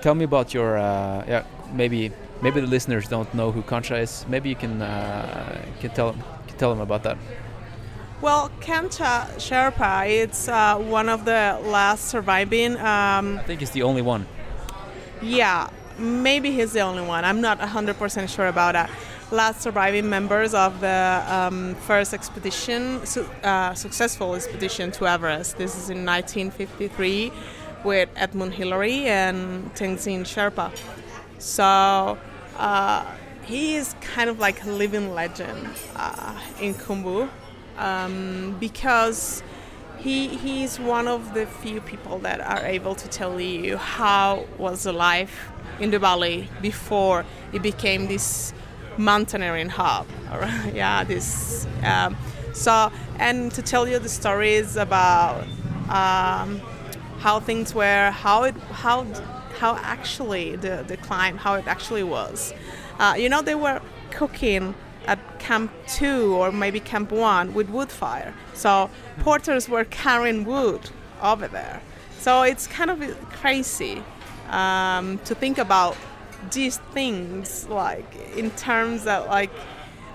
Tell 0.00 0.14
me 0.14 0.24
about 0.24 0.54
your 0.54 0.78
uh, 0.78 1.24
yeah 1.26 1.44
maybe 1.72 2.12
maybe 2.42 2.60
the 2.60 2.66
listeners 2.66 3.08
don't 3.08 3.32
know 3.34 3.50
who 3.52 3.62
Kancha 3.62 3.96
is. 3.96 4.24
Maybe 4.28 4.48
you 4.48 4.56
can 4.56 4.80
uh, 4.82 5.60
can 5.80 5.90
tell 5.90 6.12
can 6.12 6.39
tell 6.60 6.70
them 6.70 6.80
about 6.80 7.02
that. 7.02 7.16
Well, 8.20 8.50
Kancha 8.60 9.28
Sherpa, 9.38 10.06
it's 10.22 10.46
uh, 10.46 10.76
one 10.76 11.08
of 11.08 11.24
the 11.24 11.58
last 11.64 12.04
surviving. 12.14 12.76
Um, 12.76 13.38
I 13.38 13.42
think 13.46 13.60
he's 13.60 13.70
the 13.70 13.82
only 13.82 14.02
one. 14.02 14.26
yeah, 15.22 15.70
maybe 15.98 16.50
he's 16.52 16.72
the 16.72 16.80
only 16.80 17.02
one. 17.02 17.24
I'm 17.24 17.40
not 17.40 17.58
100% 17.60 18.28
sure 18.28 18.46
about 18.46 18.74
that. 18.74 18.90
Last 19.30 19.62
surviving 19.62 20.08
members 20.10 20.52
of 20.54 20.80
the 20.80 21.22
um, 21.28 21.76
first 21.76 22.12
expedition, 22.12 23.06
su- 23.06 23.28
uh, 23.42 23.72
successful 23.74 24.34
expedition 24.34 24.90
to 24.92 25.06
Everest. 25.06 25.56
This 25.56 25.72
is 25.76 25.88
in 25.88 26.04
1953 26.04 27.32
with 27.84 28.08
Edmund 28.16 28.52
Hillary 28.54 29.06
and 29.06 29.72
Tenzing 29.74 30.22
Sherpa. 30.32 30.70
So 31.38 32.18
uh, 32.58 33.06
he 33.44 33.76
is 33.76 33.94
kind 34.00 34.30
of 34.30 34.38
like 34.38 34.64
a 34.64 34.70
living 34.70 35.14
legend 35.14 35.68
uh, 35.96 36.40
in 36.60 36.74
Khumbu 36.74 37.28
um, 37.78 38.56
because 38.60 39.42
he 39.98 40.28
he's 40.28 40.78
one 40.78 41.06
of 41.08 41.34
the 41.34 41.46
few 41.46 41.80
people 41.80 42.18
that 42.20 42.40
are 42.40 42.64
able 42.64 42.94
to 42.94 43.08
tell 43.08 43.40
you 43.40 43.76
how 43.76 44.46
was 44.58 44.84
the 44.84 44.92
life 44.92 45.50
in 45.78 45.90
the 45.90 45.98
valley 45.98 46.48
before 46.62 47.24
it 47.52 47.62
became 47.62 48.06
this 48.06 48.52
mountaineering 48.96 49.68
hub. 49.68 50.06
Yeah, 50.74 51.04
this. 51.04 51.66
Um, 51.82 52.16
so 52.52 52.92
and 53.18 53.52
to 53.52 53.62
tell 53.62 53.88
you 53.88 53.98
the 53.98 54.08
stories 54.08 54.76
about 54.76 55.44
um, 55.88 56.60
how 57.18 57.40
things 57.40 57.74
were, 57.74 58.10
how 58.10 58.44
it 58.44 58.56
how 58.72 59.04
how 59.58 59.76
actually 59.76 60.56
the 60.56 60.84
the 60.86 60.96
climb, 60.96 61.36
how 61.36 61.54
it 61.54 61.66
actually 61.66 62.02
was. 62.02 62.54
Uh, 63.00 63.14
you 63.16 63.28
know, 63.30 63.40
they 63.40 63.54
were 63.54 63.80
cooking 64.10 64.74
at 65.06 65.18
camp 65.38 65.72
two 65.88 66.34
or 66.34 66.52
maybe 66.52 66.78
camp 66.78 67.10
one 67.10 67.54
with 67.54 67.70
wood 67.70 67.90
fire. 67.90 68.34
So 68.52 68.90
porters 69.20 69.68
were 69.68 69.84
carrying 69.84 70.44
wood 70.44 70.90
over 71.22 71.48
there. 71.48 71.80
So 72.18 72.42
it's 72.42 72.66
kind 72.66 72.90
of 72.90 73.00
crazy 73.30 74.02
um, 74.50 75.18
to 75.24 75.34
think 75.34 75.56
about 75.56 75.96
these 76.52 76.76
things 76.92 77.66
like 77.68 78.14
in 78.36 78.50
terms 78.52 79.06
of 79.06 79.26
like 79.26 79.50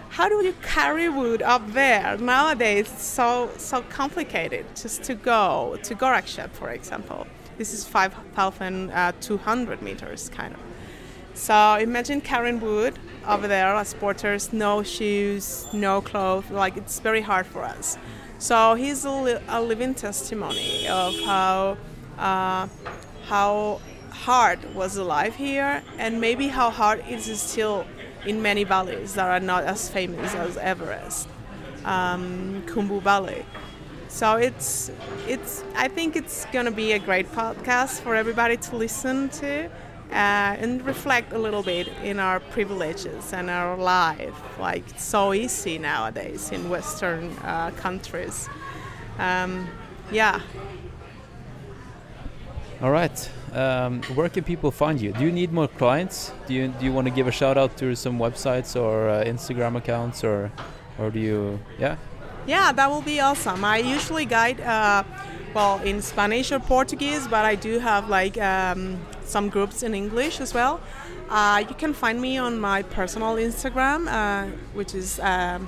how 0.09 0.29
do 0.29 0.43
you 0.43 0.53
carry 0.63 1.07
wood 1.07 1.41
up 1.43 1.61
there 1.73 2.17
nowadays 2.17 2.91
it's 2.91 3.03
so 3.03 3.51
so 3.57 3.83
complicated 3.83 4.65
just 4.75 5.03
to 5.03 5.13
go 5.13 5.77
to 5.83 5.93
Gorakshep 5.93 6.49
for 6.49 6.71
example 6.71 7.27
this 7.59 7.75
is 7.75 7.85
5200 7.85 9.81
meters 9.83 10.29
kind 10.29 10.55
of 10.55 10.59
so 11.35 11.75
imagine 11.75 12.21
Karen 12.21 12.59
wood 12.59 12.97
over 13.27 13.47
there 13.47 13.75
as 13.75 13.93
porters, 13.93 14.53
no 14.53 14.83
shoes, 14.83 15.67
no 15.73 16.01
clothes. 16.01 16.49
Like 16.49 16.77
it's 16.77 16.99
very 16.99 17.21
hard 17.21 17.45
for 17.45 17.63
us. 17.63 17.97
So 18.39 18.75
he's 18.75 19.05
a, 19.05 19.11
li- 19.11 19.37
a 19.47 19.61
living 19.61 19.93
testimony 19.93 20.87
of 20.87 21.13
how 21.21 21.77
uh, 22.17 22.67
how 23.27 23.81
hard 24.11 24.73
was 24.73 24.95
the 24.95 25.03
life 25.03 25.35
here, 25.35 25.83
and 25.97 26.21
maybe 26.21 26.47
how 26.47 26.69
hard 26.69 26.99
it 27.07 27.27
is 27.27 27.41
still 27.41 27.85
in 28.25 28.41
many 28.41 28.63
valleys 28.63 29.13
that 29.15 29.29
are 29.29 29.39
not 29.39 29.63
as 29.65 29.89
famous 29.89 30.33
as 30.35 30.57
Everest, 30.57 31.27
um, 31.83 32.63
Khumbu 32.65 33.01
Valley. 33.01 33.45
So 34.07 34.37
it's 34.37 34.91
it's 35.27 35.63
I 35.75 35.87
think 35.89 36.15
it's 36.15 36.45
gonna 36.53 36.71
be 36.71 36.93
a 36.93 36.99
great 36.99 37.31
podcast 37.31 38.01
for 38.01 38.15
everybody 38.15 38.57
to 38.57 38.75
listen 38.75 39.29
to 39.41 39.69
uh, 40.11 40.61
and 40.61 40.85
reflect 40.85 41.33
a 41.33 41.37
little 41.37 41.63
bit 41.63 41.87
in 42.03 42.19
our 42.19 42.39
privileges 42.39 43.33
and 43.33 43.49
our 43.49 43.77
life. 43.77 44.35
Like 44.59 44.89
it's 44.89 45.03
so 45.03 45.33
easy 45.33 45.77
nowadays 45.77 46.51
in 46.51 46.69
Western 46.69 47.31
uh, 47.43 47.71
countries. 47.71 48.49
Um, 49.19 49.67
yeah. 50.11 50.41
All 52.81 52.91
right. 52.91 53.29
Um, 53.53 54.01
where 54.15 54.27
can 54.29 54.43
people 54.43 54.69
find 54.69 54.99
you? 54.99 55.13
Do 55.13 55.23
you 55.23 55.31
need 55.31 55.53
more 55.53 55.69
clients? 55.69 56.33
Do 56.45 56.53
you 56.53 56.67
do 56.67 56.85
you 56.85 56.91
want 56.91 57.07
to 57.07 57.13
give 57.13 57.27
a 57.27 57.31
shout 57.31 57.57
out 57.57 57.77
to 57.77 57.95
some 57.95 58.19
websites 58.19 58.79
or 58.79 59.09
uh, 59.09 59.23
Instagram 59.23 59.77
accounts 59.77 60.23
or 60.23 60.51
or 60.99 61.09
do 61.09 61.19
you 61.19 61.59
yeah? 61.79 61.95
Yeah, 62.45 62.71
that 62.73 62.89
will 62.89 63.01
be 63.01 63.19
awesome. 63.19 63.65
I 63.65 63.77
usually 63.79 64.25
guide, 64.25 64.61
uh, 64.61 65.03
well, 65.53 65.79
in 65.81 66.01
Spanish 66.01 66.51
or 66.51 66.59
Portuguese, 66.59 67.27
but 67.27 67.43
I 67.43 67.55
do 67.55 67.79
have 67.79 68.07
like 68.07 68.37
um, 68.37 68.99
some 69.25 69.49
groups 69.49 69.83
in 69.83 69.93
English 69.93 70.39
as 70.41 70.53
well. 70.53 70.79
Uh, 71.29 71.63
you 71.67 71.75
can 71.75 71.93
find 71.93 72.21
me 72.21 72.37
on 72.37 72.59
my 72.59 72.83
personal 72.83 73.35
Instagram, 73.35 74.07
uh, 74.07 74.47
which 74.73 74.93
is 74.93 75.19
um, 75.19 75.67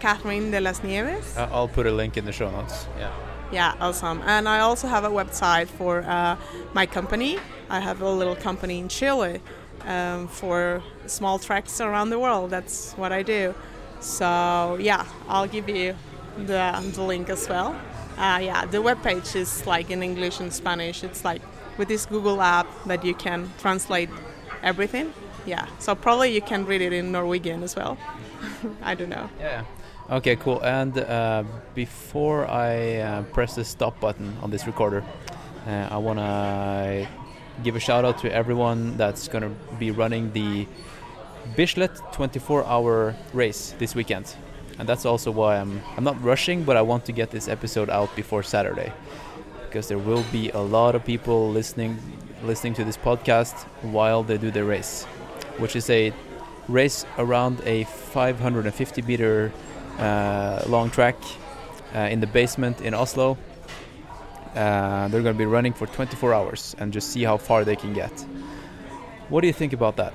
Catherine 0.00 0.50
de 0.50 0.60
las 0.60 0.82
Nieves. 0.82 1.36
Uh, 1.36 1.48
I'll 1.52 1.68
put 1.68 1.86
a 1.86 1.92
link 1.92 2.16
in 2.16 2.24
the 2.24 2.32
show 2.32 2.50
notes. 2.50 2.86
Yeah. 2.98 3.12
Yeah, 3.52 3.74
awesome. 3.80 4.20
And 4.26 4.48
I 4.48 4.60
also 4.60 4.88
have 4.88 5.04
a 5.04 5.10
website 5.10 5.68
for 5.68 6.02
uh, 6.02 6.36
my 6.72 6.86
company. 6.86 7.38
I 7.70 7.78
have 7.80 8.02
a 8.02 8.10
little 8.10 8.34
company 8.34 8.80
in 8.80 8.88
Chile 8.88 9.40
um, 9.86 10.26
for 10.28 10.82
small 11.06 11.38
treks 11.38 11.80
around 11.80 12.10
the 12.10 12.18
world. 12.18 12.50
That's 12.50 12.92
what 12.94 13.12
I 13.12 13.22
do. 13.22 13.54
So 14.00 14.76
yeah, 14.80 15.06
I'll 15.28 15.46
give 15.46 15.68
you 15.68 15.94
the, 16.36 16.92
the 16.94 17.02
link 17.02 17.30
as 17.30 17.48
well. 17.48 17.76
Uh, 18.18 18.40
yeah, 18.42 18.66
the 18.66 18.78
webpage 18.78 19.36
is 19.36 19.66
like 19.66 19.90
in 19.90 20.02
English 20.02 20.40
and 20.40 20.52
Spanish. 20.52 21.04
It's 21.04 21.24
like 21.24 21.42
with 21.78 21.88
this 21.88 22.06
Google 22.06 22.40
app 22.40 22.66
that 22.86 23.04
you 23.04 23.14
can 23.14 23.50
translate 23.58 24.10
everything. 24.62 25.12
Yeah, 25.46 25.66
so 25.78 25.94
probably 25.94 26.32
you 26.32 26.40
can 26.40 26.64
read 26.64 26.80
it 26.80 26.92
in 26.92 27.12
Norwegian 27.12 27.62
as 27.62 27.76
well. 27.76 27.98
I 28.82 28.94
don't 28.94 29.10
know. 29.10 29.28
Yeah. 29.38 29.64
Okay, 30.10 30.36
cool. 30.36 30.60
And 30.62 30.98
uh, 30.98 31.44
before 31.74 32.46
I 32.46 32.96
uh, 32.96 33.22
press 33.22 33.54
the 33.54 33.64
stop 33.64 33.98
button 34.00 34.36
on 34.42 34.50
this 34.50 34.66
recorder, 34.66 35.02
uh, 35.66 35.88
I 35.90 35.96
want 35.96 36.18
to 36.18 37.08
give 37.62 37.76
a 37.76 37.80
shout 37.80 38.04
out 38.04 38.18
to 38.18 38.32
everyone 38.32 38.96
that's 38.96 39.28
going 39.28 39.44
to 39.44 39.50
be 39.78 39.90
running 39.90 40.32
the 40.32 40.66
Bislett 41.56 42.12
24 42.12 42.64
hour 42.64 43.14
race 43.32 43.74
this 43.78 43.94
weekend. 43.94 44.34
And 44.78 44.88
that's 44.88 45.06
also 45.06 45.30
why 45.30 45.58
I'm, 45.58 45.80
I'm 45.96 46.04
not 46.04 46.22
rushing, 46.22 46.64
but 46.64 46.76
I 46.76 46.82
want 46.82 47.04
to 47.06 47.12
get 47.12 47.30
this 47.30 47.48
episode 47.48 47.88
out 47.88 48.14
before 48.16 48.42
Saturday. 48.42 48.92
Because 49.74 49.88
there 49.88 49.98
will 49.98 50.22
be 50.30 50.50
a 50.50 50.60
lot 50.60 50.94
of 50.94 51.04
people 51.04 51.50
listening 51.50 51.98
listening 52.44 52.74
to 52.74 52.84
this 52.84 52.96
podcast 52.96 53.64
while 53.82 54.22
they 54.22 54.38
do 54.38 54.52
the 54.52 54.62
race, 54.62 55.02
which 55.58 55.74
is 55.74 55.90
a 55.90 56.12
race 56.68 57.04
around 57.18 57.60
a 57.64 57.82
550 57.82 59.02
meter 59.02 59.50
uh, 59.98 60.62
long 60.68 60.90
track 60.90 61.16
uh, 61.92 61.98
in 61.98 62.20
the 62.20 62.26
basement 62.28 62.82
in 62.82 62.94
Oslo. 62.94 63.36
Uh, 64.54 65.08
they're 65.08 65.22
going 65.22 65.34
to 65.34 65.38
be 65.38 65.44
running 65.44 65.72
for 65.72 65.88
24 65.88 66.32
hours 66.32 66.76
and 66.78 66.92
just 66.92 67.10
see 67.10 67.24
how 67.24 67.36
far 67.36 67.64
they 67.64 67.74
can 67.74 67.92
get. 67.92 68.12
What 69.28 69.40
do 69.40 69.48
you 69.48 69.52
think 69.52 69.72
about 69.72 69.96
that? 69.96 70.14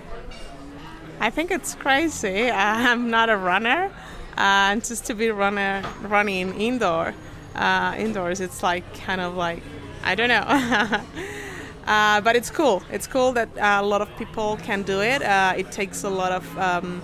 I 1.20 1.30
think 1.30 1.52
it's 1.52 1.76
crazy. 1.76 2.50
I'm 2.50 3.10
not 3.10 3.30
a 3.30 3.36
runner, 3.36 3.92
uh, 4.38 4.72
and 4.72 4.86
just 4.86 5.04
to 5.08 5.14
be 5.14 5.32
runner 5.32 5.84
running 6.04 6.58
indoor, 6.62 7.14
uh, 7.56 7.96
indoors, 7.98 8.40
it's 8.40 8.64
like 8.64 8.94
kind 8.94 9.22
of 9.22 9.36
like 9.36 9.62
I 10.04 10.16
don't 10.16 10.30
know. 10.30 10.46
uh, 11.88 12.22
but 12.22 12.36
it's 12.36 12.50
cool. 12.50 12.84
It's 12.92 13.08
cool 13.08 13.32
that 13.34 13.50
uh, 13.58 13.80
a 13.82 13.86
lot 13.86 14.02
of 14.02 14.16
people 14.18 14.58
can 14.58 14.84
do 14.84 15.02
it. 15.02 15.22
Uh, 15.22 15.54
it 15.58 15.72
takes 15.72 16.04
a 16.04 16.10
lot 16.10 16.32
of 16.32 16.58
um, 16.58 17.02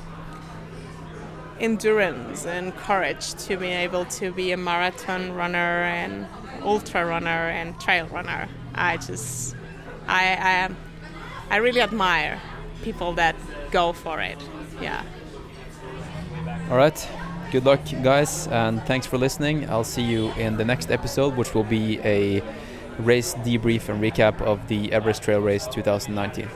endurance 1.59 2.45
and 2.45 2.75
courage 2.75 3.33
to 3.45 3.57
be 3.57 3.67
able 3.67 4.05
to 4.05 4.31
be 4.31 4.51
a 4.51 4.57
marathon 4.57 5.33
runner 5.33 5.83
and 5.83 6.27
ultra 6.63 7.05
runner 7.05 7.49
and 7.49 7.79
trail 7.79 8.07
runner. 8.07 8.47
I 8.73 8.97
just, 8.97 9.55
I, 10.07 10.69
I, 11.49 11.55
I 11.55 11.57
really 11.57 11.81
admire 11.81 12.41
people 12.83 13.13
that 13.13 13.35
go 13.71 13.93
for 13.93 14.19
it. 14.21 14.37
Yeah. 14.81 15.03
All 16.69 16.77
right. 16.77 17.07
Good 17.55 17.63
luck, 17.63 17.79
guys, 18.03 18.49
and 18.49 18.83
thanks 18.83 19.07
for 19.07 19.17
listening. 19.17 19.69
I'll 19.69 19.85
see 19.85 20.01
you 20.01 20.29
in 20.33 20.57
the 20.57 20.65
next 20.65 20.91
episode, 20.91 21.37
which 21.37 21.53
will 21.55 21.63
be 21.63 21.99
a 21.99 22.43
race 22.99 23.33
debrief 23.33 23.87
and 23.87 24.03
recap 24.03 24.41
of 24.41 24.67
the 24.67 24.91
Everest 24.91 25.23
Trail 25.23 25.39
Race 25.39 25.65
2019. 25.67 26.49